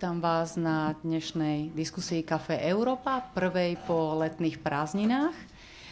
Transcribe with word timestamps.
Vítam 0.00 0.24
vás 0.24 0.56
na 0.56 0.96
dnešnej 1.04 1.76
diskusii 1.76 2.24
Café 2.24 2.56
Európa, 2.64 3.20
prvej 3.36 3.76
po 3.84 4.16
letných 4.16 4.56
prázdninách. 4.64 5.36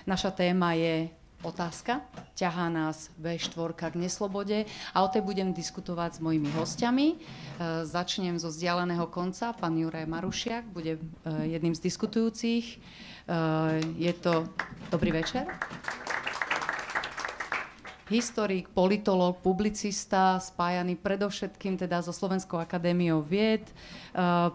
Naša 0.08 0.32
téma 0.32 0.72
je 0.72 1.12
otázka. 1.44 2.00
Ťahá 2.32 2.72
nás 2.72 3.12
V4 3.20 3.68
k 3.76 4.00
neslobode 4.00 4.64
a 4.96 5.04
o 5.04 5.12
tej 5.12 5.20
budem 5.20 5.52
diskutovať 5.52 6.16
s 6.16 6.24
mojimi 6.24 6.48
hostiami. 6.56 7.06
E, 7.12 7.16
začnem 7.84 8.40
zo 8.40 8.48
vzdialeného 8.48 9.12
konca. 9.12 9.52
Pán 9.52 9.76
Juraj 9.76 10.08
Marušiak 10.08 10.64
bude 10.72 10.96
e, 10.96 11.00
jedným 11.44 11.76
z 11.76 11.84
diskutujúcich. 11.84 12.64
E, 12.64 12.76
je 13.92 14.12
to... 14.16 14.48
Dobrý 14.88 15.12
večer 15.12 15.44
historik, 18.08 18.72
politolog, 18.72 19.36
publicista, 19.44 20.40
spájaný 20.40 20.96
predovšetkým 20.96 21.76
teda 21.76 22.00
so 22.00 22.10
Slovenskou 22.10 22.56
akadémiou 22.56 23.20
vied, 23.20 23.62
eh, 23.68 23.72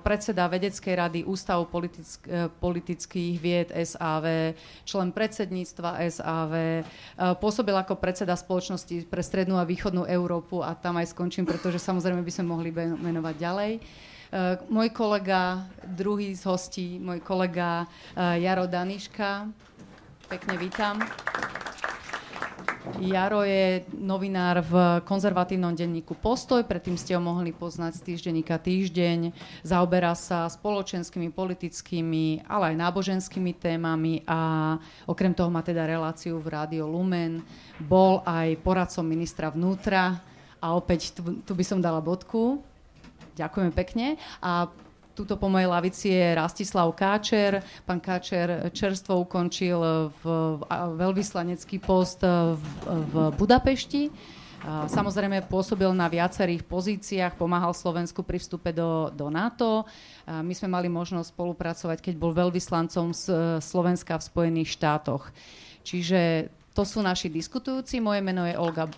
predseda 0.02 0.49
vedeckej 0.49 0.94
rady 0.98 1.20
Ústavu 1.23 1.70
politick- 1.70 2.25
eh, 2.25 2.49
politických 2.49 3.34
vied 3.38 3.70
SAV, 3.70 4.58
člen 4.84 5.13
predsedníctva 5.13 6.02
SAV, 6.09 6.53
eh, 6.53 6.84
pôsobil 7.38 7.77
ako 7.77 7.95
predseda 7.95 8.34
spoločnosti 8.34 9.05
pre 9.05 9.21
strednú 9.21 9.61
a 9.61 9.70
východnú 9.70 10.09
Európu 10.09 10.66
a 10.66 10.73
tam 10.73 10.97
aj 10.97 11.13
skončím, 11.13 11.45
pretože 11.45 11.77
samozrejme 11.77 12.25
by 12.25 12.31
sme 12.33 12.45
mohli 12.49 12.70
menovať 12.73 13.35
ďalej. 13.38 13.73
Môj 14.66 14.89
kolega, 14.89 15.70
druhý 15.85 16.33
z 16.33 16.41
hostí, 16.49 16.97
môj 16.97 17.22
kolega 17.22 17.85
Jaro 18.17 18.66
Daniška, 18.66 19.45
pekne 20.25 20.58
vítam. 20.58 20.97
Jaro 23.02 23.41
je 23.41 23.81
novinár 23.97 24.61
v 24.61 25.02
konzervatívnom 25.02 25.73
denníku 25.73 26.13
Postoj, 26.13 26.61
predtým 26.61 26.94
ste 26.94 27.17
ho 27.17 27.22
mohli 27.23 27.50
poznať 27.50 27.97
z 27.97 28.02
týždenníka 28.13 28.61
Týždeň. 28.61 29.33
Zaoberá 29.66 30.13
sa 30.13 30.45
spoločenskými, 30.45 31.33
politickými, 31.33 32.45
ale 32.45 32.73
aj 32.73 32.81
náboženskými 32.85 33.58
témami 33.58 34.22
a 34.30 34.77
okrem 35.09 35.33
toho 35.33 35.50
má 35.50 35.66
teda 35.66 35.89
reláciu 35.89 36.38
v 36.38 36.53
Rádio 36.53 36.85
Lumen. 36.85 37.41
Bol 37.81 38.22
aj 38.30 38.61
poradcom 38.61 39.05
ministra 39.09 39.50
vnútra 39.50 40.22
a 40.61 40.78
opäť 40.78 41.17
tu, 41.17 41.41
tu 41.41 41.52
by 41.57 41.66
som 41.66 41.81
dala 41.81 41.97
bodku. 41.97 42.61
Ďakujeme 43.33 43.73
pekne. 43.73 44.22
A 44.38 44.69
Tuto 45.14 45.38
po 45.38 45.45
mojej 45.45 45.69
lavici 45.69 46.09
je 46.09 46.33
Rastislav 46.33 46.89
Káčer. 46.97 47.61
Pán 47.86 48.02
Káčer 48.02 48.73
čerstvo 48.73 49.22
ukončil 49.22 50.09
v, 50.09 50.23
veľvyslanecký 50.97 51.78
post 51.78 52.25
v, 52.25 52.58
v 53.14 53.14
Budapešti. 53.38 54.09
Samozrejme 54.89 55.45
pôsobil 55.45 55.94
na 55.94 56.09
viacerých 56.09 56.66
pozíciách, 56.66 57.38
pomáhal 57.38 57.78
Slovensku 57.78 58.25
pri 58.25 58.41
vstupe 58.41 58.73
do, 58.73 59.14
do 59.14 59.30
NATO. 59.30 59.86
My 60.25 60.56
sme 60.58 60.73
mali 60.73 60.89
možnosť 60.89 61.30
spolupracovať, 61.30 62.02
keď 62.02 62.14
bol 62.17 62.34
veľvyslancom 62.34 63.14
Slovenska 63.61 64.17
v 64.17 64.23
Spojených 64.23 64.73
štátoch. 64.73 65.30
Čiže 65.86 66.50
to 66.73 66.81
sú 66.89 67.06
naši 67.06 67.30
diskutujúci. 67.30 68.02
Moje 68.02 68.25
meno 68.25 68.50
je 68.50 68.58
Olga 68.58 68.89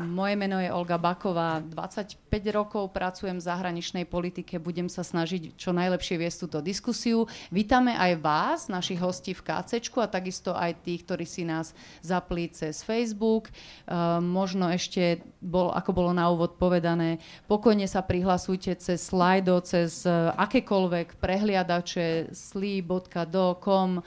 Moje 0.00 0.32
meno 0.32 0.56
je 0.56 0.72
Olga 0.72 0.96
Baková. 0.96 1.60
25 1.60 2.19
rokov 2.54 2.94
pracujem 2.94 3.42
v 3.42 3.46
zahraničnej 3.46 4.04
politike. 4.06 4.62
Budem 4.62 4.86
sa 4.86 5.02
snažiť 5.02 5.58
čo 5.58 5.74
najlepšie 5.74 6.14
viesť 6.14 6.46
túto 6.46 6.58
diskusiu. 6.62 7.26
Vítame 7.50 7.98
aj 7.98 8.12
vás, 8.22 8.58
našich 8.70 9.02
hostí 9.02 9.34
v 9.34 9.42
KC 9.42 9.82
a 9.98 10.06
takisto 10.06 10.54
aj 10.54 10.78
tých, 10.86 11.02
ktorí 11.02 11.26
si 11.26 11.42
nás 11.42 11.74
zapli 11.98 12.46
cez 12.54 12.86
Facebook. 12.86 13.50
Uh, 13.90 14.22
možno 14.22 14.70
ešte, 14.70 15.26
bol, 15.42 15.74
ako 15.74 15.90
bolo 15.90 16.10
na 16.14 16.30
úvod 16.30 16.54
povedané, 16.54 17.18
pokojne 17.50 17.90
sa 17.90 18.06
prihlasujte 18.06 18.78
cez 18.78 19.02
Slido, 19.02 19.58
cez 19.66 20.06
uh, 20.06 20.30
akékoľvek 20.38 21.18
prehliadače 21.18 22.30
sli.do.com, 22.30 23.90
uh, 23.98 24.02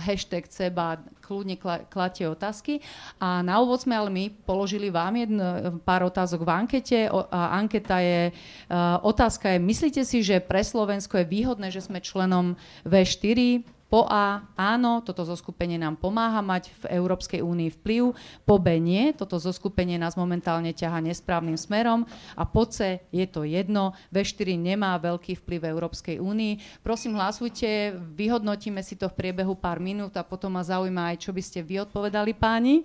hashtag 0.00 0.48
CEBA, 0.48 1.04
kľudne 1.26 1.58
kladte 1.90 2.22
otázky. 2.22 2.78
A 3.18 3.42
na 3.42 3.58
úvod 3.58 3.82
sme 3.82 3.98
ale 3.98 4.10
my 4.14 4.24
položili 4.46 4.94
vám 4.94 5.18
jedno, 5.18 5.44
pár 5.82 6.06
otázok 6.06 6.46
v 6.46 6.50
ankete. 6.54 6.98
O, 7.10 7.26
a 7.26 7.58
anketa 7.66 7.98
je, 7.98 8.30
uh, 8.30 9.02
otázka 9.02 9.50
je, 9.50 9.58
myslíte 9.58 10.02
si, 10.06 10.22
že 10.22 10.38
pre 10.38 10.62
Slovensko 10.62 11.18
je 11.18 11.26
výhodné, 11.26 11.74
že 11.74 11.82
sme 11.82 11.98
členom 11.98 12.54
V4? 12.86 13.66
Po 13.86 14.02
A, 14.10 14.42
áno, 14.58 14.98
toto 14.98 15.22
zoskupenie 15.22 15.78
nám 15.78 15.94
pomáha 15.94 16.42
mať 16.42 16.74
v 16.82 16.98
Európskej 16.98 17.38
únii 17.38 17.70
vplyv. 17.78 18.18
Po 18.42 18.58
B, 18.58 18.82
nie, 18.82 19.14
toto 19.14 19.38
zoskupenie 19.38 19.94
nás 19.94 20.18
momentálne 20.18 20.74
ťaha 20.74 20.98
nesprávnym 21.06 21.54
smerom. 21.54 22.02
A 22.34 22.42
po 22.42 22.66
C, 22.66 22.98
je 23.14 23.22
to 23.30 23.46
jedno, 23.46 23.94
V4 24.10 24.58
nemá 24.58 24.98
veľký 24.98 25.38
vplyv 25.38 25.58
v 25.62 25.70
Európskej 25.70 26.16
únii. 26.18 26.82
Prosím, 26.82 27.14
hlasujte, 27.14 27.94
vyhodnotíme 27.94 28.82
si 28.82 28.98
to 28.98 29.06
v 29.06 29.22
priebehu 29.22 29.54
pár 29.54 29.78
minút 29.78 30.18
a 30.18 30.26
potom 30.26 30.58
ma 30.58 30.66
zaujíma 30.66 31.14
aj, 31.14 31.22
čo 31.22 31.30
by 31.30 31.42
ste 31.46 31.62
vy 31.62 31.86
odpovedali 31.86 32.34
páni. 32.34 32.82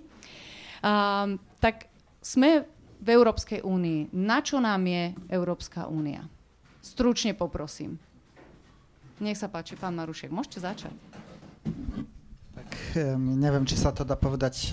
Um, 0.86 1.34
tak 1.58 1.90
sme 2.22 2.62
v 3.02 3.08
Európskej 3.10 3.66
únii. 3.66 4.14
Na 4.14 4.38
čo 4.38 4.62
nám 4.62 4.86
je 4.86 5.10
Európska 5.26 5.90
únia? 5.90 6.22
Stručne 6.78 7.34
poprosím. 7.34 7.98
Nech 9.18 9.38
sa 9.38 9.50
páči, 9.50 9.74
pán 9.74 9.98
Marušek, 9.98 10.30
môžete 10.30 10.62
začať. 10.62 10.94
Tak 12.52 12.70
neviem, 13.18 13.66
či 13.66 13.74
sa 13.74 13.90
to 13.90 14.06
dá 14.06 14.14
povedať 14.14 14.54
e, 14.54 14.68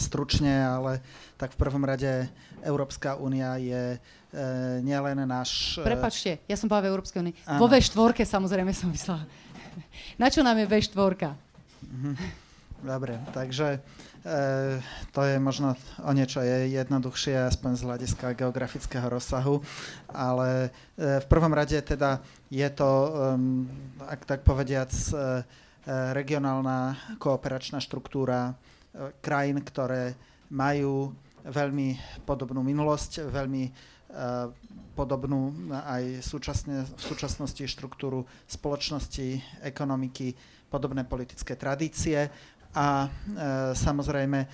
stručne, 0.00 0.64
ale 0.64 1.04
tak 1.36 1.52
v 1.52 1.60
prvom 1.60 1.84
rade 1.84 2.28
Európska 2.64 3.16
únia 3.20 3.56
je 3.60 3.96
e, 3.96 3.98
nielen 4.80 5.24
náš... 5.28 5.80
E, 5.80 5.84
Prepačte, 5.84 6.44
ja 6.48 6.56
som 6.56 6.68
povedal 6.68 6.88
v 6.88 6.92
Európskej 6.96 7.18
únii. 7.24 7.34
Vo 7.60 7.68
V4 7.68 8.24
samozrejme 8.24 8.72
som 8.72 8.88
myslela. 8.92 9.24
Na 10.20 10.32
čo 10.32 10.40
nám 10.40 10.60
je 10.60 10.66
V4? 10.68 11.36
Mhm. 11.88 12.45
Dobre, 12.76 13.16
takže 13.32 13.80
e, 14.24 14.80
to 15.10 15.24
je 15.24 15.40
možno 15.40 15.74
o 16.04 16.12
niečo 16.12 16.44
je 16.44 16.76
jednoduchšie, 16.76 17.48
aspoň 17.48 17.72
z 17.72 17.82
hľadiska 17.88 18.26
geografického 18.36 19.08
rozsahu, 19.08 19.64
ale 20.12 20.68
e, 20.94 21.20
v 21.24 21.26
prvom 21.26 21.56
rade 21.56 21.80
teda 21.80 22.20
je 22.52 22.68
to, 22.70 22.90
um, 23.34 23.64
ak 24.04 24.28
tak 24.28 24.40
povediac, 24.44 24.92
e, 24.92 25.42
regionálna 26.12 26.98
kooperačná 27.16 27.78
štruktúra 27.78 28.50
e, 28.50 28.54
krajín, 29.22 29.62
ktoré 29.62 30.18
majú 30.50 31.14
veľmi 31.46 32.20
podobnú 32.26 32.60
minulosť, 32.60 33.30
veľmi 33.30 33.64
e, 33.64 33.70
podobnú 34.98 35.70
aj 35.70 36.26
súčasne, 36.26 36.82
v 36.86 37.02
súčasnosti 37.02 37.62
štruktúru 37.62 38.26
spoločnosti, 38.50 39.62
ekonomiky, 39.62 40.34
podobné 40.66 41.06
politické 41.06 41.54
tradície 41.54 42.26
a 42.76 42.88
e, 43.00 43.08
samozrejme 43.72 44.38
e, 44.44 44.48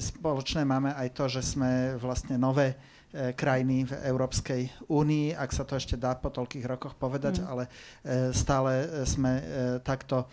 spoločné 0.00 0.64
máme 0.64 0.96
aj 0.96 1.08
to, 1.12 1.24
že 1.28 1.44
sme 1.44 2.00
vlastne 2.00 2.40
nové 2.40 2.72
e, 2.72 3.36
krajiny 3.36 3.84
v 3.84 3.92
Európskej 4.08 4.88
únii, 4.88 5.36
ak 5.36 5.52
sa 5.52 5.68
to 5.68 5.76
ešte 5.76 6.00
dá 6.00 6.16
po 6.16 6.32
toľkých 6.32 6.64
rokoch 6.64 6.96
povedať, 6.96 7.44
mm. 7.44 7.46
ale 7.46 7.68
e, 7.68 7.70
stále 8.32 9.04
sme 9.04 9.32
e, 9.36 9.42
takto 9.84 10.24
e, 10.24 10.26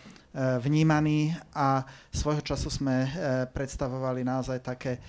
vnímaní 0.64 1.36
a 1.52 1.84
svojho 2.08 2.40
času 2.40 2.72
sme 2.72 3.04
e, 3.04 3.08
predstavovali 3.52 4.24
naozaj 4.24 4.58
také 4.64 4.96
e, 4.96 5.00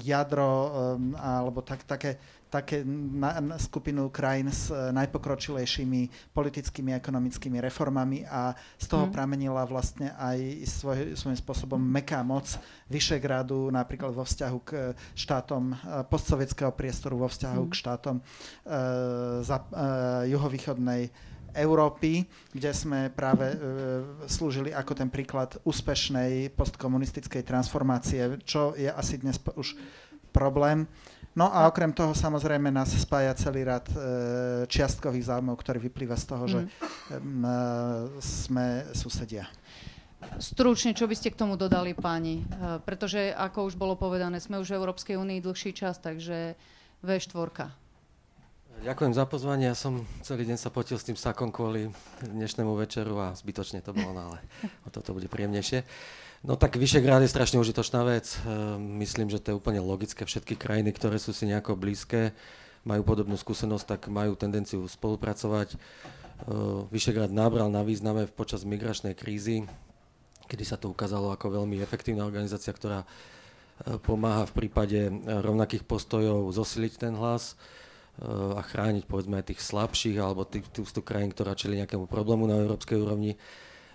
jadro 0.00 0.72
alebo 1.20 1.60
tak, 1.60 1.84
také 1.84 2.39
také 2.50 2.82
na, 2.84 3.38
na 3.38 3.56
skupinu 3.56 4.10
krajín 4.10 4.50
s 4.50 4.68
uh, 4.68 4.90
najpokročilejšími 4.90 6.34
politickými 6.34 6.92
a 6.92 6.98
ekonomickými 6.98 7.62
reformami 7.62 8.26
a 8.26 8.52
z 8.74 8.86
toho 8.90 9.06
hmm. 9.06 9.14
pramenila 9.14 9.62
vlastne 9.64 10.10
aj 10.18 10.66
svoj, 10.66 11.14
svojím 11.14 11.38
spôsobom 11.38 11.78
meká 11.78 12.26
moc 12.26 12.50
Vyšegradu, 12.90 13.70
napríklad 13.70 14.10
vo 14.10 14.26
vzťahu 14.26 14.58
k 14.66 14.70
štátom 15.14 15.72
uh, 15.72 16.02
postsovietského 16.10 16.74
priestoru, 16.74 17.22
vo 17.22 17.30
vzťahu 17.30 17.62
hmm. 17.64 17.70
k 17.70 17.78
štátom 17.78 18.16
uh, 18.18 18.24
za, 19.46 19.62
uh, 19.62 20.26
juhovýchodnej 20.26 21.30
Európy, 21.54 22.26
kde 22.54 22.70
sme 22.70 23.10
práve 23.10 23.50
e, 23.50 23.56
slúžili 24.30 24.70
ako 24.70 24.92
ten 24.94 25.10
príklad 25.10 25.58
úspešnej 25.66 26.54
postkomunistickej 26.54 27.42
transformácie, 27.42 28.38
čo 28.46 28.74
je 28.78 28.86
asi 28.86 29.18
dnes 29.18 29.38
už 29.58 29.74
problém. 30.30 30.86
No 31.30 31.46
a 31.46 31.70
okrem 31.70 31.94
toho 31.94 32.10
samozrejme 32.10 32.74
nás 32.74 32.90
spája 32.90 33.30
celý 33.38 33.62
rad 33.62 33.86
e, 33.86 33.94
čiastkových 34.66 35.30
záujmov, 35.30 35.54
ktorý 35.62 35.78
vyplýva 35.86 36.18
z 36.18 36.26
toho, 36.26 36.44
mm. 36.46 36.50
že 36.50 36.60
e, 36.66 36.68
sme 38.18 38.66
susedia. 38.90 39.46
Stručne, 40.42 40.92
čo 40.92 41.06
by 41.06 41.14
ste 41.14 41.30
k 41.30 41.38
tomu 41.38 41.54
dodali, 41.54 41.94
páni? 41.94 42.42
E, 42.42 42.82
pretože, 42.82 43.30
ako 43.30 43.70
už 43.70 43.78
bolo 43.78 43.94
povedané, 43.94 44.42
sme 44.42 44.58
už 44.58 44.74
v 44.74 44.78
Európskej 44.82 45.14
únii 45.14 45.38
dlhší 45.38 45.70
čas, 45.70 46.02
takže 46.02 46.58
V4. 47.06 47.78
Ďakujem 48.80 49.12
za 49.12 49.24
pozvanie. 49.28 49.68
Ja 49.70 49.76
som 49.76 50.08
celý 50.24 50.48
deň 50.48 50.56
sa 50.56 50.72
potil 50.72 50.96
s 50.96 51.04
tým 51.04 51.12
sakom 51.12 51.52
kvôli 51.52 51.92
dnešnému 52.24 52.72
večeru 52.74 53.12
a 53.20 53.36
zbytočne 53.36 53.84
to 53.84 53.92
bolo, 53.92 54.16
no 54.16 54.32
ale 54.32 54.38
o 54.82 54.90
toto 54.90 55.12
bude 55.12 55.28
príjemnejšie. 55.28 55.84
No 56.40 56.56
tak 56.56 56.80
Vyšegrád 56.80 57.20
je 57.20 57.28
strašne 57.28 57.60
užitočná 57.60 58.00
vec. 58.00 58.40
Myslím, 58.80 59.28
že 59.28 59.44
to 59.44 59.52
je 59.52 59.58
úplne 59.60 59.84
logické. 59.84 60.24
Všetky 60.24 60.56
krajiny, 60.56 60.88
ktoré 60.96 61.20
sú 61.20 61.36
si 61.36 61.44
nejako 61.44 61.76
blízke, 61.76 62.32
majú 62.80 63.04
podobnú 63.04 63.36
skúsenosť, 63.36 63.84
tak 63.84 64.00
majú 64.08 64.32
tendenciu 64.40 64.80
spolupracovať. 64.88 65.76
Vyšegrád 66.88 67.28
nabral 67.28 67.68
na 67.68 67.84
význame 67.84 68.24
počas 68.24 68.64
migračnej 68.64 69.12
krízy, 69.12 69.68
kedy 70.48 70.64
sa 70.64 70.80
to 70.80 70.88
ukázalo 70.88 71.28
ako 71.28 71.60
veľmi 71.60 71.76
efektívna 71.84 72.24
organizácia, 72.24 72.72
ktorá 72.72 73.04
pomáha 74.00 74.48
v 74.48 74.64
prípade 74.64 75.12
rovnakých 75.28 75.84
postojov 75.84 76.48
zosiliť 76.56 77.04
ten 77.04 77.20
hlas 77.20 77.60
a 78.56 78.64
chrániť 78.64 79.04
povedzme 79.04 79.44
aj 79.44 79.52
tých 79.52 79.60
slabších 79.60 80.16
alebo 80.16 80.48
tých, 80.48 80.64
tú, 80.72 80.88
tú 80.88 81.04
krajín, 81.04 81.36
ktorá 81.36 81.52
čeli 81.52 81.84
nejakému 81.84 82.08
problému 82.08 82.48
na 82.48 82.56
európskej 82.64 82.96
úrovni. 82.96 83.36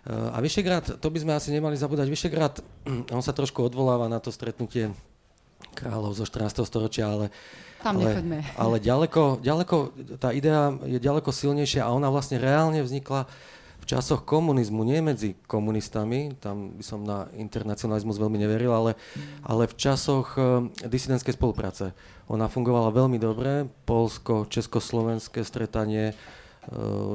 A 0.06 0.38
Vyšegrad, 0.38 1.02
to 1.02 1.08
by 1.10 1.18
sme 1.18 1.34
asi 1.34 1.50
nemali 1.50 1.74
zabúdať, 1.74 2.06
Vyšegrad, 2.06 2.62
on 3.16 3.24
sa 3.26 3.34
trošku 3.34 3.66
odvoláva 3.66 4.06
na 4.06 4.22
to 4.22 4.30
stretnutie 4.30 4.94
kráľov 5.74 6.14
zo 6.14 6.30
14. 6.30 6.62
storočia, 6.62 7.10
ale, 7.10 7.34
Tam 7.82 7.98
ale, 7.98 8.22
ale 8.62 8.78
ďaleko, 8.78 9.42
ďaleko, 9.42 9.76
tá 10.22 10.30
idea 10.30 10.78
je 10.86 11.02
ďaleko 11.02 11.34
silnejšia 11.34 11.90
a 11.90 11.94
ona 11.96 12.14
vlastne 12.14 12.38
reálne 12.38 12.86
vznikla 12.86 13.26
v 13.82 13.86
časoch 13.90 14.26
komunizmu, 14.26 14.86
nie 14.86 15.02
medzi 15.02 15.38
komunistami, 15.50 16.38
tam 16.38 16.78
by 16.78 16.86
som 16.86 17.02
na 17.02 17.30
internacionalizmus 17.38 18.18
veľmi 18.18 18.38
neveril, 18.42 18.74
ale, 18.74 18.98
ale 19.46 19.70
v 19.70 19.78
časoch 19.78 20.38
uh, 20.38 20.66
disidentskej 20.86 21.38
spolupráce. 21.38 21.94
Ona 22.26 22.50
fungovala 22.50 22.90
veľmi 22.90 23.22
dobre, 23.22 23.70
polsko-československé 23.86 25.46
stretanie, 25.46 26.18
uh, 26.18 26.45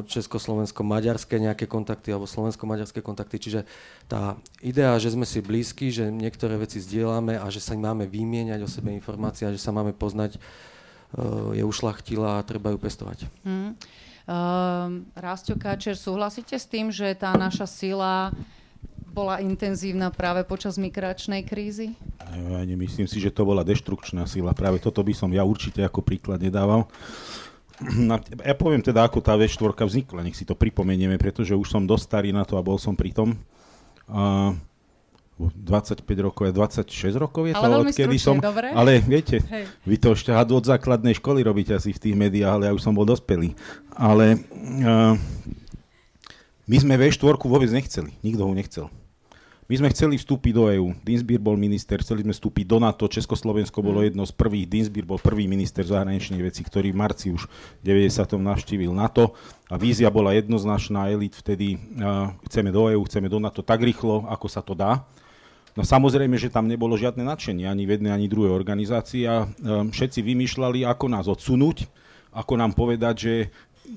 československo-maďarské 0.06 1.42
nejaké 1.42 1.66
kontakty 1.66 2.14
alebo 2.14 2.30
slovensko-maďarské 2.30 3.02
kontakty. 3.02 3.42
Čiže 3.42 3.60
tá 4.06 4.38
idea, 4.62 4.94
že 5.02 5.10
sme 5.10 5.26
si 5.26 5.42
blízki, 5.42 5.90
že 5.90 6.06
niektoré 6.08 6.54
veci 6.54 6.78
zdieľame 6.78 7.34
a 7.34 7.46
že 7.50 7.58
sa 7.58 7.74
máme 7.74 8.06
vymieňať 8.06 8.60
o 8.62 8.70
sebe 8.70 8.94
informácie 8.94 9.46
a 9.48 9.54
že 9.54 9.58
sa 9.58 9.74
máme 9.74 9.90
poznať, 9.90 10.38
uh, 10.38 11.50
je 11.50 11.66
ušlachtila 11.66 12.38
a 12.38 12.46
treba 12.46 12.70
ju 12.70 12.78
pestovať. 12.78 13.26
Mm. 13.42 13.74
Uh, 14.30 15.02
Rastio 15.18 15.58
Káčer, 15.58 15.98
súhlasíte 15.98 16.54
s 16.54 16.70
tým, 16.70 16.94
že 16.94 17.10
tá 17.18 17.34
naša 17.34 17.66
sila 17.66 18.30
bola 19.10 19.42
intenzívna 19.42 20.14
práve 20.14 20.46
počas 20.46 20.78
migračnej 20.78 21.42
krízy? 21.42 21.98
Ja 22.30 22.62
nemyslím 22.62 23.10
si, 23.10 23.18
že 23.18 23.34
to 23.34 23.42
bola 23.42 23.66
deštrukčná 23.66 24.22
sila. 24.30 24.54
Práve 24.54 24.78
toto 24.78 25.02
by 25.02 25.10
som 25.10 25.34
ja 25.34 25.42
určite 25.42 25.82
ako 25.82 26.06
príklad 26.06 26.38
nedával. 26.38 26.86
Ja 28.44 28.54
poviem 28.56 28.84
teda, 28.84 29.08
ako 29.08 29.24
tá 29.24 29.36
V4 29.40 29.72
vznikla, 29.88 30.20
nech 30.24 30.36
si 30.36 30.44
to 30.44 30.52
pripomenieme, 30.52 31.16
pretože 31.16 31.56
už 31.56 31.68
som 31.68 31.88
dosť 31.88 32.04
starý 32.04 32.30
na 32.30 32.44
to 32.44 32.60
a 32.60 32.62
bol 32.64 32.76
som 32.76 32.92
pri 32.92 33.12
tom. 33.16 33.40
Uh, 34.04 34.52
25 35.40 36.04
rokov, 36.20 36.52
26 36.52 37.16
rokov 37.16 37.48
je 37.48 37.54
to, 37.56 37.64
ale 37.64 37.88
odkedy 37.88 38.20
som... 38.20 38.36
Dobre? 38.36 38.68
Ale 38.76 39.00
viete, 39.00 39.40
Hej. 39.40 39.64
vy 39.88 39.96
to 39.96 40.12
ešte 40.12 40.28
od 40.36 40.64
základnej 40.68 41.16
školy 41.16 41.40
robíte 41.40 41.72
asi 41.72 41.96
v 41.96 42.02
tých 42.02 42.16
médiách, 42.16 42.60
ale 42.60 42.64
ja 42.68 42.76
už 42.76 42.84
som 42.84 42.92
bol 42.92 43.08
dospelý. 43.08 43.56
Ale 43.96 44.36
uh, 44.36 45.16
my 46.68 46.76
sme 46.76 47.00
V4 47.00 47.40
vôbec 47.40 47.72
nechceli, 47.72 48.12
nikto 48.20 48.44
ho 48.44 48.52
nechcel. 48.52 48.92
My 49.70 49.78
sme 49.78 49.94
chceli 49.94 50.18
vstúpiť 50.18 50.50
do 50.50 50.66
EÚ. 50.66 50.98
Dinsbier 51.06 51.38
bol 51.38 51.54
minister, 51.54 52.02
chceli 52.02 52.26
sme 52.26 52.34
vstúpiť 52.34 52.66
do 52.66 52.82
NATO. 52.82 53.06
Československo 53.06 53.78
bolo 53.78 54.02
mm. 54.02 54.06
jedno 54.10 54.26
z 54.26 54.34
prvých. 54.34 54.66
Dinsbier 54.66 55.06
bol 55.06 55.22
prvý 55.22 55.46
minister 55.46 55.86
zahraničných 55.86 56.42
vecí, 56.42 56.66
ktorý 56.66 56.90
v 56.90 56.98
marci 56.98 57.30
už 57.30 57.46
v 57.78 57.82
90. 57.86 58.18
navštívil 58.34 58.90
NATO. 58.90 59.38
A 59.70 59.78
vízia 59.78 60.10
bola 60.10 60.34
jednoznačná. 60.34 61.06
Elit 61.14 61.38
vtedy 61.38 61.78
uh, 61.78 62.34
chceme 62.50 62.74
do 62.74 62.90
EÚ, 62.90 63.06
chceme 63.06 63.30
do 63.30 63.38
NATO 63.38 63.62
tak 63.62 63.86
rýchlo, 63.86 64.26
ako 64.26 64.50
sa 64.50 64.58
to 64.58 64.74
dá. 64.74 65.06
No 65.78 65.86
samozrejme, 65.86 66.34
že 66.34 66.50
tam 66.50 66.66
nebolo 66.66 66.98
žiadne 66.98 67.22
nadšenie 67.22 67.70
ani 67.70 67.86
v 67.86 67.94
jednej, 67.94 68.10
ani 68.10 68.26
druhej 68.26 68.50
organizácii 68.50 69.22
a 69.30 69.46
um, 69.46 69.94
všetci 69.94 70.18
vymýšľali, 70.18 70.82
ako 70.82 71.06
nás 71.14 71.30
odsunúť, 71.30 71.86
ako 72.34 72.58
nám 72.58 72.74
povedať, 72.74 73.14
že 73.14 73.34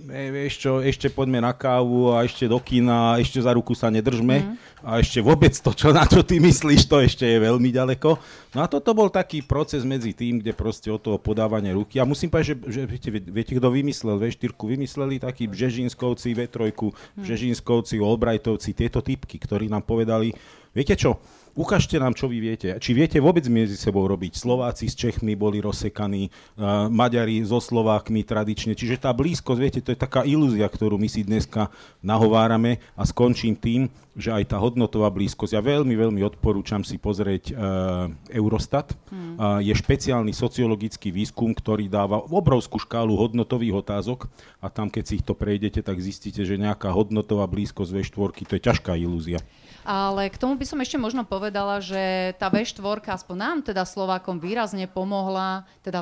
vieš 0.10 0.64
čo, 0.64 0.72
ešte 0.80 1.12
poďme 1.12 1.44
na 1.44 1.54
kávu 1.54 2.16
a 2.16 2.24
ešte 2.24 2.48
do 2.48 2.58
kina 2.58 3.20
ešte 3.20 3.44
za 3.44 3.52
ruku 3.54 3.76
sa 3.76 3.92
nedržme 3.92 4.42
mm. 4.42 4.82
a 4.82 4.98
ešte 4.98 5.20
vôbec 5.20 5.54
to, 5.54 5.72
čo 5.76 5.92
na 5.92 6.08
čo 6.08 6.24
ty 6.24 6.40
myslíš, 6.40 6.88
to 6.88 7.04
ešte 7.04 7.28
je 7.28 7.38
veľmi 7.38 7.70
ďaleko. 7.70 8.16
No 8.56 8.60
a 8.64 8.68
toto 8.72 8.96
bol 8.96 9.12
taký 9.12 9.44
proces 9.44 9.84
medzi 9.84 10.16
tým, 10.16 10.40
kde 10.40 10.56
proste 10.56 10.90
o 10.90 10.98
toho 10.98 11.20
podávanie 11.20 11.76
ruky. 11.76 12.00
A 12.00 12.08
musím 12.08 12.32
povedať, 12.32 12.64
že, 12.68 12.82
že 12.82 12.82
viete, 12.88 13.10
viete, 13.12 13.54
kto 13.54 13.68
vymyslel 13.70 14.18
V4? 14.18 14.56
Vymysleli 14.56 15.16
takí 15.22 15.46
Bžežinskovci, 15.52 16.32
V3, 16.32 16.74
mm. 16.74 17.22
Bžežinskovci, 17.22 18.00
Albrightovci, 18.00 18.74
tieto 18.74 19.04
typky, 19.04 19.38
ktorí 19.38 19.68
nám 19.68 19.84
povedali, 19.84 20.34
viete 20.72 20.98
čo, 20.98 21.22
Ukážte 21.54 22.02
nám, 22.02 22.18
čo 22.18 22.26
vy 22.26 22.42
viete. 22.42 22.74
Či 22.82 22.98
viete 22.98 23.22
vôbec 23.22 23.46
medzi 23.46 23.78
sebou 23.78 24.10
robiť. 24.10 24.34
Slováci 24.34 24.90
s 24.90 24.98
Čechmi 24.98 25.38
boli 25.38 25.62
rozsekaní, 25.62 26.34
uh, 26.58 26.90
Maďari 26.90 27.46
so 27.46 27.62
Slovákmi 27.62 28.26
tradične. 28.26 28.74
Čiže 28.74 28.98
tá 28.98 29.14
blízkosť, 29.14 29.60
viete, 29.62 29.80
to 29.86 29.94
je 29.94 30.00
taká 30.02 30.26
ilúzia, 30.26 30.66
ktorú 30.66 30.98
my 30.98 31.06
si 31.06 31.22
dneska 31.22 31.70
nahovárame 32.02 32.82
a 32.98 33.06
skončím 33.06 33.54
tým, 33.54 33.86
že 34.18 34.34
aj 34.34 34.50
tá 34.50 34.58
hodnotová 34.58 35.14
blízkosť, 35.14 35.54
ja 35.54 35.62
veľmi, 35.62 35.94
veľmi 35.94 36.22
odporúčam 36.26 36.82
si 36.82 36.98
pozrieť 36.98 37.54
uh, 37.54 38.10
Eurostat. 38.34 38.98
Hmm. 39.14 39.38
Uh, 39.38 39.62
je 39.62 39.74
špeciálny 39.78 40.34
sociologický 40.34 41.14
výskum, 41.14 41.54
ktorý 41.54 41.86
dáva 41.86 42.18
obrovskú 42.34 42.82
škálu 42.82 43.14
hodnotových 43.14 43.86
otázok 43.86 44.26
a 44.58 44.74
tam, 44.74 44.90
keď 44.90 45.04
si 45.06 45.14
ich 45.22 45.26
to 45.26 45.38
prejdete, 45.38 45.86
tak 45.86 46.02
zistíte, 46.02 46.42
že 46.46 46.58
nejaká 46.58 46.90
hodnotová 46.90 47.46
blízkosť 47.46 47.94
V4, 47.94 48.42
to 48.50 48.54
je 48.58 48.62
ťažká 48.62 48.98
ilúzia. 48.98 49.38
Ale 49.84 50.32
k 50.32 50.40
tomu 50.40 50.56
by 50.56 50.64
som 50.64 50.80
ešte 50.80 50.96
možno 50.96 51.28
povedala, 51.28 51.84
že 51.84 52.32
tá 52.40 52.48
V4, 52.48 53.04
aspoň 53.04 53.36
nám 53.36 53.58
teda 53.68 53.84
Slovákom 53.84 54.40
výrazne 54.40 54.88
pomohla, 54.88 55.68
teda 55.84 56.00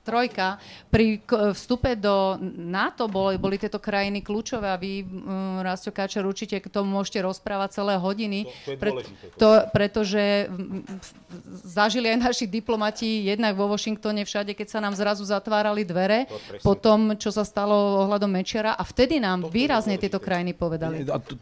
trojka. 0.00 0.56
Pri 0.88 1.20
vstupe 1.54 1.94
do 1.94 2.40
NATO 2.56 3.06
boli, 3.06 3.36
boli 3.36 3.60
tieto 3.60 3.78
krajiny 3.78 4.24
kľúčové 4.24 4.68
a 4.72 4.80
vy, 4.80 5.04
um, 5.04 5.60
Rastio 5.60 5.92
Káčer, 5.92 6.24
určite 6.24 6.58
k 6.58 6.66
tomu 6.72 6.98
môžete 6.98 7.22
rozprávať 7.22 7.80
celé 7.80 7.94
hodiny. 8.00 8.48
To, 8.48 8.50
to 8.50 8.80
pre, 8.80 8.90
to, 9.36 9.48
pretože 9.70 10.24
zažili 11.64 12.10
aj 12.10 12.18
naši 12.18 12.44
diplomati 12.50 13.28
jednak 13.28 13.54
vo 13.54 13.70
Washingtone 13.70 14.26
všade, 14.26 14.56
keď 14.56 14.66
sa 14.68 14.80
nám 14.82 14.96
zrazu 14.96 15.22
zatvárali 15.22 15.86
dvere, 15.86 16.26
po 16.64 16.74
tom, 16.74 17.14
čo 17.14 17.30
sa 17.30 17.46
stalo 17.46 18.04
ohľadom 18.06 18.30
Mečera 18.30 18.74
a 18.74 18.82
vtedy 18.82 19.22
nám 19.22 19.46
to 19.46 19.48
výrazne 19.52 19.94
tieto 20.00 20.18
krajiny 20.18 20.56
povedali. 20.56 21.06
A 21.06 21.22
to, 21.22 21.38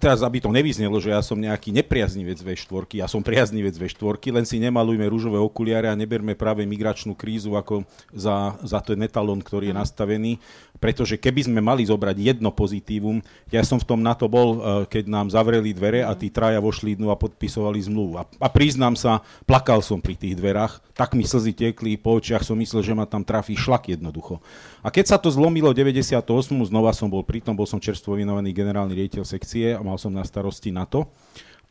teraz, 0.00 0.24
aby 0.26 0.42
to 0.42 0.50
nevyznelo, 0.50 0.98
že 0.98 1.14
ja 1.14 1.22
som 1.22 1.38
nejaký 1.38 1.70
nepriaznivec 1.70 2.40
V4, 2.42 3.04
ja 3.04 3.06
som 3.06 3.22
priaznivec 3.22 3.76
V4, 3.76 4.18
len 4.34 4.44
si 4.46 4.58
nemalujme 4.58 5.06
rúžové 5.06 5.38
okuliare 5.38 5.86
a 5.90 5.98
neberme 5.98 6.34
práve 6.34 6.66
migračnú 6.66 7.14
krízu 7.14 7.54
ako 7.54 7.73
za, 8.14 8.54
za 8.62 8.78
ten 8.84 9.00
etalón, 9.02 9.42
ktorý 9.42 9.72
je 9.72 9.80
nastavený, 9.80 10.32
pretože 10.78 11.16
keby 11.18 11.48
sme 11.48 11.60
mali 11.64 11.82
zobrať 11.88 12.16
jedno 12.20 12.52
pozitívum, 12.52 13.24
ja 13.48 13.64
som 13.64 13.80
v 13.80 13.88
tom 13.88 14.04
na 14.04 14.12
to 14.12 14.28
bol, 14.30 14.48
eh, 14.54 14.62
keď 14.86 15.04
nám 15.08 15.26
zavreli 15.32 15.72
dvere 15.72 16.04
a 16.04 16.12
tí 16.12 16.28
traja 16.28 16.60
vošli 16.60 16.94
dnu 16.94 17.08
a 17.10 17.18
podpisovali 17.18 17.80
zmluvu. 17.88 18.20
A, 18.20 18.22
a 18.28 18.48
priznám 18.52 18.94
sa, 18.94 19.24
plakal 19.48 19.80
som 19.80 19.98
pri 19.98 20.14
tých 20.14 20.36
dverách, 20.38 20.84
tak 20.92 21.16
mi 21.16 21.24
slzy 21.24 21.56
tekli 21.56 21.96
po 21.96 22.14
očiach, 22.20 22.44
som 22.44 22.54
myslel, 22.60 22.84
že 22.84 22.94
ma 22.94 23.08
tam 23.08 23.26
trafí 23.26 23.56
šlak 23.56 23.96
jednoducho. 23.96 24.38
A 24.84 24.92
keď 24.92 25.14
sa 25.14 25.16
to 25.16 25.32
zlomilo 25.32 25.72
98, 25.72 26.20
znova 26.68 26.92
som 26.92 27.08
bol 27.08 27.24
pri 27.24 27.40
tom, 27.40 27.56
bol 27.56 27.66
som 27.66 27.80
čerstvo 27.80 28.14
vynovaný 28.14 28.52
generálny 28.52 28.92
riaditeľ 28.92 29.24
sekcie 29.24 29.72
a 29.72 29.80
mal 29.80 29.96
som 29.96 30.12
na 30.12 30.22
starosti 30.22 30.68
na 30.68 30.84
to. 30.84 31.08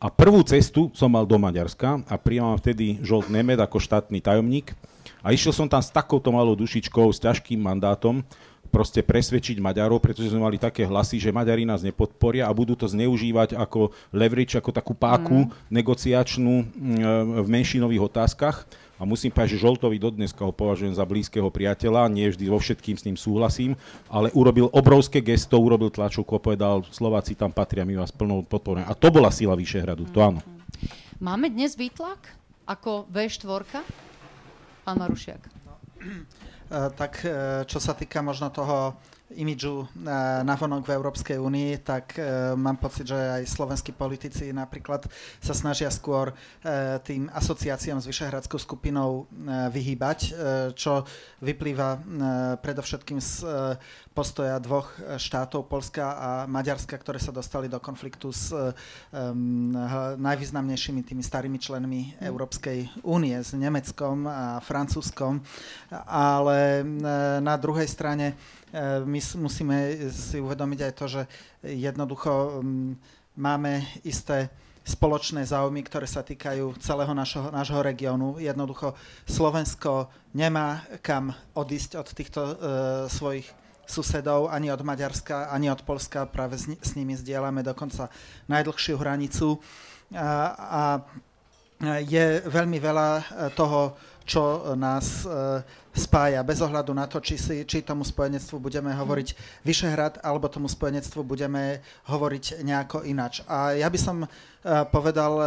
A 0.03 0.12
prvú 0.12 0.43
cestu 0.43 0.91
som 0.91 1.07
mal 1.07 1.24
do 1.24 1.39
Maďarska 1.39 2.03
a 2.12 2.15
prijal 2.19 2.60
vtedy 2.60 3.00
Žolt 3.00 3.31
Nemed 3.31 3.55
ako 3.55 3.79
štátny 3.79 4.19
tajomník. 4.19 4.75
A 5.24 5.32
išiel 5.32 5.56
som 5.56 5.72
tam 5.72 5.80
s 5.80 5.88
takouto 5.89 6.30
malou 6.36 6.53
dušičkou, 6.53 7.08
s 7.10 7.24
ťažkým 7.24 7.58
mandátom, 7.63 8.22
proste 8.74 9.06
presvedčiť 9.06 9.62
Maďarov, 9.62 10.01
pretože 10.01 10.34
sme 10.34 10.42
mali 10.42 10.58
také 10.58 10.89
hlasy, 10.89 11.22
že 11.22 11.30
Maďari 11.30 11.62
nás 11.62 11.86
nepodporia 11.86 12.50
a 12.50 12.58
budú 12.58 12.74
to 12.74 12.89
zneužívať 12.89 13.53
ako 13.53 13.94
leverage, 14.10 14.58
ako 14.58 14.74
takú 14.74 14.98
páku 14.98 15.46
mm. 15.46 15.70
negociačnú 15.70 16.53
v 17.46 17.48
menšinových 17.48 18.10
otázkach. 18.10 18.65
A 18.98 19.06
musím 19.06 19.30
povedať, 19.30 19.58
že 19.58 19.62
Žoltovi 19.62 20.01
dodneska 20.01 20.42
ho 20.42 20.53
považujem 20.53 20.96
za 20.98 21.06
blízkeho 21.06 21.53
priateľa, 21.53 22.10
nie 22.10 22.30
vždy 22.34 22.46
vo 22.50 22.58
všetkým 22.58 22.98
s 22.98 23.06
ním 23.06 23.18
súhlasím, 23.18 23.77
ale 24.10 24.34
urobil 24.34 24.74
obrovské 24.74 25.22
gesto, 25.22 25.60
urobil 25.62 25.94
tlačovku 25.94 26.34
a 26.34 26.42
povedal, 26.42 26.82
Slováci 26.89 27.38
tam 27.38 27.53
patria, 27.53 27.86
my 27.86 28.00
vás 28.00 28.10
plnou 28.10 28.42
podporujeme. 28.42 28.89
A 28.89 28.98
to 28.98 29.13
bola 29.13 29.30
sila 29.30 29.53
Vyšehradu, 29.53 30.10
to 30.10 30.18
áno. 30.18 30.39
Máme 31.22 31.51
dnes 31.53 31.77
výtlak 31.77 32.32
ako 32.65 33.06
V4? 33.12 33.86
Pán 34.84 35.00
Marušiak. 35.00 35.48
No, 35.63 35.80
tak 37.00 37.24
e, 37.24 37.63
čo 37.63 37.80
sa 37.80 37.96
týka 37.96 38.20
možno 38.20 38.52
toho 38.52 39.00
imidžu 39.36 39.88
navonok 40.46 40.86
v 40.86 40.96
Európskej 40.96 41.38
únii, 41.42 41.82
tak 41.82 42.18
mám 42.56 42.78
pocit, 42.78 43.10
že 43.10 43.18
aj 43.18 43.50
slovenskí 43.50 43.92
politici 43.92 44.54
napríklad 44.54 45.10
sa 45.42 45.54
snažia 45.58 45.90
skôr 45.90 46.34
tým 47.04 47.28
asociáciám 47.34 48.00
s 48.00 48.10
Vyšehradskou 48.10 48.62
skupinou 48.62 49.25
vyhýbať, 49.74 50.36
čo 50.78 51.04
vyplýva 51.42 52.00
predovšetkým 52.62 53.18
z 53.18 53.34
postoja 54.13 54.62
dvoch 54.62 54.94
štátov, 55.18 55.66
Polska 55.66 56.06
a 56.13 56.30
Maďarska, 56.46 56.94
ktoré 57.02 57.18
sa 57.18 57.34
dostali 57.34 57.66
do 57.66 57.82
konfliktu 57.82 58.30
s 58.30 58.54
najvýznamnejšími 60.18 61.02
tými 61.02 61.24
starými 61.25 61.58
členmi 61.58 62.13
Európskej 62.22 63.04
únie, 63.04 63.34
s 63.42 63.58
Nemeckom 63.58 64.30
a 64.30 64.62
Francúzskom. 64.62 65.42
Ale 66.06 66.86
na 67.42 67.56
druhej 67.58 67.90
strane 67.90 68.38
my 69.06 69.20
musíme 69.38 70.10
si 70.10 70.42
uvedomiť 70.42 70.80
aj 70.82 70.94
to, 70.98 71.06
že 71.06 71.22
jednoducho 71.62 72.32
um, 72.60 72.98
máme 73.38 73.86
isté 74.01 74.50
spoločné 74.84 75.46
záujmy, 75.48 75.86
ktoré 75.86 76.10
sa 76.10 76.25
týkajú 76.25 76.75
celého 76.82 77.13
našho, 77.15 77.53
nášho 77.53 77.80
regiónu. 77.80 78.42
Jednoducho 78.42 78.98
Slovensko 79.30 80.12
nemá 80.36 80.84
kam 81.06 81.32
odísť 81.56 81.92
od 82.01 82.08
týchto 82.12 82.42
uh, 82.42 82.53
svojich 83.08 83.48
susedov, 83.86 84.50
ani 84.50 84.72
od 84.72 84.82
Maďarska, 84.82 85.51
ani 85.51 85.72
od 85.72 85.86
Polska. 85.86 86.25
Práve 86.25 86.58
s, 86.58 86.65
s 86.65 86.96
nimi 86.96 87.13
zdieľame 87.13 87.62
dokonca 87.62 88.10
najdlhšiu 88.48 88.96
hranicu. 88.98 89.60
A, 90.13 90.56
a 90.58 90.84
je 91.84 92.39
veľmi 92.48 92.80
veľa 92.80 93.10
e, 93.20 93.24
toho, 93.51 93.98
čo 94.24 94.72
nás 94.80 95.27
e, 95.27 95.60
spája, 95.94 96.42
bez 96.42 96.60
ohľadu 96.60 96.92
na 96.92 97.06
to, 97.06 97.22
či, 97.22 97.38
si, 97.38 97.56
či 97.64 97.86
tomu 97.86 98.02
spojenectvu 98.02 98.58
budeme 98.58 98.90
hovoriť 98.94 99.62
Vyšehrad, 99.62 100.26
alebo 100.26 100.50
tomu 100.50 100.66
spojenectvu 100.66 101.22
budeme 101.22 101.86
hovoriť 102.10 102.66
nejako 102.66 103.06
inač. 103.06 103.46
A 103.46 103.78
ja 103.78 103.88
by 103.88 104.00
som 104.02 104.26
e, 104.26 104.28
povedal, 104.90 105.38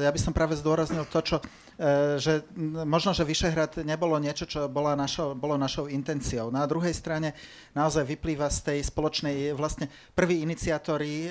ja 0.00 0.10
by 0.10 0.20
som 0.20 0.32
práve 0.32 0.56
zdôraznil 0.56 1.04
to, 1.06 1.20
čo 1.20 1.36
E, 1.74 2.22
že 2.22 2.46
možno, 2.86 3.10
že 3.10 3.26
Vyšehrad 3.26 3.82
nebolo 3.82 4.14
niečo, 4.22 4.46
čo 4.46 4.70
bola 4.70 4.94
našo, 4.94 5.34
bolo 5.34 5.58
našou 5.58 5.90
intenciou. 5.90 6.54
Na 6.54 6.62
druhej 6.70 6.94
strane 6.94 7.34
naozaj 7.74 8.06
vyplýva 8.14 8.46
z 8.46 8.58
tej 8.70 8.78
spoločnej, 8.86 9.50
vlastne 9.58 9.90
prví 10.14 10.46
iniciátori, 10.46 11.26
e, 11.26 11.30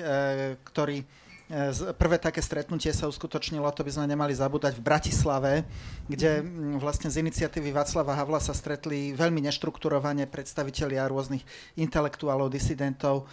ktorí 0.60 1.00
e, 1.00 1.06
Prvé 2.00 2.16
také 2.16 2.40
stretnutie 2.40 2.88
sa 2.96 3.04
uskutočnilo, 3.04 3.68
to 3.76 3.84
by 3.84 3.92
sme 3.92 4.08
nemali 4.08 4.32
zabúdať, 4.32 4.80
v 4.80 4.86
Bratislave, 4.86 5.52
kde 6.08 6.40
mhm. 6.40 6.80
vlastne 6.80 7.12
z 7.12 7.20
iniciatívy 7.20 7.68
Václava 7.68 8.16
Havla 8.16 8.40
sa 8.40 8.56
stretli 8.56 9.12
veľmi 9.12 9.44
neštrukturovane 9.44 10.24
predstavitelia 10.24 11.04
rôznych 11.04 11.44
intelektuálov, 11.76 12.48
disidentov 12.48 13.28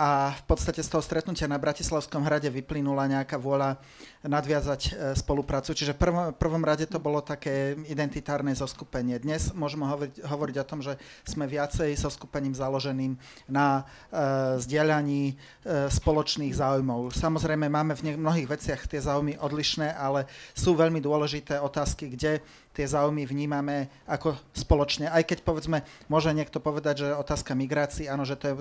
a 0.00 0.32
v 0.32 0.42
podstate 0.48 0.80
z 0.80 0.88
toho 0.88 1.04
stretnutia 1.04 1.44
na 1.44 1.60
Bratislavskom 1.60 2.24
hrade 2.24 2.48
vyplynula 2.48 3.06
nejaká 3.12 3.36
vôľa 3.36 3.76
nadviazať 4.24 4.80
e, 4.88 4.90
spoluprácu. 5.18 5.76
Čiže 5.76 5.94
v 5.94 6.00
prvom, 6.08 6.26
prvom 6.32 6.62
rade 6.64 6.88
to 6.88 6.96
bolo 7.02 7.20
také 7.20 7.76
identitárne 7.86 8.56
zoskupenie. 8.56 9.20
Dnes 9.20 9.52
môžeme 9.52 9.84
hovoriť, 9.84 10.24
hovoriť 10.24 10.56
o 10.62 10.68
tom, 10.68 10.80
že 10.80 10.96
sme 11.26 11.44
viacej 11.44 11.92
so 11.98 12.08
skupením 12.08 12.54
založeným 12.56 13.18
na 13.46 13.82
uh, 13.82 14.56
zdieľaní 14.58 15.34
uh, 15.34 15.90
spoločných 15.90 16.54
záujmov. 16.54 17.12
Samozrejme, 17.14 17.66
máme 17.66 17.98
v 17.98 18.14
mnohých 18.16 18.48
veciach 18.48 18.86
tie 18.86 19.02
záujmy 19.02 19.38
odlišné, 19.38 19.92
ale 19.92 20.26
sú 20.54 20.74
veľmi 20.78 21.02
dôležité 21.02 21.58
otázky, 21.58 22.14
kde 22.14 22.42
tie 22.72 22.88
záujmy 22.88 23.28
vnímame 23.28 23.92
ako 24.08 24.36
spoločne. 24.56 25.12
Aj 25.12 25.22
keď 25.24 25.44
povedzme, 25.44 25.84
môže 26.08 26.32
niekto 26.32 26.58
povedať, 26.58 27.06
že 27.06 27.16
otázka 27.16 27.52
migrácií, 27.52 28.08
áno, 28.08 28.24
že 28.24 28.40
to 28.40 28.52
je 28.52 28.54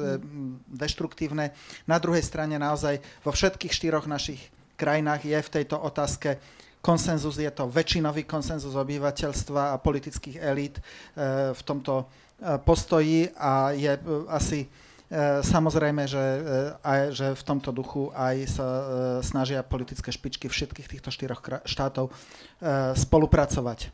deštruktívne. 0.68 1.56
Na 1.88 1.98
druhej 1.98 2.24
strane 2.24 2.60
naozaj 2.60 3.00
vo 3.24 3.32
všetkých 3.32 3.72
štyroch 3.72 4.06
našich 4.06 4.39
krajinách 4.75 5.24
je 5.24 5.39
v 5.39 5.53
tejto 5.62 5.80
otázke 5.80 6.41
konsenzus, 6.82 7.38
je 7.38 7.51
to 7.53 7.70
väčšinový 7.70 8.25
konsenzus 8.25 8.74
obyvateľstva 8.74 9.77
a 9.77 9.82
politických 9.82 10.41
elít 10.41 10.82
e, 10.82 11.53
v 11.53 11.62
tomto 11.62 12.01
e, 12.01 12.06
postoji 12.65 13.30
a 13.38 13.72
je 13.72 13.94
e, 13.94 14.01
asi 14.27 14.62
Samozrejme, 15.44 16.08
že, 16.08 16.24
aj, 16.88 17.00
že 17.12 17.27
v 17.36 17.44
tomto 17.44 17.75
duchu 17.75 18.15
aj 18.15 18.48
sa 18.48 18.68
snažia 19.20 19.60
politické 19.60 20.08
špičky 20.08 20.48
všetkých 20.48 20.88
týchto 20.88 21.12
štyroch 21.12 21.44
štátov 21.68 22.15
spolupracovať. 22.96 23.91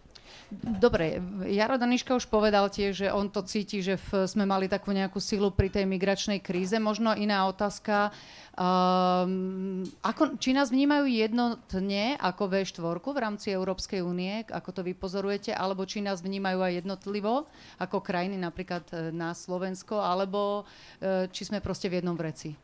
Dobre, 0.53 1.19
Jaro 1.43 1.75
Daniška 1.75 2.15
už 2.15 2.31
povedal 2.31 2.71
tiež, 2.71 3.03
že 3.03 3.07
on 3.11 3.27
to 3.27 3.43
cíti, 3.43 3.83
že 3.83 3.99
v, 3.99 4.23
sme 4.31 4.47
mali 4.47 4.71
takú 4.71 4.95
nejakú 4.95 5.19
silu 5.19 5.51
pri 5.51 5.67
tej 5.67 5.83
migračnej 5.83 6.39
kríze. 6.39 6.79
Možno 6.79 7.11
iná 7.11 7.51
otázka. 7.51 8.15
Um, 8.55 9.83
ako, 9.99 10.39
či 10.39 10.55
nás 10.55 10.71
vnímajú 10.71 11.03
jednotne 11.03 12.15
ako 12.15 12.47
V4 12.47 12.79
v 12.79 13.19
rámci 13.19 13.47
Európskej 13.51 13.99
únie, 13.99 14.47
ako 14.47 14.71
to 14.71 14.81
vy 14.87 14.95
pozorujete, 14.95 15.51
alebo 15.51 15.83
či 15.83 15.99
nás 15.99 16.23
vnímajú 16.23 16.63
aj 16.63 16.79
jednotlivo 16.79 17.43
ako 17.75 17.99
krajiny, 17.99 18.39
napríklad 18.39 18.87
e, 18.95 19.11
na 19.11 19.35
Slovensko, 19.35 19.99
alebo 19.99 20.63
uh, 20.63 21.27
či 21.27 21.43
sme 21.43 21.59
proste 21.59 21.91
v 21.91 21.99
jednom 21.99 22.15
vreci? 22.15 22.55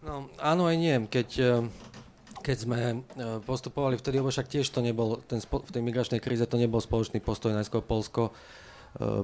No, 0.00 0.32
áno 0.40 0.64
aj 0.64 0.76
nie. 0.80 0.96
Keď 1.12 1.28
uh 1.44 2.05
keď 2.46 2.56
sme 2.62 2.78
e, 2.78 2.96
postupovali 3.42 3.98
vtedy, 3.98 4.22
lebo 4.22 4.30
však 4.30 4.46
tiež 4.46 4.70
to 4.70 4.78
nebol, 4.78 5.18
ten, 5.26 5.42
v 5.42 5.70
tej 5.74 5.82
migračnej 5.82 6.22
kríze 6.22 6.46
to 6.46 6.54
nebol 6.54 6.78
spoločný 6.78 7.18
postoj, 7.18 7.50
najskôr 7.50 7.82
Polsko 7.82 8.30
e, 8.30 8.32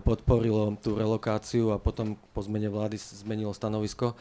podporilo 0.02 0.74
tú 0.82 0.98
relokáciu 0.98 1.70
a 1.70 1.78
potom 1.78 2.18
po 2.34 2.42
zmene 2.42 2.66
vlády 2.66 2.98
zmenilo 2.98 3.54
stanovisko. 3.54 4.10
E, 4.10 4.14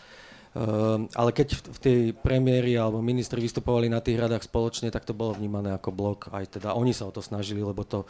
ale 1.17 1.29
keď 1.33 1.47
v 1.57 1.79
tej 1.81 1.99
premiéri 2.13 2.77
alebo 2.77 3.01
ministri 3.01 3.41
vystupovali 3.41 3.89
na 3.89 4.05
tých 4.05 4.21
radách 4.21 4.45
spoločne, 4.45 4.93
tak 4.93 5.09
to 5.09 5.17
bolo 5.17 5.33
vnímané 5.33 5.73
ako 5.73 5.89
blok. 5.89 6.29
Aj 6.29 6.45
teda 6.45 6.77
oni 6.77 6.93
sa 6.93 7.09
o 7.09 7.15
to 7.15 7.25
snažili, 7.25 7.65
lebo 7.65 7.81
to 7.81 8.05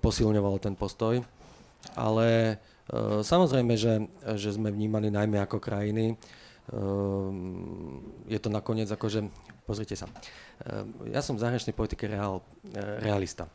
posilňovalo 0.00 0.56
ten 0.56 0.72
postoj. 0.72 1.20
Ale 1.92 2.56
samozrejme, 3.20 3.76
že, 3.76 4.08
že 4.40 4.56
sme 4.56 4.72
vnímaní 4.72 5.12
najmä 5.12 5.36
ako 5.36 5.60
krajiny, 5.60 6.16
je 8.30 8.38
to 8.38 8.48
nakoniec 8.52 8.86
akože 8.86 9.26
Pozrite 9.70 9.94
sa. 9.94 10.10
Ehm, 10.66 11.14
ja 11.14 11.22
som 11.22 11.38
v 11.38 11.46
zahraničnej 11.46 11.78
politike 11.78 12.10
reál, 12.10 12.42
e, 12.74 13.06
realista. 13.06 13.46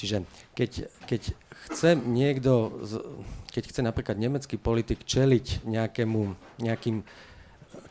Čiže 0.00 0.24
keď, 0.56 0.88
keď 1.04 1.22
chce 1.68 1.92
niekto, 2.08 2.72
keď 3.52 3.62
chce 3.68 3.80
napríklad 3.84 4.16
nemecký 4.16 4.56
politik 4.56 5.04
čeliť 5.04 5.68
nejakému, 5.68 6.20
nejakým 6.64 7.04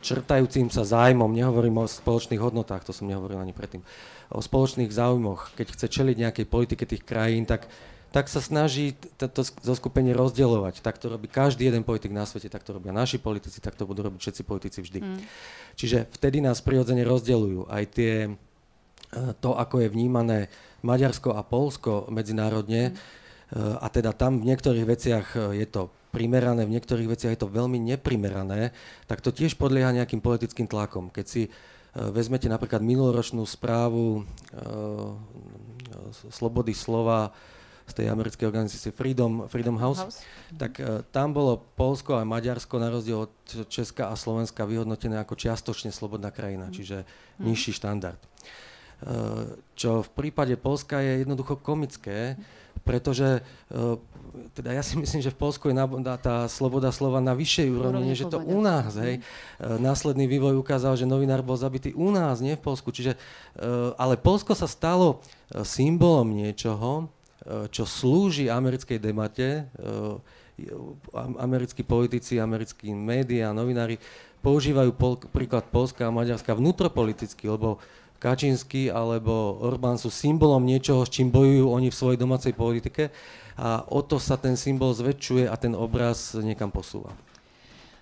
črtajúcim 0.02 0.74
sa 0.74 0.82
zájmom, 0.82 1.30
nehovorím 1.30 1.78
o 1.78 1.86
spoločných 1.86 2.42
hodnotách, 2.42 2.82
to 2.82 2.90
som 2.90 3.06
nehovoril 3.06 3.38
ani 3.38 3.54
predtým, 3.54 3.86
o 4.34 4.42
spoločných 4.42 4.90
záujmoch, 4.90 5.54
keď 5.54 5.78
chce 5.78 5.86
čeliť 5.86 6.16
nejakej 6.18 6.46
politike 6.50 6.82
tých 6.82 7.06
krajín, 7.06 7.46
tak 7.46 7.70
tak 8.08 8.32
sa 8.32 8.40
snaží 8.40 8.96
toto 9.20 9.44
zoskupenie 9.44 10.16
rozdielovať. 10.16 10.80
Tak 10.80 10.96
to 10.96 11.12
robí 11.12 11.28
každý 11.28 11.68
jeden 11.68 11.84
politik 11.84 12.08
na 12.08 12.24
svete, 12.24 12.48
tak 12.48 12.64
to 12.64 12.72
robia 12.72 12.92
naši 12.92 13.20
politici, 13.20 13.60
tak 13.60 13.76
to 13.76 13.84
budú 13.84 14.08
robiť 14.08 14.20
všetci 14.20 14.42
politici 14.48 14.78
vždy. 14.80 15.00
Mm. 15.04 15.20
Čiže 15.76 16.08
vtedy 16.16 16.40
nás 16.40 16.64
prirodzene 16.64 17.04
rozdeľujú 17.04 17.68
aj 17.68 17.84
tie, 17.92 18.14
e, 18.26 18.30
to, 19.44 19.52
ako 19.52 19.84
je 19.84 19.92
vnímané 19.92 20.48
Maďarsko 20.80 21.36
a 21.36 21.44
Polsko 21.44 22.08
medzinárodne, 22.08 22.96
mm. 22.96 23.76
a 23.84 23.86
teda 23.92 24.16
tam 24.16 24.40
v 24.40 24.56
niektorých 24.56 24.86
veciach 24.88 25.26
e, 25.36 25.60
je 25.60 25.66
to 25.68 25.92
primerané, 26.08 26.64
v 26.64 26.80
niektorých 26.80 27.12
veciach 27.12 27.32
je 27.36 27.40
to 27.44 27.52
veľmi 27.52 27.76
neprimerané, 27.76 28.72
tak 29.04 29.20
to 29.20 29.28
tiež 29.28 29.60
podlieha 29.60 29.92
nejakým 29.92 30.24
politickým 30.24 30.64
tlakom. 30.64 31.12
Keď 31.12 31.26
si 31.28 31.52
vezmete 31.92 32.48
napríklad 32.48 32.80
minuloročnú 32.80 33.44
správu 33.44 34.24
Slobody 36.32 36.72
slova 36.72 37.32
z 37.88 38.04
tej 38.04 38.06
americkej 38.12 38.44
organizácie 38.44 38.92
Freedom, 38.92 39.48
Freedom 39.48 39.80
House, 39.80 40.04
House. 40.04 40.20
tak 40.60 40.76
uh, 40.78 41.00
tam 41.08 41.32
bolo 41.32 41.56
Polsko 41.56 42.20
a 42.20 42.28
Maďarsko 42.28 42.76
na 42.76 42.92
rozdiel 42.92 43.24
od 43.24 43.32
Česka 43.72 44.12
a 44.12 44.14
Slovenska 44.14 44.68
vyhodnotené 44.68 45.16
ako 45.16 45.34
čiastočne 45.34 45.88
slobodná 45.88 46.28
krajina, 46.28 46.68
mm. 46.68 46.74
čiže 46.76 46.96
mm. 47.08 47.44
nižší 47.48 47.72
štandard. 47.72 48.20
Uh, 49.00 49.56
čo 49.72 50.04
v 50.04 50.10
prípade 50.12 50.52
Polska 50.60 51.00
je 51.00 51.24
jednoducho 51.24 51.56
komické, 51.56 52.36
pretože 52.84 53.40
uh, 53.72 53.96
teda 54.54 54.70
ja 54.70 54.84
si 54.84 54.94
myslím, 55.00 55.24
že 55.24 55.32
v 55.32 55.40
Polsku 55.40 55.72
je 55.72 55.74
na, 55.74 55.88
tá 56.20 56.46
sloboda 56.46 56.92
slova 56.92 57.18
na 57.18 57.32
vyššej 57.32 57.68
úrovni, 57.74 58.12
než 58.12 58.28
je 58.28 58.30
to 58.30 58.38
u 58.38 58.60
nás. 58.62 58.94
Hej. 58.94 59.24
Následný 59.58 60.30
vývoj 60.30 60.60
ukázal, 60.62 60.94
že 60.94 61.08
novinár 61.08 61.42
bol 61.42 61.58
zabitý 61.58 61.90
u 61.96 62.12
nás, 62.14 62.38
nie 62.38 62.54
v 62.54 62.62
Polsku. 62.62 62.94
Čiže, 62.94 63.18
ale 63.98 64.14
Polsko 64.14 64.54
sa 64.54 64.70
stalo 64.70 65.24
symbolom 65.50 66.30
niečoho, 66.30 67.08
Eh, 67.08 67.17
čo 67.72 67.88
slúži 67.88 68.52
americkej 68.52 68.98
debate. 69.00 69.68
Eh, 69.80 70.16
americkí 71.38 71.86
politici, 71.86 72.42
americkí 72.42 72.90
médiá, 72.90 73.54
novinári 73.54 73.94
používajú 74.42 74.90
pol, 74.90 75.14
príklad 75.30 75.70
Polska 75.70 76.10
a 76.10 76.14
Maďarska 76.14 76.50
vnútropoliticky, 76.50 77.46
lebo 77.46 77.78
Kačinsky 78.18 78.90
alebo 78.90 79.62
Orbán 79.62 79.94
sú 79.94 80.10
symbolom 80.10 80.66
niečoho, 80.66 81.06
s 81.06 81.14
čím 81.14 81.30
bojujú 81.30 81.70
oni 81.70 81.94
v 81.94 81.98
svojej 81.98 82.18
domácej 82.18 82.58
politike 82.58 83.14
a 83.54 83.86
o 83.86 84.02
to 84.02 84.18
sa 84.18 84.34
ten 84.34 84.58
symbol 84.58 84.90
zväčšuje 84.90 85.46
a 85.46 85.54
ten 85.54 85.78
obraz 85.78 86.34
niekam 86.34 86.74
posúva. 86.74 87.14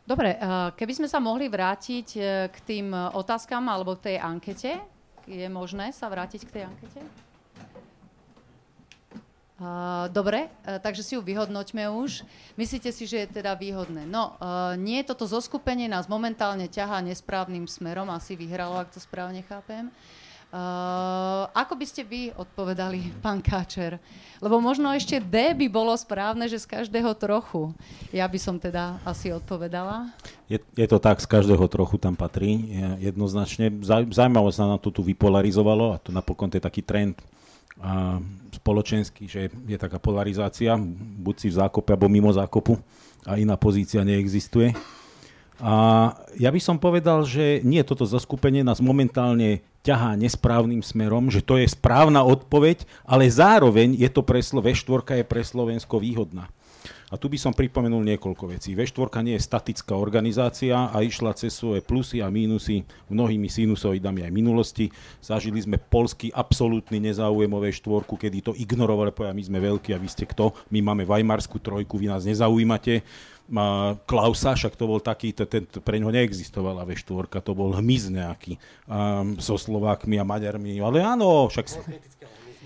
Dobre, 0.08 0.40
keby 0.80 0.92
sme 0.96 1.08
sa 1.12 1.20
mohli 1.20 1.52
vrátiť 1.52 2.08
k 2.48 2.56
tým 2.64 2.96
otázkam 3.12 3.68
alebo 3.68 4.00
k 4.00 4.12
tej 4.12 4.16
ankete, 4.24 4.80
je 5.28 5.44
možné 5.52 5.92
sa 5.92 6.08
vrátiť 6.08 6.48
k 6.48 6.50
tej 6.56 6.62
ankete? 6.72 7.25
Uh, 9.56 10.12
dobre, 10.12 10.52
uh, 10.68 10.76
takže 10.76 11.00
si 11.00 11.16
ju 11.16 11.24
vyhodnoťme 11.24 11.88
už. 11.88 12.28
Myslíte 12.60 12.92
si, 12.92 13.08
že 13.08 13.24
je 13.24 13.40
teda 13.40 13.56
výhodné? 13.56 14.04
No, 14.04 14.36
uh, 14.36 14.76
nie, 14.76 15.00
toto 15.00 15.24
zoskupenie 15.24 15.88
nás 15.88 16.12
momentálne 16.12 16.68
ťahá 16.68 17.00
nesprávnym 17.00 17.64
smerom, 17.64 18.04
asi 18.12 18.36
vyhralo, 18.36 18.76
ak 18.76 18.92
to 18.92 19.00
správne 19.00 19.40
chápem. 19.48 19.88
Uh, 20.52 21.48
ako 21.56 21.72
by 21.72 21.86
ste 21.88 22.04
vy 22.04 22.36
odpovedali, 22.36 23.00
pán 23.24 23.40
Káčer? 23.40 23.96
Lebo 24.44 24.60
možno 24.60 24.92
ešte 24.92 25.24
D 25.24 25.56
by 25.56 25.72
bolo 25.72 25.96
správne, 25.96 26.52
že 26.52 26.60
z 26.60 26.76
každého 26.76 27.16
trochu. 27.16 27.72
Ja 28.12 28.28
by 28.28 28.36
som 28.36 28.60
teda 28.60 29.00
asi 29.08 29.32
odpovedala. 29.32 30.12
Je, 30.52 30.60
je 30.76 30.84
to 30.84 31.00
tak, 31.00 31.16
z 31.16 31.32
každého 31.32 31.64
trochu 31.72 31.96
tam 31.96 32.12
patrí, 32.12 32.76
jednoznačne. 33.00 33.72
Zaujímavé 34.12 34.52
sa 34.52 34.68
na 34.68 34.76
to 34.76 34.92
tu 34.92 35.00
vypolarizovalo 35.00 35.96
a 35.96 36.00
to 36.00 36.12
napokon 36.12 36.52
to 36.52 36.60
je 36.60 36.68
taký 36.68 36.84
trend 36.84 37.16
a 37.80 38.18
spoločenský, 38.56 39.28
že 39.28 39.52
je 39.52 39.78
taká 39.78 40.00
polarizácia, 40.00 40.76
buď 41.20 41.34
si 41.36 41.48
v 41.52 41.58
zákope 41.60 41.92
alebo 41.92 42.08
mimo 42.08 42.32
zákopu 42.32 42.80
a 43.28 43.36
iná 43.36 43.54
pozícia 43.60 44.00
neexistuje. 44.00 44.72
A 45.56 46.12
ja 46.36 46.52
by 46.52 46.60
som 46.60 46.76
povedal, 46.76 47.24
že 47.24 47.64
nie 47.64 47.80
toto 47.80 48.04
zaskupenie 48.04 48.60
nás 48.60 48.80
momentálne 48.80 49.64
ťahá 49.80 50.18
nesprávnym 50.18 50.84
smerom, 50.84 51.32
že 51.32 51.40
to 51.40 51.56
je 51.56 51.64
správna 51.70 52.20
odpoveď, 52.26 52.84
ale 53.08 53.30
zároveň 53.30 53.96
je 53.96 54.10
to 54.12 54.20
pre 54.20 54.42
V4 54.42 55.22
je 55.22 55.24
pre 55.24 55.40
Slovensko 55.40 55.96
výhodná. 56.02 56.50
A 57.06 57.14
tu 57.14 57.30
by 57.30 57.38
som 57.38 57.54
pripomenul 57.54 58.02
niekoľko 58.02 58.50
vecí. 58.50 58.74
V4 58.74 59.22
nie 59.22 59.38
je 59.38 59.46
statická 59.46 59.94
organizácia 59.94 60.90
a 60.90 60.96
išla 61.06 61.38
cez 61.38 61.54
svoje 61.54 61.78
plusy 61.78 62.18
a 62.18 62.26
mínusy 62.26 62.82
mnohými 63.06 63.46
sinusoidami 63.46 64.26
aj 64.26 64.32
minulosti. 64.34 64.90
Zažili 65.22 65.62
sme 65.62 65.78
polský 65.78 66.34
absolútny 66.34 66.98
nezáujem 66.98 67.50
o 67.54 67.62
V4, 67.62 68.02
kedy 68.10 68.38
to 68.42 68.52
ignorovali, 68.58 69.14
povedali, 69.14 69.38
my 69.38 69.44
sme 69.46 69.58
veľkí 69.62 69.94
a 69.94 70.02
vy 70.02 70.08
ste 70.10 70.26
kto? 70.26 70.50
My 70.74 70.82
máme 70.82 71.06
Weimarskú 71.06 71.62
trojku, 71.62 71.94
vy 71.94 72.10
nás 72.10 72.26
nezaujímate. 72.26 73.06
Klausa, 74.10 74.58
však 74.58 74.74
to 74.74 74.90
bol 74.90 74.98
taký, 74.98 75.30
to, 75.30 75.46
ten, 75.46 75.62
pre 75.62 76.02
ňo 76.02 76.10
neexistovala 76.10 76.82
V4, 76.82 77.30
to 77.38 77.54
bol 77.54 77.70
hmyz 77.78 78.10
nejaký 78.10 78.58
um, 78.90 79.38
so 79.38 79.54
Slovákmi 79.54 80.18
a 80.18 80.26
Maďarmi, 80.26 80.82
ale 80.82 80.98
áno, 81.06 81.46
však... 81.46 81.70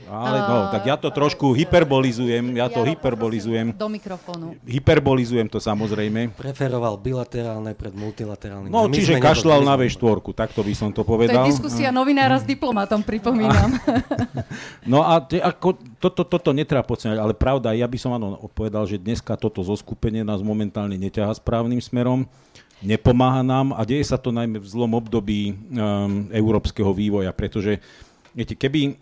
Ale 0.08 0.38
no, 0.40 0.56
tak 0.72 0.82
ja 0.88 0.96
to 0.96 1.12
trošku 1.12 1.52
hyperbolizujem, 1.52 2.56
ja 2.56 2.70
to 2.72 2.86
hyperbolizujem. 2.86 3.76
Do 3.76 3.90
mikrofónu. 3.90 4.56
Hyperbolizujem 4.64 5.50
to 5.50 5.60
samozrejme. 5.60 6.32
Preferoval 6.34 6.96
bilaterálne 6.96 7.76
pred 7.76 7.92
multilaterálnym. 7.92 8.72
No, 8.72 8.88
čiže 8.88 9.20
kašľal 9.20 9.66
na 9.66 9.76
V4, 9.76 10.18
takto 10.32 10.60
by 10.64 10.72
som 10.72 10.90
to 10.94 11.04
povedal. 11.04 11.44
To 11.44 11.50
je 11.50 11.58
diskusia 11.58 11.90
novinára 11.90 12.40
s 12.40 12.46
diplomatom, 12.46 13.04
pripomínam. 13.04 13.76
no 14.92 15.04
a 15.04 15.20
ako, 15.20 15.76
toto, 16.00 16.24
toto 16.24 16.50
netreba 16.56 16.86
podceňať, 16.86 17.18
ale 17.20 17.34
pravda, 17.36 17.76
ja 17.76 17.84
by 17.84 17.98
som 18.00 18.16
áno 18.16 18.40
povedal, 18.54 18.88
že 18.88 18.96
dneska 18.96 19.36
toto 19.36 19.60
zoskupenie 19.60 20.24
nás 20.24 20.40
momentálne 20.40 20.96
neťaha 20.96 21.36
správnym 21.36 21.82
smerom 21.82 22.24
nepomáha 22.80 23.44
nám 23.44 23.76
a 23.76 23.84
deje 23.84 24.08
sa 24.08 24.16
to 24.16 24.32
najmä 24.32 24.56
v 24.56 24.68
zlom 24.68 24.96
období 24.96 25.52
um, 25.52 26.32
európskeho 26.32 26.90
vývoja, 26.96 27.28
pretože 27.36 27.76
viete, 28.32 28.56
keby 28.56 28.96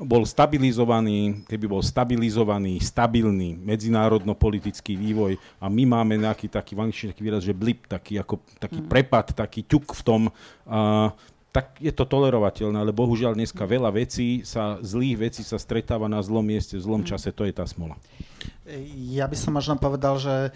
bol 0.00 0.22
stabilizovaný, 0.24 1.44
keby 1.50 1.66
bol 1.66 1.82
stabilizovaný, 1.82 2.78
stabilný 2.80 3.58
medzinárodno-politický 3.58 4.94
vývoj 4.94 5.36
a 5.58 5.66
my 5.66 5.84
máme 5.84 6.14
nejaký 6.20 6.48
taký, 6.48 6.78
v 6.78 7.10
taký 7.10 7.22
výraz, 7.22 7.42
že 7.42 7.54
blip, 7.54 7.86
taký, 7.90 8.18
ako, 8.18 8.40
taký 8.58 8.80
mm. 8.82 8.88
prepad, 8.88 9.26
taký 9.34 9.66
ťuk 9.66 9.94
v 9.94 10.02
tom, 10.02 10.22
uh, 10.66 11.10
tak 11.54 11.78
je 11.78 11.94
to 11.94 12.02
tolerovateľné, 12.02 12.82
ale 12.82 12.90
bohužiaľ 12.90 13.38
dneska 13.38 13.62
veľa 13.62 13.94
vecí 13.94 14.42
sa, 14.42 14.82
zlých 14.82 15.30
vecí 15.30 15.46
sa 15.46 15.54
stretáva 15.54 16.10
na 16.10 16.18
zlom 16.18 16.42
mieste, 16.42 16.74
v 16.74 16.82
zlom 16.82 17.06
mm. 17.06 17.14
čase, 17.14 17.30
to 17.30 17.46
je 17.46 17.54
tá 17.54 17.62
smola. 17.62 17.94
Ja 18.96 19.28
by 19.28 19.36
som 19.38 19.54
možno 19.54 19.76
povedal, 19.78 20.16
že 20.18 20.34
e, 20.48 20.50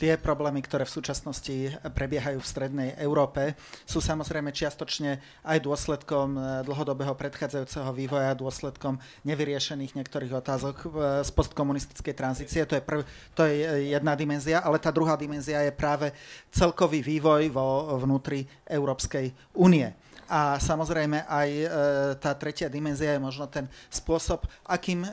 tie 0.00 0.16
problémy, 0.16 0.64
ktoré 0.64 0.88
v 0.88 0.96
súčasnosti 0.98 1.76
prebiehajú 1.94 2.40
v 2.40 2.48
strednej 2.48 2.90
Európe, 2.96 3.54
sú 3.84 4.00
samozrejme 4.00 4.50
čiastočne 4.56 5.20
aj 5.46 5.58
dôsledkom 5.60 6.32
e, 6.32 6.40
dlhodobého 6.64 7.12
predchádzajúceho 7.12 7.92
vývoja, 7.92 8.34
dôsledkom 8.34 8.98
nevyriešených 9.28 9.94
niektorých 9.94 10.32
otázok 10.32 10.76
e, 10.80 10.86
z 11.22 11.30
postkomunistickej 11.36 12.14
tranzície. 12.16 12.64
To 12.66 12.74
je, 12.74 12.82
prv, 12.82 13.04
to 13.36 13.44
je 13.46 13.94
jedna 13.94 14.16
dimenzia, 14.16 14.64
ale 14.64 14.80
tá 14.80 14.88
druhá 14.88 15.14
dimenzia 15.14 15.62
je 15.62 15.76
práve 15.76 16.10
celkový 16.50 17.04
vývoj 17.04 17.52
vo 17.52 18.00
vnútri 18.00 18.48
Európskej 18.64 19.54
únie. 19.60 19.92
A 20.28 20.58
samozrejme 20.58 21.26
aj 21.28 21.50
e, 21.50 21.66
tá 22.18 22.34
tretia 22.34 22.66
dimenzia 22.66 23.14
je 23.14 23.20
možno 23.20 23.46
ten 23.46 23.70
spôsob, 23.92 24.46
akým, 24.64 25.04
e, 25.04 25.10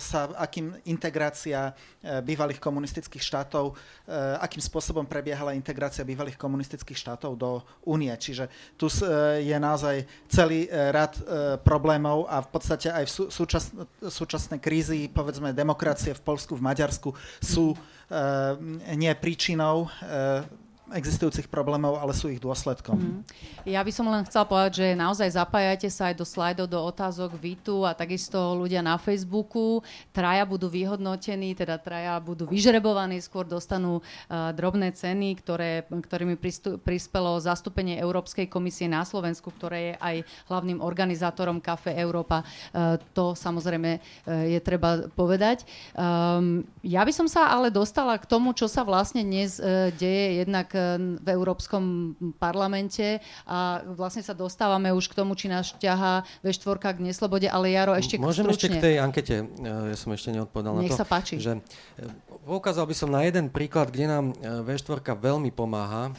sa, 0.00 0.32
akým 0.38 0.74
integrácia 0.88 1.70
e, 2.00 2.22
bývalých 2.24 2.58
komunistických 2.58 3.20
štátov, 3.20 3.70
e, 3.70 3.74
akým 4.40 4.62
spôsobom 4.62 5.04
prebiehala 5.04 5.52
integrácia 5.54 6.06
bývalých 6.06 6.40
komunistických 6.40 6.98
štátov 6.98 7.36
do 7.36 7.60
únie. 7.84 8.12
Čiže 8.16 8.48
tu 8.80 8.88
e, 8.88 9.44
je 9.44 9.56
naozaj 9.60 10.08
celý 10.30 10.66
e, 10.66 10.90
rad 10.90 11.14
e, 11.20 11.22
problémov 11.60 12.26
a 12.30 12.40
v 12.40 12.48
podstate 12.48 12.88
aj 12.90 13.04
v 13.06 13.10
sú, 13.10 13.24
súčas, 13.28 13.74
súčasné 14.00 14.56
krízy, 14.62 15.10
povedzme 15.12 15.52
demokracie 15.52 16.16
v 16.16 16.22
Polsku, 16.24 16.56
v 16.56 16.64
Maďarsku 16.64 17.10
sú 17.44 17.74
e, 17.74 17.76
nie 18.96 19.12
príčinou 19.18 19.86
e, 19.86 19.88
existujúcich 20.90 21.46
problémov, 21.46 21.98
ale 21.98 22.10
sú 22.10 22.26
ich 22.26 22.42
dôsledkom. 22.42 22.98
Mm. 22.98 23.20
Ja 23.62 23.80
by 23.86 23.92
som 23.94 24.10
len 24.10 24.26
chcela 24.26 24.46
povedať, 24.46 24.82
že 24.82 24.86
naozaj 24.98 25.38
zapájate 25.38 25.86
sa 25.86 26.10
aj 26.10 26.18
do 26.18 26.26
slajdov, 26.26 26.66
do 26.66 26.80
otázok 26.82 27.38
Vitu 27.38 27.86
a 27.86 27.94
takisto 27.94 28.58
ľudia 28.58 28.82
na 28.82 28.98
Facebooku. 28.98 29.86
Traja 30.10 30.42
budú 30.42 30.66
vyhodnotení, 30.66 31.54
teda 31.54 31.78
traja 31.78 32.18
budú 32.18 32.50
vyžrebovaní, 32.50 33.22
skôr 33.22 33.46
dostanú 33.46 34.02
uh, 34.02 34.50
drobné 34.50 34.90
ceny, 34.90 35.38
ktoré, 35.38 35.86
ktorými 35.86 36.34
pristu, 36.34 36.76
prispelo 36.82 37.38
zastúpenie 37.38 38.02
Európskej 38.02 38.50
komisie 38.50 38.90
na 38.90 39.06
Slovensku, 39.06 39.54
ktoré 39.54 39.78
je 39.78 39.94
aj 40.02 40.16
hlavným 40.50 40.82
organizátorom 40.82 41.62
Kafe 41.62 41.94
Európa. 41.94 42.42
Uh, 42.74 42.98
to 43.14 43.38
samozrejme 43.38 44.00
uh, 44.00 44.44
je 44.48 44.58
treba 44.58 45.06
povedať. 45.14 45.62
Um, 45.94 46.66
ja 46.82 47.06
by 47.06 47.12
som 47.14 47.30
sa 47.30 47.52
ale 47.54 47.70
dostala 47.70 48.18
k 48.18 48.26
tomu, 48.26 48.50
čo 48.56 48.66
sa 48.66 48.82
vlastne 48.82 49.22
dnes 49.22 49.62
uh, 49.62 49.94
deje 49.94 50.42
jednak 50.42 50.79
v 51.20 51.28
Európskom 51.28 52.14
parlamente 52.36 53.20
a 53.46 53.84
vlastne 53.94 54.24
sa 54.24 54.32
dostávame 54.36 54.90
už 54.90 55.10
k 55.10 55.14
tomu, 55.18 55.36
či 55.36 55.50
nás 55.50 55.72
ťahá 55.76 56.24
V4 56.40 56.96
k 56.96 57.00
neslobode, 57.00 57.46
ale 57.46 57.72
Jaro 57.74 57.94
ešte 57.94 58.16
Môžem 58.20 58.46
stručne. 58.48 58.56
ešte 58.56 58.68
k 58.76 58.84
tej 58.84 58.94
ankete, 59.00 59.36
ja 59.64 59.96
som 59.96 60.10
ešte 60.12 60.30
neodpovedal 60.34 60.76
Nech 60.80 60.92
na 60.92 60.96
to. 60.96 61.00
sa 61.00 61.06
páči. 61.06 61.40
Že 61.40 61.58
e, 61.58 62.06
poukázal 62.44 62.84
by 62.88 62.94
som 62.96 63.08
na 63.12 63.24
jeden 63.24 63.52
príklad, 63.52 63.92
kde 63.92 64.06
nám 64.08 64.24
e, 64.32 64.34
V4 64.64 65.00
veľmi 65.16 65.50
pomáha. 65.52 66.10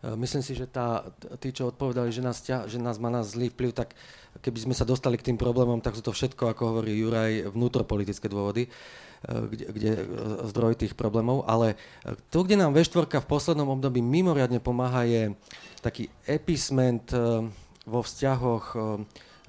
E, 0.00 0.14
myslím 0.16 0.42
si, 0.42 0.56
že 0.56 0.64
tá, 0.66 1.04
tí, 1.38 1.52
čo 1.52 1.68
odpovedali, 1.68 2.08
že 2.08 2.22
nás, 2.24 2.40
ťa, 2.40 2.66
že 2.66 2.80
nás 2.80 2.96
má 2.96 3.12
nás 3.12 3.36
zlý 3.36 3.52
vplyv, 3.52 3.72
tak 3.76 3.92
keby 4.38 4.70
sme 4.70 4.74
sa 4.74 4.86
dostali 4.88 5.18
k 5.18 5.32
tým 5.32 5.38
problémom, 5.38 5.82
tak 5.82 5.98
sú 5.98 6.02
to 6.02 6.14
všetko, 6.14 6.54
ako 6.54 6.62
hovorí 6.74 6.96
Juraj, 6.96 7.50
vnútropolitické 7.52 8.30
dôvody. 8.30 8.66
Eh, 8.66 9.00
kde, 9.28 9.64
kde 9.68 9.92
eh, 9.96 10.04
zdroj 10.48 10.80
tých 10.80 10.96
problémov, 10.96 11.44
ale 11.44 11.76
eh, 11.76 12.16
to, 12.32 12.44
kde 12.44 12.56
nám 12.56 12.72
V4 12.72 13.20
v 13.20 13.28
poslednom 13.28 13.68
období 13.68 14.00
mimoriadne 14.00 14.60
pomáha, 14.60 15.04
je 15.04 15.36
taký 15.80 16.12
episment 16.28 17.08
vo 17.88 18.00
vzťahoch 18.04 18.76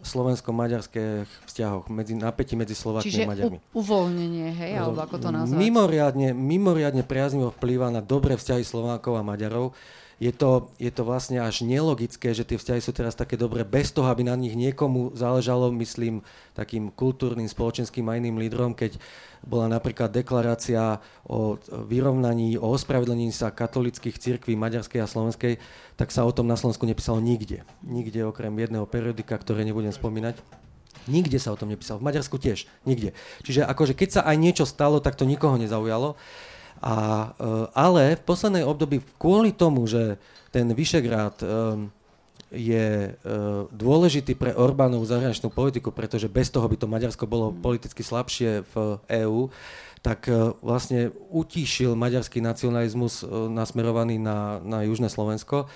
slovensko-maďarských 0.01 1.29
vzťahoch, 1.45 1.85
medzi, 1.93 2.17
napätí 2.17 2.57
medzi 2.57 2.73
Slovákmi 2.73 3.11
Čiže 3.11 3.23
a 3.27 3.29
Maďarmi. 3.29 3.57
U, 3.59 3.85
uvoľnenie, 3.85 4.49
hej, 4.49 4.71
alebo 4.81 5.03
ako 5.03 5.17
to 5.21 5.29
nazvať? 5.29 5.59
Mimoriadne, 5.61 6.29
mimoriadne 6.33 7.03
priaznivo 7.05 7.53
vplýva 7.53 7.93
na 7.93 8.01
dobré 8.01 8.33
vzťahy 8.33 8.65
Slovákov 8.65 9.19
a 9.19 9.21
Maďarov 9.21 9.77
je 10.21 10.29
to, 10.29 10.69
je 10.77 10.93
to 10.93 11.01
vlastne 11.01 11.41
až 11.41 11.65
nelogické, 11.65 12.29
že 12.37 12.45
tie 12.45 12.61
vzťahy 12.61 12.77
sú 12.77 12.93
teraz 12.93 13.17
také 13.17 13.41
dobré, 13.41 13.65
bez 13.65 13.89
toho, 13.89 14.05
aby 14.05 14.21
na 14.21 14.37
nich 14.37 14.53
niekomu 14.53 15.17
záležalo, 15.17 15.73
myslím, 15.81 16.21
takým 16.53 16.93
kultúrnym, 16.93 17.49
spoločenským 17.49 18.05
a 18.05 18.21
iným 18.21 18.37
lídrom, 18.37 18.77
keď 18.77 19.01
bola 19.41 19.65
napríklad 19.65 20.13
deklarácia 20.13 21.01
o 21.25 21.57
vyrovnaní, 21.89 22.53
o 22.61 22.69
ospravedlnení 22.69 23.33
sa 23.33 23.49
katolických 23.49 24.21
cirkví 24.21 24.53
maďarskej 24.53 25.01
a 25.01 25.09
slovenskej, 25.09 25.57
tak 25.97 26.13
sa 26.13 26.21
o 26.21 26.29
tom 26.29 26.45
na 26.45 26.53
Slovensku 26.53 26.85
nepísalo 26.85 27.17
nikde. 27.17 27.65
Nikde 27.81 28.21
okrem 28.29 28.53
jedného 28.53 28.85
periodika, 28.85 29.33
ktoré 29.41 29.65
nebudem 29.65 29.89
spomínať. 29.89 30.37
Nikde 31.09 31.41
sa 31.41 31.49
o 31.49 31.57
tom 31.57 31.73
nepísalo. 31.73 31.97
V 31.97 32.05
Maďarsku 32.05 32.37
tiež. 32.37 32.69
Nikde. 32.85 33.17
Čiže 33.41 33.65
akože 33.65 33.97
keď 33.97 34.09
sa 34.13 34.21
aj 34.21 34.37
niečo 34.37 34.69
stalo, 34.69 35.01
tak 35.01 35.17
to 35.17 35.25
nikoho 35.25 35.57
nezaujalo. 35.57 36.13
A, 36.81 36.95
e, 36.97 37.49
ale 37.77 38.17
v 38.17 38.25
poslednej 38.25 38.65
období 38.65 39.05
kvôli 39.21 39.53
tomu, 39.53 39.85
že 39.85 40.17
ten 40.49 40.65
Vyšegrad 40.73 41.37
e, 41.41 41.47
je 42.51 42.87
e, 43.07 43.11
dôležitý 43.71 44.35
pre 44.35 44.51
Orbánovú 44.51 45.07
zahraničnú 45.07 45.53
politiku, 45.53 45.93
pretože 45.93 46.27
bez 46.27 46.51
toho 46.51 46.67
by 46.67 46.75
to 46.75 46.89
Maďarsko 46.89 47.23
bolo 47.29 47.55
politicky 47.55 48.03
slabšie 48.03 48.67
v 48.67 48.75
EÚ, 49.07 49.47
tak 50.01 50.25
e, 50.27 50.57
vlastne 50.65 51.13
utíšil 51.29 51.93
maďarský 51.93 52.41
nacionalizmus 52.41 53.21
e, 53.21 53.25
nasmerovaný 53.29 54.17
na, 54.17 54.57
na 54.65 54.81
južné 54.81 55.13
Slovensko. 55.13 55.69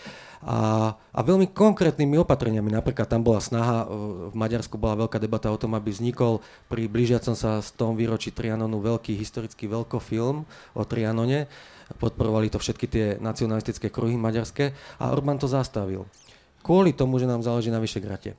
A, 0.45 0.93
a 0.93 1.19
veľmi 1.21 1.53
konkrétnymi 1.53 2.21
opatreniami. 2.21 2.73
Napríklad 2.73 3.05
tam 3.05 3.21
bola 3.21 3.37
snaha, 3.37 3.85
e, 3.85 3.87
v 4.33 4.35
Maďarsku 4.35 4.81
bola 4.81 5.05
veľká 5.05 5.21
debata 5.21 5.53
o 5.53 5.61
tom, 5.61 5.77
aby 5.77 5.93
vznikol 5.93 6.41
pri 6.65 6.89
blížiacom 6.89 7.37
sa 7.37 7.61
z 7.61 7.69
tom 7.77 7.93
výročí 7.93 8.33
Trianonu 8.33 8.81
veľký 8.81 9.13
historický 9.13 9.69
veľkofilm 9.69 10.37
o 10.73 10.81
Trianone. 10.89 11.45
Podporovali 12.01 12.49
to 12.49 12.57
všetky 12.57 12.85
tie 12.89 13.05
nacionalistické 13.21 13.93
kruhy 13.93 14.17
maďarské 14.17 14.73
a 14.97 15.13
Orbán 15.13 15.37
to 15.37 15.45
zastavil 15.45 16.09
kvôli 16.65 16.97
tomu, 16.97 17.21
že 17.21 17.29
nám 17.29 17.45
záleží 17.45 17.69
na 17.69 17.77
Vyšegrate. 17.77 18.33
E, 18.33 18.35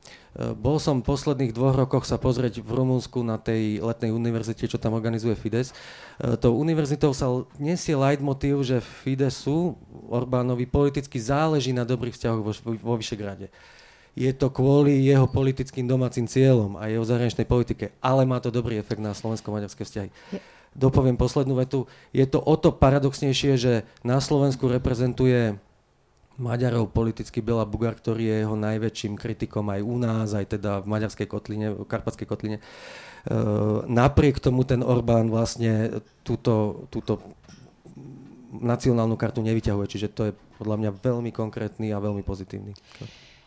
bol 0.59 0.83
som 0.83 0.99
v 0.99 1.07
posledných 1.07 1.55
dvoch 1.55 1.79
rokoch 1.79 2.03
sa 2.03 2.19
pozrieť 2.19 2.59
v 2.59 2.71
Rumunsku 2.75 3.23
na 3.23 3.39
tej 3.39 3.79
letnej 3.79 4.11
univerzite, 4.11 4.67
čo 4.67 4.83
tam 4.83 4.99
organizuje 4.99 5.39
Fides. 5.39 5.71
E, 6.19 6.35
tou 6.35 6.59
univerzitou 6.59 7.15
sa 7.15 7.31
nesie 7.63 7.95
leitmotív, 7.95 8.67
že 8.67 8.83
Fidesu, 8.83 9.79
Orbánovi, 10.11 10.67
politicky 10.67 11.23
záleží 11.23 11.71
na 11.71 11.87
dobrých 11.87 12.19
vzťahoch 12.19 12.43
vo, 12.43 12.53
vo 12.75 12.95
Vyšegrade. 12.99 13.47
Je 14.19 14.33
to 14.35 14.51
kvôli 14.51 15.07
jeho 15.07 15.31
politickým 15.31 15.87
domácim 15.87 16.27
cieľom 16.27 16.81
a 16.81 16.91
jeho 16.91 17.05
zahraničnej 17.07 17.47
politike, 17.47 17.95
ale 18.03 18.27
má 18.27 18.43
to 18.43 18.51
dobrý 18.51 18.81
efekt 18.81 18.99
na 18.99 19.15
slovensko-maďarské 19.15 19.87
vzťahy. 19.87 20.11
Dopoviem 20.73 21.21
poslednú 21.21 21.55
vetu. 21.61 21.85
Je 22.17 22.25
to 22.25 22.41
o 22.41 22.57
to 22.57 22.73
paradoxnejšie, 22.73 23.53
že 23.61 23.73
na 24.01 24.17
Slovensku 24.21 24.73
reprezentuje 24.73 25.61
Maďarov 26.37 26.93
politicky 26.93 27.41
Bela 27.41 27.65
Bugar, 27.65 27.97
ktorý 27.97 28.29
je 28.29 28.37
jeho 28.45 28.57
najväčším 28.61 29.17
kritikom 29.17 29.73
aj 29.73 29.81
u 29.81 29.97
nás, 29.97 30.29
aj 30.37 30.61
teda 30.61 30.85
v 30.85 30.87
maďarskej 30.93 31.27
kotline, 31.29 31.73
v 31.73 31.89
karpatskej 31.89 32.29
kotline. 32.29 32.59
E, 32.61 32.63
napriek 33.89 34.37
tomu 34.37 34.69
ten 34.69 34.85
Orbán 34.85 35.33
vlastne 35.33 36.05
túto, 36.21 36.85
túto 36.93 37.25
nacionálnu 38.53 39.17
kartu 39.17 39.41
nevyťahuje, 39.41 39.87
čiže 39.89 40.09
to 40.13 40.23
je 40.29 40.33
podľa 40.61 40.77
mňa 40.77 40.91
veľmi 41.01 41.31
konkrétny 41.33 41.93
a 41.93 42.01
veľmi 42.01 42.21
pozitívny. 42.21 42.77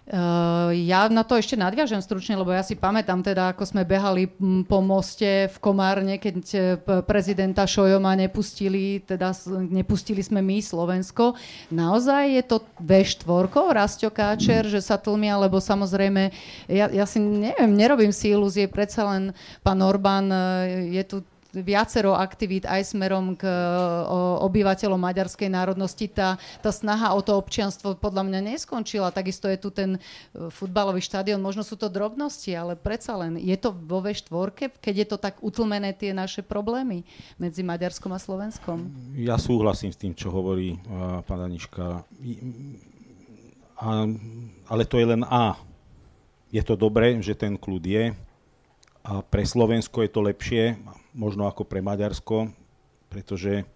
Uh, 0.09 0.73
ja 0.73 1.05
na 1.05 1.21
to 1.21 1.37
ešte 1.37 1.53
nadviažem 1.53 2.01
stručne, 2.01 2.33
lebo 2.33 2.49
ja 2.49 2.65
si 2.65 2.73
pamätám 2.73 3.21
teda, 3.21 3.53
ako 3.53 3.61
sme 3.61 3.85
behali 3.85 4.25
po 4.65 4.81
moste 4.81 5.53
v 5.53 5.57
Komárne, 5.61 6.17
keď 6.17 6.35
e, 6.49 6.59
prezidenta 7.05 7.69
Šojoma 7.69 8.17
nepustili, 8.17 9.05
teda 9.05 9.37
nepustili 9.69 10.25
sme 10.25 10.41
my 10.41 10.65
Slovensko. 10.65 11.37
Naozaj 11.69 12.41
je 12.41 12.43
to 12.49 12.57
V4, 12.81 13.53
Rastio 13.69 14.09
Káčer, 14.09 14.65
že 14.65 14.81
sa 14.81 14.97
tlmia, 14.97 15.37
lebo 15.37 15.61
samozrejme, 15.61 16.33
ja, 16.65 16.89
ja 16.89 17.05
si 17.05 17.21
neviem, 17.21 17.69
nerobím 17.69 18.09
si 18.09 18.33
ilúzie, 18.33 18.65
predsa 18.65 19.05
len 19.13 19.37
pán 19.61 19.77
Orbán 19.85 20.25
e, 20.33 20.41
je 20.89 21.03
tu 21.05 21.17
viacero 21.53 22.13
aktivít 22.13 22.69
aj 22.69 22.93
smerom 22.93 23.33
k 23.33 23.49
obyvateľom 24.45 25.01
maďarskej 25.01 25.49
národnosti. 25.49 26.05
Tá, 26.05 26.37
tá 26.61 26.69
snaha 26.69 27.17
o 27.17 27.21
to 27.25 27.33
občianstvo 27.37 27.97
podľa 27.97 28.29
mňa 28.29 28.39
neskončila. 28.53 29.09
Takisto 29.09 29.49
je 29.49 29.57
tu 29.57 29.73
ten 29.73 29.97
e, 29.97 29.99
futbalový 30.53 31.01
štadión. 31.01 31.41
Možno 31.41 31.65
sú 31.65 31.73
to 31.73 31.89
drobnosti, 31.89 32.53
ale 32.53 32.77
predsa 32.77 33.17
len 33.17 33.41
je 33.41 33.57
to 33.57 33.73
vo 33.73 34.01
V4, 34.05 34.77
keď 34.77 34.93
je 34.93 35.07
to 35.09 35.17
tak 35.17 35.41
utlmené 35.41 35.93
tie 35.97 36.13
naše 36.13 36.45
problémy 36.45 37.01
medzi 37.41 37.65
Maďarskom 37.65 38.13
a 38.13 38.21
Slovenskom? 38.21 38.85
Ja 39.17 39.41
súhlasím 39.41 39.89
s 39.89 39.97
tým, 39.97 40.13
čo 40.13 40.29
hovorí 40.29 40.77
uh, 40.85 41.25
pán. 41.25 41.49
A, 43.79 43.89
ale 44.67 44.83
to 44.83 44.99
je 44.99 45.07
len 45.07 45.23
A. 45.25 45.55
Je 46.51 46.61
to 46.65 46.75
dobré, 46.75 47.15
že 47.23 47.37
ten 47.37 47.55
kľud 47.55 47.83
je 47.85 48.11
a 49.05 49.23
pre 49.23 49.47
Slovensko 49.47 50.03
je 50.03 50.11
to 50.11 50.21
lepšie 50.21 50.75
možno 51.19 51.51
ako 51.51 51.67
pre 51.67 51.83
Maďarsko, 51.83 52.47
pretože 53.11 53.67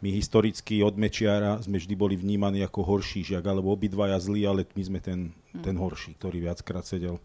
my 0.00 0.08
historicky 0.14 0.80
od 0.80 0.96
Mečiara 0.96 1.60
sme 1.60 1.76
vždy 1.76 1.92
boli 1.92 2.14
vnímaní 2.16 2.64
ako 2.64 2.86
horší 2.86 3.20
žiak, 3.26 3.44
alebo 3.44 3.74
obidvaja 3.74 4.16
zlí, 4.16 4.48
ale 4.48 4.64
my 4.64 4.82
sme 4.82 5.00
ten, 5.04 5.36
hm. 5.52 5.60
ten 5.60 5.76
horší, 5.76 6.16
ktorý 6.16 6.48
viackrát 6.48 6.88
sedel 6.88 7.20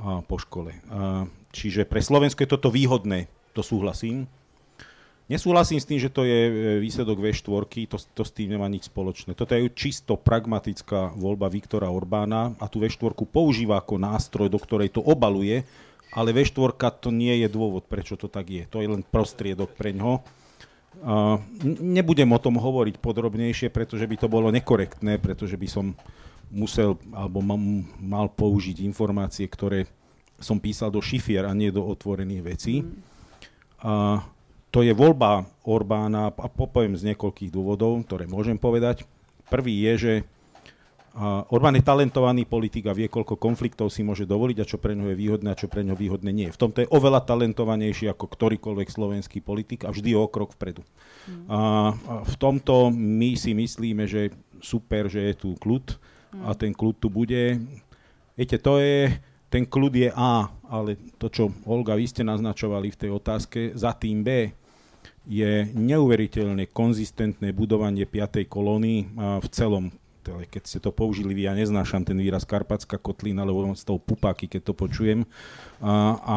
a, 0.00 0.24
po 0.24 0.40
škole. 0.40 0.72
A, 0.88 1.28
čiže 1.52 1.84
pre 1.84 2.00
Slovensko 2.00 2.40
je 2.46 2.52
toto 2.56 2.72
výhodné, 2.72 3.28
to 3.52 3.60
súhlasím. 3.60 4.24
Nesúhlasím 5.30 5.78
s 5.78 5.88
tým, 5.88 6.00
že 6.02 6.10
to 6.10 6.26
je 6.26 6.40
e, 6.48 6.52
výsledok 6.82 7.18
V4, 7.18 7.66
to, 7.90 7.96
to 7.98 8.22
s 8.22 8.32
tým 8.34 8.54
nemá 8.54 8.66
nič 8.70 8.86
spoločné. 8.86 9.34
Toto 9.34 9.54
je 9.54 9.70
čisto 9.74 10.14
pragmatická 10.14 11.14
voľba 11.18 11.50
Viktora 11.50 11.90
Orbána 11.90 12.54
a 12.62 12.66
tú 12.70 12.78
V4 12.82 13.16
používa 13.26 13.78
ako 13.78 13.98
nástroj, 13.98 14.46
do 14.50 14.58
ktorej 14.58 14.94
to 14.94 15.02
obaluje 15.02 15.66
ale 16.12 16.36
V4 16.36 16.76
to 17.00 17.08
nie 17.08 17.40
je 17.40 17.48
dôvod, 17.48 17.88
prečo 17.88 18.20
to 18.20 18.28
tak 18.28 18.52
je. 18.52 18.64
To 18.68 18.84
je 18.84 18.88
len 18.88 19.00
prostriedok 19.00 19.72
pre 19.72 19.96
ňo. 19.96 20.20
Uh, 21.00 21.40
nebudem 21.80 22.28
o 22.28 22.42
tom 22.42 22.60
hovoriť 22.60 23.00
podrobnejšie, 23.00 23.72
pretože 23.72 24.04
by 24.04 24.16
to 24.20 24.28
bolo 24.28 24.52
nekorektné, 24.52 25.16
pretože 25.16 25.56
by 25.56 25.64
som 25.64 25.96
musel 26.52 27.00
alebo 27.16 27.40
mal 27.96 28.28
použiť 28.28 28.84
informácie, 28.84 29.48
ktoré 29.48 29.88
som 30.36 30.60
písal 30.60 30.92
do 30.92 31.00
šifier 31.00 31.48
a 31.48 31.56
nie 31.56 31.72
do 31.72 31.80
otvorených 31.80 32.42
vecí. 32.44 32.84
Uh, 33.80 34.20
to 34.68 34.84
je 34.84 34.92
voľba 34.92 35.48
Orbána 35.64 36.28
a 36.28 36.46
popoviem 36.48 36.96
z 36.96 37.12
niekoľkých 37.12 37.52
dôvodov, 37.52 38.04
ktoré 38.04 38.28
môžem 38.28 38.60
povedať. 38.60 39.08
Prvý 39.48 39.80
je, 39.88 39.92
že 39.96 40.12
a 41.12 41.44
Orbán 41.52 41.76
je 41.76 41.84
talentovaný 41.84 42.48
politik 42.48 42.88
a 42.88 42.96
vie, 42.96 43.04
koľko 43.04 43.36
konfliktov 43.36 43.92
si 43.92 44.00
môže 44.00 44.24
dovoliť 44.24 44.64
a 44.64 44.68
čo 44.68 44.80
pre 44.80 44.96
ňo 44.96 45.12
je 45.12 45.16
výhodné 45.20 45.52
a 45.52 45.58
čo 45.60 45.68
pre 45.68 45.84
ňo 45.84 45.92
výhodné 45.92 46.32
nie. 46.32 46.48
V 46.48 46.56
tomto 46.56 46.80
je 46.80 46.88
oveľa 46.88 47.28
talentovanejší 47.28 48.08
ako 48.08 48.32
ktorýkoľvek 48.32 48.88
slovenský 48.88 49.44
politik 49.44 49.84
a 49.84 49.92
vždy 49.92 50.16
o 50.16 50.24
krok 50.24 50.56
vpredu. 50.56 50.80
Mm. 51.28 51.44
A 51.52 51.60
v 52.24 52.34
tomto 52.40 52.88
my 52.88 53.36
si 53.36 53.52
myslíme, 53.52 54.08
že 54.08 54.32
super, 54.64 55.12
že 55.12 55.20
je 55.28 55.34
tu 55.36 55.48
kľud 55.60 56.00
a 56.48 56.56
mm. 56.56 56.58
ten 56.58 56.72
kľud 56.72 56.96
tu 56.96 57.12
bude. 57.12 57.60
Viete, 58.32 58.56
to 58.56 58.80
je, 58.80 59.12
ten 59.52 59.68
kľud 59.68 59.92
je 59.92 60.08
A, 60.16 60.48
ale 60.64 60.96
to, 61.20 61.28
čo 61.28 61.52
Olga, 61.68 61.92
vy 61.92 62.08
ste 62.08 62.24
naznačovali 62.24 62.88
v 62.88 63.00
tej 63.04 63.10
otázke, 63.12 63.76
za 63.76 63.92
tým 63.92 64.24
B 64.24 64.48
je 65.28 65.68
neuveriteľne 65.76 66.72
konzistentné 66.72 67.52
budovanie 67.52 68.08
5. 68.08 68.42
kolóny 68.48 69.06
v 69.14 69.46
celom 69.54 69.94
ale 70.30 70.46
keď 70.46 70.62
ste 70.68 70.78
to 70.78 70.94
použili, 70.94 71.34
ja 71.42 71.56
neznášam 71.56 72.06
ten 72.06 72.18
výraz 72.18 72.46
Karpatská 72.46 73.00
kotlina, 73.00 73.42
lebo 73.42 73.66
mám 73.66 73.78
z 73.78 73.88
toho 73.88 73.98
pupáky, 73.98 74.46
keď 74.46 74.70
to 74.70 74.74
počujem. 74.76 75.26
A, 75.82 75.92
a 76.22 76.36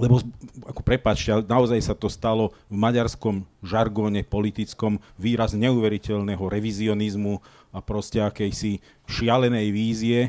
lebo, 0.00 0.22
ako 0.64 0.80
prepáčte, 0.80 1.28
ale 1.28 1.42
naozaj 1.44 1.80
sa 1.84 1.94
to 1.96 2.08
stalo 2.08 2.56
v 2.72 2.76
maďarskom 2.80 3.44
žargóne 3.60 4.24
politickom 4.24 4.96
výraz 5.20 5.52
neuveriteľného 5.52 6.40
revizionizmu 6.40 7.42
a 7.74 7.78
proste 7.84 8.22
akejsi 8.24 8.80
šialenej 9.04 9.68
vízie. 9.68 10.20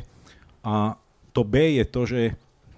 A 0.65 0.99
to 1.31 1.47
B 1.47 1.79
je 1.79 1.85
to, 1.87 2.01
že 2.03 2.21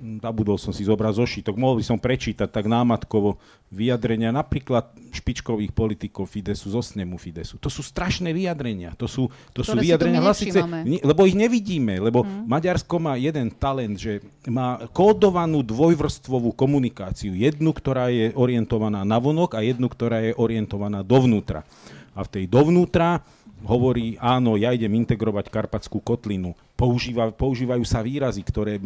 zabudol 0.02 0.58
som 0.60 0.74
si 0.76 0.84
zobrať 0.84 1.14
zošitok, 1.20 1.56
mohol 1.56 1.80
by 1.80 1.86
som 1.86 1.98
prečítať 2.02 2.50
tak 2.50 2.66
námatkovo 2.68 3.40
vyjadrenia 3.74 4.30
napríklad 4.30 4.94
špičkových 5.14 5.74
politikov 5.74 6.30
Fidesu 6.30 6.70
zo 6.70 6.82
snemu 6.82 7.18
Fidesu. 7.18 7.58
To 7.58 7.72
sú 7.72 7.82
strašné 7.82 8.30
vyjadrenia. 8.36 8.94
To 9.02 9.10
sú, 9.10 9.30
to 9.54 9.66
sú 9.66 9.74
vyjadrenia 9.78 10.22
hlasice, 10.22 10.62
lebo 11.02 11.26
ich 11.26 11.34
nevidíme, 11.34 11.98
lebo 11.98 12.22
hmm. 12.22 12.46
Maďarsko 12.46 12.96
má 13.02 13.18
jeden 13.18 13.50
talent, 13.54 13.98
že 13.98 14.22
má 14.46 14.82
kódovanú 14.94 15.66
dvojvrstvovú 15.66 16.54
komunikáciu. 16.54 17.34
Jednu, 17.34 17.74
ktorá 17.74 18.14
je 18.14 18.36
orientovaná 18.38 19.02
na 19.02 19.18
vonok 19.18 19.58
a 19.58 19.66
jednu, 19.66 19.90
ktorá 19.90 20.22
je 20.22 20.38
orientovaná 20.38 21.02
dovnútra. 21.02 21.66
A 22.14 22.22
v 22.22 22.30
tej 22.30 22.46
dovnútra 22.46 23.26
hovorí, 23.64 24.20
áno, 24.20 24.60
ja 24.60 24.76
idem 24.76 24.92
integrovať 25.04 25.48
Karpatskú 25.48 26.04
kotlinu. 26.04 26.54
Používa, 26.76 27.32
používajú 27.32 27.84
sa 27.88 28.04
výrazy, 28.04 28.44
ktoré... 28.44 28.78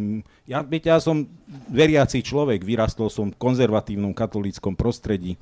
Ja, 0.46 0.62
viete, 0.62 0.88
ja 0.88 1.02
som 1.02 1.26
veriaci 1.68 2.22
človek, 2.22 2.62
vyrastol 2.62 3.10
som 3.10 3.34
v 3.34 3.38
konzervatívnom 3.38 4.14
katolíckom 4.14 4.78
prostredí 4.78 5.34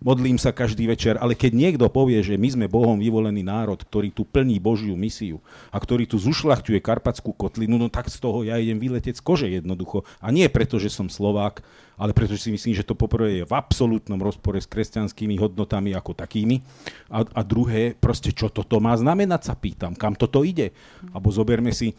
modlím 0.00 0.40
sa 0.40 0.50
každý 0.50 0.88
večer, 0.88 1.20
ale 1.20 1.36
keď 1.36 1.52
niekto 1.52 1.86
povie, 1.92 2.20
že 2.24 2.40
my 2.40 2.48
sme 2.48 2.66
Bohom 2.72 2.96
vyvolený 2.96 3.44
národ, 3.44 3.76
ktorý 3.76 4.10
tu 4.10 4.24
plní 4.24 4.56
Božiu 4.56 4.96
misiu 4.96 5.38
a 5.68 5.76
ktorý 5.76 6.08
tu 6.08 6.16
zušľachtuje 6.16 6.80
Karpatskú 6.80 7.36
kotlinu, 7.36 7.76
no 7.76 7.92
tak 7.92 8.08
z 8.08 8.18
toho 8.18 8.42
ja 8.42 8.56
idem 8.56 8.80
vyletieť 8.80 9.20
z 9.20 9.22
kože 9.24 9.48
jednoducho. 9.48 10.08
A 10.18 10.32
nie 10.32 10.48
preto, 10.48 10.80
že 10.80 10.88
som 10.88 11.12
Slovák, 11.12 11.60
ale 12.00 12.16
pretože 12.16 12.48
si 12.48 12.50
myslím, 12.50 12.72
že 12.72 12.88
to 12.88 12.96
poprvé 12.96 13.44
je 13.44 13.44
v 13.44 13.52
absolútnom 13.52 14.16
rozpore 14.16 14.56
s 14.56 14.64
kresťanskými 14.64 15.36
hodnotami 15.36 15.92
ako 15.92 16.16
takými. 16.16 16.64
A, 17.12 17.20
a 17.28 17.40
druhé, 17.44 17.92
proste 17.92 18.32
čo 18.32 18.48
toto 18.48 18.80
má 18.80 18.96
znamenať, 18.96 19.52
sa 19.52 19.54
pýtam, 19.54 19.92
kam 19.92 20.16
toto 20.16 20.40
ide. 20.40 20.72
Abo 21.12 21.28
zoberme 21.28 21.76
si 21.76 21.92
e, 21.92 21.94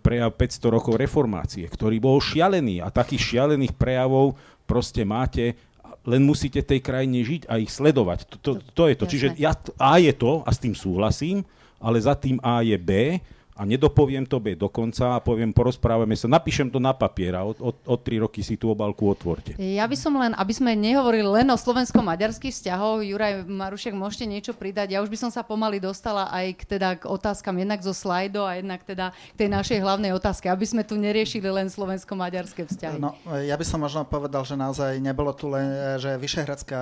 prejav 0.00 0.32
500 0.40 0.72
rokov 0.72 0.96
reformácie, 0.96 1.68
ktorý 1.68 2.00
bol 2.00 2.16
šialený 2.16 2.80
a 2.80 2.88
takých 2.88 3.36
šialených 3.36 3.76
prejavov 3.76 4.40
proste 4.64 5.04
máte 5.04 5.58
len 6.02 6.22
musíte 6.26 6.62
tej 6.62 6.82
krajine 6.82 7.22
žiť 7.22 7.46
a 7.46 7.62
ich 7.62 7.70
sledovať. 7.70 8.26
To, 8.26 8.36
to, 8.38 8.50
to 8.74 8.84
je 8.90 8.94
to. 8.98 9.04
Čiže 9.06 9.26
ja, 9.38 9.54
A 9.78 10.02
je 10.02 10.12
to, 10.14 10.42
a 10.42 10.50
s 10.50 10.58
tým 10.58 10.74
súhlasím, 10.74 11.46
ale 11.78 12.02
za 12.02 12.18
tým 12.18 12.42
A 12.42 12.62
je 12.62 12.74
B 12.78 13.18
a 13.52 13.68
nedopoviem 13.68 14.24
to 14.24 14.40
B 14.40 14.56
dokonca 14.56 15.16
a 15.16 15.20
poviem, 15.20 15.52
porozprávame 15.52 16.16
sa, 16.16 16.24
napíšem 16.24 16.72
to 16.72 16.80
na 16.80 16.96
papier 16.96 17.36
a 17.36 17.44
od, 17.44 17.60
od, 17.60 17.76
od 17.84 18.00
tri 18.00 18.16
roky 18.16 18.40
si 18.40 18.56
tú 18.56 18.72
obálku 18.72 19.04
otvorte. 19.04 19.52
Ja 19.60 19.84
by 19.84 19.96
som 19.96 20.16
len, 20.16 20.32
aby 20.32 20.52
sme 20.56 20.72
nehovorili 20.72 21.28
len 21.28 21.48
o 21.52 21.56
slovensko-maďarských 21.60 22.48
vzťahoch, 22.48 23.04
Juraj 23.04 23.44
Marušek, 23.44 23.92
môžete 23.92 24.24
niečo 24.24 24.52
pridať. 24.56 24.96
Ja 24.96 25.04
už 25.04 25.12
by 25.12 25.18
som 25.20 25.30
sa 25.30 25.44
pomaly 25.44 25.84
dostala 25.84 26.32
aj 26.32 26.46
k, 26.58 26.62
teda, 26.64 26.96
k 26.96 27.04
otázkam 27.04 27.60
jednak 27.60 27.84
zo 27.84 27.92
slajdo 27.92 28.40
a 28.48 28.56
jednak 28.56 28.80
teda 28.88 29.12
k 29.12 29.36
tej 29.36 29.48
našej 29.52 29.78
hlavnej 29.84 30.16
otázke, 30.16 30.48
aby 30.48 30.64
sme 30.64 30.82
tu 30.82 30.96
neriešili 30.96 31.46
len 31.52 31.68
slovensko-maďarské 31.68 32.64
vzťahy. 32.64 32.96
No, 32.96 33.12
ja 33.36 33.54
by 33.60 33.64
som 33.68 33.84
možno 33.84 34.08
povedal, 34.08 34.48
že 34.48 34.56
naozaj 34.56 34.96
nebolo 34.96 35.36
tu 35.36 35.52
len, 35.52 36.00
že 36.00 36.16
Vyšehradská 36.16 36.80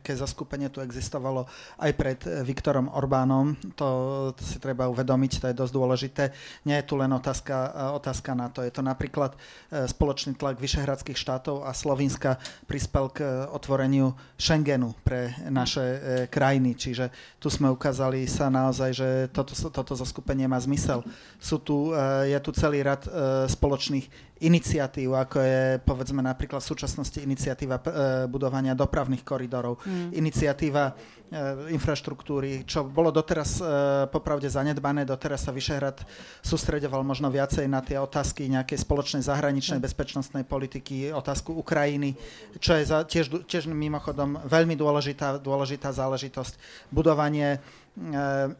ke 0.00 0.12
zaskupenie 0.16 0.72
tu 0.72 0.80
existovalo 0.80 1.44
aj 1.76 1.90
pred 1.92 2.18
Viktorom 2.48 2.88
Orbánom. 2.88 3.60
To, 3.76 3.88
to 4.32 4.42
si 4.42 4.56
treba 4.56 4.88
uvedomiť, 4.88 5.44
to 5.44 5.46
je 5.52 5.54
dosť 5.56 5.65
dôležité. 5.70 6.34
Nie 6.66 6.82
je 6.82 6.88
tu 6.88 6.94
len 6.98 7.10
otázka, 7.12 7.54
e, 7.54 7.70
otázka 7.96 8.34
na 8.34 8.50
to. 8.50 8.62
Je 8.66 8.72
to 8.74 8.82
napríklad 8.82 9.34
e, 9.34 9.38
spoločný 9.86 10.34
tlak 10.34 10.58
vyšehradských 10.58 11.16
štátov 11.16 11.64
a 11.64 11.70
Slovenska 11.76 12.36
prispel 12.66 13.10
k 13.14 13.18
e, 13.22 13.26
otvoreniu 13.54 14.12
Schengenu 14.36 14.92
pre 15.06 15.32
naše 15.48 16.28
krajiny. 16.28 16.76
Čiže 16.76 17.08
tu 17.40 17.48
sme 17.48 17.72
ukázali 17.72 18.26
sa 18.28 18.50
naozaj, 18.52 18.90
že 18.92 19.08
toto, 19.32 19.54
toto 19.70 19.92
zoskupenie 19.96 20.50
má 20.50 20.60
zmysel. 20.60 21.00
Sú 21.40 21.62
tu, 21.62 21.94
je 22.26 22.36
tu 22.42 22.50
celý 22.52 22.84
rad 22.84 23.00
spoločných 23.48 24.25
iniciatív, 24.44 25.16
ako 25.16 25.38
je 25.40 25.60
povedzme 25.80 26.20
napríklad 26.20 26.60
v 26.60 26.70
súčasnosti 26.72 27.16
iniciatíva 27.16 27.80
budovania 28.28 28.76
dopravných 28.76 29.24
koridorov, 29.24 29.80
mm. 29.80 30.12
iniciatíva 30.12 30.92
E, 31.26 31.74
infraštruktúry, 31.74 32.62
čo 32.70 32.86
bolo 32.86 33.10
doteraz 33.10 33.58
e, 33.58 33.66
popravde 34.14 34.46
zanedbané, 34.46 35.02
doteraz 35.02 35.42
sa 35.42 35.50
Vyšehrad 35.50 36.06
sústredoval 36.38 37.02
možno 37.02 37.26
viacej 37.34 37.66
na 37.66 37.82
tie 37.82 37.98
otázky 37.98 38.46
nejakej 38.46 38.86
spoločnej 38.86 39.26
zahraničnej 39.26 39.82
bezpečnostnej 39.82 40.46
politiky, 40.46 41.10
otázku 41.10 41.50
Ukrajiny, 41.50 42.14
čo 42.62 42.78
je 42.78 42.86
za, 42.86 43.02
tiež, 43.02 43.42
tiež 43.42 43.66
mimochodom 43.66 44.38
veľmi 44.46 44.78
dôležitá, 44.78 45.42
dôležitá 45.42 45.90
záležitosť. 45.90 46.62
Budovanie 46.94 47.58
e, 47.58 47.60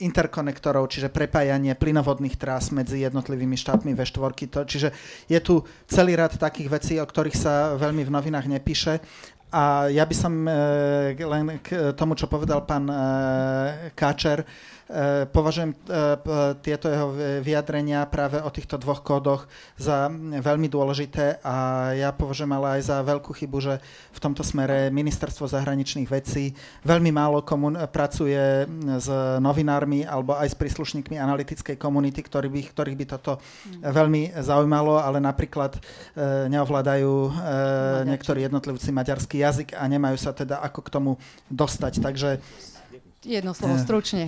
interkonektorov, 0.01 0.89
čiže 0.89 1.13
prepájanie 1.13 1.77
plynovodných 1.77 2.41
trás 2.41 2.73
medzi 2.73 3.05
jednotlivými 3.05 3.53
štátmi 3.53 3.93
V4. 3.93 4.33
To, 4.49 4.61
čiže 4.65 4.89
je 5.29 5.39
tu 5.45 5.61
celý 5.85 6.17
rad 6.17 6.33
takých 6.41 6.73
vecí, 6.73 6.95
o 6.97 7.05
ktorých 7.05 7.37
sa 7.37 7.77
veľmi 7.77 8.01
v 8.01 8.15
novinách 8.17 8.49
nepíše 8.49 9.05
a 9.57 9.87
ja 9.87 10.03
by 10.03 10.15
som 10.15 10.33
e, 10.45 10.53
len 11.17 11.63
k 11.63 11.95
tomu, 11.95 12.19
čo 12.19 12.27
povedal 12.27 12.67
pán 12.67 12.91
e, 12.91 12.97
Káčer, 13.95 14.43
považujem 15.35 15.75
e, 15.75 15.77
tieto 16.63 16.87
jeho 16.87 17.11
vyjadrenia 17.43 18.07
práve 18.07 18.39
o 18.39 18.47
týchto 18.55 18.79
dvoch 18.79 19.03
kódoch 19.03 19.51
za 19.75 20.07
veľmi 20.39 20.71
dôležité 20.71 21.43
a 21.43 21.91
ja 21.99 22.15
považujem 22.15 22.55
ale 22.55 22.79
aj 22.79 22.83
za 22.95 22.97
veľkú 23.03 23.35
chybu, 23.35 23.59
že 23.59 23.75
v 24.15 24.23
tomto 24.23 24.47
smere 24.47 24.95
ministerstvo 24.95 25.51
zahraničných 25.51 26.07
vecí 26.07 26.55
veľmi 26.87 27.11
málo 27.11 27.43
komun- 27.43 27.75
pracuje 27.91 28.67
s 28.99 29.09
novinármi 29.43 30.07
alebo 30.07 30.39
aj 30.39 30.55
s 30.55 30.57
príslušníkmi 30.59 31.19
analytickej 31.19 31.75
komunity, 31.75 32.23
ktorý 32.23 32.47
by, 32.47 32.61
ktorých 32.71 32.99
by 32.99 33.07
toto 33.11 33.43
veľmi 33.83 34.39
zaujímalo, 34.39 35.03
ale 35.03 35.19
napríklad 35.19 35.75
e, 35.75 35.81
neovládajú 36.47 37.15
niektorí 38.07 38.47
jednotlivci 38.47 38.95
maďarský 38.95 39.43
jazyk 39.43 39.69
a 39.75 39.83
nemajú 39.91 40.15
sa 40.15 40.31
teda 40.31 40.63
ako 40.63 40.81
k 40.87 40.93
tomu 40.95 41.13
dostať. 41.51 41.99
Takže 41.99 42.31
Jedno 43.27 43.51
slovo, 43.51 43.75
eh. 43.75 43.83
stručne. 43.83 44.23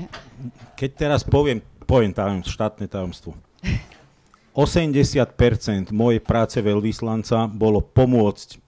Keď 0.75 0.91
teraz 0.99 1.23
poviem, 1.23 1.63
poviem 1.87 2.11
tajom, 2.11 2.43
štátne 2.43 2.91
tajomstvo. 2.91 3.39
80% 4.59 5.95
mojej 5.95 6.19
práce 6.19 6.59
veľvyslanca 6.59 7.47
bolo 7.47 7.79
pomôcť 7.79 8.59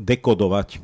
dekodovať 0.00 0.80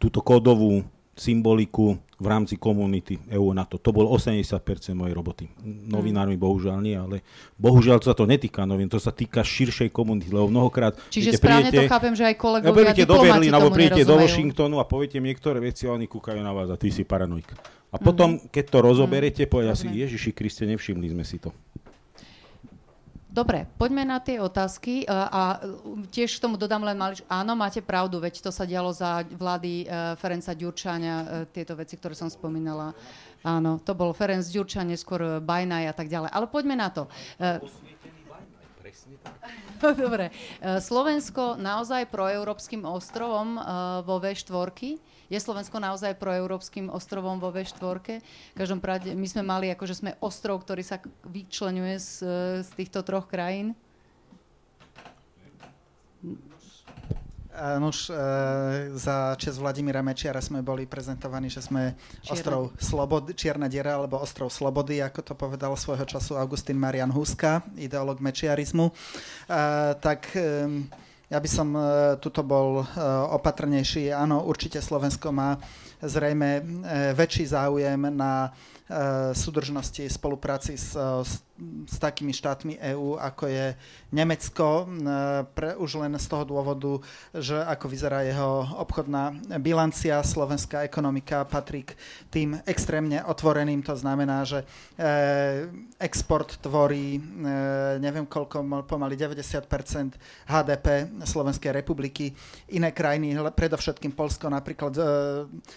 túto 0.00 0.24
kódovú 0.24 0.88
symboliku 1.12 2.00
v 2.20 2.26
rámci 2.28 2.60
komunity 2.60 3.16
EU 3.32 3.56
NATO. 3.56 3.80
To 3.80 3.96
bol 3.96 4.12
80% 4.12 4.60
mojej 4.92 5.16
roboty. 5.16 5.48
Novinármi 5.64 6.36
bohužiaľ 6.36 6.78
nie, 6.84 6.92
ale 6.92 7.24
bohužiaľ 7.56 8.04
sa 8.04 8.12
to 8.12 8.28
netýka 8.28 8.68
novín, 8.68 8.92
to 8.92 9.00
sa 9.00 9.08
týka 9.08 9.40
širšej 9.40 9.88
komunity, 9.88 10.28
lebo 10.28 10.52
mnohokrát... 10.52 11.00
Čiže 11.08 11.32
viete, 11.32 11.40
správne 11.40 11.72
príjete, 11.72 11.88
to 11.88 11.94
chápem, 11.96 12.14
že 12.14 12.24
aj 12.28 12.36
kolegovia 12.36 12.92
ja, 12.92 13.08
do 13.08 13.16
Berlína, 13.16 13.54
alebo 13.56 13.72
príjete 13.72 14.04
do 14.04 14.20
Washingtonu 14.20 14.76
a 14.76 14.84
poviete 14.84 15.16
niektoré 15.16 15.64
veci 15.64 15.88
a 15.88 15.96
oni 15.96 16.04
kúkajú 16.04 16.44
na 16.44 16.52
vás 16.52 16.68
a 16.68 16.76
ty 16.76 16.92
si 16.92 17.08
paranoik. 17.08 17.48
A 17.90 17.96
potom, 17.98 18.36
mm-hmm. 18.36 18.52
keď 18.52 18.64
to 18.68 18.78
rozoberete, 18.84 19.42
mm-hmm. 19.48 19.54
povedia 19.56 19.74
si, 19.74 19.88
Ježiši 19.88 20.30
Kriste, 20.36 20.68
nevšimli 20.68 21.10
sme 21.10 21.24
si 21.24 21.40
to. 21.40 21.50
Dobre, 23.30 23.62
poďme 23.78 24.02
na 24.02 24.18
tie 24.18 24.42
otázky 24.42 25.06
a 25.06 25.62
tiež 26.10 26.34
k 26.34 26.42
tomu 26.42 26.58
dodám 26.58 26.82
len 26.82 26.98
malič. 26.98 27.22
Áno, 27.30 27.54
máte 27.54 27.78
pravdu, 27.78 28.18
veď 28.18 28.42
to 28.42 28.50
sa 28.50 28.66
dialo 28.66 28.90
za 28.90 29.22
vlády 29.22 29.86
e, 29.86 30.18
Ferenca 30.18 30.50
Ďurčáňa, 30.50 31.14
e, 31.14 31.26
tieto 31.54 31.78
veci, 31.78 31.94
ktoré 31.94 32.18
som 32.18 32.26
spomínala. 32.26 32.90
Áno, 33.46 33.78
to 33.86 33.94
bol 33.94 34.10
Ferenc 34.10 34.50
Ďurčan, 34.50 34.90
neskôr 34.90 35.38
Bajnaj 35.38 35.84
a 35.86 35.94
tak 35.94 36.10
ďalej. 36.10 36.26
Ale 36.34 36.50
poďme 36.50 36.74
na 36.74 36.90
to. 36.90 37.06
E, 39.80 39.96
Dobre. 39.96 40.28
Slovensko 40.60 41.56
naozaj 41.56 42.12
proeurópskym 42.12 42.84
ostrovom 42.84 43.56
vo 44.04 44.16
V4 44.20 45.00
je 45.30 45.38
Slovensko 45.38 45.78
naozaj 45.78 46.18
proeurópskym 46.18 46.90
ostrovom 46.90 47.38
vo 47.38 47.54
V4? 47.54 48.20
V 48.52 48.56
každom 48.58 48.82
práde, 48.82 49.14
my 49.14 49.26
sme 49.30 49.46
mali, 49.46 49.70
akože 49.70 49.94
sme 49.94 50.10
ostrov, 50.18 50.66
ktorý 50.66 50.82
sa 50.82 50.98
vyčlenuje 51.22 51.96
z, 52.02 52.10
z 52.66 52.70
týchto 52.74 53.06
troch 53.06 53.30
krajín? 53.30 53.78
Nož, 57.50 58.08
e, 58.08 58.14
za 58.94 59.34
čas 59.34 59.58
Vladimíra 59.58 60.00
Mečiara 60.06 60.38
sme 60.38 60.62
boli 60.62 60.86
prezentovaní, 60.86 61.50
že 61.50 61.58
sme 61.58 61.98
Čierne. 62.22 62.30
ostrov 62.30 62.62
Slobody, 62.78 63.34
Čierna 63.34 63.66
diera, 63.66 63.98
alebo 63.98 64.22
ostrov 64.22 64.54
Slobody, 64.54 65.02
ako 65.02 65.20
to 65.20 65.34
povedal 65.34 65.74
svojho 65.74 66.06
času 66.06 66.38
Augustín 66.38 66.78
Marian 66.78 67.10
Huska, 67.10 67.66
ideolog 67.74 68.22
mečiarizmu. 68.22 68.86
E, 68.88 68.94
tak 69.98 70.30
e, 70.38 70.86
ja 71.30 71.38
by 71.38 71.46
som 71.46 71.68
uh, 71.78 72.18
tuto 72.18 72.42
bol 72.42 72.82
uh, 72.82 72.86
opatrnejší. 73.38 74.10
Áno, 74.10 74.42
určite 74.50 74.82
Slovensko 74.82 75.30
má 75.30 75.54
zrejme 76.02 76.58
uh, 76.58 76.64
väčší 77.14 77.46
záujem 77.54 78.02
na 78.10 78.50
súdržnosti, 79.32 80.10
spolupráci 80.10 80.74
s, 80.74 80.98
s 80.98 81.46
s 81.86 81.96
takými 82.00 82.32
štátmi 82.32 82.80
EÚ, 82.80 83.20
ako 83.20 83.44
je 83.46 83.66
Nemecko, 84.10 84.88
pre, 85.52 85.76
už 85.76 86.00
len 86.00 86.16
z 86.16 86.26
toho 86.26 86.44
dôvodu, 86.48 86.98
že 87.36 87.60
ako 87.60 87.86
vyzerá 87.86 88.24
jeho 88.24 88.66
obchodná 88.80 89.36
bilancia, 89.60 90.24
slovenská 90.24 90.82
ekonomika 90.88 91.44
patrí 91.44 91.84
k 91.84 91.94
tým 92.32 92.56
extrémne 92.64 93.20
otvoreným, 93.28 93.84
to 93.84 93.94
znamená, 93.94 94.42
že 94.48 94.64
export 96.00 96.56
tvorí, 96.64 97.20
neviem 98.00 98.24
koľko, 98.24 98.64
pomaly 98.88 99.14
90% 99.14 100.48
HDP 100.48 100.86
Slovenskej 101.28 101.76
republiky. 101.76 102.32
Iné 102.72 102.90
krajiny, 102.90 103.36
predovšetkým 103.36 104.16
Polsko 104.16 104.48
napríklad, 104.48 104.96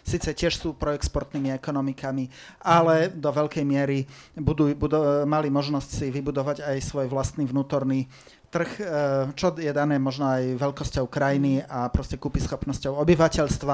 síce 0.02 0.32
tiež 0.32 0.56
sú 0.56 0.80
proexportnými 0.80 1.52
ekonomikami, 1.54 2.32
ale 2.64 3.03
do 3.12 3.30
veľkej 3.34 3.66
miery 3.68 4.08
budú, 4.38 4.72
budú, 4.78 5.26
mali 5.28 5.52
možnosť 5.52 5.90
si 5.90 6.08
vybudovať 6.14 6.64
aj 6.64 6.78
svoj 6.80 7.08
vlastný 7.12 7.44
vnútorný 7.50 8.08
trh, 8.54 8.72
eh, 8.78 8.86
čo 9.34 9.50
je 9.58 9.74
dané 9.74 9.98
možno 9.98 10.30
aj 10.30 10.62
veľkosťou 10.62 11.10
krajiny 11.10 11.66
a 11.66 11.90
proste 11.90 12.22
schopnosťou 12.22 13.02
obyvateľstva. 13.02 13.74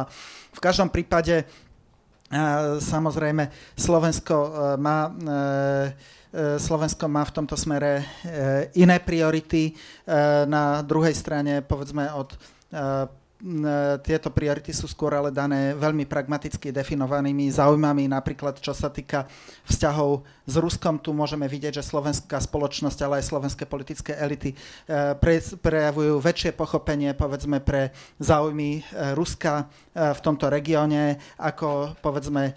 V 0.55 0.59
každom 0.63 0.87
prípade 0.87 1.43
eh, 1.43 1.47
samozrejme 2.79 3.75
Slovensko 3.75 4.35
eh, 4.39 4.51
má 4.79 5.11
Slovensko 6.61 7.09
má 7.09 7.25
v 7.25 7.41
tomto 7.41 7.57
smere 7.57 8.05
iné 8.77 9.01
priority. 9.01 9.73
Na 10.45 10.77
druhej 10.85 11.17
strane, 11.17 11.65
povedzme, 11.65 12.05
od 12.13 12.37
tieto 14.04 14.28
priority 14.36 14.75
sú 14.75 14.84
skôr 14.91 15.15
ale 15.15 15.32
dané 15.32 15.71
veľmi 15.71 16.04
pragmaticky 16.04 16.75
definovanými 16.75 17.47
záujmami, 17.47 18.12
napríklad 18.12 18.60
čo 18.60 18.75
sa 18.75 18.91
týka 18.91 19.32
vzťahov 19.63 20.28
s 20.43 20.56
Ruskom 20.60 20.99
tu 20.99 21.15
môžeme 21.15 21.47
vidieť, 21.47 21.80
že 21.80 21.88
slovenská 21.88 22.36
spoločnosť, 22.36 22.99
ale 22.99 23.23
aj 23.23 23.30
slovenské 23.32 23.63
politické 23.63 24.12
elity 24.19 24.52
pre, 25.23 25.39
prejavujú 25.39 26.19
väčšie 26.19 26.52
pochopenie, 26.52 27.15
povedzme, 27.15 27.63
pre 27.63 27.95
záujmy 28.19 28.84
eh, 28.84 29.15
Ruska 29.15 29.71
v 29.99 30.19
tomto 30.23 30.47
regióne, 30.47 31.19
ako 31.36 31.99
povedzme 31.99 32.56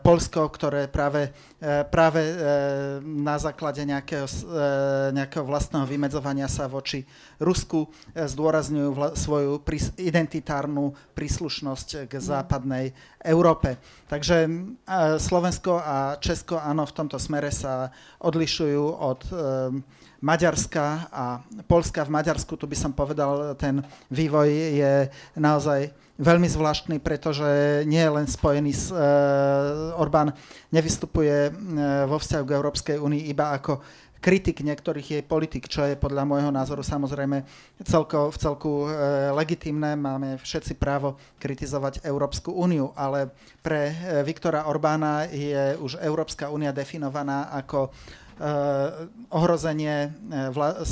Polsko, 0.00 0.48
ktoré 0.48 0.88
práve, 0.88 1.36
práve 1.92 2.24
na 3.04 3.36
základe 3.36 3.84
nejakého, 3.84 4.24
nejakého 5.12 5.44
vlastného 5.44 5.84
vymedzovania 5.84 6.48
sa 6.48 6.64
voči 6.64 7.04
Rusku 7.36 7.84
zdôrazňujú 8.16 8.90
vla, 8.96 9.08
svoju 9.12 9.60
identitárnu 10.00 10.96
príslušnosť 11.12 12.08
k 12.08 12.12
mhm. 12.16 12.24
západnej 12.24 12.86
Európe. 13.20 13.76
Takže 14.08 14.48
Slovensko 15.20 15.76
a 15.76 16.16
Česko 16.24 16.56
áno, 16.56 16.88
v 16.88 16.96
tomto 16.96 17.20
smere 17.20 17.52
sa 17.52 17.92
odlišujú 18.24 18.84
od 18.96 19.20
Maďarska 20.24 21.12
a 21.12 21.24
Polska. 21.68 22.08
V 22.08 22.14
Maďarsku, 22.16 22.56
tu 22.56 22.64
by 22.64 22.76
som 22.78 22.92
povedal, 22.96 23.52
ten 23.60 23.84
vývoj 24.08 24.48
je 24.80 24.92
naozaj 25.36 25.92
veľmi 26.16 26.48
zvláštny, 26.48 26.96
pretože 27.00 27.82
nie 27.84 28.00
je 28.00 28.10
len 28.10 28.26
spojený 28.28 28.72
s... 28.72 28.88
Uh, 28.88 29.96
Orbán 30.00 30.32
nevystupuje 30.72 31.48
uh, 31.48 32.08
vo 32.08 32.16
vzťahu 32.16 32.44
k 32.44 32.54
Európskej 32.56 32.96
únii 33.00 33.28
iba 33.28 33.52
ako 33.52 33.80
kritik 34.20 34.64
niektorých 34.64 35.06
jej 35.06 35.22
politik, 35.22 35.70
čo 35.70 35.86
je 35.86 35.94
podľa 35.94 36.26
môjho 36.26 36.50
názoru 36.50 36.82
samozrejme 36.82 37.46
celko, 37.86 38.34
v 38.34 38.36
celku 38.42 38.72
e, 38.82 38.88
legitimné. 39.30 39.94
Máme 39.94 40.42
všetci 40.42 40.74
právo 40.74 41.14
kritizovať 41.38 42.02
Európsku 42.02 42.50
úniu, 42.50 42.90
ale 42.98 43.30
pre 43.62 43.92
e, 43.92 43.94
Viktora 44.26 44.66
Orbána 44.66 45.30
je 45.30 45.78
už 45.78 46.02
Európska 46.02 46.50
únia 46.50 46.74
definovaná 46.74 47.54
ako 47.54 47.86
e, 47.86 47.90
ohrozenie 49.30 49.94
e, 49.94 50.08
vla, 50.50 50.74
e, 50.74 50.84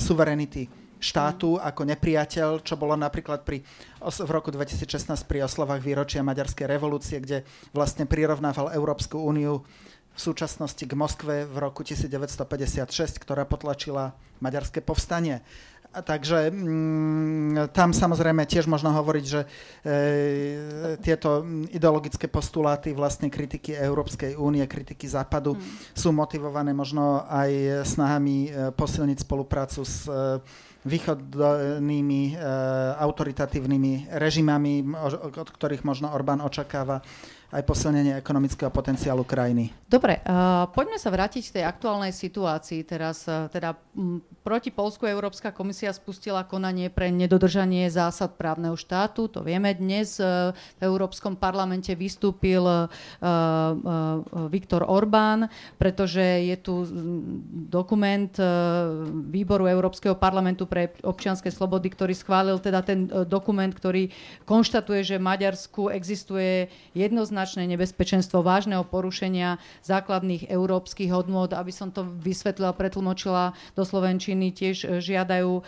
suverenity 0.00 0.79
štátu 1.00 1.56
ako 1.56 1.88
nepriateľ, 1.88 2.60
čo 2.60 2.76
bolo 2.76 2.94
napríklad 2.94 3.42
pri, 3.42 3.64
v 3.98 4.30
roku 4.30 4.52
2016 4.52 5.24
pri 5.24 5.48
oslovách 5.48 5.80
výročia 5.80 6.20
Maďarskej 6.20 6.68
revolúcie, 6.68 7.18
kde 7.18 7.42
vlastne 7.72 8.04
prirovnával 8.04 8.70
Európsku 8.76 9.16
úniu 9.16 9.64
v 10.10 10.20
súčasnosti 10.20 10.84
k 10.84 10.92
Moskve 10.92 11.48
v 11.48 11.56
roku 11.56 11.80
1956, 11.80 13.16
ktorá 13.16 13.48
potlačila 13.48 14.12
maďarské 14.44 14.84
povstanie. 14.84 15.40
A 15.90 16.06
takže 16.06 16.54
mm, 16.54 17.74
tam 17.74 17.90
samozrejme 17.90 18.46
tiež 18.46 18.70
možno 18.70 18.94
hovoriť, 18.94 19.24
že 19.26 19.40
e, 19.42 19.48
tieto 21.02 21.42
ideologické 21.66 22.30
postuláty 22.30 22.94
vlastne 22.94 23.26
kritiky 23.26 23.74
Európskej 23.74 24.38
únie, 24.38 24.62
kritiky 24.70 25.10
Západu 25.10 25.58
mm. 25.58 25.98
sú 25.98 26.14
motivované 26.14 26.70
možno 26.70 27.26
aj 27.26 27.82
snahami 27.90 28.36
e, 28.46 28.50
posilniť 28.70 29.18
spoluprácu 29.26 29.82
s 29.82 30.06
e, 30.06 30.38
východnými 30.84 32.22
e, 32.32 32.34
autoritatívnymi 32.96 34.16
režimami, 34.16 34.84
od 35.36 35.48
ktorých 35.52 35.84
možno 35.84 36.08
Orbán 36.12 36.40
očakáva 36.40 37.04
aj 37.50 37.66
posilnenie 37.66 38.14
ekonomického 38.14 38.70
potenciálu 38.70 39.26
krajiny. 39.26 39.74
Dobre, 39.90 40.22
uh, 40.22 40.70
poďme 40.70 41.02
sa 41.02 41.10
vrátiť 41.10 41.42
k 41.50 41.54
tej 41.58 41.64
aktuálnej 41.66 42.14
situácii. 42.14 42.86
Teraz 42.86 43.26
uh, 43.26 43.50
teda 43.50 43.74
m, 43.98 44.22
proti 44.46 44.70
Polsku 44.70 45.02
Európska 45.10 45.50
komisia 45.50 45.90
spustila 45.90 46.46
konanie 46.46 46.94
pre 46.94 47.10
nedodržanie 47.10 47.90
zásad 47.90 48.38
právneho 48.38 48.78
štátu. 48.78 49.26
To 49.34 49.42
vieme 49.42 49.74
dnes. 49.74 50.22
Uh, 50.22 50.54
v 50.78 50.82
Európskom 50.86 51.34
parlamente 51.34 51.90
vystúpil 51.98 52.62
uh, 52.62 52.86
uh, 52.86 54.46
Viktor 54.46 54.86
Orbán, 54.86 55.50
pretože 55.74 56.22
je 56.22 56.54
tu 56.54 56.86
dokument 57.66 58.30
uh, 58.38 59.10
výboru 59.10 59.66
Európskeho 59.66 60.14
parlamentu 60.14 60.70
pre 60.70 60.94
občianske 61.02 61.50
slobody, 61.50 61.90
ktorý 61.90 62.14
schválil 62.14 62.62
teda 62.62 62.86
ten 62.86 63.10
uh, 63.10 63.26
dokument, 63.26 63.74
ktorý 63.74 64.06
konštatuje, 64.46 65.02
že 65.02 65.18
v 65.18 65.26
Maďarsku 65.26 65.90
existuje 65.90 66.70
jednoznačne 66.94 67.39
jednoznačné 67.40 67.72
nebezpečenstvo 67.72 68.44
vážneho 68.44 68.84
porušenia 68.84 69.56
základných 69.80 70.52
európskych 70.52 71.08
hodnôt. 71.08 71.48
Aby 71.48 71.72
som 71.72 71.88
to 71.88 72.04
vysvetlila, 72.04 72.76
pretlmočila 72.76 73.56
do 73.72 73.80
Slovenčiny, 73.80 74.52
tiež 74.52 74.84
e, 74.84 75.00
žiadajú 75.00 75.52
e, 75.56 75.62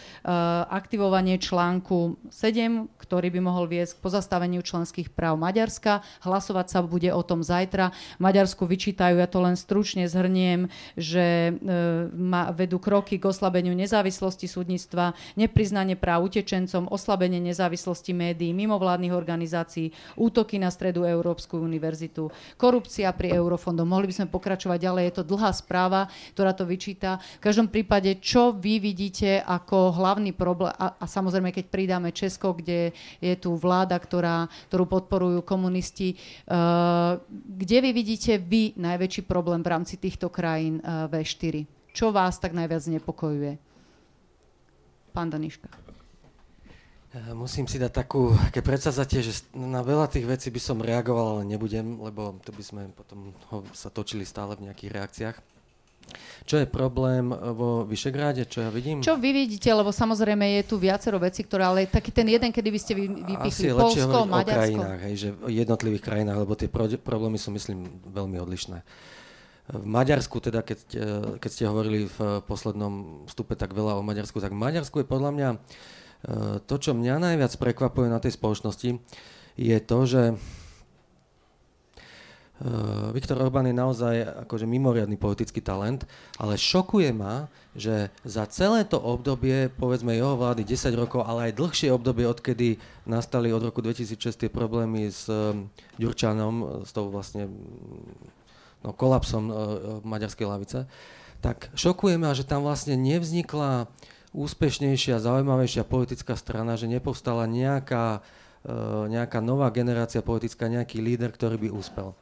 aktivovanie 0.68 1.40
článku 1.40 2.20
7, 2.28 2.92
ktorý 3.00 3.32
by 3.32 3.40
mohol 3.40 3.64
viesť 3.72 3.96
k 3.96 4.04
pozastaveniu 4.04 4.60
členských 4.60 5.08
práv 5.16 5.40
Maďarska. 5.40 6.04
Hlasovať 6.28 6.66
sa 6.68 6.84
bude 6.84 7.08
o 7.08 7.22
tom 7.24 7.40
zajtra. 7.40 7.96
Maďarsku 8.20 8.68
vyčítajú, 8.68 9.16
ja 9.16 9.24
to 9.24 9.40
len 9.40 9.56
stručne 9.56 10.04
zhrniem, 10.04 10.68
že 11.00 11.56
e, 11.56 12.52
vedú 12.52 12.76
kroky 12.76 13.16
k 13.16 13.32
oslabeniu 13.32 13.72
nezávislosti 13.72 14.44
súdnictva, 14.44 15.16
nepriznanie 15.40 15.96
práv 15.96 16.28
utečencom, 16.28 16.92
oslabenie 16.92 17.40
nezávislosti 17.40 18.12
médií, 18.12 18.52
mimovládnych 18.52 19.16
organizácií, 19.16 19.96
útoky 20.20 20.60
na 20.60 20.68
stredu 20.68 21.08
Európsku 21.08 21.61
univerzitu, 21.62 22.28
korupcia 22.58 23.08
pri 23.14 23.38
eurofondom. 23.38 23.86
Mohli 23.86 24.10
by 24.10 24.16
sme 24.18 24.34
pokračovať 24.34 24.78
ďalej, 24.82 25.04
je 25.06 25.14
to 25.22 25.28
dlhá 25.30 25.50
správa, 25.54 26.10
ktorá 26.34 26.52
to 26.52 26.66
vyčíta. 26.66 27.22
V 27.38 27.44
každom 27.46 27.70
prípade, 27.70 28.18
čo 28.18 28.52
vy 28.52 28.82
vidíte 28.82 29.40
ako 29.40 29.94
hlavný 29.94 30.34
problém, 30.34 30.74
a, 30.74 30.98
a 30.98 31.04
samozrejme, 31.06 31.54
keď 31.54 31.70
pridáme 31.70 32.10
Česko, 32.10 32.52
kde 32.52 32.90
je 33.22 33.34
tu 33.38 33.54
vláda, 33.54 33.94
ktorá, 33.96 34.50
ktorú 34.68 34.84
podporujú 34.86 35.38
komunisti, 35.46 36.18
uh, 36.50 37.18
kde 37.30 37.78
vy 37.78 37.90
vidíte 37.94 38.42
vy 38.42 38.74
najväčší 38.76 39.22
problém 39.24 39.62
v 39.62 39.70
rámci 39.70 39.96
týchto 39.96 40.28
krajín 40.28 40.82
uh, 40.82 41.06
V4? 41.06 41.64
Čo 41.92 42.08
vás 42.08 42.40
tak 42.40 42.56
najviac 42.56 42.88
znepokojuje? 42.88 43.60
Pán 45.12 45.28
Daniška. 45.28 45.81
Eh, 47.12 47.36
musím 47.36 47.68
si 47.68 47.76
dať 47.76 47.92
takú, 47.92 48.32
keď 48.56 48.62
predsazate, 48.64 49.20
že 49.20 49.44
na 49.52 49.84
veľa 49.84 50.08
tých 50.08 50.24
vecí 50.24 50.48
by 50.48 50.56
som 50.56 50.80
reagoval, 50.80 51.36
ale 51.36 51.42
nebudem, 51.44 52.00
lebo 52.00 52.40
to 52.40 52.56
by 52.56 52.64
sme 52.64 52.82
potom 52.96 53.36
ho 53.52 53.68
sa 53.76 53.92
točili 53.92 54.24
stále 54.24 54.56
v 54.56 54.72
nejakých 54.72 54.90
reakciách. 54.96 55.36
Čo 56.48 56.58
je 56.58 56.66
problém 56.66 57.30
vo 57.30 57.84
Vyšegráde, 57.84 58.48
čo 58.48 58.64
ja 58.64 58.72
vidím? 58.72 59.04
Čo 59.04 59.20
vy 59.20 59.30
vidíte, 59.30 59.70
lebo 59.70 59.92
samozrejme 59.94 60.58
je 60.60 60.62
tu 60.66 60.80
viacero 60.80 61.20
vecí, 61.20 61.44
ktoré, 61.46 61.62
ale 61.68 61.86
taký 61.86 62.10
ten 62.10 62.26
jeden, 62.26 62.50
kedy 62.50 62.68
by 62.72 62.80
ste 62.80 62.92
vypichli 62.98 63.70
Asi 63.70 63.76
Polsko, 63.76 64.26
Maďarsko. 64.26 64.50
o 64.50 64.58
krajinách, 64.58 65.00
hej, 65.06 65.14
že 65.14 65.28
o 65.36 65.48
jednotlivých 65.52 66.02
krajinách, 66.02 66.38
lebo 66.42 66.52
tie 66.58 66.66
pro- 66.66 66.90
problémy 66.90 67.38
sú, 67.38 67.54
myslím, 67.54 68.02
veľmi 68.08 68.40
odlišné. 68.40 68.82
V 69.72 69.86
Maďarsku, 69.86 70.42
teda 70.42 70.64
keď, 70.64 70.80
eh, 70.96 71.00
keď 71.38 71.50
ste 71.52 71.70
hovorili 71.70 72.08
v 72.08 72.42
poslednom 72.48 73.24
vstupe 73.30 73.54
tak 73.54 73.70
veľa 73.76 74.00
o 74.00 74.02
Maďarsku, 74.02 74.42
tak 74.42 74.56
v 74.56 74.58
Maďarsku 74.58 75.04
je 75.04 75.06
podľa 75.06 75.30
mňa 75.30 75.48
Eh, 75.54 76.01
to, 76.70 76.74
čo 76.78 76.94
mňa 76.94 77.18
najviac 77.18 77.52
prekvapuje 77.58 78.06
na 78.06 78.22
tej 78.22 78.38
spoločnosti, 78.38 79.02
je 79.56 79.78
to, 79.84 79.98
že 80.08 80.22
eh, 80.32 80.36
Viktor 83.12 83.36
Orbán 83.42 83.68
je 83.68 83.76
naozaj 83.76 84.46
akože 84.48 84.64
mimoriadný 84.64 85.20
politický 85.20 85.60
talent, 85.60 86.08
ale 86.40 86.56
šokuje 86.56 87.12
ma, 87.12 87.52
že 87.76 88.08
za 88.24 88.46
celé 88.48 88.84
to 88.84 89.00
obdobie, 89.00 89.68
povedzme 89.68 90.16
jeho 90.16 90.36
vlády 90.36 90.64
10 90.64 90.94
rokov, 90.96 91.24
ale 91.24 91.50
aj 91.50 91.58
dlhšie 91.58 91.88
obdobie, 91.92 92.28
odkedy 92.28 92.76
nastali 93.08 93.52
od 93.52 93.64
roku 93.64 93.80
2006 93.84 94.46
tie 94.46 94.50
problémy 94.52 95.08
s 95.08 95.28
Ďurčanom, 95.96 96.84
s 96.84 96.90
tou 96.92 97.08
vlastne 97.08 97.48
no, 98.84 98.92
kolapsom 98.92 99.44
uh, 99.48 99.54
maďarskej 100.04 100.46
lavice, 100.46 100.84
tak 101.40 101.72
šokuje 101.74 102.20
ma, 102.20 102.36
že 102.36 102.44
tam 102.44 102.62
vlastne 102.62 102.92
nevznikla 102.94 103.88
úspešnejšia, 104.32 105.20
zaujímavejšia 105.20 105.84
politická 105.84 106.34
strana, 106.34 106.76
že 106.80 106.88
nepovstala 106.88 107.44
nejaká, 107.44 108.24
e, 108.64 108.70
nejaká 109.12 109.44
nová 109.44 109.68
generácia 109.68 110.24
politická, 110.24 110.72
nejaký 110.72 111.04
líder, 111.04 111.32
ktorý 111.36 111.60
by 111.60 111.68
úspel. 111.68 112.16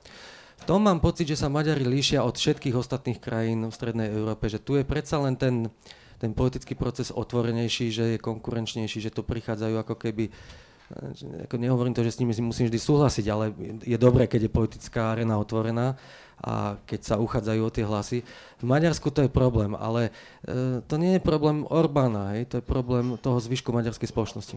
V 0.60 0.64
tom 0.68 0.84
mám 0.84 1.00
pocit, 1.00 1.24
že 1.24 1.40
sa 1.40 1.48
Maďari 1.48 1.88
líšia 1.88 2.20
od 2.20 2.36
všetkých 2.36 2.76
ostatných 2.76 3.16
krajín 3.22 3.64
v 3.64 3.72
Strednej 3.72 4.12
Európe, 4.12 4.50
že 4.50 4.60
tu 4.60 4.76
je 4.76 4.84
predsa 4.84 5.16
len 5.16 5.38
ten, 5.38 5.72
ten 6.20 6.36
politický 6.36 6.76
proces 6.76 7.08
otvorenejší, 7.08 7.88
že 7.88 8.04
je 8.14 8.18
konkurenčnejší, 8.20 9.00
že 9.00 9.14
tu 9.14 9.24
prichádzajú 9.24 9.74
ako 9.80 9.94
keby 9.96 10.28
e, 10.28 11.46
ako 11.48 11.56
nehovorím 11.56 11.94
to, 11.94 12.04
že 12.04 12.18
s 12.18 12.20
nimi 12.20 12.34
musím 12.42 12.66
vždy 12.68 12.76
súhlasiť, 12.76 13.26
ale 13.30 13.54
je 13.86 13.96
dobré, 13.96 14.26
keď 14.26 14.50
je 14.50 14.52
politická 14.52 15.14
arena 15.14 15.38
otvorená, 15.38 15.94
a 16.40 16.80
keď 16.88 17.00
sa 17.04 17.14
uchádzajú 17.20 17.60
o 17.60 17.70
tie 17.72 17.84
hlasy. 17.84 18.18
V 18.60 18.64
Maďarsku 18.64 19.12
to 19.12 19.24
je 19.24 19.30
problém, 19.30 19.76
ale 19.76 20.08
e, 20.44 20.80
to 20.88 20.96
nie 20.96 21.16
je 21.16 21.20
problém 21.20 21.68
Orbána, 21.68 22.36
hej, 22.36 22.48
to 22.48 22.54
je 22.60 22.64
problém 22.64 23.20
toho 23.20 23.36
zvyšku 23.36 23.68
maďarskej 23.72 24.08
spoločnosti. 24.08 24.56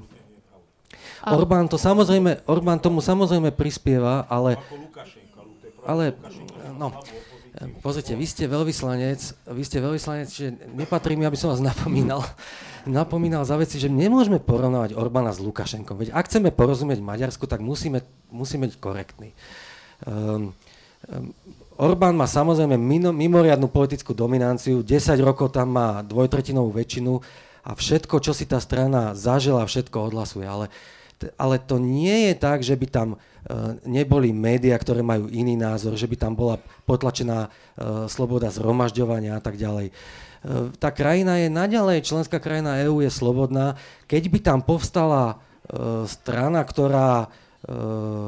A... 1.24 1.36
Orbán, 1.36 1.68
to 1.68 1.76
samozrejme, 1.76 2.44
Orbán 2.48 2.80
tomu 2.80 3.04
samozrejme 3.04 3.52
prispieva, 3.52 4.28
ale... 4.32 4.56
Ale, 5.84 6.16
no, 6.80 6.96
pozrite, 7.84 8.16
vy 8.16 8.26
ste 8.26 8.48
veľvyslanec, 8.48 9.20
vy 9.52 9.64
ste 9.64 9.78
veľvyslanec, 9.84 10.30
že 10.32 10.56
nepatrí 10.74 11.20
mi, 11.20 11.28
aby 11.28 11.38
som 11.38 11.52
vás 11.52 11.62
napomínal, 11.62 12.24
napomínal 12.88 13.44
za 13.46 13.60
veci, 13.60 13.78
že 13.78 13.92
nemôžeme 13.92 14.42
porovnávať 14.42 14.96
Orbána 14.98 15.32
s 15.36 15.44
Lukašenkom. 15.44 16.00
Veď 16.00 16.16
ak 16.16 16.28
chceme 16.32 16.50
porozumieť 16.50 17.04
Maďarsku, 17.04 17.46
tak 17.46 17.62
musíme, 17.62 18.02
musíme 18.32 18.68
byť 18.68 18.78
korektní. 18.80 19.36
Um, 20.04 20.52
um, 21.08 21.32
Orbán 21.78 22.14
má 22.14 22.30
samozrejme 22.30 22.78
mimoriadnú 23.14 23.66
politickú 23.66 24.14
dominanciu, 24.14 24.86
10 24.86 25.18
rokov 25.26 25.50
tam 25.54 25.74
má 25.74 26.06
dvojtretinovú 26.06 26.70
väčšinu 26.70 27.18
a 27.64 27.72
všetko, 27.74 28.22
čo 28.22 28.32
si 28.36 28.46
tá 28.46 28.62
strana 28.62 29.18
zažila, 29.18 29.66
všetko 29.66 30.14
odhlasuje. 30.14 30.46
Ale, 30.46 30.68
ale 31.40 31.56
to 31.58 31.82
nie 31.82 32.30
je 32.30 32.34
tak, 32.38 32.62
že 32.62 32.78
by 32.78 32.88
tam 32.92 33.08
uh, 33.16 33.74
neboli 33.88 34.30
médiá, 34.30 34.78
ktoré 34.78 35.02
majú 35.02 35.32
iný 35.34 35.58
názor, 35.58 35.98
že 35.98 36.06
by 36.06 36.16
tam 36.20 36.38
bola 36.38 36.62
potlačená 36.86 37.50
uh, 37.50 38.06
sloboda 38.06 38.54
zhromažďovania 38.54 39.40
a 39.40 39.42
tak 39.42 39.58
ďalej. 39.58 39.90
Uh, 39.90 40.70
tá 40.78 40.94
krajina 40.94 41.42
je 41.42 41.50
naďalej, 41.50 42.06
členská 42.06 42.38
krajina 42.38 42.84
EÚ 42.86 43.02
je 43.02 43.10
slobodná. 43.10 43.80
Keď 44.06 44.24
by 44.30 44.40
tam 44.44 44.60
povstala 44.62 45.42
strana, 46.12 46.60
ktorá 46.60 47.32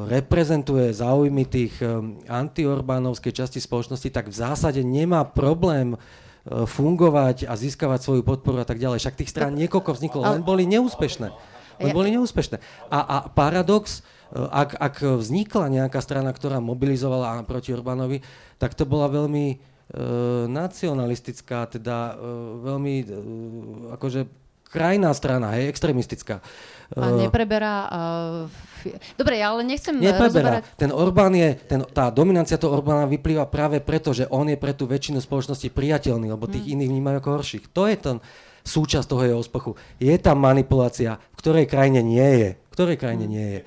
reprezentuje 0.08 0.96
záujmy 0.96 1.44
tých 1.44 1.76
antiorbánovskej 2.24 3.36
časti 3.36 3.60
spoločnosti, 3.60 4.08
tak 4.08 4.32
v 4.32 4.40
zásade 4.40 4.80
nemá 4.80 5.28
problém 5.28 6.00
fungovať 6.48 7.50
a 7.50 7.58
získavať 7.60 8.00
svoju 8.00 8.24
podporu 8.24 8.64
a 8.64 8.68
tak 8.68 8.80
ďalej. 8.80 9.04
Však 9.04 9.20
tých 9.20 9.34
strán 9.34 9.58
niekoľko 9.60 9.92
vzniklo, 9.92 10.22
len 10.24 10.46
boli 10.46 10.64
neúspešné. 10.70 11.28
Len 11.84 11.92
boli 11.92 12.16
neúspešné. 12.16 12.64
A, 12.88 13.00
a 13.04 13.18
paradox, 13.28 14.06
ak, 14.32 14.80
ak 14.80 14.96
vznikla 15.20 15.68
nejaká 15.68 16.00
strana, 16.00 16.32
ktorá 16.32 16.64
mobilizovala 16.64 17.44
proti 17.44 17.76
Orbánovi, 17.76 18.24
tak 18.56 18.72
to 18.72 18.88
bola 18.88 19.12
veľmi 19.12 19.46
e, 19.52 19.58
nacionalistická, 20.48 21.68
teda 21.68 22.16
e, 22.16 22.32
veľmi 22.64 22.96
e, 22.96 23.06
akože 24.00 24.22
krajná 24.72 25.12
strana, 25.12 25.56
hej, 25.60 25.72
extremistická. 25.72 26.40
A 26.96 27.12
nepreberá... 27.16 27.90
Uh, 27.90 28.75
Dobre, 29.18 29.42
ja 29.42 29.54
ale 29.56 29.66
nechcem 29.66 29.98
Nepreberá. 29.98 30.62
Rozoberať... 30.62 30.78
Ten 30.78 30.92
Orbán 30.94 31.34
je, 31.34 31.50
ten, 31.66 31.82
tá 31.90 32.14
dominancia 32.14 32.60
toho 32.60 32.78
Orbána 32.78 33.10
vyplýva 33.10 33.50
práve 33.50 33.82
preto, 33.82 34.14
že 34.14 34.30
on 34.30 34.46
je 34.46 34.58
pre 34.60 34.78
tú 34.78 34.86
väčšinu 34.86 35.18
spoločnosti 35.22 35.72
priateľný, 35.74 36.30
lebo 36.30 36.46
tých 36.46 36.66
hmm. 36.70 36.74
iných 36.78 36.90
vnímajú 36.92 37.16
ako 37.22 37.30
horších. 37.42 37.66
To 37.74 37.90
je 37.90 37.96
ten 37.98 38.16
súčasť 38.66 39.06
toho 39.06 39.24
jeho 39.24 39.38
ospochu. 39.40 39.78
Je 40.02 40.14
tam 40.18 40.42
manipulácia, 40.42 41.22
v 41.34 41.38
ktorej 41.38 41.66
krajine 41.70 42.02
nie 42.02 42.30
je. 42.42 42.50
V 42.58 42.74
ktorej 42.74 42.98
krajine 42.98 43.26
nie 43.30 43.48
je. 43.58 43.60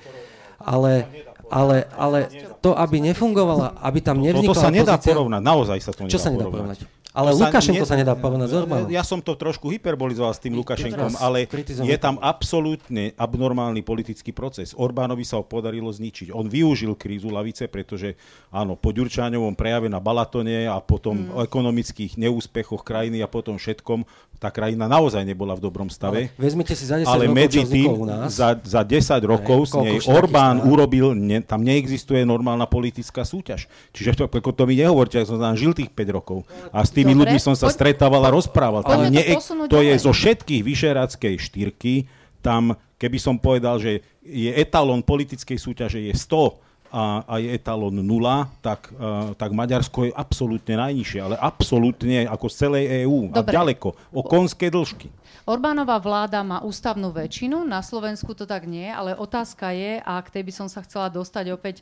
Ale, 0.59 1.07
ale, 1.47 1.87
ale 1.95 2.19
to, 2.59 2.75
aby 2.75 2.99
nefungovala, 2.99 3.79
aby 3.79 4.03
tam 4.03 4.19
nevznikla 4.19 4.51
To, 4.51 4.59
to 4.59 4.63
sa 4.67 4.69
nedá 4.69 4.99
pozícia... 4.99 5.15
porovnať, 5.15 5.41
naozaj 5.41 5.77
sa 5.79 5.91
to 5.95 6.01
nedá 6.03 6.11
Čo 6.11 6.19
sa 6.19 6.29
nedá 6.35 6.45
porovnať? 6.51 6.98
Ale 7.09 7.33
Lukašenko 7.33 7.89
sa, 7.89 7.97
ne, 7.97 8.05
sa 8.05 8.05
nedá 8.05 8.13
porovnať 8.13 8.49
s 8.49 8.53
Orbánom. 8.53 8.87
Ja 8.93 9.01
som 9.01 9.17
to 9.17 9.33
trošku 9.33 9.73
hyperbolizoval 9.73 10.29
s 10.29 10.37
tým 10.37 10.53
Lukašenkom, 10.53 11.17
ale 11.17 11.49
je 11.65 11.97
tam 11.97 12.21
absolútne 12.21 13.17
abnormálny 13.17 13.81
politický 13.81 14.29
proces. 14.29 14.77
Orbánovi 14.77 15.25
sa 15.25 15.41
ho 15.41 15.45
podarilo 15.45 15.89
zničiť. 15.89 16.29
On 16.29 16.45
využil 16.45 16.93
krízu 16.93 17.33
lavice, 17.33 17.65
pretože 17.65 18.13
áno, 18.53 18.77
po 18.77 18.93
Ďurčáňovom 18.93 19.57
prejave 19.57 19.89
na 19.89 19.97
Balatone 19.97 20.69
a 20.69 20.77
potom 20.77 21.17
hmm. 21.17 21.33
o 21.33 21.39
ekonomických 21.41 22.21
neúspechoch 22.21 22.85
krajiny 22.85 23.25
a 23.25 23.27
potom 23.27 23.57
všetkom, 23.57 24.05
tá 24.39 24.47
krajina 24.47 24.87
naozaj 24.87 25.27
nebola 25.27 25.51
v 25.51 25.67
dobrom 25.67 25.91
stave. 25.91 26.31
Ale 26.31 26.39
vezmite 26.39 26.71
si 26.71 26.87
za 26.87 26.95
10 26.95 27.11
ale 27.11 27.27
rokov, 27.27 27.35
medzi 27.35 27.61
tým, 27.67 27.91
za, 28.31 28.55
za 28.63 28.81
10 28.87 29.19
rokov 29.27 29.59
s 29.67 29.73
nej 29.75 29.99
Orbán 30.07 30.63
urobil, 30.63 31.11
ne, 31.11 31.43
tam 31.43 31.59
neexistuje 31.59 32.23
normálna 32.23 32.63
politická 32.63 33.27
súťaž. 33.27 33.67
Čiže 33.91 34.23
to, 34.23 34.31
ako 34.31 34.55
to 34.55 34.63
mi 34.63 34.79
nehovorte, 34.79 35.19
ja 35.19 35.27
som 35.27 35.35
tam 35.35 35.59
žil 35.59 35.75
tých 35.75 35.91
5 35.91 36.15
rokov. 36.15 36.47
A 36.71 36.87
s 36.87 36.95
tými 36.95 37.09
tými 37.09 37.25
ľuďmi 37.25 37.39
som 37.41 37.55
sa 37.57 37.67
poď, 37.69 37.75
stretával 37.75 38.21
a 38.21 38.29
rozprával. 38.29 38.81
Ale 38.85 39.09
nie, 39.09 39.25
to, 39.33 39.65
to 39.65 39.79
je 39.81 39.93
zo 39.97 40.13
všetkých 40.13 40.61
vyšeráckej 40.61 41.35
štyrky, 41.41 41.93
tam, 42.39 42.77
keby 43.01 43.17
som 43.17 43.35
povedal, 43.41 43.81
že 43.81 44.05
je 44.21 44.53
etalón 44.53 45.01
politickej 45.01 45.57
súťaže 45.57 45.99
je 45.99 46.13
100 46.13 46.68
a, 46.89 47.21
a 47.25 47.33
je 47.37 47.49
etalón 47.53 47.95
0, 48.01 48.05
tak, 48.61 48.89
uh, 48.97 49.33
tak 49.37 49.53
Maďarsko 49.53 50.09
je 50.09 50.13
absolútne 50.13 50.75
najnižšie, 50.77 51.19
ale 51.21 51.35
absolútne 51.37 52.25
ako 52.25 52.45
z 52.49 52.55
celej 52.55 52.85
EÚ 53.05 53.29
a 53.33 53.45
ďaleko, 53.45 53.93
o 54.13 54.21
konské 54.25 54.73
dĺžky. 54.73 55.09
Orbánová 55.49 55.97
vláda 55.97 56.45
má 56.45 56.61
ústavnú 56.61 57.09
väčšinu, 57.09 57.65
na 57.65 57.81
Slovensku 57.81 58.37
to 58.37 58.45
tak 58.45 58.69
nie, 58.69 58.85
ale 58.85 59.17
otázka 59.17 59.73
je, 59.73 59.97
a 60.01 60.21
k 60.21 60.29
tej 60.29 60.43
by 60.45 60.53
som 60.53 60.67
sa 60.69 60.85
chcela 60.85 61.09
dostať 61.09 61.45
opäť, 61.53 61.81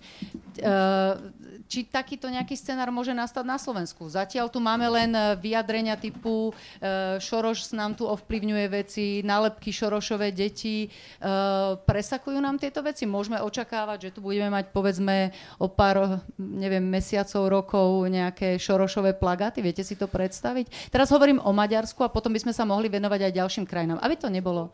uh, 0.63 1.19
či 1.67 1.83
takýto 1.83 2.31
nejaký 2.31 2.55
scenár 2.55 2.89
môže 2.89 3.11
nastať 3.11 3.43
na 3.43 3.59
Slovensku. 3.59 4.07
Zatiaľ 4.07 4.47
tu 4.47 4.63
máme 4.63 4.87
len 4.87 5.11
e, 5.11 5.35
vyjadrenia 5.37 5.99
typu 5.99 6.51
uh, 6.51 7.19
Šoroš 7.19 7.75
nám 7.75 7.99
tu 7.99 8.07
ovplyvňuje 8.07 8.65
veci, 8.71 9.05
nálepky 9.21 9.75
Šorošové 9.75 10.31
deti. 10.31 10.87
Uh, 11.19 11.75
presakujú 11.83 12.39
nám 12.39 12.55
tieto 12.57 12.79
veci? 12.79 13.03
Môžeme 13.03 13.43
očakávať, 13.43 14.09
že 14.09 14.13
tu 14.15 14.19
budeme 14.23 14.47
mať 14.47 14.71
povedzme 14.71 15.35
o 15.59 15.67
pár, 15.67 16.23
neviem, 16.39 16.83
mesiacov, 16.83 17.51
rokov 17.51 17.87
nejaké 18.07 18.55
Šorošové 18.55 19.19
plagáty? 19.19 19.59
Viete 19.59 19.83
si 19.83 19.99
to 19.99 20.07
predstaviť? 20.07 20.89
Teraz 20.89 21.11
hovorím 21.11 21.43
o 21.43 21.51
Maďarsku 21.51 22.01
a 22.07 22.13
potom 22.13 22.31
by 22.31 22.39
sme 22.47 22.53
sa 22.55 22.63
mohli 22.63 22.87
venovať 22.87 23.27
aj 23.27 23.37
ďalším 23.37 23.65
krajinám. 23.67 23.99
Aby 23.99 24.15
to 24.15 24.31
nebolo 24.31 24.71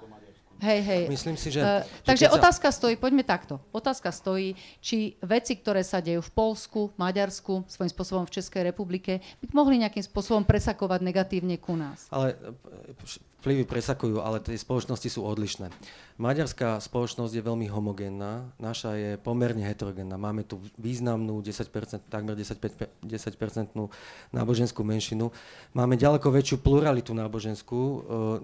Hej, 0.64 0.80
hej. 0.88 1.03
Myslím 1.11 1.36
si, 1.36 1.51
že... 1.51 1.59
Uh, 1.59 1.84
že 1.84 2.07
takže 2.07 2.26
sa... 2.32 2.34
otázka 2.39 2.68
stojí, 2.72 2.95
poďme 2.95 3.28
takto. 3.28 3.59
Otázka 3.76 4.16
stojí, 4.16 4.55
či 4.80 5.20
veci, 5.20 5.59
ktoré 5.59 5.84
sa 5.84 5.99
dejú 5.99 6.24
v 6.24 6.32
Polsku, 6.32 6.95
Maďarsku, 6.95 7.68
svojím 7.68 7.91
spôsobom 7.91 8.24
v 8.24 8.39
Českej 8.39 8.72
republike, 8.72 9.20
by 9.43 9.45
mohli 9.51 9.84
nejakým 9.84 10.07
spôsobom 10.07 10.47
presakovať 10.47 11.03
negatívne 11.03 11.59
ku 11.59 11.76
nás. 11.76 12.07
Ale 12.07 12.39
vplyvy 13.43 13.67
presakujú, 13.67 14.23
ale 14.23 14.39
tie 14.39 14.55
spoločnosti 14.55 15.11
sú 15.11 15.27
odlišné. 15.27 15.67
Maďarská 16.15 16.79
spoločnosť 16.79 17.35
je 17.35 17.43
veľmi 17.43 17.67
homogénna, 17.67 18.55
naša 18.55 18.95
je 18.95 19.11
pomerne 19.19 19.67
heterogénna. 19.67 20.15
Máme 20.15 20.47
tu 20.47 20.63
významnú 20.79 21.43
10%, 21.43 22.07
takmer 22.07 22.39
10%, 22.39 23.03
10% 23.03 23.75
náboženskú 24.31 24.79
menšinu. 24.87 25.27
Máme 25.75 25.99
ďaleko 25.99 26.31
väčšiu 26.31 26.63
pluralitu 26.63 27.11
náboženskú. 27.11 27.81
E, 27.83 27.97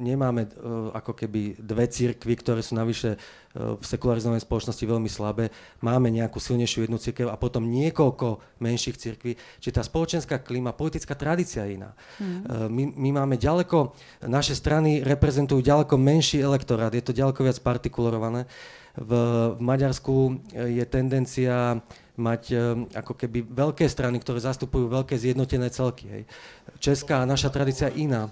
nemáme 0.04 0.50
e, 0.50 0.50
ako 0.92 1.16
keby 1.16 1.56
dve 1.64 1.88
církvy, 1.88 2.34
ktoré 2.36 2.60
sú 2.60 2.76
navyše 2.76 3.16
v 3.56 3.82
sekularizovanej 3.82 4.46
spoločnosti 4.46 4.86
veľmi 4.86 5.10
slabé. 5.10 5.50
Máme 5.82 6.14
nejakú 6.14 6.38
silnejšiu 6.38 6.86
jednu 6.86 7.02
církev 7.02 7.34
a 7.34 7.40
potom 7.40 7.66
niekoľko 7.66 8.60
menších 8.62 8.98
církví. 8.98 9.34
Čiže 9.58 9.74
tá 9.74 9.84
spoločenská 9.84 10.46
klíma, 10.46 10.78
politická 10.78 11.18
tradícia 11.18 11.66
je 11.66 11.82
iná. 11.82 11.98
Mm. 12.22 12.70
My, 12.70 12.84
my 12.94 13.10
máme 13.24 13.36
ďaleko, 13.42 13.98
naše 14.30 14.54
strany 14.54 15.02
reprezentujú 15.02 15.66
ďaleko 15.66 15.98
menší 15.98 16.46
elektorát, 16.46 16.94
je 16.94 17.02
to 17.02 17.10
ďaleko 17.10 17.42
viac 17.42 17.58
partikularované. 17.58 18.46
V, 19.00 19.12
v 19.58 19.62
Maďarsku 19.64 20.44
je 20.54 20.84
tendencia 20.86 21.82
mať 22.20 22.44
e, 22.52 22.56
ako 23.00 23.16
keby 23.16 23.48
veľké 23.48 23.88
strany, 23.88 24.20
ktoré 24.20 24.44
zastupujú 24.44 24.92
veľké 24.92 25.16
zjednotené 25.16 25.72
celky. 25.72 26.06
Hej. 26.12 26.24
Česká 26.84 27.24
naša 27.24 27.48
tradícia 27.48 27.88
iná. 27.96 28.28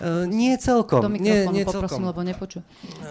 Uh, 0.00 0.26
nie 0.26 0.54
celkom. 0.58 1.06
Do 1.06 1.10
nie, 1.10 1.46
nie 1.50 1.62
poprosím, 1.62 2.02
celkom. 2.02 2.10
lebo 2.10 2.20
nepoču. 2.26 2.58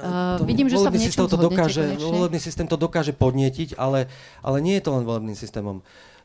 Uh, 0.04 0.40
vidím, 0.44 0.68
že 0.68 0.78
sa 0.80 0.92
v 0.92 1.00
niečom 1.00 1.32
to 1.32 1.40
dokáže, 1.40 1.96
Volebný 1.96 2.40
systém 2.44 2.68
to 2.68 2.76
dokáže 2.76 3.16
podnietiť, 3.16 3.80
ale, 3.80 4.12
ale 4.44 4.58
nie 4.60 4.76
je 4.80 4.84
to 4.84 4.92
len 5.00 5.04
volebným 5.08 5.38
systémom. 5.38 5.80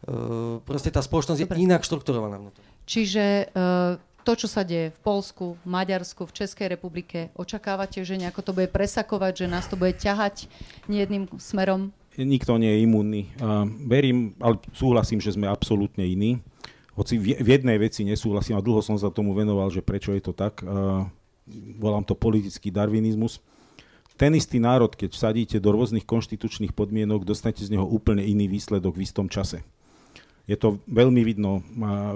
Uh, 0.06 0.58
proste 0.66 0.90
tá 0.90 1.02
spoločnosť 1.02 1.46
Dobre. 1.46 1.58
je 1.58 1.64
inak 1.66 1.82
štrukturovaná. 1.86 2.38
Čiže 2.86 3.54
uh, 3.54 3.98
to, 4.26 4.32
čo 4.34 4.48
sa 4.50 4.66
deje 4.66 4.90
v 4.94 4.98
Polsku, 5.02 5.56
v 5.62 5.66
Maďarsku, 5.66 6.26
v 6.26 6.36
Českej 6.42 6.74
republike, 6.74 7.30
očakávate, 7.38 8.02
že 8.02 8.18
nejako 8.18 8.40
to 8.44 8.52
bude 8.54 8.70
presakovať, 8.70 9.44
že 9.44 9.46
nás 9.46 9.66
to 9.66 9.78
bude 9.78 9.94
ťahať 9.98 10.50
nejedným 10.90 11.30
smerom? 11.38 11.94
Nikto 12.18 12.58
nie 12.58 12.74
je 12.74 12.78
imunný. 12.82 13.22
Uh, 13.38 13.62
verím, 13.86 14.34
ale 14.42 14.58
súhlasím, 14.74 15.22
že 15.22 15.38
sme 15.38 15.46
absolútne 15.46 16.02
iní 16.02 16.42
hoci 16.98 17.14
v 17.22 17.46
jednej 17.46 17.78
veci 17.78 18.02
nesúhlasím 18.02 18.58
a 18.58 18.64
dlho 18.64 18.82
som 18.82 18.98
sa 18.98 19.14
tomu 19.14 19.30
venoval, 19.38 19.70
že 19.70 19.86
prečo 19.86 20.10
je 20.10 20.22
to 20.26 20.34
tak, 20.34 20.66
volám 21.78 22.02
to 22.02 22.18
politický 22.18 22.74
darwinizmus. 22.74 23.38
Ten 24.18 24.34
istý 24.34 24.58
národ, 24.58 24.90
keď 24.90 25.14
vsadíte 25.14 25.62
do 25.62 25.70
rôznych 25.70 26.02
konštitučných 26.02 26.74
podmienok, 26.74 27.22
dostanete 27.22 27.62
z 27.62 27.78
neho 27.78 27.86
úplne 27.86 28.26
iný 28.26 28.50
výsledok 28.50 28.98
v 28.98 29.06
istom 29.06 29.30
čase. 29.30 29.62
Je 30.50 30.58
to 30.58 30.82
veľmi 30.90 31.22
vidno 31.22 31.62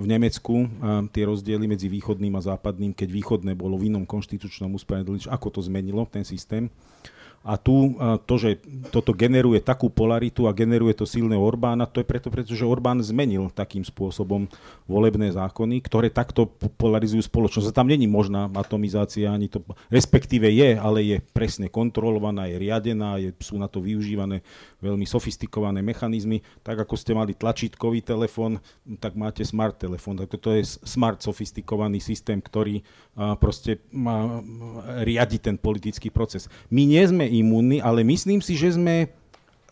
v 0.02 0.06
Nemecku, 0.08 0.66
tie 1.14 1.22
rozdiely 1.28 1.70
medzi 1.70 1.86
východným 1.86 2.34
a 2.34 2.42
západným, 2.42 2.90
keď 2.90 3.08
východné 3.12 3.52
bolo 3.54 3.78
v 3.78 3.92
inom 3.92 4.02
konštitučnom 4.02 4.72
usporiadaní, 4.74 5.30
ako 5.30 5.48
to 5.52 5.60
zmenilo 5.62 6.08
ten 6.10 6.26
systém. 6.26 6.66
A 7.42 7.58
tu 7.58 7.98
to, 8.26 8.34
že 8.38 8.62
toto 8.94 9.10
generuje 9.10 9.58
takú 9.58 9.90
polaritu 9.90 10.46
a 10.46 10.54
generuje 10.54 10.94
to 10.94 11.02
silného 11.02 11.42
Orbána, 11.42 11.90
to 11.90 11.98
je 11.98 12.06
preto, 12.06 12.30
pretože 12.30 12.62
Orbán 12.62 13.02
zmenil 13.02 13.50
takým 13.50 13.82
spôsobom 13.82 14.46
volebné 14.86 15.34
zákony, 15.34 15.82
ktoré 15.82 16.06
takto 16.06 16.46
polarizujú 16.78 17.26
spoločnosť. 17.26 17.74
A 17.74 17.78
tam 17.82 17.90
není 17.90 18.06
možná 18.06 18.46
atomizácia, 18.54 19.34
ani 19.34 19.50
to, 19.50 19.58
respektíve 19.90 20.46
je, 20.46 20.78
ale 20.78 21.02
je 21.02 21.16
presne 21.34 21.66
kontrolovaná, 21.66 22.46
je 22.46 22.62
riadená, 22.62 23.18
je, 23.18 23.34
sú 23.42 23.58
na 23.58 23.66
to 23.66 23.82
využívané 23.82 24.46
veľmi 24.78 25.02
sofistikované 25.02 25.82
mechanizmy. 25.82 26.46
Tak 26.62 26.86
ako 26.86 26.94
ste 26.94 27.10
mali 27.18 27.34
tlačítkový 27.34 28.06
telefón, 28.06 28.62
tak 29.02 29.18
máte 29.18 29.42
smart 29.42 29.82
telefón. 29.82 30.14
Tak 30.14 30.30
toto 30.38 30.54
je 30.54 30.62
smart 30.62 31.18
sofistikovaný 31.18 31.98
systém, 31.98 32.38
ktorý 32.38 32.86
proste 33.42 33.82
má, 33.90 34.40
riadi 35.02 35.42
ten 35.42 35.58
politický 35.58 36.08
proces. 36.08 36.46
My 36.70 36.86
nie 36.86 37.02
sme 37.02 37.31
imúnni, 37.32 37.80
ale 37.80 38.04
myslím 38.04 38.44
si, 38.44 38.52
že 38.52 38.76
sme, 38.76 39.08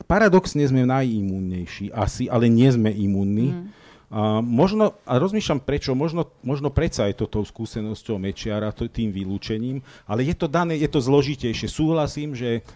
paradoxne 0.09 0.65
sme 0.65 0.89
najimúnnejší 0.89 1.93
asi, 1.93 2.33
ale 2.33 2.49
nie 2.49 2.73
sme 2.73 2.89
imúnni. 2.89 3.53
Mm. 3.53 3.67
A 4.11 4.43
možno, 4.43 4.99
a 5.07 5.23
rozmýšľam 5.23 5.63
prečo, 5.63 5.95
možno, 5.95 6.27
možno 6.43 6.67
predsa 6.67 7.07
je 7.07 7.15
to 7.15 7.31
tou 7.31 7.47
skúsenosťou 7.47 8.19
Mečiara, 8.19 8.75
to, 8.75 8.91
tým 8.91 9.15
vylúčením, 9.15 9.79
ale 10.03 10.27
je 10.27 10.35
to 10.35 10.51
dané, 10.51 10.75
je 10.83 10.91
to 10.91 10.99
zložitejšie. 10.99 11.71
Súhlasím, 11.71 12.35
že 12.35 12.67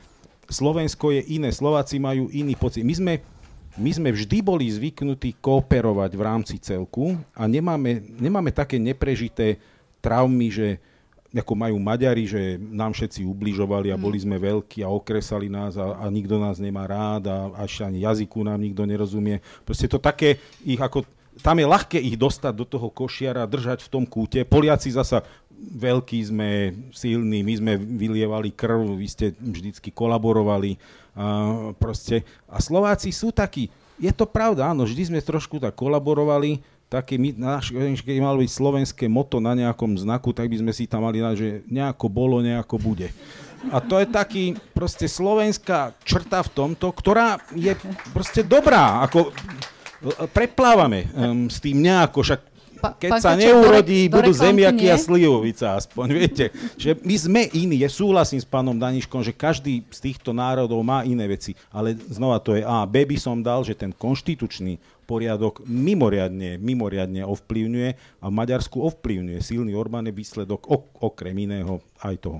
Slovensko 0.46 1.10
je 1.10 1.26
iné, 1.34 1.50
Slováci 1.50 1.98
majú 1.98 2.30
iný 2.30 2.54
pocit. 2.54 2.86
My 2.86 2.94
sme, 2.94 3.14
my 3.74 3.90
sme 3.90 4.14
vždy 4.14 4.46
boli 4.46 4.70
zvyknutí 4.70 5.42
kooperovať 5.42 6.14
v 6.14 6.22
rámci 6.22 6.56
celku 6.62 7.18
a 7.34 7.50
nemáme, 7.50 7.98
nemáme 8.14 8.54
také 8.54 8.78
neprežité 8.78 9.58
traumy, 9.98 10.54
že 10.54 10.78
ako 11.34 11.54
majú 11.58 11.76
Maďari, 11.82 12.24
že 12.30 12.56
nám 12.58 12.94
všetci 12.94 13.26
ubližovali 13.26 13.90
a 13.90 13.98
boli 13.98 14.22
sme 14.22 14.38
veľkí 14.38 14.86
a 14.86 14.88
okresali 14.88 15.50
nás 15.50 15.74
a, 15.74 15.98
a 15.98 16.06
nikto 16.06 16.38
nás 16.38 16.62
nemá 16.62 16.86
rád 16.86 17.26
a 17.26 17.36
až 17.58 17.82
ani 17.82 18.06
jazyku 18.06 18.46
nám 18.46 18.62
nikto 18.62 18.86
nerozumie. 18.86 19.42
Proste 19.66 19.90
to 19.90 19.98
také 19.98 20.38
ich 20.62 20.78
ako 20.78 21.02
tam 21.42 21.58
je 21.58 21.66
ľahké 21.66 21.98
ich 21.98 22.14
dostať 22.14 22.54
do 22.54 22.62
toho 22.62 22.86
košiara, 22.94 23.50
držať 23.50 23.82
v 23.82 23.90
tom 23.90 24.04
kúte. 24.06 24.46
Poliaci 24.46 24.94
zasa 24.94 25.26
veľkí 25.54 26.18
sme, 26.30 26.50
silní, 26.94 27.42
my 27.42 27.54
sme 27.58 27.72
vylievali 27.74 28.54
krv, 28.54 28.94
vy 28.94 29.08
ste 29.10 29.26
vždycky 29.34 29.90
kolaborovali. 29.90 30.78
A, 31.18 31.74
proste. 31.74 32.22
a 32.46 32.62
Slováci 32.62 33.10
sú 33.10 33.34
takí, 33.34 33.66
je 33.98 34.10
to 34.10 34.26
pravda, 34.26 34.74
áno, 34.74 34.86
vždy 34.86 35.14
sme 35.14 35.20
trošku 35.22 35.62
tak 35.62 35.78
kolaborovali, 35.78 36.62
také 36.88 37.18
my, 37.18 37.34
naš, 37.34 37.74
keď 38.04 38.16
malo 38.22 38.38
byť 38.38 38.50
slovenské 38.50 39.04
moto 39.10 39.42
na 39.42 39.56
nejakom 39.56 39.98
znaku, 39.98 40.30
tak 40.30 40.46
by 40.46 40.62
sme 40.62 40.72
si 40.72 40.86
tam 40.86 41.04
mali 41.06 41.18
dať, 41.18 41.34
že 41.34 41.48
nejako 41.66 42.06
bolo, 42.06 42.38
nejako 42.38 42.78
bude. 42.78 43.10
A 43.72 43.80
to 43.80 43.96
je 43.96 44.06
taký 44.06 44.44
proste 44.76 45.08
slovenská 45.08 45.96
črta 46.04 46.44
v 46.44 46.50
tomto, 46.52 46.92
ktorá 46.92 47.40
je 47.56 47.72
proste 48.12 48.44
dobrá. 48.44 49.00
Ako, 49.08 49.32
preplávame 50.36 51.08
um, 51.16 51.48
s 51.48 51.64
tým 51.64 51.80
nejako, 51.80 52.20
však 52.20 52.40
keď 53.00 53.12
sa 53.16 53.32
neurodí, 53.32 54.12
do, 54.12 54.20
budú 54.20 54.36
zemiaky 54.36 54.92
a 54.92 55.00
slivovica 55.00 55.80
aspoň, 55.80 56.06
viete. 56.12 56.52
Že 56.76 57.00
my 57.00 57.16
sme 57.16 57.42
iní, 57.56 57.80
ja 57.80 57.88
súhlasím 57.88 58.36
s 58.36 58.44
pánom 58.44 58.76
Daniškom, 58.76 59.24
že 59.24 59.32
každý 59.32 59.80
z 59.88 59.98
týchto 60.04 60.36
národov 60.36 60.84
má 60.84 61.00
iné 61.00 61.24
veci, 61.24 61.56
ale 61.72 61.96
znova 61.96 62.36
to 62.44 62.52
je 62.52 62.60
A. 62.60 62.84
B 62.84 63.08
by 63.08 63.16
som 63.16 63.40
dal, 63.40 63.64
že 63.64 63.72
ten 63.72 63.88
konštitučný 63.88 64.76
poriadok 65.04 65.62
mimoriadne, 65.68 66.56
mimoriadne 66.58 67.22
ovplyvňuje 67.28 67.90
a 68.20 68.24
v 68.26 68.32
Maďarsku 68.32 68.80
ovplyvňuje. 68.80 69.38
Silný 69.44 69.76
Orbán 69.76 70.08
je 70.08 70.16
výsledok 70.16 70.66
ok, 70.66 70.84
okrem 71.04 71.36
iného 71.38 71.84
aj 72.04 72.16
toho. 72.20 72.38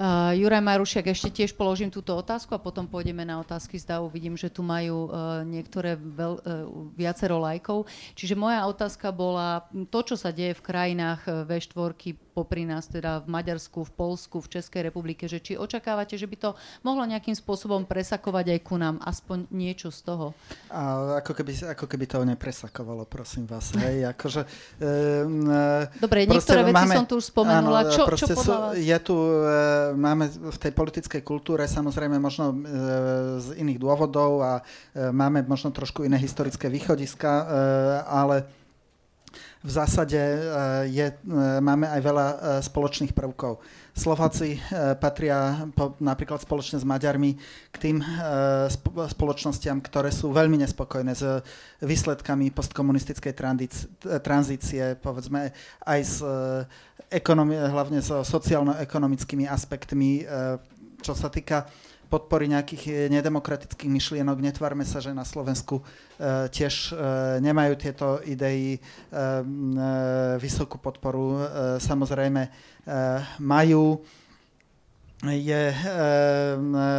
Uh, 0.00 0.32
Juraj 0.32 0.64
Marušiak, 0.64 1.12
ešte 1.12 1.28
tiež 1.28 1.52
položím 1.52 1.92
túto 1.92 2.16
otázku 2.16 2.56
a 2.56 2.62
potom 2.62 2.88
pôjdeme 2.88 3.20
na 3.20 3.36
otázky 3.36 3.76
z 3.76 3.84
DAO. 3.84 4.08
Vidím, 4.08 4.32
že 4.34 4.48
tu 4.48 4.64
majú 4.64 5.12
uh, 5.12 5.44
niektoré 5.44 6.00
veľ, 6.00 6.34
uh, 6.40 6.42
viacero 6.96 7.36
lajkov. 7.36 7.84
Čiže 8.16 8.32
moja 8.32 8.64
otázka 8.64 9.12
bola, 9.12 9.68
to, 9.92 10.00
čo 10.00 10.16
sa 10.16 10.32
deje 10.32 10.56
v 10.56 10.64
krajinách 10.64 11.44
V4, 11.44 12.16
popri 12.34 12.66
nás 12.66 12.90
teda 12.90 13.22
v 13.22 13.30
Maďarsku, 13.30 13.86
v 13.86 13.92
Polsku, 13.94 14.42
v 14.42 14.58
Českej 14.58 14.90
republike, 14.90 15.30
že 15.30 15.38
či 15.38 15.54
očakávate, 15.54 16.18
že 16.18 16.26
by 16.26 16.36
to 16.36 16.50
mohlo 16.82 17.06
nejakým 17.06 17.38
spôsobom 17.38 17.86
presakovať 17.86 18.58
aj 18.58 18.60
ku 18.66 18.74
nám, 18.74 18.98
aspoň 19.06 19.46
niečo 19.54 19.94
z 19.94 20.00
toho? 20.02 20.26
A 20.74 21.14
ako, 21.22 21.30
keby, 21.30 21.52
ako 21.78 21.86
keby 21.86 22.04
to 22.10 22.18
nepresakovalo, 22.26 23.06
prosím 23.06 23.46
vás. 23.46 23.70
Hej, 23.78 24.10
akože, 24.10 24.42
e, 24.82 24.90
Dobre, 26.02 26.26
niektoré 26.26 26.66
veci 26.66 26.74
máme, 26.74 26.94
som 26.98 27.06
tu 27.06 27.22
už 27.22 27.30
spomenula. 27.30 27.86
Áno, 27.86 27.94
čo, 27.94 28.02
čo 28.18 28.26
podľa 28.34 28.42
sú, 28.42 28.50
vás? 28.50 28.74
Je 28.82 28.93
tu, 29.00 29.16
e, 29.16 29.96
máme 29.96 30.28
v 30.28 30.58
tej 30.58 30.72
politickej 30.74 31.22
kultúre 31.24 31.64
samozrejme 31.64 32.20
možno 32.20 32.52
e, 32.52 32.56
z 33.40 33.48
iných 33.58 33.78
dôvodov 33.80 34.42
a 34.42 34.52
e, 34.58 34.62
máme 35.14 35.46
možno 35.46 35.72
trošku 35.72 36.04
iné 36.04 36.20
historické 36.20 36.68
východiska, 36.68 37.30
e, 37.30 37.44
ale 38.04 38.36
v 39.64 39.70
zásade 39.72 40.20
e, 40.20 40.38
je, 40.92 41.06
e, 41.08 41.14
máme 41.64 41.88
aj 41.88 42.00
veľa 42.04 42.26
e, 42.28 42.36
spoločných 42.60 43.16
prvkov. 43.16 43.64
Slováci 43.94 44.58
patria 44.98 45.70
po, 45.70 45.94
napríklad 46.02 46.42
spoločne 46.42 46.82
s 46.82 46.84
Maďarmi 46.84 47.38
k 47.70 47.76
tým 47.78 48.02
spoločnostiam, 49.14 49.78
ktoré 49.78 50.10
sú 50.10 50.34
veľmi 50.34 50.58
nespokojné 50.66 51.12
s 51.14 51.22
výsledkami 51.78 52.50
postkomunistickej 52.50 53.32
tranzície, 54.18 54.98
povedzme 54.98 55.54
aj 55.86 56.00
s 56.02 56.18
ekonomi- 57.06 57.54
hlavne 57.54 58.02
so 58.02 58.26
sociálno-ekonomickými 58.26 59.46
aspektmi, 59.46 60.26
čo 60.98 61.14
sa 61.14 61.30
týka 61.30 61.70
podpory 62.14 62.46
nejakých 62.46 62.82
eh, 62.86 62.94
nedemokratických 63.10 63.90
myšlienok. 63.90 64.38
Netvárme 64.38 64.86
sa, 64.86 65.02
že 65.02 65.10
na 65.10 65.26
Slovensku 65.26 65.82
uh, 65.82 66.46
tiež 66.46 66.94
uh, 66.94 67.42
nemajú 67.42 67.74
tieto 67.74 68.22
idei 68.22 68.78
vysokú 70.38 70.78
podporu. 70.78 71.46
Samozrejme 71.80 72.50
majú 73.40 74.02
je, 75.24 75.62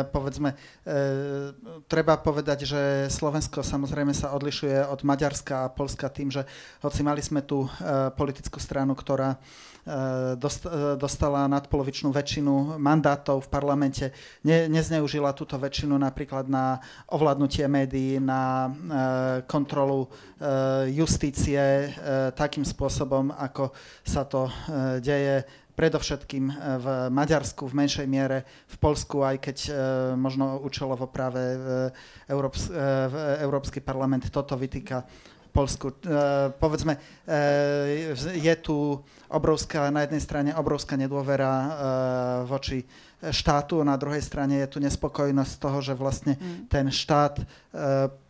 povedzme, 0.10 0.58
treba 1.86 2.16
povedať, 2.18 2.66
že 2.66 2.82
Slovensko 3.12 3.62
samozrejme 3.62 4.16
sa 4.16 4.34
odlišuje 4.34 4.88
od 4.90 5.06
Maďarska 5.06 5.68
a 5.68 5.72
Polska 5.72 6.10
tým, 6.10 6.34
že 6.34 6.48
hoci 6.82 7.06
mali 7.06 7.22
sme 7.22 7.46
tú 7.46 7.70
politickú 8.18 8.58
stranu, 8.58 8.98
ktorá 8.98 9.38
Eh, 9.38 9.38
eh, 9.38 9.75
dostala 11.00 11.46
nadpolovičnú 11.46 12.10
väčšinu 12.10 12.82
mandátov 12.82 13.46
v 13.46 13.52
parlamente, 13.54 14.06
ne, 14.42 14.66
nezneužila 14.66 15.38
túto 15.38 15.62
väčšinu 15.62 15.94
napríklad 15.94 16.50
na 16.50 16.82
ovládnutie 17.14 17.70
médií, 17.70 18.18
na 18.18 18.66
eh, 18.66 18.74
kontrolu 19.46 20.10
justície 20.92 21.90
takým 22.36 22.68
spôsobom, 22.68 23.32
ako 23.32 23.72
sa 24.04 24.28
to 24.28 24.52
deje 25.00 25.48
predovšetkým 25.76 26.46
v 26.80 26.86
Maďarsku 27.12 27.68
v 27.68 27.78
menšej 27.84 28.08
miere, 28.08 28.48
v 28.72 28.76
Polsku, 28.80 29.22
aj 29.22 29.38
keď 29.44 29.58
e, 29.68 29.72
možno 30.16 30.64
účelovo 30.64 31.12
práve 31.12 31.44
e, 31.44 31.58
Európs, 32.32 32.72
e, 32.72 32.80
Európsky 33.44 33.84
parlament 33.84 34.32
toto 34.32 34.56
vytýka 34.56 35.04
Polsku. 35.56 35.88
E, 35.88 35.96
povedzme, 36.60 37.00
e, 37.24 38.12
je 38.36 38.56
tu 38.60 39.00
obrovská, 39.32 39.88
na 39.88 40.04
jednej 40.04 40.20
strane 40.20 40.52
obrovská 40.52 41.00
nedôvera 41.00 41.48
e, 41.56 41.70
voči 42.44 42.84
štátu, 43.26 43.80
na 43.88 43.96
druhej 43.96 44.20
strane 44.20 44.60
je 44.60 44.68
tu 44.68 44.78
nespokojnosť 44.84 45.52
z 45.56 45.62
toho, 45.64 45.80
že 45.80 45.94
vlastne 45.96 46.36
mm. 46.36 46.68
ten 46.70 46.92
štát 46.92 47.42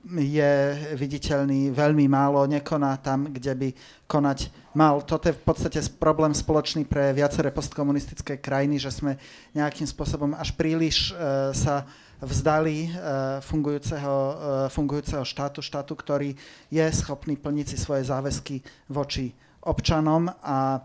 je 0.08 0.54
viditeľný 0.96 1.74
veľmi 1.74 2.08
málo, 2.08 2.48
nekoná 2.48 2.96
tam, 3.04 3.28
kde 3.28 3.54
by 3.60 3.70
konať 4.08 4.54
mal. 4.72 5.04
Toto 5.04 5.28
je 5.28 5.36
v 5.36 5.44
podstate 5.44 5.84
problém 6.00 6.32
spoločný 6.32 6.88
pre 6.88 7.12
viaceré 7.12 7.52
postkomunistické 7.52 8.40
krajiny, 8.40 8.80
že 8.80 8.94
sme 8.94 9.20
nejakým 9.52 9.90
spôsobom 9.90 10.32
až 10.38 10.56
príliš 10.56 11.12
sa 11.52 11.84
vzdali 12.24 12.92
uh, 12.92 13.40
fungujúceho, 13.44 14.16
uh, 14.16 14.36
fungujúceho 14.72 15.24
štátu, 15.28 15.60
štátu, 15.60 15.94
ktorý 15.96 16.36
je 16.72 16.86
schopný 16.94 17.36
plniť 17.36 17.66
si 17.74 17.78
svoje 17.80 18.08
záväzky 18.08 18.64
voči 18.88 19.36
občanom 19.66 20.30
a 20.46 20.78
e, 20.78 20.80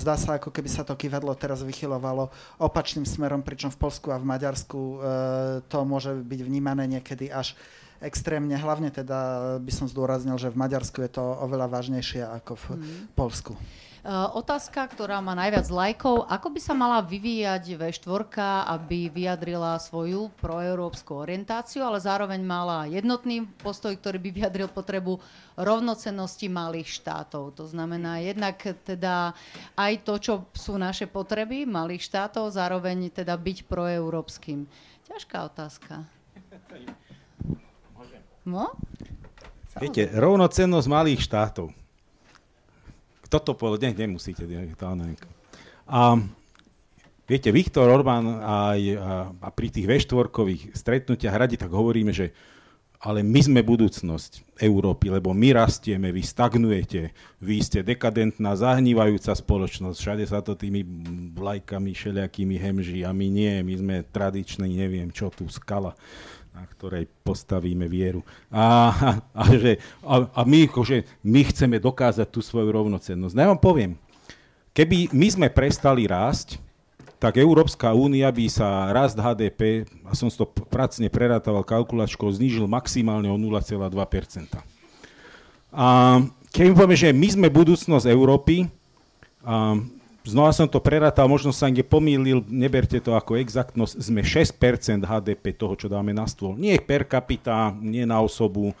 zdá 0.00 0.16
sa, 0.16 0.40
ako 0.40 0.48
keby 0.48 0.68
sa 0.72 0.80
to 0.80 0.96
kývadlo 0.96 1.36
teraz 1.36 1.60
vychylovalo 1.60 2.32
opačným 2.56 3.04
smerom, 3.04 3.44
pričom 3.44 3.68
v 3.68 3.78
Polsku 3.78 4.08
a 4.08 4.16
v 4.16 4.24
Maďarsku 4.24 4.80
e, 4.80 4.96
to 5.68 5.78
môže 5.84 6.16
byť 6.24 6.40
vnímané 6.40 6.88
niekedy 6.88 7.28
až 7.28 7.52
extrémne. 8.00 8.56
Hlavne 8.56 8.88
teda 8.88 9.54
by 9.60 9.72
som 9.72 9.86
zdôraznil, 9.86 10.40
že 10.40 10.48
v 10.48 10.58
Maďarsku 10.58 11.04
je 11.04 11.20
to 11.20 11.22
oveľa 11.22 11.68
vážnejšie 11.68 12.24
ako 12.24 12.52
v 12.56 12.64
mm. 12.74 12.80
Polsku. 13.12 13.52
Eh, 14.02 14.10
otázka, 14.10 14.82
ktorá 14.90 15.22
má 15.22 15.30
najviac 15.38 15.70
lajkov. 15.70 16.26
Ako 16.26 16.50
by 16.50 16.58
sa 16.58 16.74
mala 16.74 16.98
vyvíjať 17.06 17.78
V4, 17.78 18.34
aby 18.66 19.06
vyjadrila 19.06 19.78
svoju 19.78 20.26
proeurópsku 20.42 21.14
orientáciu, 21.14 21.86
ale 21.86 22.02
zároveň 22.02 22.42
mala 22.42 22.90
jednotný 22.90 23.46
postoj, 23.62 23.94
ktorý 23.94 24.18
by 24.18 24.30
vyjadril 24.34 24.66
potrebu 24.74 25.22
rovnocennosti 25.54 26.50
malých 26.50 26.90
štátov. 26.98 27.54
To 27.54 27.70
znamená 27.70 28.18
jednak 28.18 28.58
teda 28.82 29.38
aj 29.78 29.92
to, 30.02 30.18
čo 30.18 30.34
sú 30.50 30.74
naše 30.82 31.06
potreby 31.06 31.62
malých 31.62 32.02
štátov, 32.02 32.50
zároveň 32.50 33.06
teda 33.06 33.38
byť 33.38 33.70
proeurópskym. 33.70 34.66
Ťažká 35.06 35.46
otázka. 35.46 36.02
No? 38.42 38.74
Viete, 39.78 40.10
rovnocennosť 40.10 40.88
malých 40.90 41.22
štátov 41.22 41.81
toto 43.32 43.56
povedal, 43.56 43.88
ne, 43.88 44.04
nemusíte. 44.04 44.44
A 45.88 46.20
viete, 47.24 47.48
Viktor 47.48 47.88
Orbán 47.88 48.28
aj, 48.44 48.80
a, 49.00 49.12
a 49.32 49.48
pri 49.48 49.72
tých 49.72 49.88
V4 49.88 50.76
stretnutiach 50.76 51.40
radi 51.40 51.56
tak 51.56 51.72
hovoríme, 51.72 52.12
že 52.12 52.36
ale 53.02 53.26
my 53.26 53.40
sme 53.42 53.66
budúcnosť 53.66 54.62
Európy, 54.62 55.10
lebo 55.10 55.34
my 55.34 55.58
rastieme, 55.58 56.14
vy 56.14 56.22
stagnujete, 56.22 57.10
vy 57.42 57.58
ste 57.58 57.82
dekadentná, 57.82 58.54
zahnívajúca 58.54 59.34
spoločnosť, 59.34 59.98
všade 59.98 60.24
sa 60.30 60.38
to 60.38 60.54
tými 60.54 60.86
vlajkami 61.34 61.90
všelijakými 61.98 62.56
hemží 62.62 63.02
a 63.02 63.10
my 63.10 63.26
nie, 63.26 63.58
my 63.66 63.74
sme 63.74 63.96
tradiční, 64.06 64.78
neviem 64.78 65.10
čo 65.10 65.34
tu, 65.34 65.50
skala 65.50 65.98
na 66.52 66.68
ktorej 66.68 67.08
postavíme 67.24 67.88
vieru. 67.88 68.20
A, 68.52 68.92
a, 69.32 69.42
že, 69.56 69.80
a, 70.04 70.28
a 70.28 70.40
my, 70.44 70.68
akože, 70.68 71.24
my 71.24 71.40
chceme 71.48 71.80
dokázať 71.80 72.28
tú 72.28 72.44
svoju 72.44 72.68
rovnocennosť. 72.68 73.32
No 73.32 73.40
ja 73.40 73.52
vám 73.56 73.62
poviem, 73.62 73.92
keby 74.76 75.08
my 75.16 75.28
sme 75.32 75.48
prestali 75.48 76.04
rásť, 76.04 76.60
tak 77.16 77.38
Európska 77.38 77.94
únia 77.94 78.28
by 78.34 78.50
sa 78.50 78.90
rast 78.90 79.14
HDP, 79.14 79.86
a 80.02 80.12
som 80.12 80.26
to 80.26 80.42
pracne 80.68 81.06
prerátával 81.06 81.62
kalkulačkou, 81.62 82.26
znížil 82.26 82.66
maximálne 82.66 83.30
o 83.30 83.38
0,2%. 83.38 83.78
A 85.72 86.18
keď 86.52 86.62
mi 86.68 86.74
povieme, 86.74 86.98
že 86.98 87.14
my 87.14 87.28
sme 87.30 87.48
budúcnosť 87.48 88.10
Európy, 88.10 88.66
a 89.46 89.78
znova 90.24 90.54
som 90.54 90.70
to 90.70 90.78
prerátal, 90.78 91.26
možno 91.26 91.50
sa 91.50 91.66
niekde 91.66 91.86
pomýlil, 91.86 92.46
neberte 92.46 92.98
to 93.02 93.18
ako 93.18 93.38
exaktnosť, 93.38 93.94
sme 93.98 94.22
6% 94.22 95.02
HDP 95.02 95.54
toho, 95.54 95.74
čo 95.74 95.90
dáme 95.90 96.14
na 96.14 96.26
stôl. 96.30 96.54
Nie 96.54 96.78
per 96.78 97.06
capita, 97.06 97.74
nie 97.74 98.06
na 98.06 98.22
osobu, 98.22 98.74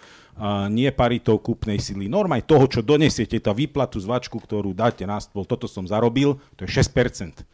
nie 0.72 0.88
paritou 0.94 1.36
kúpnej 1.36 1.76
sily. 1.76 2.08
Normálne 2.08 2.46
toho, 2.46 2.64
čo 2.64 2.80
donesiete, 2.80 3.36
tá 3.36 3.52
výplatu 3.52 4.00
zvačku, 4.00 4.40
ktorú 4.40 4.72
dáte 4.72 5.04
na 5.04 5.20
stôl, 5.20 5.44
toto 5.44 5.68
som 5.68 5.84
zarobil, 5.84 6.40
to 6.56 6.64
je 6.64 6.70
6%. 6.80 7.44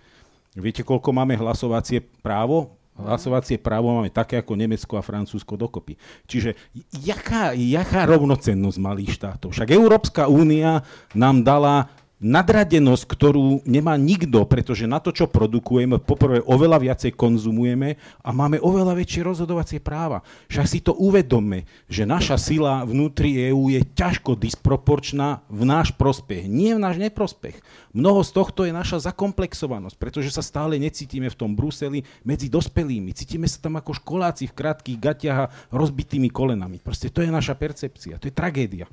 Viete, 0.58 0.82
koľko 0.82 1.10
máme 1.14 1.38
hlasovacie 1.38 2.02
právo? 2.22 2.78
Hlasovacie 2.98 3.62
právo 3.62 3.94
máme 3.94 4.10
také 4.10 4.42
ako 4.42 4.58
Nemecko 4.58 4.98
a 4.98 5.06
Francúzsko 5.06 5.54
dokopy. 5.54 5.94
Čiže 6.26 6.58
jaká, 6.90 7.54
jaká 7.54 8.02
rovnocennosť 8.10 8.78
malých 8.82 9.14
štátov? 9.14 9.54
Však 9.54 9.70
Európska 9.70 10.26
únia 10.26 10.82
nám 11.14 11.46
dala 11.46 11.94
nadradenosť, 12.18 13.04
ktorú 13.06 13.62
nemá 13.62 13.94
nikto, 13.94 14.42
pretože 14.42 14.90
na 14.90 14.98
to, 14.98 15.14
čo 15.14 15.30
produkujeme, 15.30 16.02
poprvé 16.02 16.42
oveľa 16.42 16.82
viacej 16.82 17.14
konzumujeme 17.14 17.94
a 18.26 18.30
máme 18.34 18.58
oveľa 18.58 18.98
väčšie 18.98 19.22
rozhodovacie 19.22 19.78
práva. 19.78 20.26
Však 20.50 20.66
si 20.66 20.78
to 20.82 20.98
uvedomme, 20.98 21.62
že 21.86 22.02
naša 22.02 22.34
sila 22.34 22.82
vnútri 22.82 23.50
EÚ 23.50 23.70
je 23.70 23.86
ťažko 23.94 24.34
disproporčná 24.34 25.46
v 25.46 25.62
náš 25.62 25.94
prospech, 25.94 26.50
nie 26.50 26.74
v 26.74 26.82
náš 26.82 26.98
neprospech. 26.98 27.62
Mnoho 27.94 28.26
z 28.26 28.30
tohto 28.34 28.66
je 28.66 28.74
naša 28.74 28.98
zakomplexovanosť, 29.10 29.94
pretože 29.94 30.34
sa 30.34 30.42
stále 30.42 30.76
necítime 30.76 31.30
v 31.30 31.38
tom 31.38 31.54
Bruseli 31.54 32.02
medzi 32.26 32.50
dospelými. 32.50 33.14
Cítime 33.14 33.46
sa 33.46 33.62
tam 33.62 33.78
ako 33.78 33.94
školáci 33.94 34.50
v 34.50 34.56
krátkých 34.58 34.98
gatiach 34.98 35.38
a 35.38 35.50
rozbitými 35.70 36.34
kolenami. 36.34 36.82
Proste 36.82 37.14
to 37.14 37.22
je 37.22 37.30
naša 37.30 37.54
percepcia, 37.54 38.18
to 38.18 38.26
je 38.26 38.34
tragédia. 38.34 38.90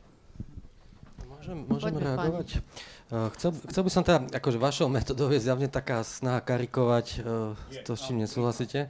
Môžem, 1.26 1.58
môžem 1.70 1.94
reagovať? 1.94 2.48
Pani. 2.62 2.94
Eh, 3.06 3.30
chcel, 3.38 3.54
chcel 3.70 3.84
by 3.86 3.92
som 3.94 4.02
teda, 4.02 4.26
akože 4.34 4.58
vašou 4.58 4.90
metodou 4.90 5.30
je 5.30 5.38
zjavne 5.38 5.70
taká 5.70 6.02
snaha 6.02 6.42
karikovať 6.42 7.22
uh, 7.22 7.54
to, 7.86 7.94
s 7.94 8.10
čím 8.10 8.18
nesúhlasíte. 8.18 8.90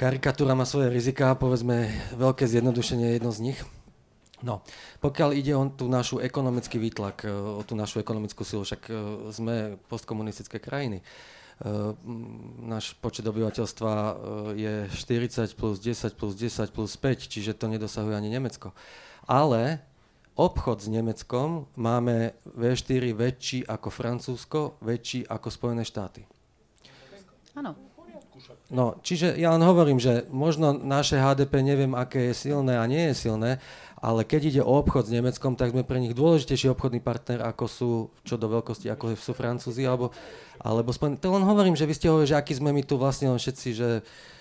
Karikatúra 0.00 0.56
má 0.56 0.64
svoje 0.64 0.88
rizika, 0.88 1.36
povedzme, 1.36 1.92
veľké 2.16 2.48
zjednodušenie 2.48 3.12
je 3.12 3.14
jedno 3.20 3.28
z 3.28 3.40
nich. 3.52 3.60
No, 4.40 4.64
pokiaľ 5.04 5.36
ide 5.36 5.52
o 5.52 5.68
tú 5.68 5.84
našu 5.84 6.16
ekonomický 6.16 6.80
výtlak, 6.80 7.28
eh, 7.28 7.30
o 7.30 7.60
tú 7.60 7.76
našu 7.76 8.00
ekonomickú 8.00 8.40
silu, 8.40 8.64
však 8.64 8.88
sme 9.36 9.76
postkomunistické 9.92 10.56
krajiny. 10.56 11.04
Náš 12.66 12.98
počet 12.98 13.22
obyvateľstva 13.30 13.92
je 14.58 14.90
40 14.90 15.54
plus 15.54 15.78
10 15.78 16.18
plus 16.18 16.34
10 16.34 16.74
plus 16.74 16.98
5, 16.98 17.30
čiže 17.30 17.54
to 17.54 17.70
nedosahuje 17.70 18.10
ani 18.10 18.26
Nemecko. 18.26 18.74
Ale 19.30 19.78
obchod 20.34 20.82
s 20.82 20.88
Nemeckom 20.90 21.70
máme 21.78 22.34
V4 22.58 23.14
väčší 23.14 23.58
ako 23.66 23.88
Francúzsko, 23.90 24.60
väčší 24.82 25.26
ako 25.30 25.48
Spojené 25.50 25.86
štáty. 25.86 26.26
Áno. 27.54 27.78
No, 28.68 28.98
čiže 29.04 29.38
ja 29.38 29.54
len 29.54 29.62
hovorím, 29.62 30.02
že 30.02 30.26
možno 30.32 30.74
naše 30.74 31.16
HDP 31.16 31.62
neviem, 31.62 31.94
aké 31.94 32.32
je 32.32 32.50
silné 32.50 32.74
a 32.74 32.84
nie 32.90 33.12
je 33.12 33.28
silné, 33.28 33.62
ale 34.02 34.26
keď 34.26 34.40
ide 34.50 34.62
o 34.64 34.74
obchod 34.74 35.06
s 35.06 35.14
Nemeckom, 35.14 35.54
tak 35.54 35.70
sme 35.70 35.86
pre 35.86 36.02
nich 36.02 36.16
dôležitejší 36.16 36.74
obchodný 36.74 36.98
partner, 36.98 37.40
ako 37.40 37.64
sú, 37.70 37.90
čo 38.26 38.34
do 38.34 38.50
veľkosti, 38.50 38.90
ako 38.90 39.14
sú 39.14 39.32
Francúzi, 39.32 39.86
alebo, 39.86 40.10
alebo 40.58 40.90
Spojené. 40.90 41.22
To 41.22 41.32
len 41.32 41.46
hovorím, 41.46 41.78
že 41.78 41.86
vy 41.86 41.94
ste 41.94 42.10
hovorili, 42.10 42.34
že 42.34 42.40
aký 42.40 42.52
sme 42.58 42.74
my 42.74 42.82
tu 42.82 42.98
vlastne 42.98 43.30
len 43.30 43.38
všetci, 43.38 43.68
že 43.72 43.88
uh, 44.02 44.33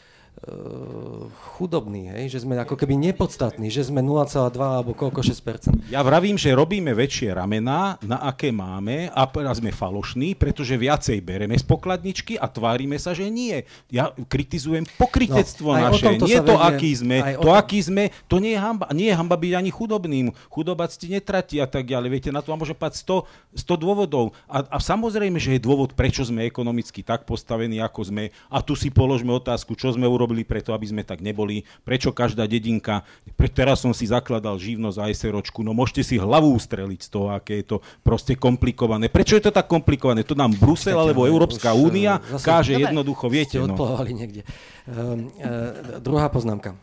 chudobní, 1.55 2.11
hej? 2.11 2.35
že 2.35 2.43
sme 2.43 2.59
ako 2.59 2.75
keby 2.75 2.99
nepodstatní, 2.99 3.71
že 3.71 3.87
sme 3.87 4.03
0,2 4.03 4.59
alebo 4.59 4.91
koľko 4.91 5.23
6%. 5.23 5.87
Ja 5.87 6.03
vravím, 6.03 6.35
že 6.35 6.51
robíme 6.51 6.91
väčšie 6.91 7.31
ramená, 7.31 7.95
na 8.03 8.19
aké 8.19 8.51
máme 8.51 9.07
a 9.15 9.23
sme 9.55 9.71
falošní, 9.71 10.35
pretože 10.35 10.75
viacej 10.75 11.23
bereme 11.23 11.55
z 11.55 11.63
pokladničky 11.63 12.35
a 12.35 12.51
tvárime 12.51 12.99
sa, 12.99 13.15
že 13.15 13.31
nie. 13.31 13.63
Ja 13.87 14.11
kritizujem 14.27 14.83
pokritectvo 14.99 15.71
no, 15.71 15.79
naše, 15.79 16.11
nie 16.19 16.39
to, 16.43 16.59
vedie, 16.59 16.67
aký 16.67 16.91
sme. 16.91 17.17
To, 17.39 17.47
tom... 17.47 17.55
aký 17.55 17.79
sme, 17.79 18.03
to 18.27 18.43
nie 18.43 18.51
je 18.51 18.59
hamba. 18.59 18.91
Nie 18.91 19.07
je 19.13 19.15
hamba 19.15 19.35
byť 19.39 19.53
ani 19.55 19.71
chudobným. 19.71 20.27
Chudoba 20.51 20.91
ti 20.91 21.07
netratí 21.07 21.63
a 21.63 21.67
tak 21.71 21.87
ďalej. 21.87 22.19
Viete, 22.19 22.29
na 22.35 22.43
to 22.43 22.51
vám 22.51 22.67
môže 22.67 22.75
pať 22.75 22.99
100, 22.99 23.63
100 23.63 23.79
dôvodov. 23.79 24.35
A, 24.51 24.67
a 24.67 24.77
samozrejme, 24.83 25.39
že 25.39 25.55
je 25.55 25.61
dôvod, 25.63 25.95
prečo 25.95 26.27
sme 26.27 26.43
ekonomicky 26.43 26.99
tak 26.99 27.23
postavení, 27.23 27.79
ako 27.79 28.11
sme. 28.11 28.23
A 28.51 28.59
tu 28.59 28.75
si 28.75 28.91
položme 28.91 29.31
otázku, 29.31 29.79
čo 29.79 29.95
sme 29.95 30.03
urobili 30.03 30.22
urobili 30.23 30.47
preto, 30.47 30.71
aby 30.71 30.87
sme 30.87 31.03
tak 31.03 31.19
neboli, 31.19 31.67
prečo 31.83 32.15
každá 32.15 32.47
dedinka, 32.47 33.03
pre, 33.35 33.51
teraz 33.51 33.83
som 33.83 33.91
si 33.91 34.07
zakladal 34.07 34.55
živnosť 34.55 34.97
a 35.03 35.11
SROčku, 35.11 35.59
no 35.67 35.75
môžete 35.75 36.07
si 36.07 36.15
hlavu 36.15 36.55
ustreliť 36.55 36.99
z 37.03 37.09
toho, 37.11 37.35
aké 37.35 37.59
je 37.59 37.75
to 37.75 37.77
proste 37.99 38.39
komplikované. 38.39 39.11
Prečo 39.11 39.35
je 39.35 39.43
to 39.43 39.51
tak 39.51 39.67
komplikované? 39.67 40.23
To 40.23 40.39
nám 40.39 40.55
Brusel 40.55 40.95
alebo 40.95 41.27
Európska 41.27 41.75
únia 41.75 42.23
zase, 42.31 42.47
káže 42.47 42.73
dobre, 42.79 42.83
jednoducho, 42.87 43.25
viete. 43.27 43.59
Ste 43.59 43.67
no. 43.67 43.75
niekde. 44.07 44.47
Uh, 44.87 45.27
uh, 45.43 45.99
druhá 45.99 46.31
poznámka. 46.31 46.79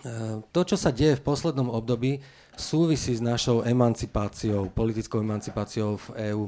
Uh, 0.00 0.40
to, 0.56 0.64
čo 0.64 0.80
sa 0.80 0.88
deje 0.88 1.20
v 1.20 1.22
poslednom 1.22 1.68
období, 1.68 2.24
súvisí 2.56 3.12
s 3.12 3.20
našou 3.20 3.60
emancipáciou, 3.64 4.72
politickou 4.72 5.20
emancipáciou 5.20 6.00
v 6.00 6.32
EÚ 6.32 6.44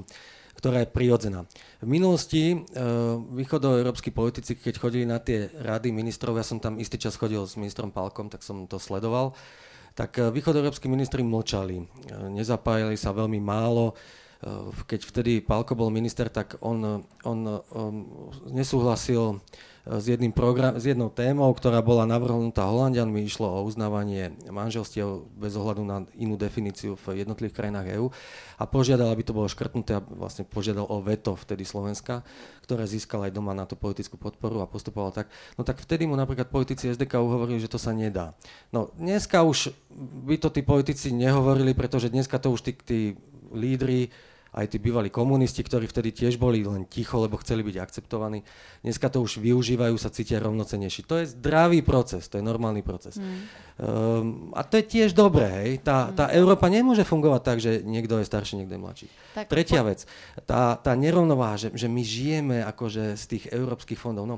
ktorá 0.65 0.81
je 0.81 0.97
prirodzená. 0.97 1.45
V 1.85 1.89
minulosti 1.93 2.57
uh, 2.57 3.21
východoeurópsky 3.37 4.09
politici, 4.09 4.57
keď 4.57 4.81
chodili 4.81 5.05
na 5.05 5.21
tie 5.21 5.53
rady 5.61 5.93
ministrov, 5.93 6.41
ja 6.41 6.47
som 6.49 6.57
tam 6.57 6.81
istý 6.81 6.97
čas 6.97 7.21
chodil 7.21 7.45
s 7.45 7.61
ministrom 7.61 7.93
Palkom, 7.93 8.33
tak 8.33 8.41
som 8.41 8.65
to 8.65 8.81
sledoval, 8.81 9.37
tak 9.93 10.17
uh, 10.17 10.33
východoeurópsky 10.33 10.89
ministri 10.89 11.21
mlčali, 11.21 11.85
uh, 11.85 12.33
nezapájali 12.33 12.97
sa 12.97 13.13
veľmi 13.13 13.45
málo. 13.45 13.93
Uh, 14.41 14.73
keď 14.89 15.05
vtedy 15.05 15.45
Palko 15.45 15.77
bol 15.77 15.93
minister, 15.93 16.33
tak 16.33 16.57
on, 16.65 17.05
on 17.29 17.39
um, 17.45 17.61
nesúhlasil 18.49 19.45
s, 19.85 20.05
jedným 20.09 20.33
program, 20.33 20.81
s 20.81 20.89
jednou 20.89 21.13
témou, 21.13 21.53
ktorá 21.53 21.85
bola 21.85 22.09
navrhnutá 22.09 22.65
Holandianmi. 22.65 23.21
Išlo 23.29 23.53
o 23.53 23.65
uznávanie 23.69 24.33
manželstiev 24.49 25.29
bez 25.37 25.53
ohľadu 25.61 25.85
na 25.85 26.09
inú 26.17 26.41
definíciu 26.41 26.97
v 26.97 27.21
jednotlivých 27.21 27.57
krajinách 27.57 27.89
EÚ 28.01 28.09
a 28.57 28.65
požiadal, 28.65 29.13
aby 29.13 29.21
to 29.21 29.37
bolo 29.37 29.45
škrtnuté 29.45 30.01
a 30.01 30.05
vlastne 30.05 30.49
požiadal 30.49 30.89
o 30.89 31.05
veto 31.05 31.37
vtedy 31.37 31.69
Slovenska, 31.69 32.25
ktoré 32.65 32.89
získal 32.89 33.29
aj 33.29 33.37
doma 33.37 33.53
na 33.53 33.69
tú 33.69 33.77
politickú 33.77 34.17
podporu 34.17 34.65
a 34.65 34.71
postupoval 34.71 35.13
tak. 35.13 35.29
No 35.61 35.69
tak 35.69 35.85
vtedy 35.85 36.09
mu 36.09 36.17
napríklad 36.17 36.49
politici 36.49 36.89
SDK 36.89 37.21
hovorili, 37.21 37.61
že 37.61 37.69
to 37.69 37.77
sa 37.77 37.93
nedá. 37.93 38.33
No 38.73 38.89
dneska 38.97 39.45
už 39.45 39.69
by 40.25 40.41
to 40.41 40.49
tí 40.49 40.65
politici 40.65 41.13
nehovorili, 41.13 41.77
pretože 41.77 42.09
dneska 42.09 42.41
to 42.41 42.57
už 42.57 42.65
tí, 42.65 42.73
tí 42.73 43.01
lídry 43.53 44.09
aj 44.55 44.71
tí 44.71 44.79
bývalí 44.79 45.11
komunisti, 45.11 45.67
ktorí 45.67 45.91
vtedy 45.91 46.15
tiež 46.15 46.39
boli 46.39 46.63
len 46.63 46.87
ticho, 46.87 47.19
lebo 47.19 47.35
chceli 47.43 47.67
byť 47.67 47.77
akceptovaní. 47.83 48.47
Dneska 48.87 49.11
to 49.11 49.19
už 49.19 49.43
využívajú, 49.43 49.99
sa 49.99 50.15
cítia 50.15 50.39
rovnocenejší. 50.39 51.03
To 51.11 51.19
je 51.19 51.35
zdravý 51.35 51.83
proces, 51.83 52.31
to 52.31 52.39
je 52.39 52.45
normálny 52.47 52.87
proces. 52.87 53.19
Mm. 53.19 53.27
Um, 53.75 54.55
a 54.55 54.63
to 54.63 54.79
je 54.79 54.87
tiež 54.87 55.19
dobré, 55.19 55.51
hej. 55.51 55.71
Tá, 55.83 56.07
mm. 56.07 56.15
tá 56.15 56.25
Európa 56.31 56.71
nemôže 56.71 57.03
fungovať 57.03 57.43
tak, 57.43 57.59
že 57.59 57.83
niekto 57.83 58.23
je 58.23 58.31
starší, 58.31 58.63
niekto 58.63 58.79
je 58.79 58.83
mladší. 58.87 59.07
Tak, 59.35 59.51
Tretia 59.51 59.83
po... 59.83 59.91
vec, 59.91 60.07
tá, 60.47 60.79
tá 60.79 60.95
nerovnováha, 60.95 61.59
že, 61.59 61.69
že 61.75 61.91
my 61.91 62.03
žijeme 62.07 62.63
akože 62.63 63.19
z 63.19 63.25
tých 63.27 63.45
európskych 63.51 63.99
fondov, 63.99 64.31
no 64.31 64.37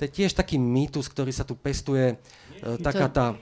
to 0.00 0.08
je 0.08 0.10
tiež 0.24 0.32
taký 0.32 0.56
mýtus, 0.56 1.12
ktorý 1.12 1.28
sa 1.28 1.44
tu 1.44 1.52
pestuje, 1.52 2.16
uh, 2.16 2.80
taká 2.80 3.12
tá... 3.12 3.36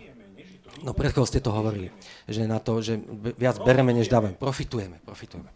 No 0.85 0.93
predkoho 0.93 1.25
ste 1.25 1.41
to 1.41 1.55
hovorili, 1.55 1.89
že 2.29 2.45
na 2.45 2.61
to, 2.61 2.85
že 2.85 3.01
viac 3.39 3.57
bereme, 3.65 3.97
než 3.97 4.13
dávame. 4.13 4.37
Profitujeme, 4.37 5.01
profitujeme. 5.01 5.49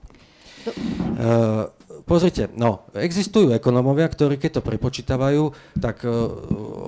Uh, 0.69 1.71
pozrite, 2.05 2.53
no, 2.57 2.85
existujú 2.93 3.55
ekonómovia, 3.55 4.09
ktorí 4.09 4.37
keď 4.37 4.61
to 4.61 4.63
prepočítavajú, 4.67 5.53
tak 5.79 6.05
uh, 6.05 6.13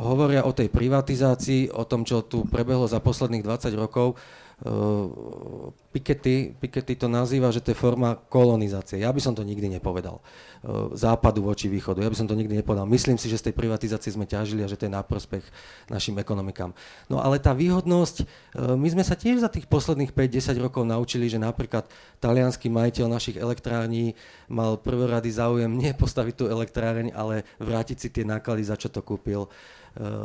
hovoria 0.03 0.45
o 0.45 0.53
tej 0.53 0.68
privatizácii, 0.68 1.73
o 1.73 1.87
tom, 1.89 2.05
čo 2.05 2.27
tu 2.27 2.45
prebehlo 2.49 2.85
za 2.85 3.01
posledných 3.01 3.45
20 3.45 3.73
rokov, 3.79 4.18
Uh, 4.62 5.74
Piketty, 5.90 6.54
Piketty 6.54 6.94
to 6.94 7.10
nazýva, 7.10 7.50
že 7.50 7.58
to 7.58 7.74
je 7.74 7.82
forma 7.82 8.14
kolonizácie. 8.30 9.02
Ja 9.02 9.10
by 9.10 9.18
som 9.18 9.34
to 9.34 9.42
nikdy 9.42 9.66
nepovedal. 9.66 10.22
Uh, 10.62 10.94
západu 10.94 11.42
voči 11.42 11.66
východu. 11.66 11.98
Ja 11.98 12.06
by 12.06 12.14
som 12.14 12.30
to 12.30 12.38
nikdy 12.38 12.62
nepovedal. 12.62 12.86
Myslím 12.86 13.18
si, 13.18 13.26
že 13.26 13.42
z 13.42 13.50
tej 13.50 13.58
privatizácie 13.58 14.14
sme 14.14 14.22
ťažili 14.22 14.62
a 14.62 14.70
že 14.70 14.78
to 14.78 14.86
je 14.86 14.94
na 14.94 15.02
prospech 15.02 15.42
našim 15.90 16.14
ekonomikám. 16.14 16.70
No 17.10 17.18
ale 17.18 17.42
tá 17.42 17.50
výhodnosť, 17.50 18.22
uh, 18.22 18.78
my 18.78 18.86
sme 18.86 19.02
sa 19.02 19.18
tiež 19.18 19.42
za 19.42 19.50
tých 19.50 19.66
posledných 19.66 20.14
5-10 20.14 20.54
rokov 20.62 20.86
naučili, 20.86 21.26
že 21.26 21.42
napríklad 21.42 21.90
talianský 22.22 22.70
majiteľ 22.70 23.10
našich 23.10 23.42
elektrární 23.42 24.14
mal 24.46 24.78
prvorady 24.78 25.26
záujem 25.26 25.74
nie 25.82 25.90
postaviť 25.90 26.34
tú 26.38 26.46
elektráreň, 26.46 27.10
ale 27.18 27.42
vrátiť 27.58 27.98
si 27.98 28.08
tie 28.14 28.22
náklady, 28.22 28.62
za 28.62 28.78
čo 28.78 28.86
to 28.86 29.02
kúpil. 29.02 29.50
Eh, 29.50 29.82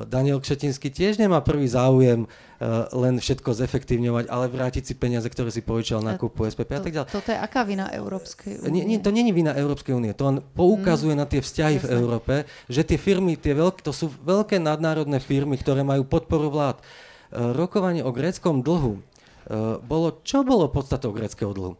Daniel 0.08 0.40
Kšetinský 0.40 0.88
tiež 0.88 1.20
nemá 1.20 1.44
prvý 1.44 1.68
záujem 1.68 2.24
eh, 2.24 2.66
len 2.96 3.20
všetko 3.20 3.52
zefektívňovať, 3.52 4.32
ale 4.32 4.48
vrátiť 4.48 4.84
si 4.88 4.94
peniaze, 4.96 5.28
ktoré 5.28 5.52
si 5.52 5.60
požičal 5.60 6.00
na 6.00 6.16
kúpu 6.16 6.48
SPP 6.48 6.72
a 6.80 6.82
tak 6.84 6.94
ďalej. 6.96 7.08
Toto 7.12 7.30
je 7.36 7.40
aká 7.40 7.68
vina 7.68 7.92
Európskej 7.92 8.64
únie? 8.64 8.72
Nie, 8.72 8.84
nie, 8.88 9.00
to 9.04 9.12
není 9.12 9.36
vina 9.36 9.52
Európskej 9.52 9.92
únie, 9.92 10.16
to 10.16 10.24
on 10.24 10.38
poukazuje 10.40 11.12
mm. 11.16 11.20
na 11.20 11.28
tie 11.28 11.44
vzťahy 11.44 11.84
Jasne. 11.84 11.88
v 11.88 11.92
Európe, 12.00 12.34
že 12.72 12.88
tie 12.88 12.96
firmy, 12.96 13.36
tie 13.36 13.52
veľké, 13.52 13.84
to 13.84 13.92
sú 13.92 14.08
veľké 14.24 14.56
nadnárodné 14.56 15.20
firmy, 15.20 15.60
ktoré 15.60 15.84
majú 15.84 16.08
podporu 16.08 16.48
vlád. 16.48 16.80
Eh, 16.80 17.52
rokovanie 17.52 18.08
o 18.08 18.16
gréckom 18.16 18.64
dlhu 18.64 19.04
bolo, 19.88 20.20
čo 20.28 20.44
bolo 20.44 20.68
podstatou 20.68 21.16
gréckého 21.16 21.56
dlhu? 21.56 21.80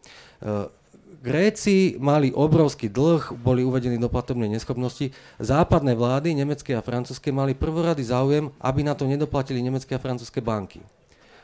Gréci 1.18 1.98
mali 1.98 2.30
obrovský 2.30 2.86
dlh, 2.86 3.34
boli 3.42 3.66
uvedení 3.66 3.98
do 3.98 4.06
platobnej 4.06 4.46
neschopnosti. 4.46 5.10
Západné 5.42 5.98
vlády, 5.98 6.30
nemecké 6.30 6.78
a 6.78 6.82
francúzske, 6.82 7.34
mali 7.34 7.58
prvorady 7.58 8.06
záujem, 8.06 8.54
aby 8.62 8.80
na 8.86 8.94
to 8.94 9.02
nedoplatili 9.02 9.58
nemecké 9.58 9.98
a 9.98 10.02
francúzske 10.02 10.38
banky. 10.38 10.78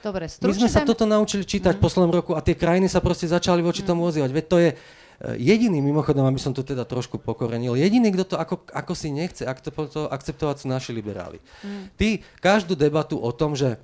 Dobre, 0.04 0.28
My 0.28 0.52
sme 0.52 0.68
sa 0.68 0.84
toto 0.84 1.08
naučili 1.08 1.48
čítať 1.48 1.74
mm. 1.74 1.78
v 1.80 1.82
poslednom 1.82 2.12
roku 2.12 2.36
a 2.36 2.44
tie 2.44 2.52
krajiny 2.52 2.92
sa 2.92 3.00
proste 3.00 3.24
začali 3.24 3.64
voči 3.64 3.80
mm. 3.80 3.88
tomu 3.88 4.04
ozývať. 4.04 4.30
Veď 4.36 4.44
to 4.44 4.56
je 4.60 4.68
e, 4.70 4.76
jediný, 5.40 5.80
mimochodom, 5.80 6.28
aby 6.28 6.36
som 6.36 6.52
to 6.52 6.60
teda 6.60 6.84
trošku 6.84 7.16
pokorenil, 7.16 7.72
jediný, 7.72 8.12
kto 8.12 8.24
to 8.30 8.36
ako, 8.36 8.68
ako 8.68 8.92
si 8.92 9.08
nechce 9.08 9.48
akceptovať, 9.48 10.56
sú 10.60 10.68
naši 10.68 10.92
liberáli. 10.92 11.40
Mm. 11.64 11.88
Ty 11.96 12.08
každú 12.36 12.76
debatu 12.76 13.16
o 13.16 13.32
tom, 13.32 13.56
že 13.56 13.80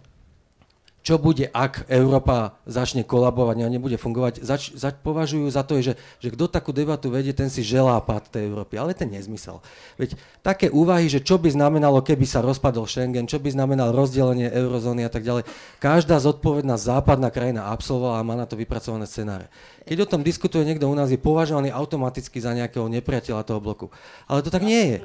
čo 1.00 1.16
bude, 1.16 1.48
ak 1.48 1.88
Európa 1.88 2.60
začne 2.68 3.08
kolabovať 3.08 3.64
a 3.64 3.72
nebude 3.72 3.96
fungovať, 3.96 4.44
zač, 4.44 4.76
zač, 4.76 5.00
považujú 5.00 5.48
za 5.48 5.64
to, 5.64 5.80
že, 5.80 5.96
že 6.20 6.28
kto 6.28 6.44
takú 6.52 6.76
debatu 6.76 7.08
vedie, 7.08 7.32
ten 7.32 7.48
si 7.48 7.64
želá 7.64 7.96
pád 8.04 8.28
tej 8.28 8.52
Európy. 8.52 8.76
Ale 8.76 8.92
ten 8.92 9.08
nezmysel. 9.08 9.64
Veď 9.96 10.20
také 10.44 10.68
úvahy, 10.68 11.08
že 11.08 11.24
čo 11.24 11.40
by 11.40 11.48
znamenalo, 11.48 12.04
keby 12.04 12.28
sa 12.28 12.44
rozpadol 12.44 12.84
Schengen, 12.84 13.24
čo 13.24 13.40
by 13.40 13.48
znamenalo 13.48 13.96
rozdelenie 13.96 14.52
eurozóny 14.52 15.08
a 15.08 15.10
tak 15.10 15.24
ďalej, 15.24 15.48
každá 15.80 16.20
zodpovedná 16.20 16.76
západná 16.76 17.32
krajina 17.32 17.72
absolvovala 17.72 18.20
a 18.20 18.26
má 18.28 18.36
na 18.36 18.44
to 18.44 18.60
vypracované 18.60 19.08
scenáre. 19.08 19.48
Keď 19.88 20.04
o 20.04 20.10
tom 20.10 20.20
diskutuje 20.20 20.68
niekto 20.68 20.84
u 20.84 20.92
nás, 20.92 21.08
je 21.08 21.16
považovaný 21.16 21.72
automaticky 21.72 22.44
za 22.44 22.52
nejakého 22.52 22.84
nepriateľa 22.92 23.48
toho 23.48 23.58
bloku. 23.64 23.88
Ale 24.28 24.44
to 24.44 24.52
tak 24.52 24.60
nie 24.60 24.96
je. 24.96 24.98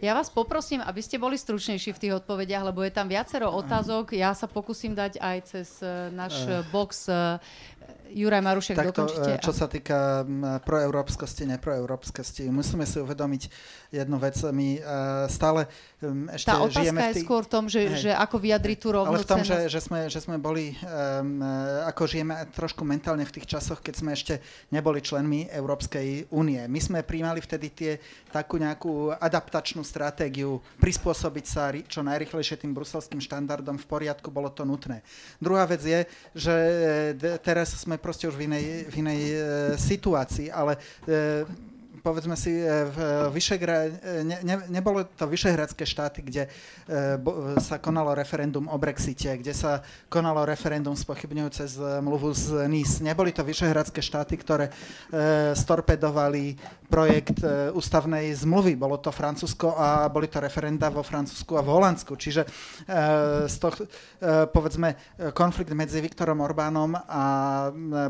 Ja 0.00 0.16
vás 0.16 0.32
poprosím, 0.32 0.80
aby 0.80 1.00
ste 1.04 1.20
boli 1.20 1.36
stručnejší 1.36 1.92
v 1.92 2.00
tých 2.00 2.16
odpovediach, 2.24 2.72
lebo 2.72 2.80
je 2.80 2.92
tam 2.92 3.06
viacero 3.08 3.52
otázok. 3.52 4.16
Ja 4.16 4.32
sa 4.32 4.48
pokúsim 4.48 4.96
dať 4.96 5.20
aj 5.20 5.38
cez 5.44 5.68
eh, 5.84 6.08
náš 6.08 6.48
box 6.72 7.08
eh, 7.12 7.36
Juraj 8.12 8.42
Marušek, 8.42 8.76
Takto, 8.76 9.06
dokončite. 9.06 9.38
Čo 9.38 9.52
sa 9.54 9.66
týka 9.70 10.26
proeurópskosti, 10.66 11.46
neproeurópskosti, 11.46 12.50
musíme 12.50 12.82
si 12.82 12.98
uvedomiť 12.98 13.42
jednu 13.94 14.18
vec. 14.18 14.34
My 14.50 14.82
stále 15.30 15.70
ešte 16.32 16.48
Tá 16.48 16.64
otázka 16.64 16.80
žijeme 16.80 17.00
je 17.12 17.14
tý... 17.14 17.22
skôr 17.28 17.42
v 17.44 17.50
tom, 17.52 17.64
že, 17.68 17.80
že 18.00 18.10
ako 18.16 18.36
vyjadriť 18.40 18.78
tú 18.80 18.88
rovnú 18.96 19.12
Ale 19.12 19.20
v 19.20 19.28
tom, 19.28 19.44
že, 19.44 19.68
že, 19.68 19.80
sme, 19.84 20.08
že 20.08 20.18
sme 20.24 20.40
boli, 20.40 20.72
um, 20.80 21.44
ako 21.84 22.08
žijeme 22.08 22.32
trošku 22.56 22.88
mentálne 22.88 23.20
v 23.28 23.34
tých 23.36 23.44
časoch, 23.44 23.84
keď 23.84 23.94
sme 24.00 24.16
ešte 24.16 24.40
neboli 24.72 25.04
členmi 25.04 25.52
Európskej 25.52 26.32
únie. 26.32 26.64
My 26.64 26.80
sme 26.80 27.04
príjmali 27.04 27.44
vtedy 27.44 27.68
tie 27.76 27.92
takú 28.32 28.56
nejakú 28.56 29.12
adaptačnú 29.12 29.84
stratégiu, 29.84 30.64
prispôsobiť 30.80 31.44
sa 31.44 31.68
čo 31.84 32.00
najrychlejšie 32.00 32.64
tým 32.64 32.72
bruselským 32.72 33.20
štandardom, 33.20 33.76
v 33.76 33.86
poriadku, 33.86 34.32
bolo 34.32 34.48
to 34.48 34.64
nutné. 34.64 35.04
Druhá 35.36 35.68
vec 35.68 35.84
je, 35.84 36.08
že 36.32 36.56
teraz 37.44 37.76
sme 37.84 37.99
proste 38.00 38.26
už 38.26 38.34
v 38.34 38.48
inej, 38.48 38.64
v 38.88 38.94
inej 39.04 39.20
e, 39.20 39.34
situácii, 39.76 40.48
ale 40.48 40.80
e, 41.06 41.44
povedzme 42.02 42.36
si, 42.36 42.52
e, 42.52 42.88
v 42.88 42.96
Vyšegra, 43.32 43.76
ne, 44.24 44.38
ne, 44.42 44.54
nebolo 44.68 45.04
to 45.04 45.28
vyšehradské 45.28 45.86
štáty, 45.86 46.24
kde 46.24 46.48
sa 47.62 47.78
konalo 47.78 48.16
referendum 48.16 48.66
o 48.66 48.76
Brexite, 48.80 49.38
kde 49.38 49.54
sa 49.54 49.78
konalo 50.10 50.42
referendum 50.42 50.96
spochybňujúce 50.98 51.78
zmluvu 51.78 52.34
z 52.34 52.66
NIS. 52.66 53.04
Neboli 53.04 53.30
to 53.30 53.46
vyšehradské 53.46 54.02
štáty, 54.02 54.34
ktoré 54.34 54.68
e, 54.68 54.72
storpedovali 55.54 56.58
projekt 56.90 57.38
e, 57.46 57.70
ústavnej 57.70 58.34
zmluvy. 58.34 58.74
Bolo 58.74 58.98
to 58.98 59.14
Francúzsko 59.14 59.78
a 59.78 60.10
boli 60.10 60.26
to 60.26 60.42
referenda 60.42 60.90
vo 60.90 61.06
Francúzsku 61.06 61.54
a 61.54 61.62
v 61.62 61.70
Holandsku. 61.70 62.18
Čiže 62.18 62.42
e, 62.42 62.48
z 63.46 63.56
toho, 63.62 63.74
e, 63.78 63.86
povedzme, 64.50 64.98
konflikt 65.30 65.70
medzi 65.70 66.02
Viktorom 66.02 66.42
Orbánom 66.42 66.98
a 66.98 67.24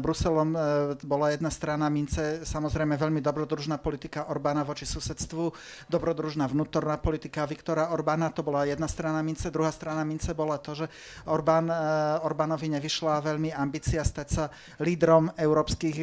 Bruselom 0.00 0.56
bola 1.04 1.34
jedna 1.34 1.52
strana 1.52 1.92
mince, 1.92 2.46
samozrejme 2.46 2.96
veľmi 2.96 3.20
dobrodružná 3.20 3.79
politika 3.80 4.28
Orbána 4.28 4.60
voči 4.60 4.84
susedstvu, 4.84 5.56
dobrodružná 5.88 6.44
vnútorná 6.44 7.00
politika 7.00 7.48
Viktora 7.48 7.88
Orbána, 7.88 8.28
to 8.28 8.44
bola 8.44 8.68
jedna 8.68 8.86
strana 8.86 9.24
mince, 9.24 9.48
druhá 9.48 9.72
strana 9.72 10.04
mince 10.04 10.36
bola 10.36 10.60
to, 10.60 10.84
že 10.84 10.86
Orbán, 11.24 11.72
Orbánovi 12.20 12.68
nevyšla 12.76 13.24
veľmi 13.24 13.56
ambícia 13.56 14.04
stať 14.04 14.28
sa 14.28 14.44
lídrom 14.84 15.32
európskych 15.32 15.96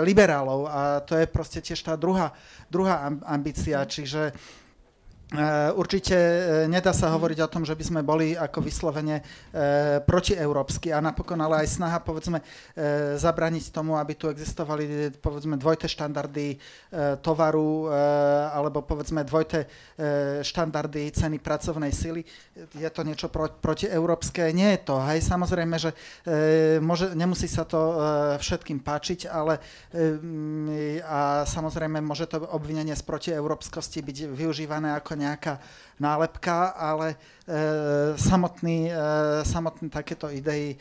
liberálov. 0.00 0.60
A 0.66 1.04
to 1.04 1.20
je 1.20 1.28
proste 1.28 1.60
tiež 1.60 1.84
tá 1.84 2.00
druhá 2.00 2.32
druhá, 2.70 3.10
ambícia, 3.26 3.82
čiže 3.82 4.30
určite 5.78 6.16
eh, 6.18 6.66
nedá 6.66 6.90
sa 6.90 7.14
hovoriť 7.14 7.38
o 7.46 7.52
tom, 7.52 7.62
že 7.62 7.78
by 7.78 7.84
sme 7.86 8.00
boli 8.02 8.34
ako 8.34 8.58
vyslovene 8.66 9.22
e, 9.22 9.22
protieurópsky 10.02 10.90
a 10.90 10.98
napokon 10.98 11.38
ale 11.38 11.62
aj 11.62 11.78
snaha 11.78 12.02
povedzme 12.02 12.42
e, 12.42 13.14
zabraniť 13.14 13.70
tomu, 13.70 13.94
aby 13.94 14.18
tu 14.18 14.26
existovali 14.26 15.14
povedzme 15.22 15.54
dvojité 15.54 15.86
štandardy 15.86 16.46
e, 16.50 16.56
tovaru 17.22 17.86
e, 17.86 18.02
alebo 18.50 18.82
povedzme 18.82 19.22
dvojité 19.22 19.70
e, 19.70 20.42
štandardy 20.42 21.14
ceny 21.14 21.38
pracovnej 21.38 21.94
sily. 21.94 22.26
Je 22.74 22.90
to 22.90 23.06
niečo 23.06 23.30
pro, 23.30 23.46
protieurópske? 23.54 24.50
Nie 24.50 24.74
je 24.74 24.90
to. 24.90 24.98
Hej, 24.98 25.30
samozrejme, 25.30 25.78
že 25.78 25.94
e, 26.26 26.82
môže, 26.82 27.14
nemusí 27.14 27.46
sa 27.46 27.62
to 27.62 27.78
e, 27.78 27.94
všetkým 28.42 28.82
páčiť, 28.82 29.30
ale 29.30 29.62
e, 29.94 30.98
a 31.06 31.46
samozrejme 31.46 32.02
môže 32.02 32.26
to 32.26 32.42
obvinenie 32.50 32.98
z 32.98 33.06
protieurópskosti 33.06 34.02
byť 34.02 34.16
využívané 34.34 34.98
ako 34.98 35.19
nejaká 35.20 35.60
nálepka, 36.00 36.72
ale 36.72 37.12
e, 37.12 37.16
samotný, 38.16 38.88
e, 38.88 38.92
samotné 39.44 39.92
takéto 39.92 40.32
idei 40.32 40.74
e, 40.74 40.76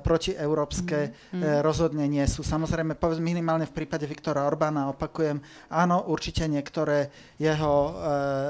protieurópske 0.00 1.12
mm. 1.12 1.42
E, 1.44 1.60
rozhodne 1.60 2.08
nie 2.08 2.24
sú. 2.24 2.40
Samozrejme, 2.40 2.96
povedzme 2.96 3.36
minimálne 3.36 3.68
v 3.68 3.76
prípade 3.76 4.08
Viktora 4.08 4.48
Orbána, 4.48 4.88
opakujem, 4.88 5.44
áno, 5.68 6.08
určite 6.08 6.48
niektoré 6.48 7.12
jeho 7.36 7.76
e, 7.76 7.92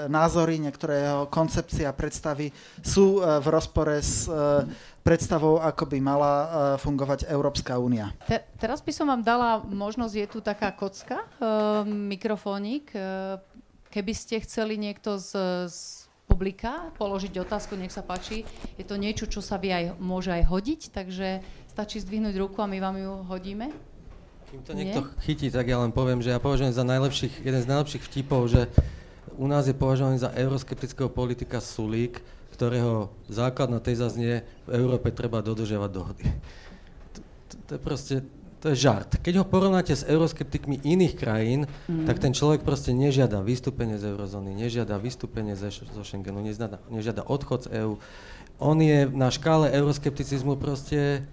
názory, 0.07 0.62
niektoré 0.62 1.11
jeho 1.11 1.27
koncepcie 1.27 1.83
a 1.83 1.93
predstavy 1.93 2.55
sú 2.87 3.18
e, 3.18 3.43
v 3.43 3.47
rozpore 3.51 3.99
s 3.99 4.31
e, 4.31 4.95
predstavou, 5.07 5.62
ako 5.62 5.87
by 5.87 5.99
mala 6.03 6.33
uh, 6.35 6.49
fungovať 6.83 7.31
Európska 7.31 7.79
únia. 7.79 8.11
Te, 8.27 8.43
teraz 8.59 8.83
by 8.83 8.91
som 8.91 9.07
vám 9.07 9.22
dala 9.22 9.62
možnosť, 9.62 10.14
je 10.18 10.27
tu 10.27 10.43
taká 10.43 10.74
kocka, 10.74 11.22
uh, 11.22 11.87
mikrofónik. 11.87 12.91
Uh, 12.91 13.39
Keby 13.97 14.12
ste 14.12 14.44
chceli 14.44 14.76
niekto 14.76 15.16
z, 15.16 15.32
z 15.72 15.78
publika 16.28 16.92
položiť 17.01 17.32
otázku, 17.40 17.80
nech 17.80 17.88
sa 17.88 18.05
páči. 18.05 18.44
Je 18.76 18.84
to 18.84 19.01
niečo, 19.01 19.24
čo 19.24 19.40
sa 19.40 19.57
vie 19.57 19.72
aj, 19.72 19.97
môže 19.97 20.36
aj 20.36 20.53
hodiť, 20.53 20.92
takže 20.92 21.40
stačí 21.72 22.05
zdvihnúť 22.05 22.36
ruku 22.36 22.61
a 22.61 22.68
my 22.68 22.76
vám 22.76 23.01
ju 23.01 23.12
hodíme. 23.24 23.72
Kým 24.53 24.61
to 24.68 24.76
niekto 24.76 25.01
Nie? 25.01 25.09
chytí, 25.24 25.49
tak 25.49 25.72
ja 25.72 25.80
len 25.80 25.97
poviem, 25.97 26.20
že 26.20 26.28
ja 26.28 26.36
považujem 26.36 26.76
za 26.76 26.84
najlepších, 26.84 27.40
jeden 27.40 27.62
z 27.64 27.70
najlepších 27.72 28.05
vtipov, 28.05 28.53
že 28.53 28.68
u 29.40 29.49
nás 29.49 29.64
je 29.64 29.72
považovaný 29.72 30.20
za 30.20 30.28
euroskeptického 30.28 31.09
politika 31.09 31.64
Sulík, 31.64 32.20
ktorého 32.53 33.09
základná 33.32 33.80
téza 33.80 34.12
znie, 34.12 34.44
v 34.68 34.76
Európe 34.76 35.09
treba 35.09 35.40
dodržiavať 35.40 35.90
dohody. 35.92 36.28
To, 37.16 37.20
to, 37.49 37.55
to 37.64 37.70
je 37.72 37.80
proste, 37.80 38.14
to 38.61 38.72
je 38.72 38.88
žart. 38.88 39.20
Keď 39.20 39.42
ho 39.42 39.44
porovnáte 39.44 39.92
s 39.92 40.02
euroskeptikmi 40.07 40.80
iných 40.80 41.14
krajín, 41.14 41.68
mm. 41.88 42.09
tak 42.09 42.18
ten 42.18 42.32
človek 42.32 42.64
proste 42.64 42.96
nežiada 42.96 43.44
vystúpenie 43.44 44.00
z 44.00 44.16
eurozóny, 44.16 44.57
nežiada 44.57 44.96
vystúpenie 44.96 45.54
zo, 45.54 45.68
zo 45.68 46.02
Schengenu, 46.02 46.40
nežiada, 46.40 46.80
nežiada 46.88 47.22
odchod 47.22 47.68
z 47.68 47.84
EÚ. 47.84 48.00
On 48.57 48.76
je 48.80 49.04
na 49.12 49.28
škále 49.28 49.68
euroskepticizmu 49.68 50.57
proste 50.57 51.28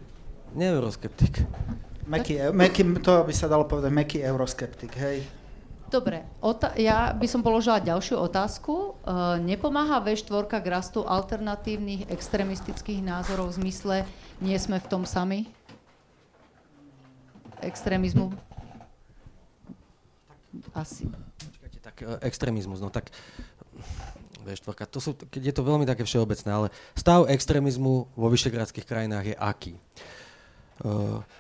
neeuroskeptik. 0.52 1.48
Meký, 2.04 2.52
meký, 2.52 2.84
to 3.00 3.24
by 3.24 3.32
sa 3.32 3.48
dalo 3.48 3.64
povedať 3.64 3.92
meký 3.96 4.18
euroskeptik, 4.20 4.92
hej? 5.00 5.24
Dobre, 5.88 6.26
ota- 6.42 6.74
ja 6.74 7.14
by 7.14 7.28
som 7.30 7.46
položila 7.46 7.78
ďalšiu 7.78 8.18
otázku. 8.18 8.98
Uh, 9.06 9.38
nepomáha 9.38 10.02
V4 10.02 10.50
k 10.50 10.66
rastu 10.66 11.06
alternatívnych 11.06 12.10
extremistických 12.10 13.06
názorov 13.06 13.54
v 13.54 13.58
zmysle 13.62 13.96
nie 14.42 14.58
sme 14.58 14.82
v 14.82 14.90
tom 14.90 15.06
sami? 15.06 15.48
Extrémizmu? 17.68 18.34
Asi. 20.74 21.10
Počkajte, 21.38 21.80
tak 21.82 21.96
e, 22.02 22.06
extrémizmus, 22.26 22.80
no 22.82 22.94
tak 22.94 23.10
V4, 24.44 24.86
to 24.92 25.00
sú, 25.00 25.16
keď 25.16 25.42
je 25.50 25.56
to 25.56 25.64
veľmi 25.64 25.88
také 25.88 26.04
všeobecné, 26.04 26.50
ale 26.52 26.68
stav 26.94 27.26
extrémizmu 27.32 28.12
vo 28.14 28.28
vyšegrádskych 28.30 28.86
krajinách 28.86 29.34
je 29.34 29.36
aký? 29.40 29.74
E, 29.74 29.82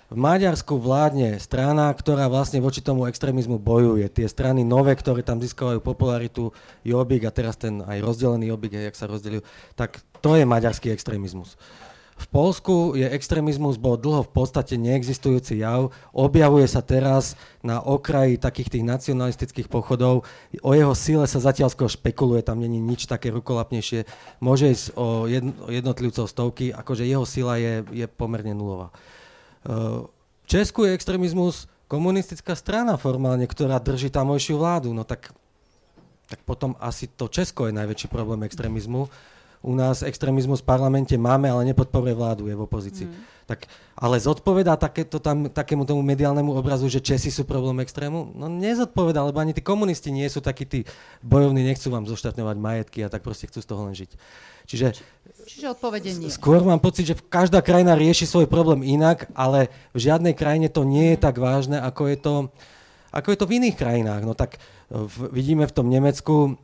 v 0.10 0.18
Maďarsku 0.18 0.80
vládne 0.80 1.38
strana, 1.38 1.94
ktorá 1.94 2.32
vlastne 2.32 2.64
voči 2.64 2.82
tomu 2.82 3.06
extrémizmu 3.06 3.62
bojuje. 3.62 4.10
Tie 4.10 4.26
strany 4.26 4.66
nové, 4.66 4.98
ktoré 4.98 5.22
tam 5.22 5.44
získavajú 5.44 5.84
popularitu, 5.84 6.50
Jobbik 6.82 7.28
a 7.28 7.36
teraz 7.36 7.60
ten 7.60 7.84
aj 7.86 8.02
rozdelený 8.02 8.50
Jobbik, 8.50 8.74
jak 8.74 8.98
sa 8.98 9.06
rozdelil, 9.06 9.46
tak 9.78 10.02
to 10.24 10.40
je 10.40 10.48
maďarský 10.48 10.90
extrémizmus. 10.90 11.54
Uh, 11.54 11.93
v 12.24 12.28
Polsku 12.32 12.96
je 12.96 13.04
extrémizmus 13.04 13.76
bol 13.76 14.00
dlho 14.00 14.24
v 14.24 14.32
podstate 14.32 14.80
neexistujúci 14.80 15.60
jav. 15.60 15.92
Objavuje 16.16 16.64
sa 16.72 16.80
teraz 16.80 17.36
na 17.60 17.84
okraji 17.84 18.40
takých 18.40 18.80
tých 18.80 18.88
nacionalistických 18.88 19.68
pochodov. 19.68 20.24
O 20.64 20.72
jeho 20.72 20.96
síle 20.96 21.28
sa 21.28 21.44
zatiaľ 21.44 21.68
skôr 21.68 21.92
špekuluje, 21.92 22.40
tam 22.40 22.64
není 22.64 22.80
nič 22.80 23.12
také 23.12 23.28
rukolapnejšie. 23.36 24.08
Môže 24.40 24.72
ísť 24.72 24.86
o 24.96 25.28
jednotlivcov 25.68 26.32
stovky, 26.32 26.72
akože 26.72 27.04
jeho 27.04 27.28
sila 27.28 27.60
je, 27.60 27.84
je 27.92 28.06
pomerne 28.08 28.56
nulová. 28.56 28.96
V 29.68 30.46
Česku 30.48 30.88
je 30.88 30.96
extrémizmus 30.96 31.68
komunistická 31.92 32.56
strana 32.56 32.96
formálne, 32.96 33.44
ktorá 33.44 33.84
drží 33.84 34.08
tamojšiu 34.08 34.56
vládu. 34.64 34.96
No 34.96 35.04
tak, 35.04 35.36
tak 36.32 36.40
potom 36.48 36.80
asi 36.80 37.12
to 37.12 37.28
Česko 37.28 37.68
je 37.68 37.76
najväčší 37.76 38.08
problém 38.08 38.48
extrémizmu. 38.48 39.12
U 39.64 39.72
nás 39.80 40.04
extrémizmus 40.04 40.60
v 40.60 40.68
parlamente 40.68 41.16
máme, 41.16 41.48
ale 41.48 41.64
nepodporuje 41.72 42.12
vládu, 42.12 42.52
je 42.52 42.56
v 42.60 42.66
opozícii. 42.68 43.08
Mm. 43.08 43.16
Tak, 43.48 43.68
ale 43.96 44.20
zodpovedá 44.20 44.76
takéto 44.76 45.24
tam, 45.24 45.48
takému 45.48 45.88
tomu 45.88 46.04
mediálnemu 46.04 46.52
obrazu, 46.52 46.92
že 46.92 47.04
Česi 47.04 47.32
sú 47.32 47.48
problém 47.48 47.80
extrému? 47.80 48.36
No 48.36 48.52
nezodpovedá, 48.52 49.24
lebo 49.24 49.40
ani 49.40 49.56
tí 49.56 49.64
komunisti 49.64 50.12
nie 50.12 50.28
sú 50.28 50.44
takí 50.44 50.68
tí 50.68 50.84
bojovní, 51.24 51.64
nechcú 51.64 51.92
vám 51.92 52.08
zoštatňovať 52.08 52.58
majetky 52.60 53.00
a 53.04 53.12
tak 53.12 53.24
proste 53.24 53.48
chcú 53.48 53.60
z 53.64 53.68
toho 53.68 53.82
len 53.88 53.96
žiť. 53.96 54.12
Čiže, 54.68 54.88
Čiže 55.48 55.76
odpovede 55.76 56.12
nie. 56.16 56.32
Skôr 56.32 56.64
mám 56.64 56.80
pocit, 56.80 57.04
že 57.08 57.20
každá 57.20 57.60
krajina 57.60 58.00
rieši 58.00 58.28
svoj 58.28 58.48
problém 58.48 58.84
inak, 58.84 59.28
ale 59.36 59.72
v 59.92 60.08
žiadnej 60.08 60.36
krajine 60.36 60.72
to 60.72 60.88
nie 60.88 61.16
je 61.16 61.20
tak 61.20 61.36
vážne, 61.40 61.80
ako 61.84 62.12
je 62.12 62.18
to, 62.20 62.34
ako 63.12 63.28
je 63.32 63.38
to 63.40 63.46
v 63.48 63.56
iných 63.60 63.76
krajinách. 63.76 64.24
No 64.24 64.36
tak 64.36 64.60
v, 64.88 65.16
vidíme 65.36 65.68
v 65.68 65.76
tom 65.76 65.92
Nemecku 65.92 66.56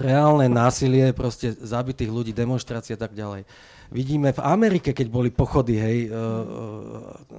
reálne 0.00 0.48
násilie, 0.48 1.12
proste 1.12 1.52
zabitých 1.52 2.08
ľudí, 2.08 2.32
demonstrácie 2.32 2.96
a 2.96 3.00
tak 3.00 3.12
ďalej. 3.12 3.44
Vidíme 3.92 4.32
v 4.32 4.40
Amerike, 4.40 4.96
keď 4.96 5.06
boli 5.12 5.28
pochody, 5.28 5.76
hej, 5.76 5.98
e, 6.08 6.16
e, 6.16 6.20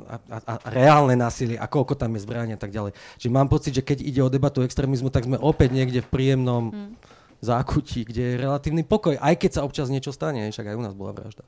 a, 0.05 0.15
a, 0.37 0.37
a 0.53 0.53
reálne 0.69 1.17
násilie 1.17 1.57
a 1.57 1.65
koľko 1.65 1.97
tam 1.97 2.13
je 2.13 2.21
zbrania 2.21 2.53
a 2.53 2.61
tak 2.61 2.69
ďalej. 2.69 2.93
Čiže 3.17 3.33
mám 3.33 3.49
pocit, 3.49 3.73
že 3.73 3.81
keď 3.81 4.05
ide 4.05 4.21
o 4.21 4.29
debatu 4.29 4.61
extrémizmu, 4.61 5.09
tak 5.09 5.25
sme 5.25 5.41
opäť 5.41 5.73
niekde 5.73 6.05
v 6.05 6.11
príjemnom 6.13 6.69
hmm. 6.69 6.93
zákutí, 7.41 8.05
kde 8.05 8.21
je 8.21 8.35
relatívny 8.37 8.85
pokoj, 8.85 9.17
aj 9.17 9.33
keď 9.41 9.51
sa 9.57 9.65
občas 9.65 9.89
niečo 9.89 10.13
stane, 10.13 10.45
však 10.53 10.69
aj 10.69 10.77
u 10.77 10.83
nás 10.85 10.93
bola 10.93 11.17
vražda. 11.17 11.41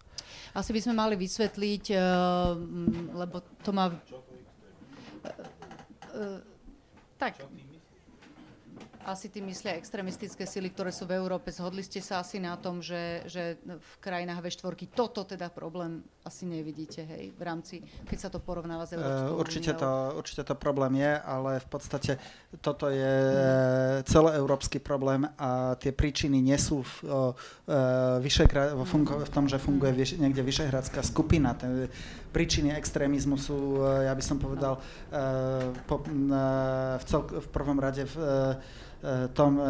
Asi 0.58 0.74
by 0.74 0.82
sme 0.82 0.97
mali 0.97 1.14
vysvetliť, 1.22 1.84
uh, 1.93 2.58
lebo 3.14 3.45
to 3.62 3.70
má... 3.70 3.93
Uh, 3.93 4.01
uh, 6.18 6.39
tak, 7.22 7.45
asi 9.06 9.30
tým 9.30 9.45
myslia 9.53 9.78
extremistické 9.78 10.49
sily, 10.49 10.74
ktoré 10.74 10.89
sú 10.89 11.06
v 11.06 11.14
Európe. 11.14 11.53
Zhodli 11.53 11.86
ste 11.86 12.01
sa 12.01 12.26
asi 12.26 12.41
na 12.41 12.58
tom, 12.58 12.82
že, 12.82 13.22
že 13.30 13.62
v 13.62 13.93
krajinách 14.01 14.41
V4 14.41 14.89
toto 14.89 15.22
teda 15.22 15.53
problém 15.53 16.01
asi 16.26 16.49
nevidíte, 16.49 17.06
hej, 17.06 17.30
v 17.38 17.41
rámci, 17.45 17.86
keď 18.10 18.18
sa 18.18 18.30
to 18.34 18.41
porovnáva 18.41 18.89
s 18.89 18.97
Európskou 18.97 19.38
uh, 19.38 19.41
určite 19.45 19.72
to, 19.78 19.89
určite 20.18 20.41
to 20.41 20.58
problém 20.58 20.97
je, 20.97 21.14
ale 21.22 21.62
v 21.62 21.68
podstate 21.70 22.18
toto 22.66 22.89
je 22.89 23.14
hmm. 23.30 24.10
celoeurópsky 24.10 24.82
problém 24.82 25.30
a 25.38 25.78
tie 25.78 25.93
príčiny 25.93 26.41
nie 26.41 26.58
sú 26.58 26.82
v, 26.82 26.93
uh, 27.06 28.18
Vyšegra- 28.18 28.74
v, 28.74 28.82
fungo- 28.89 29.22
v 29.22 29.30
tom, 29.30 29.45
že 29.45 29.62
funguje 29.62 29.93
vyš, 29.93 30.18
niekde 30.18 30.41
Vyšehradská 30.41 31.06
skupina. 31.06 31.53
Ten, 31.53 31.93
príčiny 32.34 32.76
extrémizmu 32.76 33.39
sú, 33.39 33.80
ja 33.80 34.12
by 34.12 34.20
som 34.20 34.36
povedal, 34.36 34.76
po, 35.88 36.03
v, 36.03 37.03
cel- 37.08 37.32
v 37.32 37.47
prvom 37.47 37.80
rade 37.80 38.03
v, 38.03 38.16
E, 38.16 38.94
tom 39.34 39.62
e, 39.62 39.64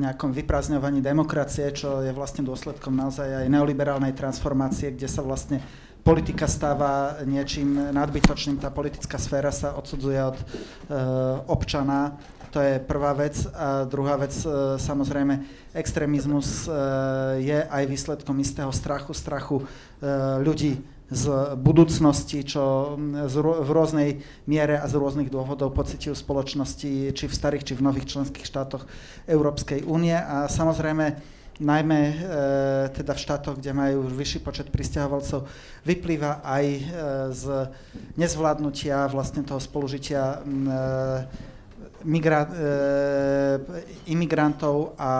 nejakom 0.00 0.32
vyprázdňovaní 0.32 1.04
demokracie, 1.04 1.68
čo 1.76 2.00
je 2.00 2.12
vlastne 2.12 2.46
dôsledkom 2.46 2.96
naozaj 2.96 3.44
aj 3.44 3.46
neoliberálnej 3.52 4.16
transformácie, 4.16 4.96
kde 4.96 5.08
sa 5.08 5.20
vlastne 5.20 5.60
politika 6.00 6.48
stáva 6.48 7.20
niečím 7.28 7.92
nadbytočným, 7.92 8.56
tá 8.56 8.72
politická 8.72 9.20
sféra 9.20 9.52
sa 9.52 9.76
odsudzuje 9.76 10.18
od 10.24 10.38
e, 10.40 10.44
občana. 11.52 12.16
To 12.48 12.64
je 12.64 12.80
prvá 12.80 13.12
vec. 13.12 13.44
A 13.52 13.84
druhá 13.84 14.16
vec, 14.16 14.32
e, 14.40 14.80
samozrejme, 14.80 15.44
extrémizmus 15.76 16.64
e, 16.64 16.72
je 17.44 17.58
aj 17.60 17.84
výsledkom 17.84 18.40
istého 18.40 18.72
strachu, 18.72 19.12
strachu 19.12 19.56
e, 19.60 19.64
ľudí 20.40 20.80
z 21.08 21.56
budúcnosti, 21.56 22.44
čo 22.44 22.94
v 23.00 23.70
rôznej 23.72 24.20
miere 24.44 24.76
a 24.76 24.84
z 24.84 25.00
rôznych 25.00 25.32
dôvodov 25.32 25.72
pocitujú 25.72 26.12
spoločnosti, 26.12 27.16
či 27.16 27.24
v 27.24 27.34
starých, 27.34 27.64
či 27.64 27.74
v 27.80 27.84
nových 27.88 28.12
členských 28.12 28.44
štátoch 28.44 28.84
Európskej 29.24 29.88
únie. 29.88 30.12
A 30.12 30.52
samozrejme, 30.52 31.16
najmä 31.58 32.00
e, 32.00 32.14
teda 32.92 33.16
v 33.16 33.22
štátoch, 33.24 33.56
kde 33.58 33.72
majú 33.74 34.04
vyšší 34.04 34.44
počet 34.44 34.68
pristahovalcov, 34.68 35.48
vyplýva 35.82 36.44
aj 36.44 36.64
e, 36.68 36.80
z 37.34 37.44
nezvládnutia 38.20 39.08
vlastne 39.08 39.42
toho 39.42 39.58
spolužitia 39.58 40.22
e, 40.22 40.36
migra- 42.04 42.52
e, 42.52 42.66
imigrantov 44.12 44.94
a 45.00 45.12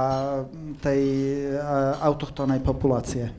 tej 0.78 1.02
e, 1.02 1.64
autochtónnej 1.98 2.62
populácie. 2.62 3.32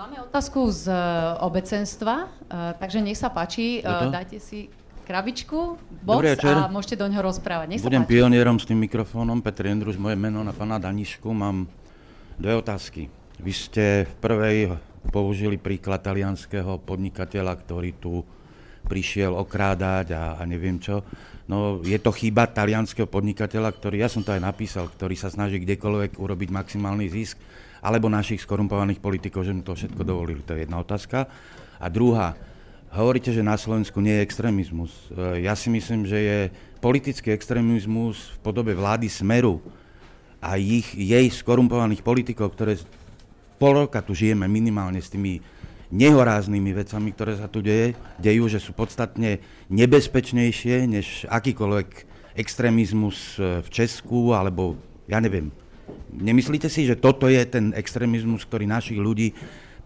Máme 0.00 0.16
otázku 0.24 0.64
z 0.72 0.88
e, 0.88 0.96
obecenstva, 1.44 2.24
uh, 2.24 2.72
takže 2.80 3.04
nech 3.04 3.20
sa 3.20 3.28
páči, 3.28 3.84
uh, 3.84 4.08
dajte 4.08 4.40
si 4.40 4.72
krabičku, 5.04 5.76
box 6.00 6.40
a 6.40 6.72
môžete 6.72 6.96
do 6.96 7.04
ňoho 7.04 7.28
rozprávať. 7.28 7.68
Nech 7.68 7.84
Budem 7.84 8.08
pionierom 8.08 8.56
s 8.56 8.64
tým 8.64 8.80
mikrofónom, 8.80 9.44
Petr 9.44 9.68
Jendruš, 9.68 10.00
moje 10.00 10.16
meno 10.16 10.40
na 10.40 10.56
pana 10.56 10.80
Danišku. 10.80 11.28
Mám 11.36 11.68
dve 12.40 12.56
otázky. 12.56 13.12
Vy 13.44 13.52
ste 13.52 13.84
v 14.08 14.12
prvej 14.24 14.56
použili 15.12 15.60
príklad 15.60 16.00
talianského 16.00 16.80
podnikateľa, 16.80 17.60
ktorý 17.60 17.92
tu 18.00 18.24
prišiel 18.88 19.36
okrádať 19.36 20.16
a, 20.16 20.40
a 20.40 20.42
neviem 20.48 20.80
čo. 20.80 21.04
No 21.44 21.84
je 21.84 22.00
to 22.00 22.08
chyba 22.08 22.48
talianského 22.48 23.04
podnikateľa, 23.04 23.68
ktorý, 23.76 24.00
ja 24.00 24.08
som 24.08 24.24
to 24.24 24.32
aj 24.32 24.40
napísal, 24.40 24.88
ktorý 24.88 25.12
sa 25.12 25.28
snaží 25.28 25.60
kdekoľvek 25.60 26.16
urobiť 26.16 26.48
maximálny 26.48 27.04
zisk 27.12 27.36
alebo 27.80 28.12
našich 28.12 28.44
skorumpovaných 28.44 29.00
politikov, 29.00 29.44
že 29.44 29.56
mu 29.56 29.64
to 29.64 29.76
všetko 29.76 30.04
dovolili. 30.04 30.44
To 30.44 30.56
je 30.56 30.68
jedna 30.68 30.80
otázka. 30.80 31.28
A 31.80 31.86
druhá, 31.88 32.36
hovoríte, 32.92 33.32
že 33.32 33.40
na 33.40 33.56
Slovensku 33.56 33.98
nie 34.04 34.20
je 34.20 34.24
extrémizmus. 34.26 34.92
E, 35.12 35.44
ja 35.48 35.56
si 35.56 35.72
myslím, 35.72 36.04
že 36.04 36.18
je 36.18 36.38
politický 36.84 37.32
extrémizmus 37.32 38.36
v 38.36 38.38
podobe 38.44 38.76
vlády 38.76 39.08
Smeru 39.08 39.64
a 40.42 40.60
ich, 40.60 40.92
jej 40.92 41.26
skorumpovaných 41.32 42.04
politikov, 42.04 42.52
ktoré 42.52 42.76
pol 43.60 43.84
roka 43.86 44.00
tu 44.04 44.16
žijeme 44.16 44.48
minimálne 44.48 45.00
s 45.00 45.12
tými 45.12 45.40
nehoráznými 45.90 46.70
vecami, 46.70 47.10
ktoré 47.12 47.34
sa 47.34 47.50
tu 47.50 47.60
deje, 47.60 47.98
dejú, 48.22 48.46
že 48.46 48.62
sú 48.62 48.72
podstatne 48.72 49.42
nebezpečnejšie 49.68 50.86
než 50.86 51.26
akýkoľvek 51.26 51.88
extrémizmus 52.38 53.36
e, 53.36 53.62
v 53.64 53.68
Česku 53.70 54.36
alebo 54.36 54.78
ja 55.10 55.18
neviem, 55.18 55.50
Nemyslíte 56.10 56.66
si, 56.66 56.86
že 56.86 56.98
toto 56.98 57.30
je 57.30 57.38
ten 57.46 57.70
extrémizmus, 57.72 58.42
ktorý 58.42 58.66
našich 58.66 58.98
ľudí 58.98 59.32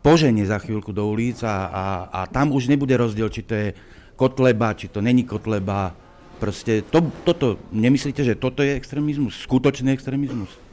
poženie 0.04 0.44
za 0.44 0.60
chvíľku 0.60 0.92
do 0.92 1.04
ulic 1.08 1.40
a, 1.44 1.68
a, 1.68 1.84
a 2.08 2.20
tam 2.28 2.52
už 2.52 2.68
nebude 2.68 2.92
rozdiel, 2.96 3.28
či 3.32 3.44
to 3.44 3.54
je 3.56 3.68
kotleba, 4.16 4.76
či 4.76 4.88
to 4.88 5.00
není 5.04 5.24
kotleba. 5.24 5.96
Proste 6.40 6.84
to, 6.84 7.04
toto, 7.24 7.56
nemyslíte, 7.72 8.20
že 8.20 8.34
toto 8.36 8.60
je 8.60 8.76
extrémizmus, 8.76 9.44
skutočný 9.44 9.92
extrémizmus? 9.96 10.64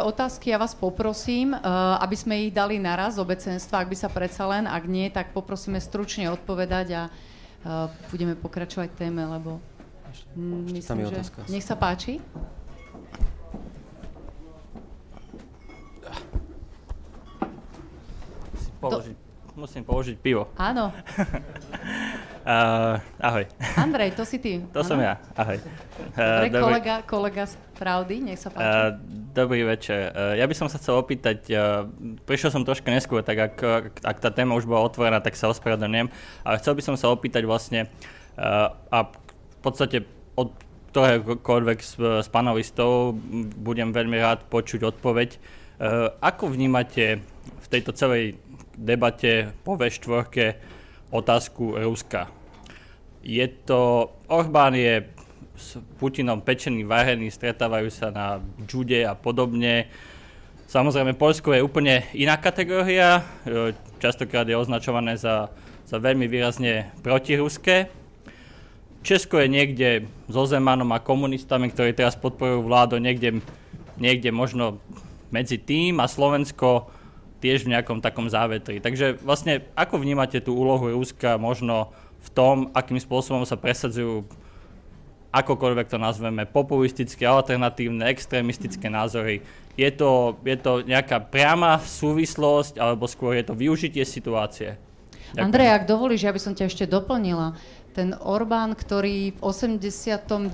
otázky, 0.00 0.50
ja 0.50 0.58
vás 0.58 0.72
poprosím, 0.72 1.52
uh, 1.52 1.60
aby 2.02 2.16
sme 2.16 2.48
ich 2.48 2.52
dali 2.52 2.80
naraz 2.80 3.20
z 3.20 3.22
obecenstva, 3.22 3.84
ak 3.84 3.90
by 3.92 3.96
sa 3.96 4.08
predsa 4.08 4.48
len, 4.48 4.64
ak 4.64 4.84
nie, 4.88 5.12
tak 5.12 5.36
poprosíme 5.36 5.78
stručne 5.78 6.32
odpovedať 6.32 6.86
a 6.96 7.02
uh, 7.06 7.92
budeme 8.10 8.32
pokračovať 8.34 8.88
téme, 8.96 9.22
lebo 9.28 9.60
myslím, 10.72 11.12
že... 11.12 11.20
Nech 11.48 11.64
sa 11.64 11.76
páči. 11.76 12.18
Položiť, 18.82 19.16
to... 19.16 19.54
musím 19.54 19.82
položiť 19.86 20.16
pivo. 20.18 20.50
Áno. 20.58 20.90
uh, 22.42 22.98
ahoj. 23.22 23.44
Andrej, 23.78 24.18
to 24.18 24.26
si 24.26 24.42
ty. 24.42 24.58
To 24.74 24.82
ano? 24.82 24.88
som 24.90 24.98
ja, 24.98 25.22
ahoj. 25.38 25.58
Uh, 26.18 26.50
dobrý, 26.50 26.62
kolega, 26.66 26.94
kolega 27.06 27.42
z 27.46 27.54
Pravdy, 27.78 28.16
nech 28.22 28.38
sa 28.42 28.50
páči. 28.50 28.66
Uh, 28.66 28.90
dobrý 29.30 29.62
večer. 29.62 30.10
Uh, 30.10 30.34
ja 30.34 30.46
by 30.46 30.54
som 30.58 30.66
sa 30.66 30.82
chcel 30.82 30.98
opýtať, 30.98 31.38
uh, 31.54 31.86
prišiel 32.26 32.50
som 32.50 32.66
troška 32.66 32.90
neskôr, 32.90 33.22
tak 33.22 33.38
ak, 33.38 33.56
ak 34.02 34.16
tá 34.18 34.30
téma 34.34 34.58
už 34.58 34.66
bola 34.66 34.82
otvorená, 34.86 35.22
tak 35.22 35.38
sa 35.38 35.50
ospravedlňujem, 35.50 36.08
ale 36.42 36.54
chcel 36.58 36.74
by 36.74 36.82
som 36.82 36.94
sa 36.98 37.10
opýtať 37.10 37.46
vlastne 37.46 37.86
uh, 38.38 38.74
a 38.90 38.98
v 39.08 39.58
podstate 39.62 40.04
od 40.34 40.50
ktoréhokoľvek 40.92 41.78
z, 41.80 41.92
z 42.20 42.28
panelistov 42.28 43.16
budem 43.56 43.96
veľmi 43.96 44.20
rád 44.20 44.44
počuť 44.52 44.92
odpoveď. 44.92 45.40
Uh, 45.80 46.12
ako 46.20 46.52
vnímate 46.52 47.24
v 47.42 47.66
tejto 47.72 47.96
celej 47.96 48.36
debate 48.76 49.52
po 49.64 49.76
V4 49.76 50.56
otázku 51.12 51.76
Ruska. 51.76 52.32
Je 53.22 53.46
to, 53.68 54.10
Orbán 54.26 54.74
je 54.74 55.06
s 55.54 55.78
Putinom 56.00 56.42
pečený, 56.42 56.82
varený, 56.82 57.30
stretávajú 57.30 57.88
sa 57.92 58.10
na 58.10 58.42
Jude 58.66 59.06
a 59.06 59.14
podobne. 59.14 59.86
Samozrejme, 60.66 61.14
Polsko 61.14 61.52
je 61.52 61.62
úplne 61.62 62.02
iná 62.16 62.40
kategória, 62.40 63.22
e, 63.44 63.76
častokrát 64.00 64.48
je 64.48 64.56
označované 64.56 65.14
za, 65.20 65.52
za 65.86 66.00
veľmi 66.00 66.26
výrazne 66.26 66.90
protiruské. 67.04 67.92
Česko 69.04 69.38
je 69.38 69.48
niekde 69.52 69.88
so 70.26 70.48
Zemanom 70.48 70.88
a 70.94 71.02
komunistami, 71.02 71.68
ktorí 71.70 71.92
teraz 71.92 72.16
podporujú 72.16 72.64
vládu, 72.64 72.96
niekde, 73.02 73.44
niekde 74.00 74.30
možno 74.32 74.80
medzi 75.28 75.58
tým 75.60 75.98
a 76.00 76.08
Slovensko 76.08 76.88
tiež 77.42 77.66
v 77.66 77.74
nejakom 77.74 77.98
takom 77.98 78.30
závetri. 78.30 78.78
Takže 78.78 79.18
vlastne 79.18 79.66
ako 79.74 79.98
vnímate 79.98 80.38
tú 80.38 80.54
úlohu 80.54 80.94
Ruska 80.94 81.34
možno 81.34 81.90
v 82.22 82.28
tom, 82.30 82.56
akým 82.70 83.02
spôsobom 83.02 83.42
sa 83.42 83.58
presadzujú 83.58 84.22
akokoľvek 85.32 85.88
to 85.88 85.98
nazveme, 85.98 86.44
populistické, 86.44 87.24
alternatívne, 87.24 88.04
extrémistické 88.12 88.92
názory. 88.92 89.40
Je 89.80 89.88
to, 89.88 90.36
je 90.44 90.56
to 90.60 90.84
nejaká 90.84 91.24
priama 91.24 91.80
súvislosť, 91.80 92.76
alebo 92.76 93.08
skôr 93.08 93.40
je 93.40 93.48
to 93.48 93.56
využitie 93.56 94.04
situácie? 94.04 94.76
Ďakujem. 95.32 95.48
Andrej, 95.48 95.68
ak 95.72 95.84
dovolíš, 95.88 96.28
ja 96.28 96.32
by 96.36 96.40
som 96.44 96.52
ťa 96.52 96.68
ešte 96.68 96.84
doplnila 96.84 97.56
ten 97.92 98.16
Orbán, 98.16 98.72
ktorý 98.72 99.36
v 99.36 99.38
89. 99.44 100.48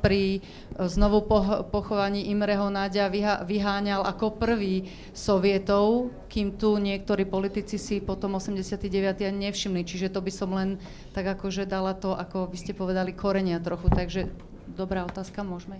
pri 0.00 0.22
e, 0.36 0.40
znovu 0.88 1.22
pochovaní 1.68 2.32
Imreho 2.32 2.72
Náďa 2.72 3.12
vyháňal 3.44 4.08
ako 4.08 4.40
prvý 4.40 4.88
sovietov, 5.12 6.10
kým 6.32 6.56
tu 6.56 6.80
niektorí 6.80 7.28
politici 7.28 7.76
si 7.76 8.00
potom 8.00 8.40
89. 8.40 8.88
ani 9.20 9.52
nevšimli. 9.52 9.84
Čiže 9.84 10.08
to 10.16 10.24
by 10.24 10.32
som 10.32 10.50
len 10.56 10.80
tak 11.12 11.28
akože 11.28 11.68
dala 11.68 11.92
to, 11.92 12.16
ako 12.16 12.48
vy 12.48 12.56
ste 12.56 12.72
povedali, 12.72 13.12
korenia 13.12 13.60
trochu. 13.60 13.92
Takže 13.92 14.32
dobrá 14.72 15.04
otázka, 15.04 15.44
môžeme? 15.44 15.76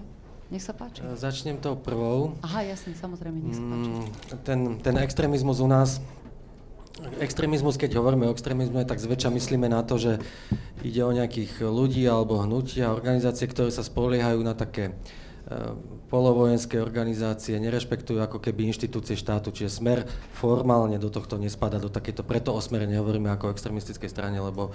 Nech 0.53 0.61
sa 0.61 0.77
páči. 0.77 1.01
E, 1.01 1.17
začnem 1.17 1.57
tou 1.57 1.73
prvou. 1.73 2.37
Aha, 2.45 2.69
jasne, 2.69 2.93
samozrejme, 2.93 3.41
nech 3.41 3.57
sa 3.57 3.65
páči. 3.65 3.89
Mm, 3.89 4.05
ten, 4.45 4.59
ten 4.85 4.95
extrémizmus 5.01 5.65
u 5.65 5.69
nás 5.73 6.05
extrémizmus, 7.19 7.81
keď 7.81 7.99
hovoríme 7.99 8.29
o 8.29 8.35
extrémizme, 8.35 8.85
tak 8.85 9.01
zväčša 9.01 9.33
myslíme 9.33 9.67
na 9.67 9.83
to, 9.83 9.99
že 9.99 10.13
ide 10.83 11.03
o 11.07 11.15
nejakých 11.15 11.63
ľudí 11.63 12.03
alebo 12.05 12.43
hnutia, 12.43 12.93
organizácie, 12.93 13.47
ktoré 13.47 13.71
sa 13.71 13.87
spoliehajú 13.87 14.43
na 14.43 14.53
také 14.53 14.93
uh, 14.93 15.79
polovojenské 16.11 16.83
organizácie, 16.83 17.57
nerešpektujú 17.57 18.21
ako 18.21 18.43
keby 18.43 18.69
inštitúcie 18.69 19.17
štátu, 19.17 19.55
čiže 19.55 19.81
smer 19.81 19.99
formálne 20.35 20.99
do 20.99 21.09
tohto 21.09 21.39
nespada, 21.39 21.81
do 21.81 21.89
takéto, 21.89 22.27
preto 22.27 22.53
o 22.53 22.61
smere 22.61 22.85
nehovoríme 22.91 23.31
ako 23.33 23.49
o 23.49 23.53
extrémistickej 23.55 24.11
strane, 24.11 24.37
lebo 24.37 24.75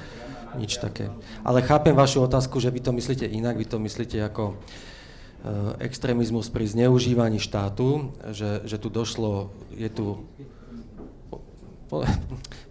nič 0.58 0.80
také. 0.82 1.12
Ale 1.44 1.62
chápem 1.62 1.94
vašu 1.94 2.24
otázku, 2.26 2.58
že 2.58 2.74
vy 2.74 2.82
to 2.82 2.96
myslíte 2.96 3.28
inak, 3.28 3.60
vy 3.60 3.68
to 3.68 3.78
myslíte 3.78 4.18
ako 4.24 4.56
uh, 4.56 5.78
extrémizmus 5.78 6.50
pri 6.50 6.66
zneužívaní 6.66 7.38
štátu, 7.38 8.16
že, 8.34 8.66
že 8.66 8.80
tu 8.80 8.90
došlo, 8.90 9.54
je 9.76 9.92
tu 9.92 10.26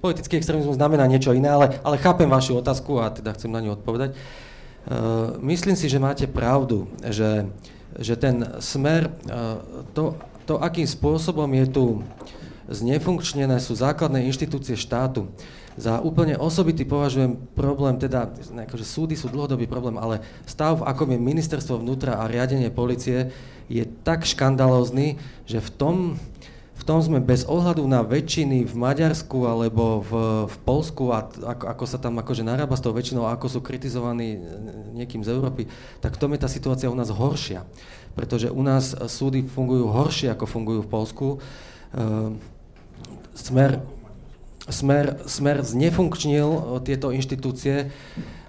politický 0.01 0.37
extrémizmus 0.37 0.77
znamená 0.77 1.09
niečo 1.09 1.33
iné, 1.33 1.49
ale, 1.49 1.81
ale 1.81 1.97
chápem 2.01 2.29
vašu 2.29 2.61
otázku 2.61 3.01
a 3.01 3.11
teda 3.11 3.33
chcem 3.33 3.51
na 3.51 3.65
ňu 3.65 3.81
odpovedať. 3.81 4.13
Uh, 4.87 5.35
myslím 5.43 5.75
si, 5.75 5.91
že 5.91 5.99
máte 5.99 6.31
pravdu, 6.31 6.87
že, 7.03 7.51
že 7.99 8.15
ten 8.15 8.45
smer, 8.63 9.11
uh, 9.27 9.59
to, 9.97 10.15
to, 10.47 10.63
akým 10.63 10.87
spôsobom 10.87 11.49
je 11.59 11.67
tu 11.67 11.85
znefunkčnené 12.71 13.59
sú 13.59 13.75
základné 13.75 14.27
inštitúcie 14.27 14.79
štátu, 14.79 15.31
za 15.77 16.01
úplne 16.01 16.41
osobitý 16.41 16.89
považujem 16.89 17.37
problém, 17.53 18.01
teda 18.01 18.33
akože 18.65 18.85
súdy 18.85 19.13
sú 19.13 19.29
dlhodobý 19.29 19.69
problém, 19.69 20.01
ale 20.01 20.25
stav, 20.49 20.81
v 20.81 20.89
akom 20.89 21.13
je 21.13 21.21
ministerstvo 21.21 21.85
vnútra 21.85 22.17
a 22.17 22.25
riadenie 22.25 22.73
policie, 22.73 23.29
je 23.69 23.85
tak 24.01 24.25
škandalózny, 24.25 25.21
že 25.45 25.61
v 25.61 25.71
tom, 25.77 25.95
tom 26.87 27.03
sme 27.03 27.19
bez 27.19 27.43
ohľadu 27.43 27.83
na 27.91 28.07
väčšiny 28.07 28.63
v 28.63 28.75
Maďarsku 28.79 29.43
alebo 29.43 30.07
v, 30.07 30.13
v 30.47 30.57
Polsku 30.63 31.11
a 31.11 31.27
ako, 31.27 31.65
ako 31.67 31.85
sa 31.85 31.99
tam 31.99 32.23
akože 32.23 32.47
narába 32.47 32.79
s 32.79 32.85
tou 32.87 32.95
väčšinou 32.95 33.27
a 33.27 33.35
ako 33.35 33.59
sú 33.59 33.59
kritizovaní 33.59 34.39
niekým 34.95 35.27
z 35.27 35.35
Európy, 35.35 35.67
tak 35.99 36.15
v 36.15 36.21
tom 36.23 36.31
je 36.33 36.47
tá 36.47 36.49
situácia 36.49 36.87
u 36.87 36.95
nás 36.95 37.11
horšia. 37.11 37.67
Pretože 38.15 38.55
u 38.55 38.63
nás 38.63 38.95
súdy 39.11 39.43
fungujú 39.43 39.91
horšie, 39.91 40.31
ako 40.31 40.47
fungujú 40.47 40.81
v 40.87 40.93
Polsku. 40.95 41.27
Ehm, 41.91 42.39
smer, 43.35 43.83
smer, 44.71 45.27
smer 45.27 45.67
znefunkčnil 45.67 46.81
tieto 46.87 47.11
inštitúcie 47.11 47.91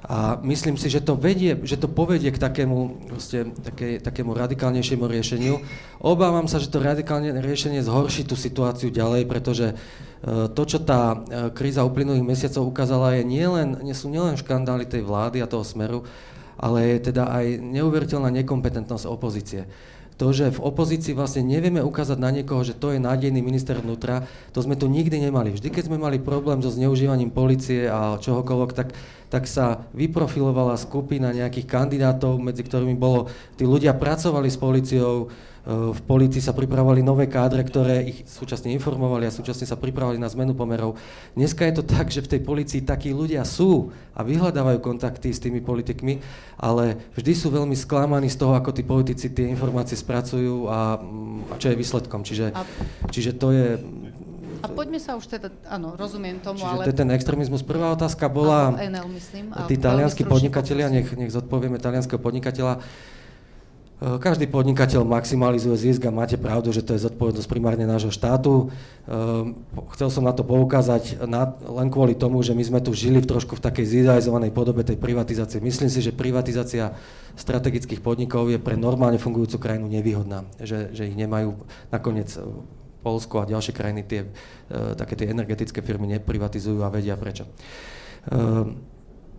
a 0.05 0.37
myslím 0.45 0.77
si, 0.77 0.93
že 0.93 1.01
to, 1.01 1.17
vedie, 1.17 1.57
že 1.65 1.73
to 1.73 1.89
povedie 1.89 2.29
k 2.29 2.37
takému, 2.37 3.09
proste, 3.09 3.49
také, 3.65 3.97
takému 3.97 4.37
radikálnejšiemu 4.37 5.09
riešeniu. 5.09 5.57
Obávam 5.97 6.45
sa, 6.45 6.61
že 6.61 6.69
to 6.69 6.85
radikálne 6.85 7.33
riešenie 7.41 7.81
zhorší 7.81 8.29
tú 8.29 8.37
situáciu 8.37 8.93
ďalej, 8.93 9.25
pretože 9.25 9.73
e, 9.73 9.75
to, 10.53 10.63
čo 10.69 10.85
tá 10.85 11.17
e, 11.17 11.49
kríza 11.49 11.81
uplynulých 11.81 12.21
mesiacov 12.21 12.69
ukázala, 12.69 13.17
je 13.17 13.25
nielen, 13.25 13.81
nie 13.81 13.97
sú 13.97 14.13
nielen 14.13 14.37
škandály 14.37 14.85
tej 14.85 15.01
vlády 15.01 15.41
a 15.41 15.49
toho 15.49 15.65
smeru, 15.65 16.05
ale 16.61 16.93
je 16.93 17.09
teda 17.09 17.33
aj 17.33 17.57
neuveriteľná 17.57 18.29
nekompetentnosť 18.29 19.09
opozície 19.09 19.65
to, 20.17 20.33
že 20.33 20.49
v 20.49 20.63
opozícii 20.65 21.13
vlastne 21.13 21.45
nevieme 21.45 21.79
ukázať 21.85 22.17
na 22.17 22.33
niekoho, 22.33 22.65
že 22.65 22.73
to 22.73 22.89
je 22.91 22.99
nádejný 22.99 23.45
minister 23.45 23.77
vnútra, 23.77 24.25
to 24.49 24.65
sme 24.65 24.73
tu 24.73 24.89
nikdy 24.89 25.21
nemali. 25.21 25.53
Vždy, 25.53 25.69
keď 25.69 25.93
sme 25.93 26.01
mali 26.01 26.17
problém 26.17 26.57
so 26.65 26.73
zneužívaním 26.73 27.29
policie 27.29 27.85
a 27.85 28.17
čohokoľvek, 28.17 28.71
tak, 28.73 28.97
tak 29.29 29.45
sa 29.45 29.85
vyprofilovala 29.93 30.73
skupina 30.81 31.29
nejakých 31.29 31.69
kandidátov, 31.69 32.41
medzi 32.41 32.65
ktorými 32.65 32.97
bolo, 32.97 33.29
tí 33.61 33.63
ľudia 33.69 33.93
pracovali 33.93 34.49
s 34.49 34.57
policiou, 34.57 35.29
v 35.67 36.01
policii 36.07 36.39
sa 36.39 36.55
pripravovali 36.55 37.03
nové 37.03 37.27
kádre, 37.27 37.59
ktoré 37.67 38.07
ich 38.07 38.23
súčasne 38.23 38.71
informovali 38.71 39.27
a 39.27 39.35
súčasne 39.35 39.67
sa 39.67 39.75
pripravovali 39.75 40.15
na 40.15 40.31
zmenu 40.31 40.55
pomerov. 40.55 40.95
Dneska 41.35 41.67
je 41.67 41.75
to 41.75 41.83
tak, 41.83 42.07
že 42.07 42.23
v 42.23 42.31
tej 42.31 42.41
policii 42.47 42.87
takí 42.87 43.11
ľudia 43.11 43.43
sú 43.43 43.91
a 44.15 44.23
vyhľadávajú 44.23 44.79
kontakty 44.79 45.27
s 45.27 45.43
tými 45.43 45.59
politikmi, 45.59 46.23
ale 46.55 47.11
vždy 47.19 47.33
sú 47.35 47.51
veľmi 47.51 47.75
sklamaní 47.75 48.31
z 48.31 48.39
toho, 48.39 48.55
ako 48.55 48.71
tí 48.71 48.87
politici 48.87 49.27
tie 49.27 49.51
informácie 49.51 49.99
spracujú 49.99 50.71
a, 50.71 51.03
a 51.51 51.53
čo 51.59 51.67
je 51.67 51.75
výsledkom. 51.75 52.23
Čiže, 52.23 52.55
a... 52.55 52.63
čiže 53.11 53.35
to 53.35 53.51
je 53.51 53.67
a 54.57 54.65
poďme 54.73 54.97
sa 54.97 55.13
už 55.13 55.29
teda, 55.29 55.53
áno, 55.69 55.93
rozumiem 55.93 56.41
tomu, 56.41 56.65
Čiže 56.65 56.73
ale... 56.73 56.83
to 56.89 56.91
je 56.95 56.97
ten 56.97 57.11
extrémizmus. 57.13 57.61
Prvá 57.61 57.93
otázka 57.93 58.25
bola... 58.25 58.73
NL, 58.73 59.05
myslím. 59.13 59.53
Tí 59.69 59.77
talianskí 59.77 60.25
podnikatelia, 60.25 60.89
nech, 60.89 61.13
nech 61.13 61.29
zodpovieme 61.29 61.77
talianského 61.77 62.17
podnikateľa. 62.17 62.81
Eh, 62.81 63.16
každý 63.97 64.45
podnikateľ 64.45 65.01
maximalizuje 65.09 65.73
zisk 65.73 66.05
a 66.05 66.13
máte 66.13 66.37
pravdu, 66.37 66.69
že 66.69 66.85
to 66.85 66.93
je 66.93 67.09
zodpovednosť 67.09 67.49
primárne 67.49 67.81
nášho 67.89 68.13
štátu. 68.13 68.69
Eh, 68.69 69.57
chcel 69.97 70.13
som 70.13 70.21
na 70.21 70.37
to 70.37 70.45
poukázať 70.45 71.17
len 71.65 71.87
kvôli 71.89 72.13
tomu, 72.13 72.45
že 72.45 72.53
my 72.53 72.61
sme 72.61 72.79
tu 72.85 72.93
žili 72.93 73.25
v 73.25 73.29
trošku 73.29 73.57
v 73.57 73.65
takej 73.65 73.89
zidealizovanej 73.89 74.53
podobe 74.53 74.85
tej 74.85 75.01
privatizácie. 75.01 75.57
Myslím 75.65 75.89
si, 75.89 76.05
že 76.05 76.13
privatizácia 76.13 76.93
strategických 77.33 78.05
podnikov 78.05 78.53
je 78.53 78.61
pre 78.61 78.77
normálne 78.77 79.17
fungujúcu 79.17 79.57
krajinu 79.57 79.89
nevýhodná, 79.89 80.45
že, 80.61 80.93
že 80.93 81.09
ich 81.09 81.17
nemajú 81.17 81.57
nakoniec 81.89 82.29
eh, 82.37 82.45
Polsko 83.01 83.41
a 83.41 83.49
ďalšie 83.49 83.71
krajiny 83.71 84.01
tie, 84.03 84.27
také 84.99 85.15
tie 85.15 85.31
energetické 85.31 85.79
firmy 85.79 86.11
neprivatizujú 86.17 86.81
a 86.83 86.91
vedia 86.91 87.15
prečo 87.15 87.47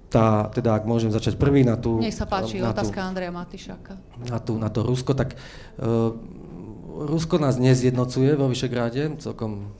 tá, 0.09 0.49
teda 0.53 0.77
ak 0.81 0.89
môžem 0.89 1.13
začať 1.13 1.37
prvý 1.37 1.63
na 1.65 1.77
tú... 1.77 2.01
Nech 2.01 2.17
sa 2.17 2.25
páči, 2.25 2.65
na 2.65 2.73
otázka 2.73 3.01
tú, 3.01 3.09
Andreja 3.13 3.33
Matišáka. 3.33 3.93
Na, 4.25 4.39
tú, 4.41 4.57
na 4.57 4.73
to 4.73 4.81
Rusko, 4.85 5.13
tak 5.13 5.37
uh, 5.37 6.17
Rusko 6.99 7.39
nás 7.39 7.61
nezjednocuje 7.61 8.35
vo 8.35 8.49
Vyšegráde, 8.49 9.21
celkom 9.21 9.71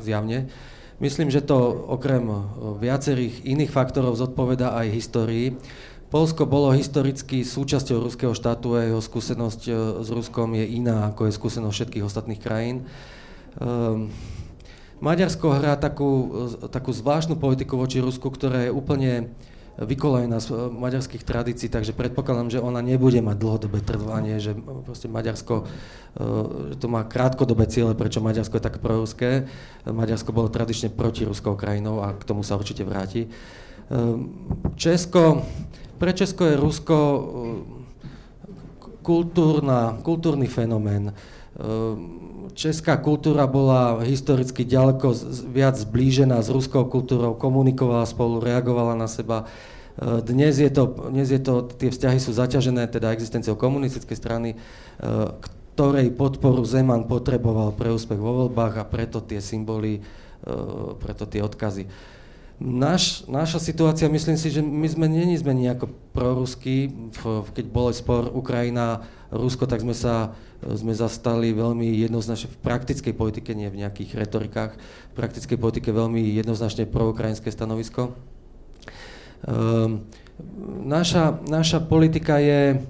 zjavne. 0.00 0.50
Myslím, 0.98 1.30
že 1.30 1.44
to 1.44 1.54
okrem 1.86 2.26
viacerých 2.82 3.46
iných 3.46 3.70
faktorov 3.70 4.18
zodpoveda 4.18 4.74
aj 4.74 4.86
histórii. 4.90 5.54
Polsko 6.10 6.48
bolo 6.48 6.74
historicky 6.74 7.44
súčasťou 7.44 8.02
ruského 8.02 8.34
štátu 8.34 8.74
a 8.74 8.88
jeho 8.88 8.98
skúsenosť 8.98 9.62
e, 9.68 9.72
s 10.00 10.08
Ruskom 10.08 10.56
je 10.56 10.64
iná, 10.64 11.12
ako 11.12 11.28
je 11.28 11.36
skúsenosť 11.36 11.74
všetkých 11.76 12.06
ostatných 12.08 12.40
krajín. 12.40 12.88
Um, 13.60 14.08
Maďarsko 15.04 15.52
hrá 15.52 15.76
takú, 15.78 16.10
takú 16.72 16.90
zvláštnu 16.90 17.38
politiku 17.38 17.78
voči 17.78 18.02
Rusku, 18.02 18.32
ktorá 18.32 18.66
je 18.66 18.74
úplne 18.74 19.30
vykolejená 19.78 20.42
z 20.42 20.50
eh, 20.50 20.56
maďarských 20.74 21.22
tradícií, 21.22 21.70
takže 21.70 21.94
predpokladám, 21.94 22.50
že 22.50 22.58
ona 22.58 22.82
nebude 22.82 23.22
mať 23.22 23.36
dlhodobé 23.38 23.78
trvanie, 23.80 24.42
že 24.42 24.58
proste 24.82 25.06
Maďarsko 25.06 25.54
eh, 25.62 26.74
to 26.74 26.86
má 26.90 27.06
krátkodobé 27.06 27.70
ciele, 27.70 27.94
prečo 27.94 28.18
Maďarsko 28.18 28.58
je 28.58 28.66
tak 28.66 28.82
proruské. 28.82 29.46
Maďarsko 29.86 30.34
bolo 30.34 30.50
tradične 30.50 30.90
proti 30.90 31.22
ruskou 31.22 31.54
krajinou 31.54 32.02
a 32.02 32.14
k 32.18 32.26
tomu 32.26 32.42
sa 32.42 32.58
určite 32.58 32.82
vráti. 32.82 33.30
Eh, 33.30 33.34
Česko, 34.74 35.46
pre 35.98 36.10
Česko 36.10 36.42
je 36.46 36.58
Rusko 36.58 36.96
kultúrna, 39.02 39.96
kultúrny 40.04 40.50
fenomén. 40.50 41.14
Česká 42.54 42.94
kultúra 43.02 43.50
bola 43.50 43.98
historicky 44.06 44.62
ďaleko 44.62 45.10
viac 45.50 45.74
zblížená 45.74 46.38
s 46.38 46.54
ruskou 46.54 46.86
kultúrou, 46.86 47.34
komunikovala 47.34 48.06
spolu, 48.06 48.38
reagovala 48.38 48.94
na 48.94 49.10
seba. 49.10 49.50
E, 49.98 50.22
dnes, 50.22 50.62
je 50.62 50.70
to, 50.70 50.86
dnes 51.10 51.26
je 51.34 51.42
to, 51.42 51.66
tie 51.66 51.90
vzťahy 51.90 52.22
sú 52.22 52.30
zaťažené 52.30 52.86
teda 52.86 53.10
existenciou 53.10 53.58
komunistickej 53.58 54.16
strany, 54.16 54.48
e, 54.54 54.56
ktorej 55.74 56.14
podporu 56.14 56.62
Zeman 56.62 57.10
potreboval 57.10 57.74
pre 57.74 57.90
úspech 57.90 58.18
vo 58.18 58.46
voľbách 58.46 58.78
a 58.78 58.86
preto 58.86 59.22
tie 59.22 59.38
symboly, 59.38 60.02
preto 60.98 61.22
tie 61.26 61.38
odkazy. 61.38 61.86
Naš, 62.58 63.22
naša 63.30 63.62
situácia, 63.62 64.10
myslím 64.10 64.34
si, 64.34 64.50
že 64.50 64.58
my 64.58 64.88
sme 64.90 65.06
není 65.06 65.38
sme 65.38 65.54
nejako 65.54 65.94
proruskí, 66.10 66.90
keď 67.54 67.64
bol 67.70 67.94
spor 67.94 68.34
Ukrajina, 68.34 69.06
Rusko, 69.30 69.70
tak 69.70 69.84
sme 69.84 69.94
sa 69.94 70.34
sme 70.58 70.90
zastali 70.90 71.54
veľmi 71.54 71.86
jednoznačne 72.02 72.50
v 72.50 72.58
praktickej 72.66 73.14
politike, 73.14 73.54
nie 73.54 73.70
v 73.70 73.86
nejakých 73.86 74.18
retorikách, 74.18 74.72
v 74.74 75.14
praktickej 75.14 75.54
politike 75.54 75.94
veľmi 75.94 76.18
jednoznačne 76.34 76.90
proukrajinské 76.90 77.46
stanovisko. 77.54 78.18
Um, 79.46 80.02
naša, 80.82 81.38
naša 81.46 81.78
politika 81.78 82.42
je, 82.42 82.82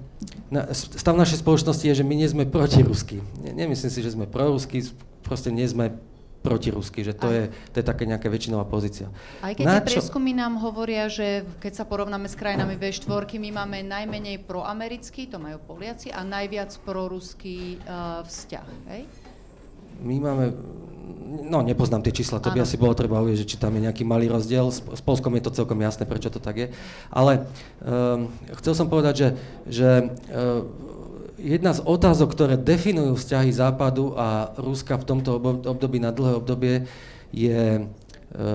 na, 0.49 0.73
stav 0.73 1.13
našej 1.13 1.45
spoločnosti 1.45 1.85
je, 1.85 2.01
že 2.01 2.07
my 2.07 2.17
nie 2.17 2.25
sme 2.25 2.49
protirusky. 2.49 3.21
Ne, 3.45 3.53
nemyslím 3.53 3.93
si, 3.93 4.01
že 4.01 4.17
sme 4.17 4.25
prorusky, 4.25 4.81
proste 5.21 5.53
nie 5.53 5.69
sme 5.69 5.93
protirusky, 6.49 7.05
že 7.05 7.13
to 7.13 7.29
je, 7.29 7.53
to 7.69 7.75
je 7.77 7.85
také 7.85 8.09
nejaká 8.09 8.25
väčšinová 8.25 8.65
pozícia. 8.65 9.13
Aj 9.45 9.53
keď 9.53 9.65
Na 9.69 9.77
tie 9.77 9.93
prieskumy 9.93 10.33
nám 10.33 10.57
hovoria, 10.57 11.05
že 11.05 11.45
keď 11.61 11.73
sa 11.77 11.85
porovnáme 11.85 12.25
s 12.25 12.33
krajinami 12.33 12.73
V4, 12.73 13.05
my 13.37 13.49
máme 13.53 13.85
najmenej 13.85 14.41
proamerický, 14.49 15.29
to 15.29 15.37
majú 15.37 15.61
Poliaci, 15.61 16.09
a 16.09 16.25
najviac 16.25 16.73
proruský 16.81 17.77
uh, 17.85 18.25
vzťah. 18.25 18.67
Hej? 18.89 19.05
My 19.99 20.15
máme, 20.15 20.55
no 21.45 21.59
nepoznám 21.59 22.01
tie 22.01 22.15
čísla, 22.15 22.39
to 22.39 22.55
by 22.55 22.63
asi 22.63 22.79
bolo 22.79 22.95
treba 22.95 23.19
uvieť, 23.19 23.43
či 23.43 23.59
tam 23.59 23.75
je 23.75 23.83
nejaký 23.83 24.07
malý 24.07 24.31
rozdiel. 24.31 24.71
S, 24.71 24.79
s 24.79 25.01
Polskom 25.03 25.35
je 25.35 25.43
to 25.43 25.51
celkom 25.51 25.75
jasné, 25.83 26.07
prečo 26.07 26.31
to 26.31 26.39
tak 26.39 26.55
je. 26.55 26.67
Ale 27.11 27.45
um, 27.83 28.31
chcel 28.63 28.73
som 28.79 28.87
povedať, 28.87 29.13
že, 29.13 29.29
že 29.67 29.89
uh, 30.31 30.63
jedna 31.39 31.71
z 31.71 31.81
otázok, 31.81 32.35
ktoré 32.35 32.55
definujú 32.59 33.15
vzťahy 33.15 33.49
Západu 33.55 34.13
a 34.19 34.51
Ruska 34.59 34.99
v 34.99 35.07
tomto 35.07 35.39
období 35.65 35.97
na 36.03 36.11
dlhé 36.11 36.33
obdobie 36.37 36.75
je, 37.31 37.79
e, 37.79 37.81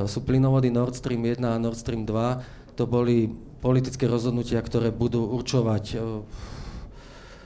sú 0.05 0.21
plynovody 0.23 0.69
Nord 0.69 0.95
Stream 0.95 1.25
1 1.25 1.41
a 1.43 1.61
Nord 1.61 1.81
Stream 1.81 2.05
2. 2.05 2.77
To 2.77 2.85
boli 2.85 3.33
politické 3.65 4.05
rozhodnutia, 4.05 4.61
ktoré 4.61 4.93
budú 4.93 5.25
určovať 5.25 5.85
e, 5.95 5.97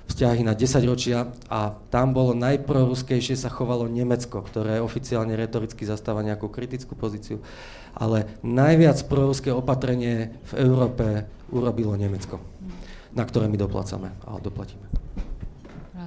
vzťahy 0.09 0.43
na 0.43 0.57
10 0.57 0.83
ročia 0.89 1.31
a 1.47 1.77
tam 1.93 2.17
bolo 2.17 2.33
najproruskejšie 2.35 3.37
sa 3.39 3.53
chovalo 3.53 3.87
Nemecko, 3.87 4.41
ktoré 4.41 4.81
oficiálne 4.83 5.37
retoricky 5.37 5.85
zastáva 5.85 6.25
nejakú 6.25 6.49
kritickú 6.49 6.97
pozíciu, 6.97 7.39
ale 7.95 8.27
najviac 8.41 9.05
proruské 9.07 9.53
opatrenie 9.53 10.35
v 10.49 10.53
Európe 10.59 11.29
urobilo 11.53 11.95
Nemecko, 11.95 12.41
na 13.13 13.23
ktoré 13.23 13.47
my 13.47 13.61
doplácame 13.61 14.11
a 14.25 14.41
doplatíme. 14.41 14.89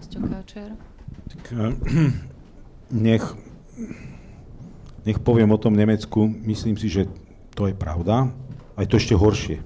Rásťo 0.02 0.18
Káčer. 0.34 0.74
Tak, 1.30 1.44
nech, 3.06 3.22
nech 5.06 5.22
poviem 5.22 5.54
o 5.54 5.62
tom 5.62 5.78
Nemecku, 5.78 6.26
myslím 6.26 6.74
si, 6.74 6.90
že 6.90 7.06
to 7.54 7.70
je 7.70 7.78
pravda, 7.78 8.34
aj 8.82 8.90
to 8.90 8.98
ešte 8.98 9.14
horšie. 9.14 9.62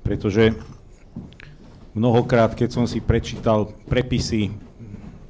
Pretože 0.00 0.56
mnohokrát, 1.92 2.56
keď 2.56 2.80
som 2.80 2.88
si 2.88 3.04
prečítal 3.04 3.68
prepisy 3.84 4.56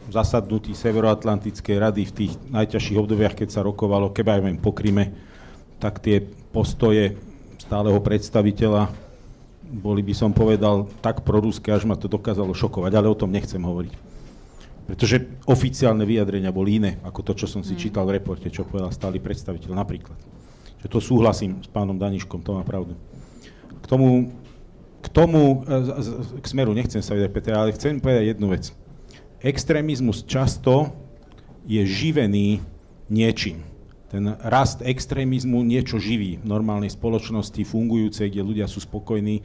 zasadnutí 0.07 0.70
Severoatlantickej 0.70 1.76
rady 1.82 2.07
v 2.07 2.14
tých 2.22 2.32
najťažších 2.55 2.95
obdobiach, 3.03 3.34
keď 3.34 3.59
sa 3.59 3.66
rokovalo, 3.66 4.14
keby 4.14 4.39
aj 4.39 4.62
po 4.62 4.70
Kryme, 4.70 5.18
tak 5.82 5.99
tie 5.99 6.22
postoje 6.55 7.18
stáleho 7.59 7.99
predstaviteľa 7.99 8.86
boli 9.66 10.07
by 10.07 10.14
som 10.14 10.30
povedal 10.30 10.86
tak 11.03 11.26
proruské, 11.26 11.74
až 11.74 11.91
ma 11.91 11.99
to 11.99 12.07
dokázalo 12.07 12.55
šokovať, 12.55 12.93
ale 12.95 13.11
o 13.11 13.18
tom 13.18 13.34
nechcem 13.34 13.59
hovoriť. 13.59 14.07
Pretože 14.89 15.28
oficiálne 15.45 16.09
vyjadrenia 16.09 16.49
boli 16.49 16.80
iné, 16.80 16.97
ako 17.05 17.20
to, 17.20 17.32
čo 17.45 17.47
som 17.47 17.61
si 17.61 17.76
mm. 17.76 17.80
čítal 17.84 18.09
v 18.09 18.16
reporte, 18.16 18.49
čo 18.49 18.64
povedal 18.64 18.89
stály 18.89 19.20
predstaviteľ 19.20 19.76
napríklad. 19.76 20.16
Že 20.80 20.89
to 20.89 20.99
súhlasím 21.05 21.61
s 21.61 21.68
pánom 21.68 22.01
Daniškom, 22.01 22.41
to 22.41 22.57
má 22.57 22.64
pravdu. 22.64 22.97
K 23.84 23.86
tomu, 23.86 24.32
k 25.05 25.09
tomu, 25.12 25.61
e, 25.68 26.41
k 26.41 26.47
smeru 26.49 26.72
nechcem 26.72 27.05
sa 27.05 27.12
vedieť, 27.12 27.36
Peter, 27.36 27.53
ale 27.53 27.76
chcem 27.76 28.01
povedať 28.01 28.32
jednu 28.32 28.49
vec. 28.49 28.72
Extrémizmus 29.45 30.24
často 30.24 30.97
je 31.68 31.84
živený 31.84 32.64
niečím. 33.12 33.61
Ten 34.09 34.41
rast 34.41 34.80
extrémizmu 34.80 35.61
niečo 35.68 36.01
živí 36.01 36.41
v 36.41 36.49
normálnej 36.49 36.89
spoločnosti, 36.89 37.61
fungujúcej, 37.61 38.32
kde 38.32 38.41
ľudia 38.41 38.64
sú 38.64 38.80
spokojní 38.80 39.45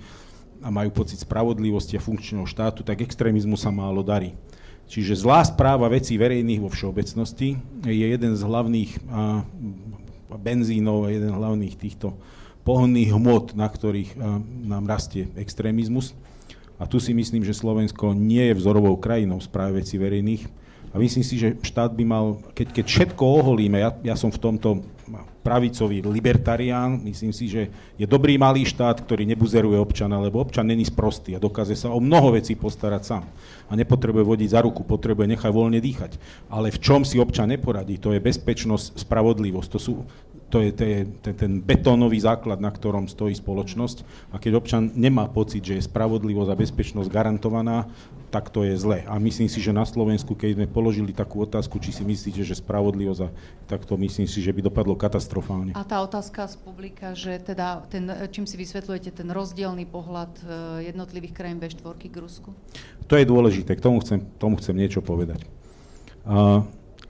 a 0.64 0.72
majú 0.72 1.04
pocit 1.04 1.20
spravodlivosti 1.20 2.00
a 2.00 2.02
funkčného 2.02 2.48
štátu, 2.48 2.88
tak 2.88 3.04
extrémizmu 3.04 3.60
sa 3.60 3.76
málo 3.76 4.00
darí. 4.08 4.32
Čiže 4.88 5.26
zlá 5.26 5.42
správa 5.48 5.90
vecí 5.90 6.20
verejných 6.20 6.62
vo 6.62 6.70
všeobecnosti 6.70 7.58
je 7.88 8.06
jeden 8.08 8.34
z 8.38 8.42
hlavných 8.46 8.92
a, 9.10 9.42
benzínov, 10.38 11.10
jeden 11.10 11.30
z 11.30 11.38
hlavných 11.38 11.76
týchto 11.78 12.18
pohonných 12.64 13.12
hmot, 13.14 13.54
na 13.54 13.68
ktorých 13.68 14.16
nám 14.66 14.88
rastie 14.88 15.30
extrémizmus. 15.36 16.16
A 16.80 16.90
tu 16.90 16.98
si 16.98 17.14
myslím, 17.14 17.46
že 17.46 17.54
Slovensko 17.54 18.16
nie 18.18 18.50
je 18.50 18.58
vzorovou 18.58 18.98
krajinou 18.98 19.38
správe 19.44 19.84
veci 19.84 20.00
verejných. 20.00 20.48
A 20.94 21.00
myslím 21.02 21.26
si, 21.26 21.38
že 21.38 21.58
štát 21.62 21.94
by 21.94 22.04
mal, 22.06 22.26
keď, 22.54 22.82
keď 22.82 22.86
všetko 22.86 23.24
oholíme, 23.24 23.78
ja, 23.82 23.94
ja 24.02 24.16
som 24.18 24.30
v 24.30 24.42
tomto 24.42 24.86
pravicový 25.44 26.00
libertarián. 26.08 27.04
Myslím 27.04 27.36
si, 27.36 27.52
že 27.52 27.68
je 28.00 28.08
dobrý 28.08 28.40
malý 28.40 28.64
štát, 28.64 29.04
ktorý 29.04 29.28
nebuzeruje 29.28 29.76
občana, 29.76 30.18
lebo 30.18 30.40
občan 30.40 30.66
není 30.66 30.88
sprostý 30.88 31.36
a 31.36 31.44
dokáže 31.44 31.76
sa 31.76 31.92
o 31.92 32.00
mnoho 32.00 32.40
vecí 32.40 32.56
postarať 32.56 33.04
sám. 33.04 33.24
A 33.68 33.76
nepotrebuje 33.76 34.24
vodiť 34.24 34.50
za 34.56 34.64
ruku, 34.64 34.88
potrebuje 34.88 35.36
nechať 35.36 35.52
voľne 35.52 35.84
dýchať. 35.84 36.16
Ale 36.48 36.72
v 36.72 36.80
čom 36.80 37.04
si 37.04 37.20
občan 37.20 37.52
neporadí, 37.52 38.00
to 38.00 38.16
je 38.16 38.24
bezpečnosť, 38.24 39.04
spravodlivosť. 39.04 39.70
To 39.76 39.80
sú, 39.80 39.94
to 40.54 40.62
je, 40.62 40.70
to 40.70 40.84
je 40.86 40.98
ten, 41.26 41.34
ten 41.34 41.52
betónový 41.58 42.22
základ, 42.22 42.62
na 42.62 42.70
ktorom 42.70 43.10
stojí 43.10 43.34
spoločnosť. 43.34 44.30
A 44.30 44.38
keď 44.38 44.62
občan 44.62 44.94
nemá 44.94 45.26
pocit, 45.26 45.66
že 45.66 45.82
je 45.82 45.88
spravodlivosť 45.90 46.54
a 46.54 46.60
bezpečnosť 46.62 47.10
garantovaná, 47.10 47.90
tak 48.30 48.54
to 48.54 48.62
je 48.62 48.78
zle. 48.78 49.02
A 49.10 49.18
myslím 49.18 49.50
si, 49.50 49.58
že 49.58 49.74
na 49.74 49.82
Slovensku, 49.82 50.38
keď 50.38 50.62
sme 50.62 50.70
položili 50.70 51.10
takú 51.10 51.42
otázku, 51.42 51.82
či 51.82 51.90
si 51.90 52.06
myslíte, 52.06 52.46
že 52.46 52.62
spravodlivosť, 52.62 53.22
a 53.26 53.30
tak 53.66 53.90
to 53.90 53.98
myslím 53.98 54.30
si, 54.30 54.46
že 54.46 54.54
by 54.54 54.62
dopadlo 54.70 54.94
katastrofálne. 54.94 55.74
A 55.74 55.82
tá 55.82 56.06
otázka 56.06 56.46
z 56.46 56.62
publika, 56.62 57.18
že 57.18 57.42
teda 57.42 57.90
ten, 57.90 58.06
čím 58.30 58.46
si 58.46 58.54
vysvetľujete 58.54 59.10
ten 59.10 59.34
rozdielný 59.34 59.90
pohľad 59.90 60.34
e, 60.38 60.44
jednotlivých 60.94 61.34
krajín 61.34 61.58
V4 61.58 61.98
k 61.98 62.18
Rusku? 62.22 62.54
To 63.10 63.18
je 63.18 63.26
dôležité, 63.26 63.74
k 63.74 63.82
tomu 63.82 64.06
chcem, 64.06 64.22
tomu 64.38 64.62
chcem 64.62 64.78
niečo 64.78 65.02
povedať. 65.02 65.50
Uh, 66.24 66.62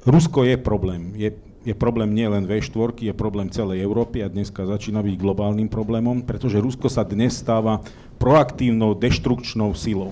Rusko 0.04 0.44
je 0.44 0.56
problém. 0.60 1.16
Je 1.16 1.32
je 1.64 1.72
problém 1.72 2.12
nie 2.12 2.28
len 2.28 2.44
V4, 2.44 3.00
je 3.00 3.16
problém 3.16 3.48
celej 3.48 3.80
Európy 3.80 4.20
a 4.20 4.28
dneska 4.28 4.68
začína 4.68 5.00
byť 5.00 5.16
globálnym 5.16 5.72
problémom, 5.72 6.28
pretože 6.28 6.60
Rusko 6.60 6.92
sa 6.92 7.08
dnes 7.08 7.40
stáva 7.40 7.80
proaktívnou 8.20 8.96
deštrukčnou 9.00 9.72
silou. 9.72 10.12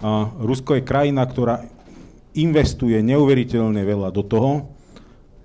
A 0.00 0.32
Rusko 0.40 0.80
je 0.80 0.88
krajina, 0.88 1.20
ktorá 1.28 1.68
investuje 2.32 2.96
neuveriteľne 3.04 3.84
veľa 3.84 4.08
do 4.08 4.24
toho, 4.24 4.50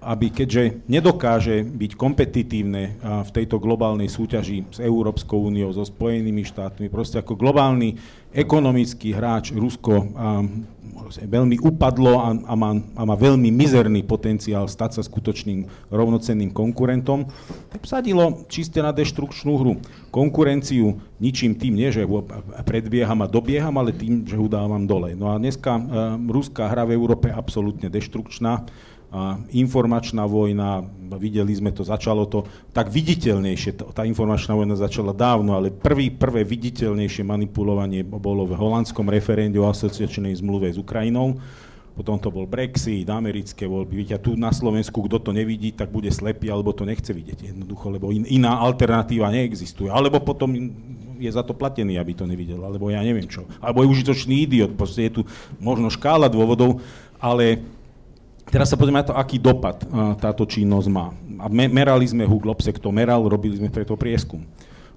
aby 0.05 0.29
keďže 0.29 0.85
nedokáže 0.85 1.65
byť 1.65 1.91
kompetitívne 1.97 3.01
v 3.01 3.29
tejto 3.33 3.57
globálnej 3.57 4.05
súťaži 4.05 4.69
s 4.69 4.77
Európskou 4.77 5.49
úniou, 5.49 5.73
so 5.73 5.81
Spojenými 5.81 6.45
štátmi, 6.45 6.93
proste 6.93 7.17
ako 7.17 7.33
globálny 7.33 7.97
ekonomický 8.29 9.17
hráč 9.17 9.49
Rusko 9.55 10.13
veľmi 11.11 11.61
upadlo 11.61 12.17
a, 12.17 12.29
a, 12.33 12.53
má, 12.57 12.71
a 12.97 13.01
má 13.05 13.15
veľmi 13.15 13.53
mizerný 13.53 14.01
potenciál 14.03 14.65
stať 14.65 14.99
sa 14.99 15.01
skutočným 15.05 15.91
rovnocenným 15.93 16.49
konkurentom, 16.49 17.29
sadilo 17.85 18.47
čiste 18.49 18.81
na 18.81 18.89
deštrukčnú 18.89 19.53
hru. 19.59 19.73
Konkurenciu 20.09 20.97
ničím 21.21 21.55
tým 21.55 21.77
nie, 21.77 21.89
že 21.93 22.07
predbieham 22.65 23.21
a 23.21 23.29
dobieham, 23.29 23.75
ale 23.77 23.93
tým, 23.93 24.25
že 24.25 24.39
ho 24.39 24.47
dávam 24.49 24.87
dole. 24.89 25.13
No 25.13 25.31
a 25.31 25.37
dneska 25.37 25.71
uh, 25.77 25.81
ruská 26.17 26.71
hra 26.71 26.87
v 26.87 26.95
Európe 26.97 27.29
je 27.29 27.37
absolútne 27.37 27.87
deštrukčná 27.91 28.65
informačná 29.55 30.28
vojna, 30.28 30.84
videli 31.16 31.53
sme 31.55 31.72
to, 31.72 31.88
začalo 31.88 32.28
to 32.28 32.43
tak 32.76 32.91
viditeľnejšie, 32.91 33.95
tá 33.95 34.03
informačná 34.03 34.57
vojna 34.57 34.76
začala 34.76 35.16
dávno, 35.16 35.55
ale 35.55 35.72
prvý, 35.72 36.11
prvé 36.11 36.43
viditeľnejšie 36.43 37.24
manipulovanie 37.24 38.03
bolo 38.03 38.43
v 38.43 38.57
holandskom 38.57 39.07
referende 39.07 39.55
o 39.61 39.70
asociačnej 39.70 40.36
zmluve 40.36 40.74
s 40.74 40.78
Ukrajinou, 40.82 41.39
potom 41.95 42.20
to 42.20 42.28
bol 42.28 42.43
Brexit, 42.43 43.08
americké 43.08 43.63
voľby. 43.63 44.04
Viete, 44.04 44.20
tu 44.20 44.36
na 44.36 44.51
Slovensku, 44.51 45.00
kto 45.08 45.24
to 45.24 45.32
nevidí, 45.32 45.71
tak 45.71 45.96
bude 45.96 46.12
slepý, 46.12 46.51
alebo 46.51 46.75
to 46.75 46.83
nechce 46.83 47.08
vidieť 47.08 47.55
jednoducho, 47.55 47.87
lebo 47.87 48.12
in, 48.12 48.28
iná 48.28 48.59
alternatíva 48.59 49.32
neexistuje. 49.32 49.87
Alebo 49.87 50.20
potom 50.20 50.51
je 51.16 51.32
za 51.32 51.39
to 51.39 51.55
platený, 51.55 51.96
aby 51.96 52.12
to 52.12 52.28
nevidel, 52.28 52.59
alebo 52.67 52.92
ja 52.92 53.00
neviem 53.00 53.32
čo. 53.32 53.47
Alebo 53.63 53.79
je 53.79 53.92
užitočný 53.96 54.43
idiot, 54.43 54.75
proste 54.75 55.08
je 55.08 55.12
tu 55.16 55.21
možno 55.63 55.87
škála 55.87 56.28
dôvodov, 56.28 56.83
ale 57.16 57.63
Teraz 58.46 58.70
sa 58.70 58.78
pozrieme 58.78 59.01
na 59.01 59.09
to, 59.09 59.17
aký 59.17 59.42
dopad 59.42 59.82
táto 60.22 60.46
činnosť 60.46 60.88
má. 60.93 61.09
A 61.42 61.50
merali 61.50 62.05
sme, 62.05 62.30
Huglopsek 62.30 62.78
to 62.78 62.93
meral, 62.93 63.26
robili 63.26 63.58
sme 63.58 63.74
preto 63.74 63.97
prieskum. 63.97 64.46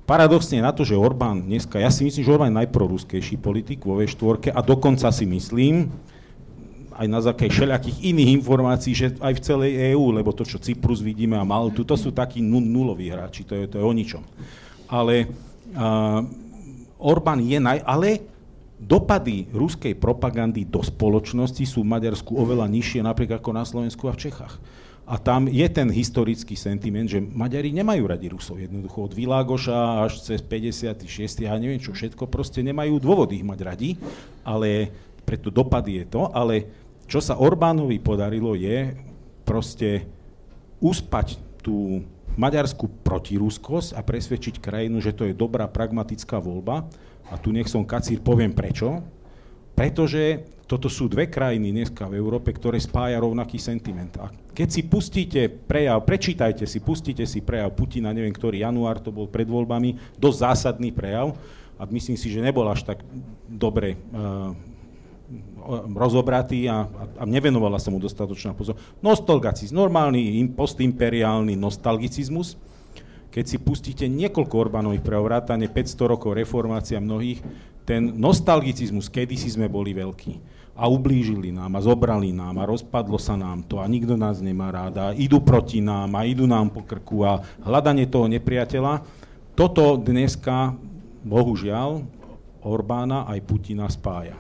Paradoxne 0.09 0.65
na 0.65 0.73
to, 0.73 0.89
že 0.89 0.97
Orbán 0.97 1.45
dneska, 1.45 1.77
ja 1.77 1.93
si 1.93 2.01
myslím, 2.01 2.25
že 2.25 2.33
Orbán 2.33 2.49
je 2.49 2.61
najproruskejší 2.65 3.37
politik 3.41 3.85
vo 3.85 4.01
V4 4.01 4.57
a 4.57 4.61
dokonca 4.65 5.13
si 5.13 5.29
myslím, 5.29 5.93
aj 6.99 7.07
na 7.07 7.21
základe 7.23 7.55
všelijakých 7.55 7.99
iných 8.11 8.31
informácií, 8.43 8.93
že 8.97 9.15
aj 9.23 9.33
v 9.39 9.45
celej 9.45 9.73
EÚ, 9.95 10.11
lebo 10.11 10.35
to, 10.35 10.43
čo 10.43 10.59
Cyprus 10.59 10.99
vidíme 10.99 11.39
a 11.39 11.47
Maltu, 11.47 11.87
to 11.87 11.95
sú 11.95 12.11
takí 12.11 12.43
nuloví 12.43 13.13
hráči, 13.13 13.47
to 13.47 13.55
je, 13.55 13.65
to 13.71 13.79
je 13.79 13.85
o 13.87 13.93
ničom. 13.95 14.25
Ale 14.91 15.31
uh, 15.79 16.25
Orbán 16.99 17.39
je 17.39 17.59
naj... 17.63 17.87
Ale 17.87 18.19
dopady 18.79 19.51
ruskej 19.51 19.99
propagandy 19.99 20.63
do 20.63 20.81
spoločnosti 20.81 21.67
sú 21.67 21.83
v 21.83 21.91
Maďarsku 21.99 22.31
oveľa 22.31 22.71
nižšie 22.71 23.03
napríklad 23.03 23.43
ako 23.43 23.53
na 23.53 23.67
Slovensku 23.67 24.07
a 24.07 24.15
v 24.15 24.31
Čechách. 24.31 24.55
A 25.09 25.17
tam 25.17 25.49
je 25.49 25.65
ten 25.73 25.89
historický 25.89 26.53
sentiment, 26.53 27.09
že 27.09 27.19
Maďari 27.19 27.73
nemajú 27.73 28.05
radi 28.05 28.29
Rusov. 28.29 28.61
Jednoducho 28.61 29.09
od 29.09 29.17
Világoša 29.17 30.05
až 30.05 30.21
cez 30.21 30.45
56. 30.45 31.49
a 31.49 31.57
neviem 31.57 31.81
čo 31.81 31.97
všetko, 31.97 32.29
proste 32.29 32.61
nemajú 32.61 33.01
dôvod 33.01 33.33
ich 33.33 33.41
mať 33.41 33.59
radi, 33.65 33.91
ale 34.45 34.93
preto 35.25 35.49
dopad 35.49 35.89
je 35.89 36.05
to, 36.05 36.29
ale 36.29 36.69
čo 37.09 37.25
sa 37.25 37.41
Orbánovi 37.41 37.97
podarilo 38.05 38.53
je 38.53 38.93
proste 39.49 40.05
uspať 40.85 41.41
tú 41.65 42.05
maďarskú 42.37 43.01
protiruskosť 43.03 43.97
a 43.97 44.05
presvedčiť 44.05 44.61
krajinu, 44.61 45.01
že 45.01 45.17
to 45.17 45.25
je 45.25 45.35
dobrá 45.35 45.67
pragmatická 45.67 46.37
voľba. 46.37 46.85
A 47.29 47.37
tu 47.37 47.53
nech 47.53 47.69
som 47.69 47.85
kacír, 47.85 48.21
poviem 48.25 48.53
prečo. 48.53 49.05
Pretože 49.77 50.43
toto 50.69 50.93
sú 50.93 51.09
dve 51.09 51.33
krajiny 51.33 51.73
dneska 51.73 52.05
v 52.13 52.21
Európe, 52.21 52.53
ktoré 52.53 52.77
spája 52.77 53.17
rovnaký 53.25 53.57
sentiment. 53.57 54.13
A 54.21 54.29
keď 54.53 54.69
si 54.69 54.83
pustíte 54.85 55.49
prejav, 55.49 56.05
prečítajte 56.05 56.69
si, 56.69 56.85
pustíte 56.85 57.25
si 57.25 57.41
prejav 57.41 57.73
Putina, 57.73 58.13
neviem 58.13 58.37
ktorý 58.37 58.61
január 58.61 59.01
to 59.01 59.09
bol 59.09 59.25
pred 59.25 59.49
voľbami, 59.49 59.97
dosť 60.21 60.39
zásadný 60.45 60.93
prejav 60.93 61.33
a 61.81 61.89
myslím 61.89 62.21
si, 62.21 62.29
že 62.29 62.45
nebol 62.45 62.69
až 62.69 62.85
tak 62.85 63.01
dobre 63.49 63.97
uh, 64.13 64.53
rozobratý 65.97 66.69
a, 66.69 66.85
a, 66.85 67.03
a 67.21 67.25
nevenovala 67.25 67.81
sa 67.81 67.89
mu 67.89 67.97
dostatočná 67.97 68.53
pozor. 68.53 68.77
Nostalgicizmus, 69.01 69.73
normálny 69.73 70.53
postimperiálny 70.53 71.57
nostalgicizmus, 71.57 72.61
keď 73.29 73.45
si 73.45 73.57
pustíte 73.61 74.05
niekoľko 74.09 74.55
Orbánových 74.69 75.05
prevrátane, 75.05 75.69
500 75.69 76.13
rokov 76.17 76.33
reformácia 76.33 76.97
mnohých, 76.99 77.45
ten 77.89 78.13
nostalgicizmus, 78.17 79.09
kedysi 79.09 79.57
sme 79.57 79.69
boli 79.69 79.97
veľkí 79.97 80.59
a 80.79 80.87
ublížili 80.87 81.51
nám 81.51 81.75
a 81.75 81.83
zobrali 81.83 82.31
nám 82.31 82.63
a 82.63 82.69
rozpadlo 82.69 83.19
sa 83.19 83.35
nám 83.35 83.67
to 83.67 83.83
a 83.83 83.87
nikto 83.91 84.15
nás 84.15 84.39
nemá 84.39 84.71
rád 84.71 84.95
a 85.01 85.07
idú 85.11 85.43
proti 85.43 85.83
nám 85.83 86.15
a 86.15 86.23
idú 86.23 86.47
nám 86.47 86.71
po 86.71 86.87
krku 86.87 87.27
a 87.27 87.43
hľadanie 87.67 88.07
toho 88.07 88.31
nepriateľa. 88.31 89.03
Toto 89.59 89.99
dneska, 89.99 90.79
bohužiaľ, 91.27 92.07
Orbána 92.63 93.27
aj 93.27 93.43
Putina 93.43 93.91
spája. 93.91 94.39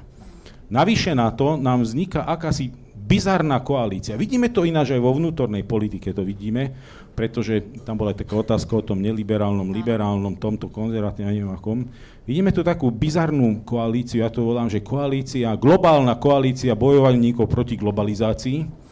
Navyše 0.68 1.16
na 1.16 1.32
to 1.34 1.58
nám 1.58 1.82
vzniká 1.82 2.22
akási 2.28 2.70
bizarná 3.08 3.58
koalícia. 3.64 4.20
Vidíme 4.20 4.52
to 4.52 4.68
ináč 4.68 4.92
aj 4.92 5.00
vo 5.00 5.16
vnútornej 5.16 5.64
politike, 5.64 6.12
to 6.12 6.20
vidíme, 6.22 6.76
pretože 7.18 7.82
tam 7.82 7.98
bola 7.98 8.14
taká 8.14 8.38
otázka 8.38 8.78
o 8.78 8.86
tom 8.86 9.02
neliberálnom, 9.02 9.74
liberálnom, 9.74 10.38
tomto 10.38 10.70
konzervatívnom, 10.70 11.34
neviem 11.34 11.50
akom. 11.50 11.82
Vidíme 12.22 12.54
tu 12.54 12.62
takú 12.62 12.94
bizarnú 12.94 13.66
koalíciu, 13.66 14.22
ja 14.22 14.30
to 14.30 14.46
volám, 14.46 14.70
že 14.70 14.86
koalícia, 14.86 15.58
globálna 15.58 16.14
koalícia 16.22 16.78
bojovníkov 16.78 17.50
proti 17.50 17.74
globalizácii, 17.74 18.86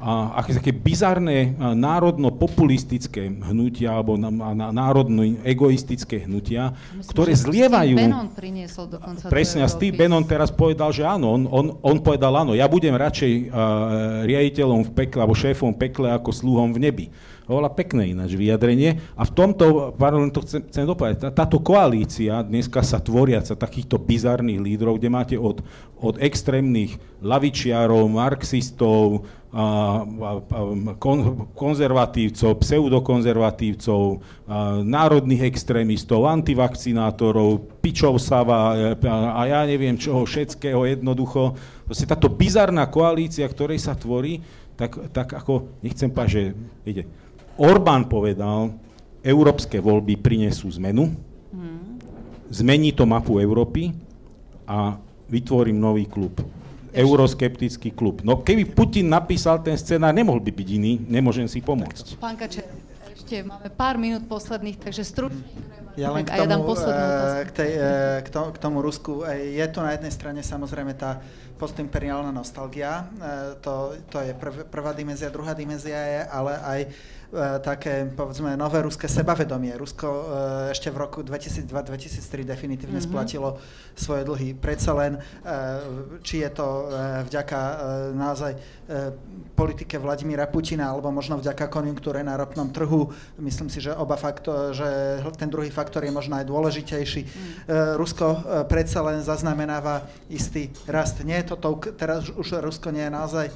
a 0.00 0.40
aké 0.40 0.56
také 0.56 0.72
bizarné 0.72 1.52
národno-populistické 1.60 3.28
hnutia 3.52 4.00
alebo 4.00 4.16
národno-egoistické 4.16 6.24
hnutia, 6.24 6.72
Myslím, 6.96 7.12
ktoré 7.12 7.36
zlievajú... 7.36 8.00
Bannon 8.00 8.32
priniesol 8.32 8.88
dokonca 8.88 9.28
Presne, 9.28 9.60
a 9.60 9.68
Steve 9.68 10.00
Bannon 10.00 10.24
teraz 10.24 10.48
povedal, 10.48 10.88
že 10.96 11.04
áno, 11.04 11.36
on, 11.36 11.44
on, 11.52 11.76
on 11.84 12.00
povedal 12.00 12.32
áno, 12.32 12.56
ja 12.56 12.64
budem 12.64 12.96
radšej 12.96 13.52
uh, 13.52 14.24
riaditeľom 14.24 14.88
v 14.88 15.04
pekle 15.04 15.20
alebo 15.20 15.36
šéfom 15.36 15.76
v 15.76 15.84
pekle 15.84 16.16
ako 16.16 16.32
sluhom 16.32 16.72
v 16.72 16.80
nebi. 16.80 17.12
Oveľa 17.50 17.74
pekné 17.74 18.14
ináč 18.14 18.38
vyjadrenie. 18.38 19.02
A 19.18 19.26
v 19.26 19.34
tomto, 19.34 19.90
pardon, 19.98 20.30
to 20.30 20.46
chcem, 20.46 20.62
chcem 20.70 20.86
dopovedať, 20.86 21.18
tá, 21.18 21.28
táto 21.44 21.58
koalícia 21.58 22.46
dneska 22.46 22.78
sa 22.86 23.02
tvoriaca 23.02 23.58
takýchto 23.58 23.98
bizarných 23.98 24.62
lídrov, 24.62 25.02
kde 25.02 25.10
máte 25.10 25.34
od, 25.34 25.58
od 25.98 26.14
extrémnych 26.22 26.94
lavičiarov, 27.18 28.06
marxistov, 28.06 29.26
konzervatívcov, 31.58 32.50
pseudokonzervatívcov, 32.62 34.02
národných 34.86 35.42
extrémistov, 35.42 36.30
antivakcinátorov, 36.30 37.82
pičov 37.82 38.22
sava 38.22 38.78
a, 38.94 39.42
ja 39.50 39.66
neviem 39.66 39.98
čoho 39.98 40.22
všetkého 40.22 40.86
jednoducho. 40.86 41.58
Proste 41.82 42.06
táto 42.06 42.30
bizarná 42.30 42.86
koalícia, 42.86 43.42
ktorej 43.50 43.82
sa 43.82 43.98
tvorí, 43.98 44.38
tak, 44.78 45.10
tak 45.10 45.34
ako, 45.34 45.82
nechcem 45.82 46.14
povedať, 46.14 46.30
že 46.30 46.42
ide, 46.86 47.02
Orbán 47.58 48.06
povedal, 48.06 48.70
európske 49.20 49.82
voľby 49.82 50.14
prinesú 50.16 50.70
zmenu, 50.78 51.10
hmm. 51.50 51.98
zmení 52.54 52.94
to 52.94 53.02
mapu 53.02 53.42
Európy 53.42 53.90
a 54.64 54.94
vytvorím 55.26 55.76
nový 55.82 56.06
klub. 56.06 56.38
Euroskeptický 56.90 57.94
klub. 57.94 58.22
No 58.26 58.42
keby 58.42 58.66
Putin 58.70 59.10
napísal 59.10 59.62
ten 59.62 59.78
scenár, 59.78 60.10
nemohol 60.10 60.42
by 60.42 60.50
byť 60.50 60.68
iný, 60.74 60.98
nemôžem 61.06 61.46
si 61.46 61.62
pomôcť. 61.62 62.18
Pán 62.18 62.34
Kačer, 62.34 62.66
ešte 63.14 63.46
máme 63.46 63.70
pár 63.70 63.94
minút 63.94 64.26
posledných, 64.26 64.78
takže 64.82 65.06
stručne. 65.06 65.42
Ja 65.98 66.14
len 66.14 66.22
k 66.22 66.32
tomu, 66.32 66.70
ja 66.78 67.42
k, 67.46 67.52
tej, 67.52 67.70
k, 68.22 68.28
tomu, 68.30 68.48
k 68.54 68.58
tomu 68.62 68.78
Rusku. 68.78 69.26
Je 69.26 69.66
to 69.70 69.82
na 69.82 69.98
jednej 69.98 70.14
strane 70.14 70.40
samozrejme 70.40 70.94
tá 70.94 71.18
postimperiálna 71.60 72.32
nostalgia, 72.32 73.04
to, 73.60 73.92
to 74.08 74.16
je 74.24 74.32
prv, 74.32 74.64
prvá 74.72 74.96
dimenzia, 74.96 75.28
druhá 75.28 75.52
dimenzia 75.52 75.98
je 75.98 76.20
ale 76.32 76.52
aj 76.56 76.80
také, 77.62 78.10
povedzme, 78.10 78.56
nové 78.56 78.82
ruské 78.82 79.06
sebavedomie. 79.08 79.78
Rusko 79.78 80.08
e, 80.08 80.22
ešte 80.74 80.90
v 80.90 80.96
roku 80.98 81.22
2002-2003 81.22 82.42
definitívne 82.42 82.98
mm-hmm. 82.98 83.10
splatilo 83.10 83.58
svoje 83.94 84.26
dlhy. 84.26 84.58
Predsa 84.58 84.92
len, 84.98 85.12
e, 85.14 85.20
či 86.26 86.42
je 86.42 86.50
to 86.50 86.90
vďaka 87.30 87.60
naozaj 88.18 88.52
politike 89.54 90.02
Vladimíra 90.02 90.50
Putina, 90.50 90.90
alebo 90.90 91.14
možno 91.14 91.38
vďaka 91.38 91.70
konjunktúre 91.70 92.26
na 92.26 92.34
ropnom 92.34 92.74
trhu. 92.74 93.12
Myslím 93.38 93.70
si, 93.70 93.78
že 93.78 93.94
oba 93.94 94.18
faktor, 94.18 94.74
že 94.74 95.22
ten 95.38 95.46
druhý 95.46 95.70
faktor 95.70 96.02
je 96.02 96.10
možno 96.10 96.34
aj 96.40 96.48
dôležitejší. 96.50 97.22
Mm. 97.22 97.30
Rusko 97.94 98.26
predsa 98.66 99.04
len 99.06 99.22
zaznamenáva 99.22 100.10
istý 100.26 100.74
rast. 100.90 101.22
Nie 101.22 101.46
je 101.46 101.54
to 101.54 101.56
to, 101.60 101.68
teraz 101.94 102.26
už 102.34 102.58
Rusko 102.58 102.90
nie 102.90 103.06
je 103.06 103.12
naozaj 103.12 103.46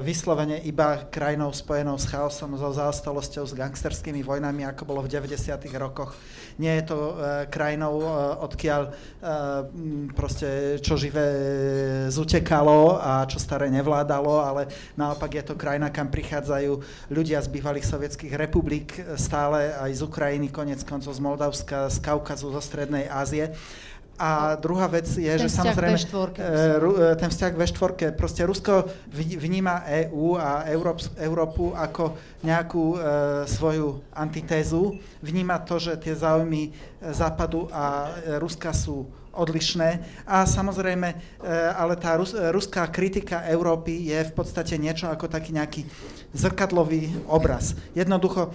vyslovene 0.00 0.64
iba 0.64 1.04
krajinou 1.12 1.52
spojenou 1.52 2.00
s 2.00 2.08
chaosom, 2.08 2.56
so 2.56 2.72
zaostalosťou, 2.72 3.44
s 3.48 3.52
gangsterskými 3.52 4.24
vojnami, 4.24 4.64
ako 4.64 4.88
bolo 4.88 5.00
v 5.04 5.12
90. 5.12 5.60
rokoch. 5.76 6.16
Nie 6.58 6.82
je 6.82 6.92
to 6.92 6.98
uh, 6.98 7.14
krajinou, 7.48 8.02
uh, 8.02 8.40
odkiaľ 8.44 8.82
uh, 8.88 8.94
proste 10.12 10.80
čo 10.82 11.00
živé 11.00 11.28
zutekalo 12.12 12.98
a 13.00 13.24
čo 13.28 13.40
staré 13.40 13.70
nevládalo, 13.72 14.42
ale 14.42 14.68
naopak 14.98 15.32
je 15.38 15.44
to 15.46 15.54
krajina, 15.54 15.88
kam 15.88 16.12
prichádzajú 16.12 16.72
ľudia 17.08 17.40
z 17.40 17.48
bývalých 17.48 17.86
sovietských 17.88 18.34
republik, 18.36 18.96
stále 19.16 19.72
aj 19.76 19.90
z 19.96 20.02
Ukrajiny, 20.04 20.48
konec 20.52 20.84
koncov 20.84 21.14
z 21.14 21.20
Moldavska, 21.22 21.88
z 21.88 21.98
Kaukazu, 22.02 22.52
zo 22.52 22.60
Strednej 22.60 23.08
Ázie. 23.08 23.54
A 24.20 24.54
druhá 24.60 24.86
vec 24.86 25.08
je, 25.08 25.26
ten 25.26 25.40
že 25.40 25.48
samozrejme 25.48 25.98
štvorke, 25.98 26.40
e, 26.40 26.52
e, 26.78 27.16
ten 27.16 27.30
vzťah 27.32 27.52
ve 27.56 27.66
štvorke, 27.66 28.06
proste 28.12 28.44
Rusko 28.44 28.86
vníma 29.12 29.88
EÚ 29.88 30.36
a 30.36 30.68
Európu 31.16 31.72
ako 31.72 32.14
nejakú 32.44 32.84
e, 32.92 32.98
svoju 33.48 34.04
antitézu, 34.12 35.00
vníma 35.24 35.64
to, 35.64 35.80
že 35.80 35.96
tie 35.96 36.12
záujmy 36.12 36.70
Západu 37.02 37.66
a 37.72 38.14
Ruska 38.38 38.70
sú 38.70 39.08
odlišné. 39.32 40.04
A 40.28 40.44
samozrejme, 40.44 41.08
ale 41.74 41.94
tá 41.96 42.14
rus, 42.20 42.36
ruská 42.36 42.84
kritika 42.92 43.42
Európy 43.48 44.12
je 44.12 44.28
v 44.28 44.32
podstate 44.36 44.76
niečo 44.76 45.08
ako 45.08 45.26
taký 45.26 45.56
nejaký 45.56 45.82
zrkadlový 46.32 47.12
obraz. 47.28 47.76
Jednoducho, 47.92 48.48
e, 48.48 48.50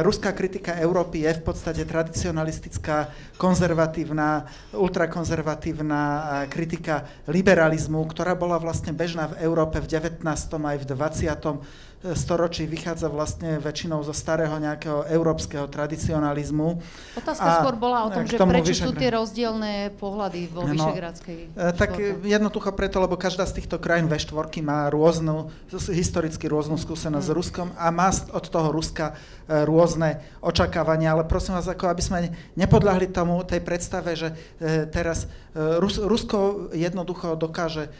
ruská 0.00 0.32
kritika 0.32 0.76
Európy 0.80 1.28
je 1.28 1.36
v 1.36 1.42
podstate 1.44 1.84
tradicionalistická, 1.84 3.12
konzervatívna, 3.36 4.48
ultrakonzervatívna 4.72 6.00
e, 6.00 6.20
kritika 6.48 7.04
liberalizmu, 7.28 8.00
ktorá 8.08 8.32
bola 8.32 8.56
vlastne 8.56 8.96
bežná 8.96 9.28
v 9.36 9.44
Európe 9.44 9.78
v 9.84 9.88
19. 9.88 10.24
aj 10.56 10.76
v 10.80 10.86
20 10.88 11.89
storočí 12.00 12.64
vychádza 12.64 13.12
vlastne 13.12 13.60
väčšinou 13.60 14.00
zo 14.00 14.16
starého 14.16 14.56
nejakého 14.56 15.04
európskeho 15.04 15.68
tradicionalizmu. 15.68 16.80
Otázka 17.20 17.44
a 17.44 17.60
skôr 17.60 17.76
bola 17.76 18.08
o 18.08 18.10
tom, 18.10 18.24
že 18.24 18.40
prečo 18.40 18.72
vyšegr... 18.72 18.88
sú 18.88 18.90
tie 18.96 19.10
rozdielne 19.12 19.72
pohľady 20.00 20.48
vo 20.48 20.64
no, 20.64 20.72
Vyšegradskej 20.72 21.36
e, 21.52 21.76
Tak 21.76 22.24
jednoducho 22.24 22.72
preto, 22.72 23.04
lebo 23.04 23.20
každá 23.20 23.44
z 23.44 23.60
týchto 23.60 23.76
krajín 23.76 24.08
ve 24.08 24.16
štvorky 24.16 24.64
má 24.64 24.88
rôznu, 24.88 25.52
historicky 25.92 26.48
rôznu 26.48 26.80
skúsenosť 26.80 27.26
hmm. 27.28 27.32
s 27.32 27.36
Ruskom 27.36 27.68
a 27.76 27.92
má 27.92 28.08
od 28.32 28.48
toho 28.48 28.72
Ruska 28.72 29.12
e, 29.44 29.60
rôzne 29.68 30.24
očakávania, 30.40 31.12
ale 31.12 31.28
prosím 31.28 31.60
vás, 31.60 31.68
ako 31.68 31.84
aby 31.92 32.00
sme 32.00 32.18
nepodľahli 32.56 33.12
tomu, 33.12 33.44
tej 33.44 33.60
predstave, 33.60 34.16
že 34.16 34.32
e, 34.56 34.88
teraz 34.88 35.28
Rus, 35.54 35.98
Rusko 35.98 36.70
jednoducho 36.70 37.34
dokáže 37.34 37.90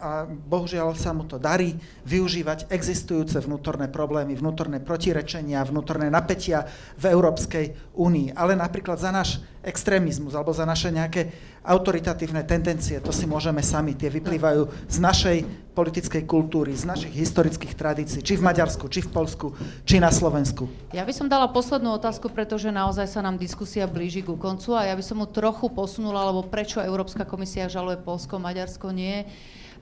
a 0.00 0.24
bohužiaľ 0.26 0.96
sa 0.96 1.12
mu 1.12 1.28
to 1.28 1.36
darí 1.36 1.76
využívať 2.08 2.72
existujúce 2.72 3.36
vnútorné 3.44 3.92
problémy, 3.92 4.32
vnútorné 4.32 4.80
protirečenia, 4.80 5.60
vnútorné 5.68 6.08
napätia 6.08 6.64
v 6.96 7.12
Európskej 7.12 7.92
únii. 7.92 8.32
Ale 8.32 8.56
napríklad 8.56 8.96
za 8.96 9.12
náš 9.12 9.44
extrémizmus 9.60 10.32
alebo 10.32 10.56
za 10.56 10.64
naše 10.64 10.88
nejaké 10.88 11.28
autoritatívne 11.60 12.40
tendencie, 12.48 12.96
to 13.04 13.12
si 13.12 13.28
môžeme 13.28 13.60
sami, 13.60 13.92
tie 13.92 14.08
vyplývajú 14.08 14.88
z 14.88 14.96
našej 14.96 15.38
politickej 15.76 16.24
kultúry, 16.24 16.72
z 16.72 16.88
našich 16.88 17.12
historických 17.12 17.76
tradícií, 17.76 18.24
či 18.24 18.40
v 18.40 18.46
Maďarsku, 18.48 18.88
či 18.88 19.04
v 19.04 19.12
Polsku, 19.12 19.52
či 19.84 20.00
na 20.00 20.08
Slovensku. 20.08 20.64
Ja 20.96 21.04
by 21.04 21.12
som 21.12 21.28
dala 21.28 21.52
poslednú 21.52 21.92
otázku, 22.00 22.32
pretože 22.32 22.72
naozaj 22.72 23.04
sa 23.12 23.20
nám 23.20 23.36
diskusia 23.36 23.84
blíži 23.84 24.24
ku 24.24 24.40
koncu 24.40 24.72
a 24.72 24.88
ja 24.88 24.96
by 24.96 25.04
som 25.04 25.20
mu 25.20 25.28
trochu 25.28 25.68
posunula, 25.68 26.24
lebo 26.32 26.48
prečo 26.48 26.80
Európska 26.80 27.28
komisia 27.28 27.68
žaluje 27.68 28.00
Polsko, 28.00 28.40
Maďarsko 28.40 28.88
nie. 28.96 29.28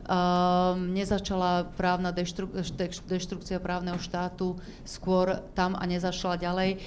Um, 0.08 0.96
nezačala 0.96 1.68
právna 1.76 2.16
deštru, 2.16 2.48
deštrukcia 3.04 3.60
právneho 3.60 4.00
štátu 4.00 4.56
skôr 4.88 5.44
tam 5.52 5.76
a 5.76 5.84
nezašla 5.84 6.40
ďalej. 6.40 6.80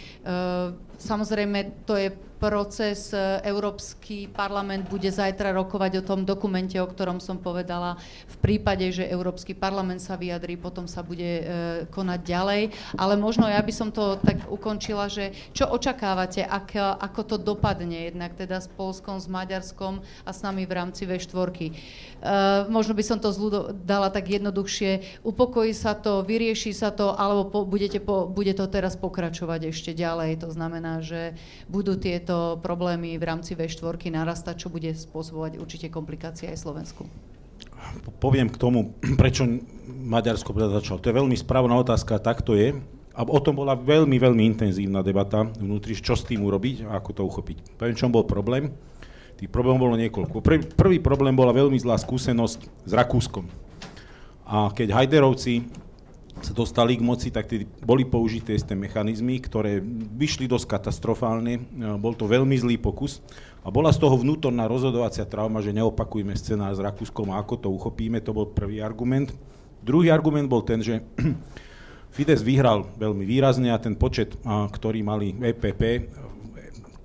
Samozrejme, 1.02 1.90
to 1.90 1.98
je 1.98 2.14
proces. 2.42 3.14
E, 3.14 3.38
Európsky 3.46 4.26
parlament 4.26 4.90
bude 4.90 5.14
zajtra 5.14 5.54
rokovať 5.54 6.02
o 6.02 6.04
tom 6.06 6.26
dokumente, 6.26 6.82
o 6.82 6.90
ktorom 6.90 7.22
som 7.22 7.38
povedala. 7.38 8.02
V 8.26 8.38
prípade, 8.42 8.90
že 8.90 9.06
Európsky 9.06 9.54
parlament 9.54 10.02
sa 10.02 10.18
vyjadrí, 10.18 10.58
potom 10.58 10.90
sa 10.90 11.06
bude 11.06 11.22
e, 11.22 11.44
konať 11.94 12.20
ďalej. 12.26 12.62
Ale 12.98 13.14
možno 13.22 13.46
ja 13.46 13.62
by 13.62 13.70
som 13.70 13.94
to 13.94 14.18
tak 14.26 14.42
ukončila, 14.50 15.06
že 15.06 15.38
čo 15.54 15.70
očakávate, 15.70 16.42
ak, 16.42 16.98
ako 16.98 17.22
to 17.30 17.36
dopadne 17.38 18.10
jednak 18.10 18.34
teda 18.34 18.58
s 18.58 18.66
Polskom, 18.74 19.22
s 19.22 19.30
Maďarskom 19.30 20.02
a 20.26 20.30
s 20.34 20.42
nami 20.42 20.66
v 20.66 20.74
rámci 20.74 21.06
V4. 21.06 21.38
E, 21.62 21.70
možno 22.74 22.98
by 22.98 23.04
som 23.06 23.22
to 23.22 23.30
zľudo, 23.30 23.70
dala 23.86 24.10
tak 24.10 24.34
jednoduchšie. 24.34 25.22
Upokojí 25.22 25.78
sa 25.78 25.94
to, 25.94 26.26
vyrieši 26.26 26.74
sa 26.74 26.90
to, 26.90 27.14
alebo 27.14 27.54
po, 27.54 27.60
budete 27.70 28.02
po, 28.02 28.26
bude 28.26 28.58
to 28.58 28.66
teraz 28.66 28.98
pokračovať 28.98 29.70
ešte 29.70 29.94
ďalej. 29.94 30.42
To 30.42 30.50
znamená, 30.50 30.91
že 31.00 31.40
budú 31.72 31.96
tieto 31.96 32.60
problémy 32.60 33.16
v 33.16 33.24
rámci 33.24 33.56
V4 33.56 33.96
narastať, 34.12 34.68
čo 34.68 34.68
bude 34.68 34.92
spôsobovať 34.92 35.62
určite 35.62 35.88
komplikácie 35.88 36.52
aj 36.52 36.60
Slovensku? 36.60 37.08
Poviem 38.20 38.52
k 38.52 38.60
tomu, 38.60 38.92
prečo 39.22 39.48
Maďarsko 39.88 40.52
začalo. 40.52 41.00
To 41.00 41.08
je 41.08 41.20
veľmi 41.24 41.38
správna 41.40 41.80
otázka, 41.80 42.20
tak 42.20 42.44
to 42.44 42.60
je. 42.60 42.76
A 43.12 43.28
o 43.28 43.40
tom 43.44 43.60
bola 43.60 43.76
veľmi, 43.76 44.16
veľmi 44.16 44.44
intenzívna 44.56 45.04
debata 45.04 45.44
vnútri, 45.44 45.96
čo 46.00 46.16
s 46.16 46.24
tým 46.24 46.48
urobiť 46.48 46.88
a 46.88 46.96
ako 47.00 47.10
to 47.12 47.22
uchopiť. 47.28 47.76
Poviem, 47.76 47.96
čom 47.96 48.12
bol 48.12 48.24
problém. 48.24 48.72
Tých 49.36 49.52
problémov 49.52 49.84
bolo 49.84 50.00
niekoľko. 50.00 50.40
Prvý, 50.40 50.64
prvý 50.64 50.98
problém 51.04 51.36
bola 51.36 51.52
veľmi 51.52 51.76
zlá 51.76 52.00
skúsenosť 52.00 52.88
s 52.88 52.92
Rakúskom. 52.96 53.52
A 54.48 54.72
keď 54.72 54.96
Hajderovci 54.96 55.68
sa 56.42 56.54
dostali 56.58 56.98
k 56.98 57.06
moci, 57.06 57.30
tak 57.30 57.46
tedy 57.46 57.70
boli 57.86 58.04
použité 58.04 58.58
isté 58.58 58.74
mechanizmy, 58.74 59.38
ktoré 59.38 59.80
vyšli 60.18 60.50
dosť 60.50 60.66
katastrofálne. 60.66 61.54
E, 61.58 61.62
bol 62.02 62.18
to 62.18 62.26
veľmi 62.26 62.54
zlý 62.58 62.76
pokus 62.82 63.22
a 63.62 63.70
bola 63.70 63.94
z 63.94 64.02
toho 64.02 64.18
vnútorná 64.18 64.66
rozhodovacia 64.66 65.26
trauma, 65.30 65.62
že 65.62 65.76
neopakujme 65.76 66.34
scenár 66.34 66.74
s 66.74 66.82
Rakúskom 66.82 67.30
a 67.30 67.40
ako 67.40 67.56
to 67.62 67.68
uchopíme, 67.70 68.18
to 68.20 68.34
bol 68.34 68.50
prvý 68.50 68.82
argument. 68.82 69.30
Druhý 69.82 70.10
argument 70.10 70.50
bol 70.50 70.66
ten, 70.66 70.82
že 70.82 71.02
Fides 72.16 72.44
vyhral 72.44 72.90
veľmi 73.00 73.24
výrazne 73.24 73.72
a 73.72 73.80
ten 73.80 73.96
počet, 73.96 74.36
ktorý 74.44 75.00
mali 75.00 75.32
EPP, 75.32 75.82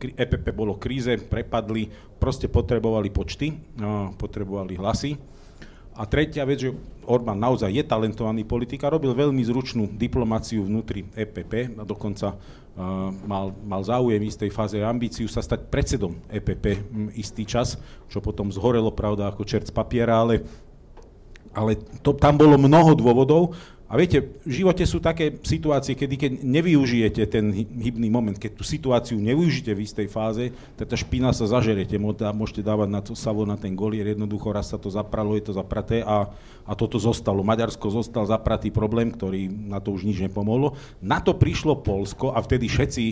EPP 0.02 0.46
bolo 0.50 0.74
kríze, 0.76 1.14
prepadli, 1.14 1.86
proste 2.18 2.50
potrebovali 2.50 3.08
počty, 3.14 3.54
potrebovali 4.18 4.74
hlasy 4.74 5.36
a 5.96 6.04
tretia 6.04 6.44
vec, 6.44 6.60
že 6.60 6.76
Orbán 7.06 7.38
naozaj 7.38 7.70
je 7.70 7.86
talentovaný 7.86 8.42
politik 8.42 8.82
a 8.82 8.92
robil 8.92 9.14
veľmi 9.14 9.38
zručnú 9.46 9.86
diplomáciu 9.94 10.66
vnútri 10.66 11.06
EPP 11.14 11.78
a 11.78 11.82
dokonca 11.86 12.34
uh, 12.34 13.08
mal, 13.24 13.54
mal 13.62 13.82
záujem 13.86 14.18
istej 14.26 14.50
fáze 14.50 14.76
ambíciu 14.82 15.30
sa 15.30 15.38
stať 15.38 15.70
predsedom 15.70 16.18
EPP 16.26 16.64
m, 16.90 17.08
istý 17.14 17.46
čas, 17.46 17.78
čo 18.10 18.18
potom 18.18 18.50
zhorelo, 18.50 18.90
pravda, 18.90 19.30
ako 19.30 19.46
čert 19.46 19.70
z 19.70 19.72
papiera, 19.72 20.18
ale, 20.18 20.42
ale 21.54 21.78
to, 22.02 22.10
tam 22.12 22.34
bolo 22.34 22.58
mnoho 22.58 22.98
dôvodov 22.98 23.54
a 23.86 23.94
viete, 23.94 24.18
v 24.42 24.52
živote 24.66 24.82
sú 24.82 24.98
také 24.98 25.38
situácie, 25.46 25.94
kedy 25.94 26.14
keď 26.18 26.32
nevyužijete 26.42 27.22
ten 27.30 27.54
hybný 27.54 28.10
moment, 28.10 28.34
keď 28.34 28.58
tú 28.58 28.66
situáciu 28.66 29.14
nevyužijete 29.22 29.72
v 29.78 29.84
istej 29.86 30.08
fáze, 30.10 30.50
tak 30.74 30.90
tá 30.90 30.98
špina 30.98 31.30
sa 31.30 31.46
zažerete, 31.46 31.94
môžete 31.94 32.66
dávať 32.66 32.88
na 32.90 32.98
to 32.98 33.14
savo 33.14 33.46
na 33.46 33.54
ten 33.54 33.78
golier, 33.78 34.10
jednoducho 34.10 34.50
raz 34.50 34.74
sa 34.74 34.78
to 34.82 34.90
zapralo, 34.90 35.38
je 35.38 35.46
to 35.46 35.54
zapraté 35.54 36.02
a, 36.02 36.26
a 36.66 36.72
toto 36.74 36.98
zostalo. 36.98 37.46
Maďarsko 37.46 37.86
zostal 37.94 38.26
zapratý 38.26 38.74
problém, 38.74 39.06
ktorý 39.14 39.46
na 39.46 39.78
to 39.78 39.94
už 39.94 40.02
nič 40.02 40.18
nepomohlo. 40.18 40.74
Na 40.98 41.22
to 41.22 41.38
prišlo 41.38 41.78
Polsko 41.78 42.34
a 42.34 42.42
vtedy 42.42 42.66
všetci 42.66 43.04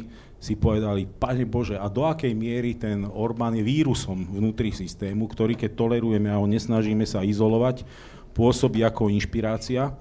si 0.42 0.54
povedali, 0.58 1.06
Pane 1.06 1.46
Bože, 1.46 1.78
a 1.78 1.86
do 1.86 2.02
akej 2.02 2.34
miery 2.34 2.74
ten 2.74 3.06
Orbán 3.06 3.54
je 3.54 3.62
vírusom 3.62 4.26
vnútri 4.26 4.74
systému, 4.74 5.30
ktorý 5.30 5.54
keď 5.54 5.78
tolerujeme 5.78 6.34
a 6.34 6.42
ho 6.42 6.50
nesnažíme 6.50 7.06
sa 7.06 7.22
izolovať, 7.22 7.86
pôsobí 8.34 8.82
ako 8.82 9.14
inšpirácia 9.14 9.94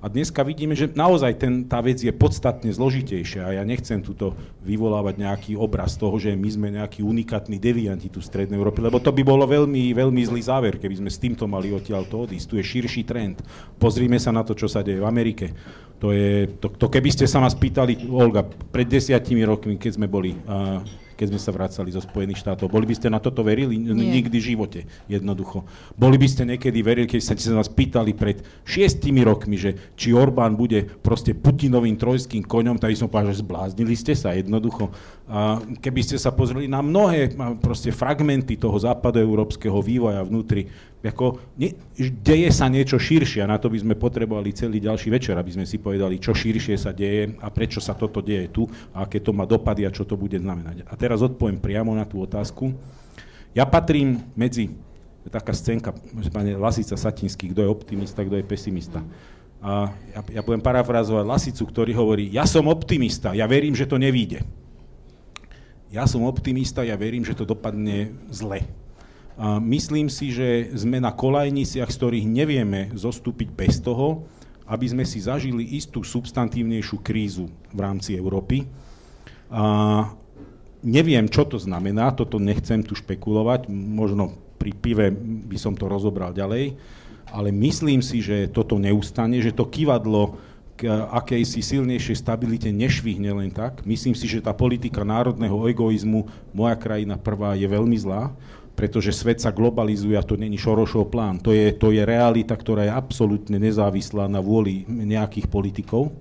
a 0.00 0.08
dneska 0.08 0.40
vidíme, 0.40 0.72
že 0.72 0.88
naozaj 0.88 1.36
ten, 1.36 1.68
tá 1.68 1.84
vec 1.84 2.00
je 2.00 2.08
podstatne 2.08 2.72
zložitejšia 2.72 3.44
a 3.44 3.50
ja 3.60 3.64
nechcem 3.68 4.00
tuto 4.00 4.32
vyvolávať 4.64 5.20
nejaký 5.20 5.52
obraz 5.60 6.00
toho, 6.00 6.16
že 6.16 6.32
my 6.32 6.48
sme 6.48 6.68
nejakí 6.72 7.04
unikátni 7.04 7.60
devianti 7.60 8.08
tu 8.08 8.24
v 8.24 8.28
Strednej 8.28 8.56
Európe, 8.56 8.80
lebo 8.80 8.96
to 8.96 9.12
by 9.12 9.20
bolo 9.20 9.44
veľmi, 9.44 9.92
veľmi 9.92 10.22
zlý 10.24 10.40
záver, 10.40 10.80
keby 10.80 11.04
sme 11.04 11.10
s 11.12 11.20
týmto 11.20 11.44
mali 11.44 11.68
odtiaľ 11.68 12.08
to 12.08 12.24
odísť. 12.24 12.46
Tu 12.48 12.54
je 12.56 12.64
širší 12.64 13.04
trend. 13.04 13.44
Pozrime 13.76 14.16
sa 14.16 14.32
na 14.32 14.40
to, 14.40 14.56
čo 14.56 14.72
sa 14.72 14.80
deje 14.80 15.04
v 15.04 15.08
Amerike. 15.08 15.52
To, 16.00 16.16
je, 16.16 16.48
to, 16.56 16.72
to 16.72 16.88
keby 16.88 17.12
ste 17.12 17.28
sa 17.28 17.44
ma 17.44 17.52
spýtali, 17.52 18.08
Olga, 18.08 18.40
pred 18.72 18.88
desiatimi 18.88 19.44
rokmi, 19.44 19.76
keď 19.76 20.00
sme 20.00 20.08
boli 20.08 20.32
uh, 20.32 20.80
keď 21.20 21.36
sme 21.36 21.40
sa 21.44 21.52
vracali 21.52 21.92
zo 21.92 22.00
Spojených 22.00 22.40
štátov. 22.40 22.72
Boli 22.72 22.88
by 22.88 22.96
ste 22.96 23.12
na 23.12 23.20
toto 23.20 23.44
verili? 23.44 23.76
Nie. 23.76 23.92
Nikdy 23.92 24.40
v 24.40 24.46
živote, 24.56 24.80
jednoducho. 25.04 25.68
Boli 25.92 26.16
by 26.16 26.24
ste 26.24 26.48
niekedy 26.48 26.80
verili, 26.80 27.04
keď 27.04 27.20
ste 27.20 27.52
sa 27.52 27.60
nás 27.60 27.68
pýtali 27.68 28.16
pred 28.16 28.40
šiestimi 28.64 29.20
rokmi, 29.20 29.60
že 29.60 29.76
či 30.00 30.16
Orbán 30.16 30.56
bude 30.56 30.88
proste 31.04 31.36
Putinovým 31.36 32.00
trojským 32.00 32.40
koňom, 32.40 32.80
tak 32.80 32.96
som 32.96 33.12
povedal, 33.12 33.36
že 33.36 33.44
zbláznili 33.44 33.92
ste 33.92 34.16
sa 34.16 34.32
jednoducho. 34.32 34.88
A 35.28 35.60
keby 35.60 36.00
ste 36.00 36.16
sa 36.16 36.32
pozreli 36.32 36.64
na 36.64 36.80
mnohé 36.80 37.36
proste 37.60 37.92
fragmenty 37.92 38.56
toho 38.56 38.80
západoeurópskeho 38.80 39.76
vývoja 39.84 40.24
vnútri, 40.24 40.72
ako, 41.00 41.40
ne, 41.56 41.72
deje 42.20 42.52
sa 42.52 42.68
niečo 42.68 43.00
širšie 43.00 43.40
a 43.40 43.48
na 43.48 43.56
to 43.56 43.72
by 43.72 43.80
sme 43.80 43.96
potrebovali 43.96 44.52
celý 44.52 44.84
ďalší 44.84 45.08
večer, 45.08 45.32
aby 45.32 45.48
sme 45.56 45.64
si 45.64 45.80
povedali, 45.80 46.20
čo 46.20 46.36
širšie 46.36 46.76
sa 46.76 46.92
deje 46.92 47.40
a 47.40 47.48
prečo 47.48 47.80
sa 47.80 47.96
toto 47.96 48.20
deje 48.20 48.52
tu 48.52 48.68
a 48.92 49.08
aké 49.08 49.24
to 49.24 49.32
má 49.32 49.48
dopady 49.48 49.88
a 49.88 49.94
čo 49.94 50.04
to 50.04 50.20
bude 50.20 50.36
znamenať. 50.36 50.84
A 50.84 50.92
teraz 51.00 51.24
odpoviem 51.24 51.56
priamo 51.56 51.96
na 51.96 52.04
tú 52.04 52.20
otázku. 52.20 52.76
Ja 53.56 53.64
patrím 53.64 54.20
medzi, 54.36 54.76
taká 55.32 55.56
scénka, 55.56 55.96
pane 56.28 56.52
Lasica 56.60 57.00
Satinský, 57.00 57.56
kto 57.56 57.64
je 57.64 57.72
optimista, 57.72 58.20
kto 58.20 58.36
je 58.36 58.44
pesimista. 58.44 59.00
A 59.64 59.92
ja, 60.12 60.40
ja 60.40 60.42
budem 60.44 60.60
parafrázovať 60.60 61.24
Lasicu, 61.24 61.64
ktorý 61.64 61.96
hovorí, 61.96 62.28
ja 62.28 62.44
som 62.44 62.68
optimista, 62.68 63.32
ja 63.32 63.48
verím, 63.48 63.72
že 63.72 63.88
to 63.88 63.96
nevíde. 63.96 64.44
Ja 65.88 66.04
som 66.04 66.28
optimista, 66.28 66.84
ja 66.84 66.94
verím, 66.94 67.24
že 67.24 67.32
to 67.32 67.48
dopadne 67.48 68.12
zle 68.28 68.68
myslím 69.62 70.08
si, 70.08 70.34
že 70.34 70.72
sme 70.74 70.98
na 70.98 71.12
kolajniciach, 71.12 71.90
z 71.92 71.98
ktorých 71.98 72.26
nevieme 72.26 72.90
zostúpiť 72.96 73.48
bez 73.52 73.78
toho, 73.78 74.26
aby 74.70 74.86
sme 74.86 75.02
si 75.02 75.18
zažili 75.18 75.66
istú 75.74 76.06
substantívnejšiu 76.06 77.02
krízu 77.02 77.50
v 77.74 77.78
rámci 77.82 78.14
Európy. 78.14 78.70
A 79.50 80.06
neviem, 80.86 81.26
čo 81.26 81.42
to 81.42 81.58
znamená, 81.58 82.14
toto 82.14 82.38
nechcem 82.38 82.80
tu 82.86 82.94
špekulovať, 82.94 83.66
možno 83.70 84.38
pri 84.60 84.70
pive 84.76 85.06
by 85.50 85.58
som 85.58 85.74
to 85.74 85.90
rozobral 85.90 86.30
ďalej, 86.30 86.78
ale 87.34 87.48
myslím 87.50 87.98
si, 87.98 88.22
že 88.22 88.50
toto 88.50 88.78
neustane, 88.78 89.42
že 89.42 89.54
to 89.54 89.66
kývadlo 89.66 90.38
k 90.80 90.88
akejsi 90.88 91.60
silnejšej 91.60 92.24
stabilite 92.24 92.72
nešvihne 92.72 93.28
len 93.36 93.52
tak. 93.52 93.84
Myslím 93.84 94.16
si, 94.16 94.24
že 94.24 94.40
tá 94.40 94.56
politika 94.56 95.04
národného 95.04 95.68
egoizmu, 95.68 96.24
moja 96.56 96.72
krajina 96.78 97.20
prvá, 97.20 97.52
je 97.52 97.68
veľmi 97.68 97.98
zlá 98.00 98.32
pretože 98.80 99.12
svet 99.12 99.44
sa 99.44 99.52
globalizuje 99.52 100.16
a 100.16 100.24
to 100.24 100.40
není 100.40 100.56
Šorošov 100.56 101.12
plán. 101.12 101.36
To 101.44 101.52
je, 101.52 101.76
to 101.76 101.92
je 101.92 102.00
realita, 102.00 102.56
ktorá 102.56 102.88
je 102.88 102.96
absolútne 102.96 103.60
nezávislá 103.60 104.24
na 104.24 104.40
vôli 104.40 104.88
nejakých 104.88 105.52
politikov. 105.52 106.16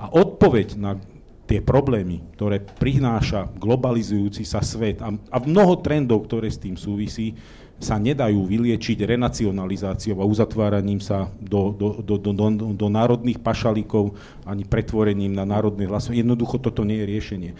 A 0.00 0.08
odpoveď 0.08 0.80
na 0.80 0.96
tie 1.44 1.60
problémy, 1.60 2.24
ktoré 2.32 2.64
prináša 2.64 3.44
globalizujúci 3.60 4.40
sa 4.40 4.64
svet 4.64 5.04
a, 5.04 5.12
a 5.12 5.36
mnoho 5.44 5.84
trendov, 5.84 6.24
ktoré 6.24 6.48
s 6.48 6.56
tým 6.56 6.80
súvisí, 6.80 7.36
sa 7.76 8.00
nedajú 8.00 8.40
vyliečiť 8.40 9.04
renacionalizáciou 9.04 10.16
a 10.16 10.24
uzatváraním 10.24 11.02
sa 11.02 11.28
do, 11.44 11.76
do, 11.76 12.00
do, 12.00 12.16
do, 12.16 12.30
do, 12.32 12.46
do 12.72 12.86
národných 12.88 13.44
pašalíkov 13.44 14.16
ani 14.48 14.64
pretvorením 14.64 15.36
na 15.36 15.44
národné 15.44 15.84
hlasy. 15.84 16.24
Jednoducho 16.24 16.56
toto 16.56 16.88
nie 16.88 17.04
je 17.04 17.10
riešenie 17.10 17.52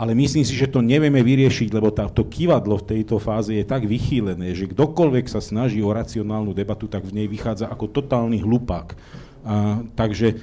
ale 0.00 0.16
myslím 0.16 0.48
si, 0.48 0.56
že 0.56 0.72
to 0.72 0.80
nevieme 0.80 1.20
vyriešiť, 1.20 1.68
lebo 1.76 1.92
tá, 1.92 2.08
to 2.08 2.24
kývadlo 2.24 2.80
v 2.80 2.88
tejto 2.96 3.20
fáze 3.20 3.52
je 3.52 3.60
tak 3.68 3.84
vychýlené, 3.84 4.56
že 4.56 4.72
kdokoľvek 4.72 5.28
sa 5.28 5.44
snaží 5.44 5.84
o 5.84 5.92
racionálnu 5.92 6.56
debatu, 6.56 6.88
tak 6.88 7.04
v 7.04 7.20
nej 7.20 7.28
vychádza 7.28 7.68
ako 7.68 7.84
totálny 7.92 8.40
hlupák. 8.40 8.96
A, 9.44 9.84
takže 9.92 10.40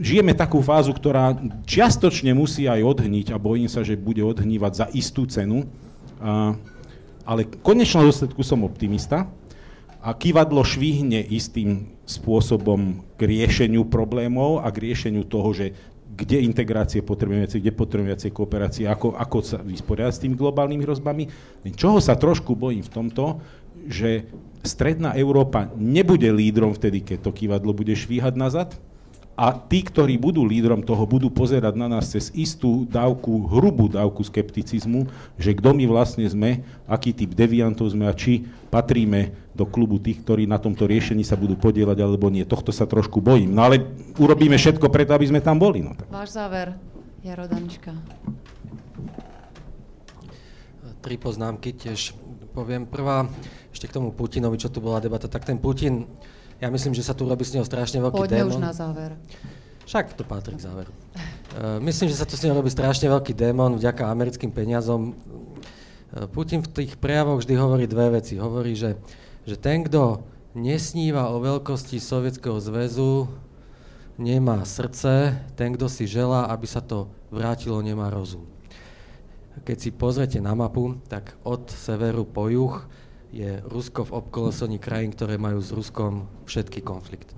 žijeme 0.00 0.32
takú 0.32 0.64
fázu, 0.64 0.96
ktorá 0.96 1.36
čiastočne 1.68 2.32
musí 2.32 2.64
aj 2.64 2.80
odhniť 2.80 3.28
a 3.28 3.36
bojím 3.36 3.68
sa, 3.68 3.84
že 3.84 4.00
bude 4.00 4.24
odhnívať 4.24 4.72
za 4.72 4.86
istú 4.96 5.28
cenu. 5.28 5.68
A, 6.24 6.56
ale 7.28 7.44
v 7.44 7.60
konečnom 7.60 8.08
dôsledku 8.08 8.40
som 8.40 8.64
optimista. 8.64 9.28
A 10.00 10.16
kývadlo 10.16 10.64
švihne 10.64 11.20
istým 11.28 11.92
spôsobom 12.08 13.04
k 13.20 13.36
riešeniu 13.36 13.84
problémov 13.84 14.64
a 14.64 14.72
k 14.72 14.88
riešeniu 14.88 15.28
toho, 15.28 15.52
že 15.52 15.76
kde 16.08 16.40
integrácie 16.40 17.04
potrebujeme 17.04 17.44
viacej, 17.44 17.60
kde 17.60 17.72
potrebujeme 17.76 18.12
viacej 18.16 18.32
kooperácie, 18.32 18.84
ako, 18.88 19.12
ako 19.12 19.38
sa 19.44 19.58
vysporiadať 19.60 20.14
s 20.16 20.22
tými 20.24 20.36
globálnymi 20.40 20.82
hrozbami. 20.84 21.24
Čoho 21.76 22.00
sa 22.00 22.16
trošku 22.16 22.56
bojím 22.56 22.80
v 22.80 22.92
tomto, 22.92 23.44
že 23.84 24.24
stredná 24.64 25.12
Európa 25.14 25.68
nebude 25.76 26.32
lídrom 26.32 26.72
vtedy, 26.72 27.04
keď 27.04 27.28
to 27.28 27.36
kývadlo 27.36 27.76
bude 27.76 27.92
švíhať 27.92 28.34
nazad, 28.34 28.68
a 29.38 29.54
tí, 29.54 29.86
ktorí 29.86 30.18
budú 30.18 30.42
lídrom 30.42 30.82
toho, 30.82 31.06
budú 31.06 31.30
pozerať 31.30 31.78
na 31.78 31.86
nás 31.86 32.10
cez 32.10 32.34
istú 32.34 32.82
dávku, 32.90 33.46
hrubú 33.46 33.86
dávku 33.86 34.26
skepticizmu, 34.26 35.06
že 35.38 35.54
kto 35.54 35.78
my 35.78 35.86
vlastne 35.86 36.26
sme, 36.26 36.66
aký 36.90 37.14
typ 37.14 37.38
deviantov 37.38 37.94
sme 37.94 38.10
a 38.10 38.18
či 38.18 38.42
patríme 38.66 39.30
do 39.54 39.62
klubu 39.62 40.02
tých, 40.02 40.26
ktorí 40.26 40.50
na 40.50 40.58
tomto 40.58 40.90
riešení 40.90 41.22
sa 41.22 41.38
budú 41.38 41.54
podielať 41.54 42.02
alebo 42.02 42.26
nie. 42.34 42.42
Tohto 42.42 42.74
sa 42.74 42.90
trošku 42.90 43.22
bojím. 43.22 43.54
No 43.54 43.62
ale 43.62 43.86
urobíme 44.18 44.58
všetko 44.58 44.90
preto, 44.90 45.14
aby 45.14 45.30
sme 45.30 45.38
tam 45.38 45.62
boli. 45.62 45.86
No, 45.86 45.94
tak. 45.94 46.10
Váš 46.10 46.34
záver, 46.34 46.74
Jaro 47.22 47.46
Danička. 47.46 47.94
Tri 50.98 51.14
poznámky 51.14 51.78
tiež 51.78 52.10
poviem. 52.58 52.90
Prvá, 52.90 53.30
ešte 53.70 53.86
k 53.86 54.02
tomu 54.02 54.10
Putinovi, 54.10 54.58
čo 54.58 54.66
tu 54.66 54.82
bola 54.82 54.98
debata, 54.98 55.30
tak 55.30 55.46
ten 55.46 55.62
Putin 55.62 56.10
ja 56.58 56.68
myslím, 56.70 56.92
že 56.94 57.06
sa 57.06 57.14
tu 57.14 57.26
robí 57.26 57.46
s 57.46 57.54
neho 57.54 57.66
strašne 57.66 58.02
veľký 58.02 58.18
Poďme 58.18 58.42
démon. 58.42 58.52
už 58.54 58.58
na 58.58 58.74
záver. 58.74 59.14
Však 59.88 60.18
to 60.18 60.22
patrí 60.26 60.58
k 60.58 60.68
záveru. 60.68 60.92
Uh, 60.92 61.80
myslím, 61.80 62.12
že 62.12 62.20
sa 62.20 62.28
tu 62.28 62.36
s 62.36 62.44
ním 62.44 62.52
robí 62.52 62.68
strašne 62.68 63.08
veľký 63.08 63.32
démon 63.32 63.78
vďaka 63.80 64.04
americkým 64.04 64.52
peniazom. 64.52 65.16
Uh, 66.12 66.28
Putin 66.28 66.60
v 66.60 66.68
tých 66.68 67.00
prejavoch 67.00 67.40
vždy 67.40 67.54
hovorí 67.56 67.84
dve 67.88 68.20
veci. 68.20 68.36
Hovorí, 68.36 68.76
že, 68.76 69.00
že 69.48 69.56
ten, 69.56 69.86
kto 69.86 70.26
nesníva 70.52 71.32
o 71.32 71.40
veľkosti 71.40 71.96
Sovietskeho 72.02 72.60
zväzu, 72.60 73.32
nemá 74.18 74.60
srdce, 74.66 75.40
ten, 75.54 75.72
kto 75.72 75.86
si 75.86 76.04
želá, 76.04 76.50
aby 76.50 76.66
sa 76.66 76.82
to 76.82 77.08
vrátilo, 77.30 77.78
nemá 77.80 78.10
rozum. 78.10 78.44
Keď 79.62 79.76
si 79.78 79.90
pozrete 79.94 80.38
na 80.42 80.52
mapu, 80.52 80.98
tak 81.06 81.38
od 81.46 81.70
severu 81.70 82.26
po 82.26 82.50
juh 82.50 82.82
je 83.32 83.60
Rusko 83.68 84.08
v 84.08 84.24
obkolesení 84.24 84.80
krajín, 84.80 85.12
ktoré 85.12 85.36
majú 85.36 85.60
s 85.60 85.70
Ruskom 85.72 86.26
všetky 86.48 86.80
konflikt. 86.80 87.32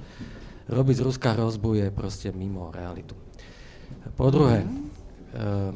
Robiť 0.70 1.02
z 1.02 1.02
Ruska 1.02 1.34
hrozbu 1.34 1.82
je 1.82 1.86
proste 1.90 2.30
mimo 2.30 2.70
realitu. 2.70 3.18
Po 4.14 4.30
druhé, 4.30 4.62
uh, 5.34 5.74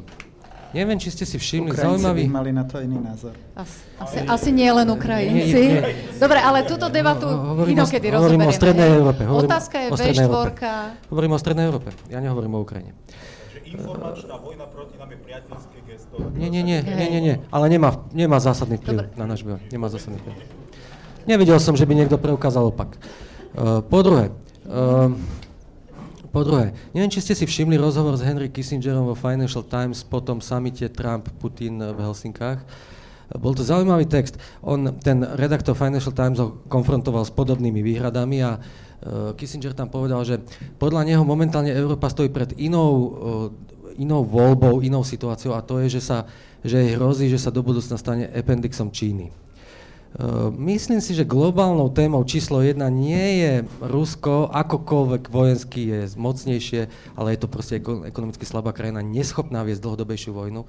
neviem, 0.71 0.95
či 1.03 1.11
ste 1.11 1.27
si 1.27 1.35
všimli 1.35 1.75
Ukrajinci 1.75 1.83
zaujímavý... 1.99 2.23
by 2.31 2.31
mali 2.31 2.51
na 2.55 2.63
to 2.63 2.79
iný 2.79 3.03
názor. 3.03 3.35
Asi, 3.59 3.83
asi, 3.99 4.17
asi 4.23 4.51
nie 4.55 4.71
len 4.71 4.87
Ukrajinci. 4.87 5.51
Nie, 5.51 5.83
nie. 5.83 6.15
Dobre, 6.15 6.39
ale 6.39 6.63
túto 6.63 6.87
debatu 6.87 7.27
Hovorím 7.27 7.75
o- 7.75 7.83
inokedy 7.83 8.07
hovorím 8.15 8.15
o 8.15 8.23
rozoberieme. 8.23 8.55
Strednej? 8.55 8.89
Európe, 8.95 9.23
hovorím 9.27 9.51
Otázka 9.51 9.77
je 9.83 9.87
o 9.91 9.97
Strednej 9.99 10.29
V4. 10.31 10.71
Hovorím 11.11 11.33
o 11.35 11.39
Strednej 11.43 11.65
Európe, 11.67 11.89
ja 12.07 12.19
nehovorím 12.23 12.53
o 12.55 12.61
Ukrajine. 12.63 12.95
Informačná 13.75 14.35
vojna 14.39 14.67
proti 14.71 14.95
nám 14.95 15.11
je 15.11 15.19
priateľské 15.19 15.79
gesto. 15.91 16.15
Nie, 16.39 16.49
nie, 16.49 16.63
nie, 16.63 16.79
nie, 16.81 17.09
nie, 17.11 17.21
nie. 17.21 17.37
ale 17.51 17.67
nemá, 17.67 18.07
nemá 18.15 18.39
zásadný 18.39 18.79
vplyv 18.79 19.11
Dobre. 19.11 19.19
na 19.19 19.25
náš 19.27 19.43
boj. 19.43 19.59
Nemá 19.75 19.91
zásadný 19.91 20.23
vplyv. 20.23 20.37
Nevidel 21.27 21.59
som, 21.59 21.75
že 21.75 21.89
by 21.89 21.95
niekto 21.99 22.21
preukázal 22.21 22.71
opak. 22.71 22.95
Uh, 23.55 23.83
po 23.83 24.05
druhé, 24.07 24.31
uh, 24.69 25.11
po 26.31 26.41
druhé, 26.43 26.75
neviem, 26.95 27.11
či 27.11 27.23
ste 27.23 27.35
si 27.35 27.47
všimli 27.47 27.79
rozhovor 27.79 28.15
s 28.19 28.23
Henry 28.23 28.51
Kissingerom 28.51 29.11
vo 29.11 29.17
Financial 29.19 29.63
Times 29.63 30.03
po 30.07 30.23
tom 30.23 30.39
samite 30.39 30.87
Trump-Putin 30.91 31.79
v 31.95 31.99
Helsinkách. 31.99 32.63
Bol 33.41 33.57
to 33.57 33.65
zaujímavý 33.65 34.05
text. 34.05 34.37
On, 34.61 34.95
ten 35.01 35.25
redaktor 35.25 35.73
Financial 35.75 36.13
Times 36.13 36.39
ho 36.39 36.61
konfrontoval 36.69 37.25
s 37.25 37.33
podobnými 37.33 37.81
výhradami 37.81 38.45
a 38.45 38.61
uh, 38.61 38.63
Kissinger 39.37 39.77
tam 39.77 39.93
povedal, 39.93 40.25
že 40.25 40.41
podľa 40.81 41.05
neho 41.05 41.25
momentálne 41.29 41.69
Európa 41.69 42.09
stojí 42.09 42.33
pred 42.33 42.57
inou, 42.57 42.91
uh, 42.97 43.13
inou 44.01 44.25
voľbou, 44.25 44.81
inou 44.81 45.05
situáciou 45.05 45.53
a 45.53 45.61
to 45.61 45.77
je, 45.85 46.01
že, 46.01 46.03
sa, 46.09 46.25
že 46.65 46.81
jej 46.81 46.97
hrozí, 46.97 47.29
že 47.29 47.37
sa 47.37 47.53
do 47.53 47.61
budúcna 47.61 48.01
stane 48.01 48.25
appendixom 48.33 48.89
Číny. 48.89 49.29
Uh, 50.17 50.49
myslím 50.57 51.05
si, 51.05 51.13
že 51.13 51.29
globálnou 51.29 51.93
témou 51.93 52.25
číslo 52.25 52.65
jedna 52.65 52.89
nie 52.89 53.45
je 53.45 53.53
Rusko, 53.85 54.49
akokoľvek 54.49 55.23
vojensky 55.29 55.81
je 55.85 56.01
mocnejšie, 56.17 56.89
ale 57.13 57.37
je 57.37 57.39
to 57.45 57.49
proste 57.53 57.85
eko- 57.85 58.09
ekonomicky 58.09 58.49
slabá 58.49 58.73
krajina, 58.73 59.05
neschopná 59.05 59.61
viesť 59.69 59.85
dlhodobejšiu 59.85 60.33
vojnu. 60.33 60.65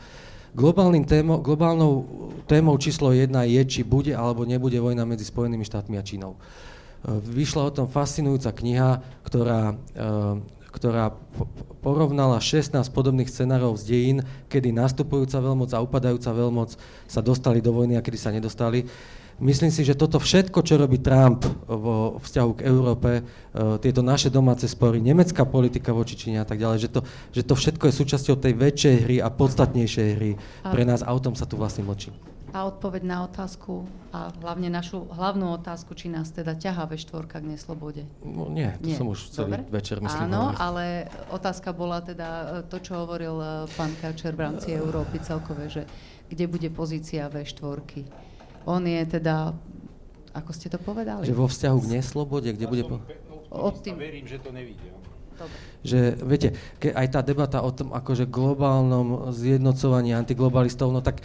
Globálnym 0.56 1.08
témo, 1.08 1.40
globálnou 1.40 2.04
témou 2.52 2.76
číslo 2.80 3.16
jedna 3.16 3.48
je, 3.48 3.64
či 3.64 3.88
bude 3.88 4.12
alebo 4.12 4.44
nebude 4.44 4.76
vojna 4.80 5.08
medzi 5.08 5.24
Spojenými 5.24 5.68
štátmi 5.68 6.00
a 6.00 6.04
Čínou. 6.04 6.36
Uh, 6.36 6.75
Vyšla 7.06 7.70
o 7.70 7.76
tom 7.76 7.86
fascinujúca 7.86 8.50
kniha, 8.50 9.06
ktorá, 9.22 9.78
uh, 9.78 10.42
ktorá 10.74 11.14
po- 11.14 11.46
porovnala 11.86 12.42
16 12.42 12.74
podobných 12.90 13.30
scenárov 13.30 13.78
z 13.78 13.84
dejín, 13.86 14.18
kedy 14.50 14.74
nastupujúca 14.74 15.38
veľmoc 15.38 15.70
a 15.78 15.86
upadajúca 15.86 16.34
veľmoc 16.34 16.74
sa 17.06 17.22
dostali 17.22 17.62
do 17.62 17.70
vojny 17.70 17.94
a 17.94 18.02
kedy 18.02 18.18
sa 18.18 18.34
nedostali. 18.34 18.90
Myslím 19.36 19.68
si, 19.68 19.84
že 19.84 20.00
toto 20.00 20.16
všetko, 20.16 20.64
čo 20.64 20.80
robí 20.80 20.96
Trump 21.04 21.44
vo 21.68 22.24
vzťahu 22.24 22.52
k 22.56 22.66
Európe, 22.72 23.12
e, 23.20 23.22
tieto 23.84 24.00
naše 24.00 24.32
domáce 24.32 24.64
spory, 24.64 25.04
nemecká 25.04 25.44
politika 25.44 25.92
voči 25.92 26.16
Číne 26.16 26.40
a 26.40 26.48
tak 26.48 26.64
ďalej, 26.64 26.88
že 26.88 26.90
to, 26.90 27.02
že 27.36 27.42
to 27.44 27.54
všetko 27.60 27.84
je 27.92 28.00
súčasťou 28.00 28.36
tej 28.40 28.56
väčšej 28.56 28.96
hry 29.04 29.18
a 29.20 29.28
podstatnejšej 29.28 30.08
hry 30.16 30.32
pre 30.72 30.84
nás 30.88 31.04
a 31.04 31.12
o 31.12 31.20
tom 31.20 31.36
sa 31.36 31.44
tu 31.44 31.60
vlastne 31.60 31.84
mlčí. 31.84 32.16
A 32.56 32.72
odpoveď 32.72 33.04
na 33.04 33.28
otázku, 33.28 33.84
a 34.16 34.32
hlavne 34.40 34.72
našu 34.72 35.12
hlavnú 35.12 35.60
otázku, 35.60 35.92
či 35.92 36.08
nás 36.08 36.32
teda 36.32 36.56
ťahá 36.56 36.88
ve 36.88 36.96
štvorka 36.96 37.44
k 37.44 37.52
neslobode. 37.52 38.08
No, 38.24 38.48
nie, 38.48 38.72
to 38.80 38.88
Nie. 38.88 38.96
som 38.96 39.12
už 39.12 39.28
celý 39.28 39.60
Dobre. 39.60 39.76
večer 39.76 40.00
myslím 40.00 40.32
Áno, 40.32 40.56
hovoril. 40.56 40.64
ale 40.64 40.84
otázka 41.36 41.76
bola 41.76 42.00
teda 42.00 42.28
e, 42.64 42.72
to, 42.72 42.80
čo 42.80 43.04
hovoril 43.04 43.36
e, 43.44 43.48
pán 43.76 43.92
Karčer 44.00 44.40
v 44.40 44.48
rámci 44.48 44.72
Európy 44.72 45.20
celkové, 45.20 45.68
že 45.68 45.84
kde 46.32 46.48
bude 46.48 46.72
pozícia 46.72 47.28
V4. 47.28 48.08
On 48.72 48.80
je 48.80 49.02
teda, 49.04 49.52
ako 50.32 50.52
ste 50.56 50.72
to 50.72 50.80
povedali? 50.80 51.28
Že 51.28 51.36
vo 51.36 51.52
vzťahu 51.52 51.78
k 51.84 51.88
neslobode, 52.00 52.50
kde 52.56 52.66
bude... 52.72 52.84
Po... 52.88 53.04
Optim- 53.52 54.00
Verím, 54.00 54.32
že 54.32 54.40
to 54.40 54.56
nevidia. 54.56 54.96
Dobre. 55.36 55.60
že 55.84 56.16
viete, 56.24 56.56
ke, 56.80 56.96
aj 56.96 57.08
tá 57.12 57.20
debata 57.20 57.60
o 57.60 57.68
tom 57.68 57.92
akože 57.92 58.24
globálnom 58.32 59.36
zjednocovaní 59.36 60.16
antiglobalistov, 60.16 60.96
no 60.96 61.04
tak 61.04 61.20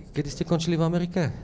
kedy 0.00 0.28
ste 0.32 0.48
končili 0.48 0.80
v 0.80 0.84
Amerike? 0.88 1.34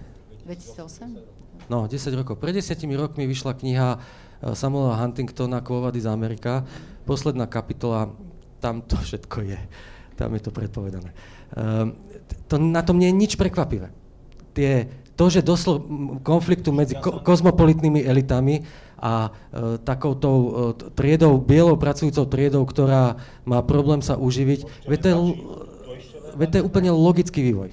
2008? 0.49 1.69
No, 1.69 1.85
10 1.85 2.17
rokov. 2.17 2.41
Pred 2.41 2.57
10 2.65 2.81
rokmi 2.97 3.29
vyšla 3.29 3.53
kniha 3.53 3.89
eh, 3.95 4.55
Samuela 4.57 4.97
Huntingtona 4.97 5.61
Kvovady 5.61 6.01
z 6.01 6.09
Amerika. 6.09 6.65
Posledná 7.05 7.45
kapitola, 7.45 8.09
tam 8.61 8.81
to 8.81 8.97
všetko 8.97 9.45
je. 9.45 9.61
Tam 10.17 10.33
je 10.35 10.43
to 10.43 10.51
predpovedané. 10.51 11.15
Um, 11.55 11.95
to, 12.49 12.59
na 12.59 12.83
tom 12.83 12.99
nie 12.99 13.09
je 13.09 13.17
nič 13.17 13.33
prekvapivé. 13.39 13.93
Tie, 14.53 14.91
to, 15.15 15.31
že 15.31 15.47
došlo 15.47 15.79
m, 15.79 15.85
konfliktu 16.21 16.75
medzi 16.75 16.99
ko- 16.99 17.23
kozmopolitnými 17.23 18.03
elitami 18.03 18.67
a 18.99 19.31
e, 19.31 19.79
takoutou 19.79 20.37
e, 20.39 20.51
triedou, 20.99 21.39
bielou 21.39 21.79
pracujúcou 21.79 22.27
triedou, 22.27 22.67
ktorá 22.67 23.15
má 23.47 23.63
problém 23.63 24.03
sa 24.03 24.19
uživiť, 24.19 24.91
veď 24.91 24.99
to 24.99 25.07
je, 25.07 25.17
veď 26.35 26.49
to 26.51 26.57
je 26.59 26.67
úplne 26.67 26.91
logický 26.91 27.41
vývoj. 27.47 27.71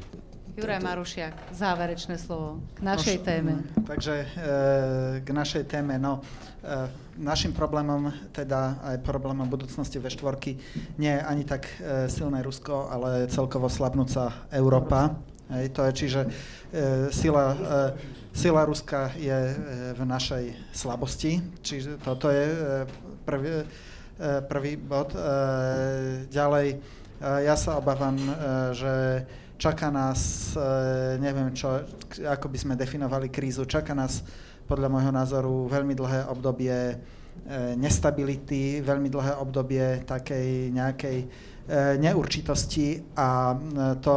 Juraj 0.56 0.80
Marušiak, 0.80 1.52
záverečné 1.52 2.16
slovo 2.16 2.64
k 2.80 2.88
našej 2.88 3.28
téme. 3.28 3.60
Takže 3.84 4.24
e, 4.24 4.28
k 5.20 5.28
našej 5.28 5.68
téme, 5.68 6.00
no, 6.00 6.24
e, 6.64 6.88
našim 7.20 7.52
problémom, 7.52 8.08
teda 8.32 8.80
aj 8.88 9.04
problémom 9.04 9.52
budúcnosti 9.52 10.00
ve 10.00 10.08
štvorky, 10.08 10.56
nie 10.96 11.12
je 11.12 11.22
ani 11.28 11.44
tak 11.44 11.68
e, 11.68 12.08
silné 12.08 12.40
Rusko, 12.40 12.88
ale 12.88 13.28
celkovo 13.28 13.68
slabnúca 13.68 14.48
Európa. 14.48 15.20
Hej, 15.52 15.76
to 15.76 15.84
je, 15.84 15.92
čiže 15.92 16.22
e, 16.24 16.30
sila, 17.12 17.46
e, 17.52 17.58
sila 18.32 18.64
Ruska 18.64 19.12
je 19.20 19.36
e, 19.36 19.56
v 19.92 20.02
našej 20.08 20.72
slabosti, 20.72 21.44
čiže 21.68 22.00
toto 22.00 22.32
je 22.32 22.46
e, 22.48 22.58
prvý, 23.28 23.52
e, 23.60 23.64
prvý 24.48 24.80
bod. 24.80 25.12
E, 25.12 25.20
ďalej, 26.32 26.68
e, 26.72 26.78
ja 27.44 27.60
sa 27.60 27.76
obávam, 27.76 28.16
e, 28.16 28.32
že 28.72 28.94
čaká 29.58 29.92
nás, 29.92 30.52
e, 30.56 31.18
neviem 31.20 31.52
čo, 31.56 31.84
ako 32.24 32.48
by 32.52 32.58
sme 32.60 32.74
definovali 32.76 33.32
krízu, 33.32 33.64
čaká 33.66 33.96
nás 33.96 34.24
podľa 34.68 34.90
môjho 34.90 35.12
názoru 35.14 35.56
veľmi 35.72 35.94
dlhé 35.96 36.20
obdobie 36.28 36.74
e, 36.74 36.96
nestability, 37.80 38.84
veľmi 38.84 39.08
dlhé 39.08 39.34
obdobie 39.40 40.04
takej 40.04 40.76
nejakej 40.76 41.18
e, 41.24 41.28
neurčitosti 42.02 43.16
a 43.16 43.56
to 44.02 44.16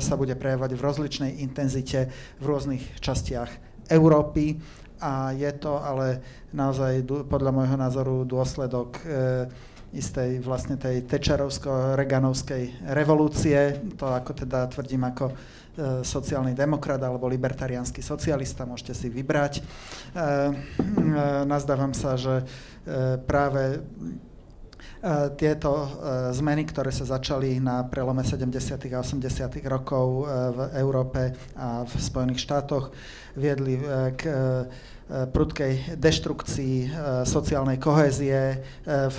sa 0.00 0.14
bude 0.16 0.34
prejavovať 0.34 0.72
v 0.74 0.84
rozličnej 0.84 1.32
intenzite 1.44 2.08
v 2.40 2.44
rôznych 2.44 3.00
častiach 3.00 3.50
Európy. 3.92 4.58
A 4.98 5.30
je 5.30 5.46
to 5.62 5.78
ale 5.78 6.18
naozaj 6.50 7.06
podľa 7.30 7.54
môjho 7.54 7.78
názoru 7.78 8.26
dôsledok 8.26 8.98
istej 9.88 10.44
vlastne 10.44 10.76
tej 10.76 11.08
tečerovsko-reganovskej 11.08 12.92
revolúcie, 12.92 13.80
to 13.96 14.04
ako 14.04 14.36
teda 14.36 14.68
tvrdím 14.68 15.08
ako 15.08 15.32
sociálny 16.02 16.58
demokrat 16.58 16.98
alebo 16.98 17.30
libertariánsky 17.30 18.02
socialista, 18.02 18.66
môžete 18.66 18.98
si 18.98 19.06
vybrať. 19.08 19.62
Nazdávam 21.46 21.94
sa, 21.94 22.18
že 22.18 22.42
práve 23.24 23.86
tieto 25.38 25.86
zmeny, 26.34 26.66
ktoré 26.66 26.90
sa 26.90 27.06
začali 27.06 27.62
na 27.62 27.86
prelome 27.86 28.26
70. 28.26 28.74
a 28.90 28.98
80. 28.98 29.22
rokov 29.70 30.26
v 30.26 30.58
Európe 30.74 31.38
a 31.54 31.86
v 31.86 31.92
Spojených 31.94 32.42
štátoch, 32.42 32.90
viedli 33.38 33.78
k 34.18 34.22
prudkej 35.08 35.96
deštrukcii 35.96 36.92
sociálnej 37.24 37.80
kohézie 37.80 38.60
v 38.84 39.18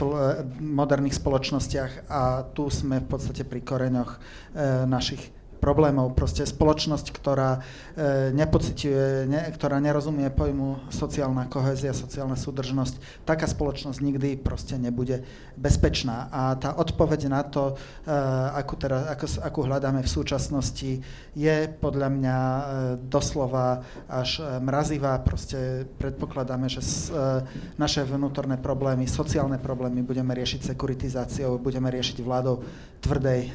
moderných 0.62 1.18
spoločnostiach 1.18 2.06
a 2.14 2.46
tu 2.54 2.70
sme 2.70 3.02
v 3.02 3.08
podstate 3.10 3.42
pri 3.42 3.66
koreňoch 3.66 4.12
našich 4.86 5.39
problémov. 5.60 6.16
Proste 6.16 6.48
spoločnosť, 6.48 7.12
ktorá 7.12 7.60
e, 7.60 8.32
nepociťuje, 8.34 9.28
ne, 9.28 9.42
ktorá 9.52 9.78
nerozumie 9.84 10.32
pojmu 10.32 10.90
sociálna 10.90 11.52
kohézia, 11.52 11.92
sociálna 11.92 12.40
súdržnosť, 12.40 13.28
taká 13.28 13.46
spoločnosť 13.46 14.00
nikdy 14.00 14.40
proste 14.40 14.80
nebude 14.80 15.28
bezpečná. 15.60 16.32
A 16.32 16.56
tá 16.56 16.74
odpoveď 16.80 17.28
na 17.28 17.44
to, 17.44 17.76
e, 18.08 18.16
akú, 18.56 18.80
teda, 18.80 19.12
ako, 19.12 19.26
akú 19.44 19.60
hľadáme 19.68 20.02
v 20.02 20.10
súčasnosti, 20.10 21.04
je 21.36 21.56
podľa 21.78 22.08
mňa 22.10 22.38
e, 22.40 22.64
doslova 23.12 23.84
až 24.08 24.40
e, 24.40 24.58
mrazivá. 24.64 25.20
Proste 25.20 25.86
predpokladáme, 26.00 26.72
že 26.72 26.82
s, 26.82 27.12
e, 27.12 27.44
naše 27.76 28.08
vnútorné 28.08 28.56
problémy, 28.58 29.06
sociálne 29.06 29.60
problémy 29.60 30.02
budeme 30.02 30.32
riešiť 30.32 30.72
sekuritizáciou, 30.74 31.60
budeme 31.60 31.92
riešiť 31.92 32.18
vládou 32.24 32.64
tvrdej 33.00 33.42
e, 33.48 33.50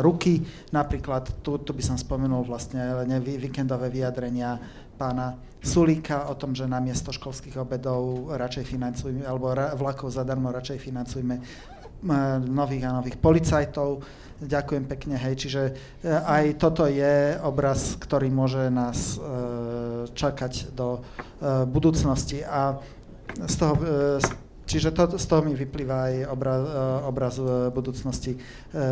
ruky. 0.00 0.42
Napríklad 0.72 1.44
tu, 1.46 1.54
tu 1.62 1.70
by 1.70 1.82
som 1.86 1.94
spomenul 1.94 2.42
vlastne 2.42 3.06
ne, 3.06 3.22
víkendové 3.22 3.86
vyjadrenia 3.86 4.58
pána 4.98 5.38
Sulíka 5.62 6.26
o 6.26 6.34
tom, 6.34 6.58
že 6.58 6.66
namiesto 6.66 7.14
školských 7.14 7.54
obedov 7.62 8.34
radšej 8.34 8.64
financujme, 8.66 9.22
alebo 9.22 9.54
ra, 9.54 9.78
vlakov 9.78 10.10
zadarmo 10.10 10.50
radšej 10.50 10.78
financujme 10.82 11.38
nových 12.50 12.84
a 12.90 12.96
nových 12.98 13.16
policajtov. 13.22 14.02
Ďakujem 14.36 14.84
pekne, 14.84 15.16
hej. 15.16 15.34
Čiže 15.38 15.62
e, 15.64 15.72
aj 16.12 16.60
toto 16.60 16.84
je 16.84 17.40
obraz, 17.40 17.96
ktorý 17.96 18.28
môže 18.28 18.68
nás 18.68 19.16
e, 19.16 19.18
čakať 20.12 20.76
do 20.76 21.00
e, 21.00 21.64
budúcnosti. 21.64 22.44
A 22.44 22.76
z 23.36 23.54
toho, 23.56 23.74
čiže 24.68 24.92
to, 24.92 25.16
z 25.16 25.24
toho 25.24 25.40
mi 25.40 25.56
vyplýva 25.56 25.96
aj 26.08 26.14
obraz, 26.30 26.62
obraz 27.04 27.34
budúcnosti 27.68 28.40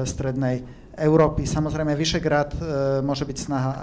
strednej 0.04 0.60
Európy. 0.98 1.46
Samozrejme, 1.46 1.98
Vyšegrad 1.98 2.54
e, 2.54 2.60
môže 3.02 3.26
byť 3.26 3.38
snaha, 3.38 3.72
e, 3.72 3.80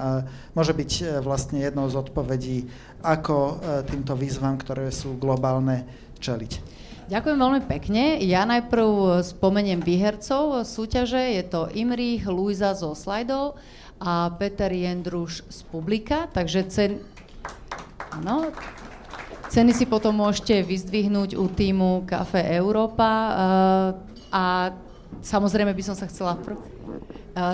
môže 0.56 0.72
byť 0.72 0.92
e, 1.00 1.04
vlastne 1.20 1.60
jednou 1.60 1.88
z 1.92 2.00
odpovedí, 2.00 2.58
ako 3.02 3.58
týmto 3.90 4.14
výzvam, 4.14 4.56
ktoré 4.62 4.94
sú 4.94 5.18
globálne, 5.18 5.90
čeliť. 6.22 6.52
Ďakujem 7.10 7.38
veľmi 7.42 7.62
pekne. 7.66 8.22
Ja 8.22 8.46
najprv 8.46 9.20
spomeniem 9.26 9.82
výhercov 9.82 10.64
súťaže. 10.64 11.18
Je 11.18 11.44
to 11.44 11.68
Imrich, 11.74 12.30
Luisa 12.30 12.72
zo 12.78 12.94
Slajdov 12.94 13.58
a 13.98 14.30
Peter 14.38 14.70
Jendruš 14.70 15.44
z 15.50 15.60
Publika. 15.68 16.30
Takže 16.30 16.70
cen... 16.70 17.02
Ano, 18.16 18.54
ceny 19.50 19.74
si 19.74 19.90
potom 19.90 20.14
môžete 20.14 20.62
vyzdvihnúť 20.62 21.36
u 21.36 21.50
týmu 21.50 22.06
Café 22.06 22.48
Európa. 22.54 23.12
A 24.32 24.72
samozrejme 25.26 25.74
by 25.74 25.84
som 25.84 25.98
sa 25.98 26.06
chcela... 26.08 26.38
Pr- 26.40 26.72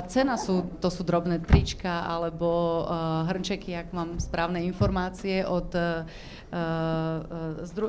Cena 0.10 0.42
sú, 0.42 0.74
to 0.82 0.90
sú 0.90 1.06
drobné 1.06 1.38
trička 1.46 2.02
alebo 2.10 2.82
uh, 2.82 3.30
hrnčeky, 3.30 3.78
ak 3.78 3.94
mám 3.94 4.18
správne 4.18 4.66
informácie 4.66 5.46
od 5.46 5.70
uh, 5.78 6.02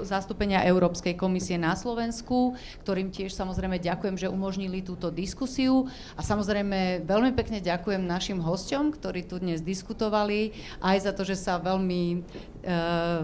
zastúpenia 0.03 0.67
Európskej 0.67 1.15
komisie 1.15 1.55
na 1.55 1.79
Slovensku, 1.79 2.59
ktorým 2.83 3.15
tiež 3.15 3.31
samozrejme 3.31 3.79
ďakujem, 3.79 4.19
že 4.19 4.27
umožnili 4.27 4.83
túto 4.83 5.15
diskusiu. 5.15 5.87
A 6.19 6.27
samozrejme 6.27 7.07
veľmi 7.07 7.33
pekne 7.39 7.63
ďakujem 7.63 8.03
našim 8.03 8.43
hosťom, 8.43 8.91
ktorí 8.99 9.31
tu 9.31 9.39
dnes 9.39 9.63
diskutovali, 9.63 10.51
aj 10.83 11.07
za 11.07 11.13
to, 11.15 11.23
že 11.23 11.39
sa 11.39 11.59
veľmi 11.63 12.27
Uh, 12.59 13.23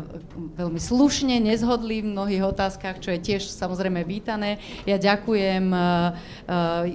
veľmi 0.56 0.78
slušne 0.78 1.42
nezhodli 1.42 2.00
v 2.00 2.16
mnohých 2.16 2.54
otázkach, 2.54 3.02
čo 3.02 3.10
je 3.12 3.20
tiež 3.20 3.50
samozrejme 3.50 4.06
vítané. 4.06 4.62
Ja 4.86 4.96
ďakujem 4.96 5.74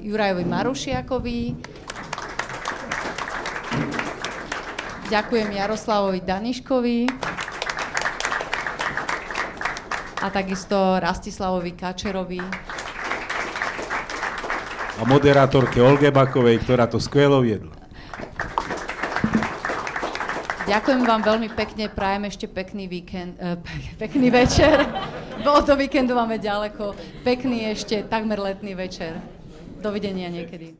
Jurajovi 0.08 0.46
Marušiakovi, 0.48 1.40
Ďakujem 5.10 5.50
Jaroslavovi 5.58 6.22
Daniškovi 6.22 6.98
a 10.22 10.28
takisto 10.30 11.00
Rastislavovi 11.00 11.72
Kačerovi. 11.76 12.42
A 15.00 15.02
moderátorke 15.08 15.80
Olge 15.80 16.12
Bakovej, 16.12 16.60
ktorá 16.64 16.88
to 16.88 17.00
skvelo 17.00 17.40
viedla. 17.40 17.72
Ďakujem 20.70 21.02
vám 21.02 21.22
veľmi 21.26 21.50
pekne, 21.58 21.90
prajem 21.90 22.30
ešte 22.30 22.46
pekný 22.46 22.86
víkend, 22.86 23.36
eh, 23.42 23.58
pekný 24.04 24.30
večer. 24.30 24.86
Bolo 25.42 25.66
do 25.66 25.74
víkendu 25.74 26.14
máme 26.14 26.38
ďaleko. 26.38 26.94
Pekný 27.26 27.74
ešte 27.74 28.06
takmer 28.06 28.38
letný 28.38 28.78
večer. 28.78 29.18
Dovidenia 29.82 30.32
niekedy. 30.32 30.79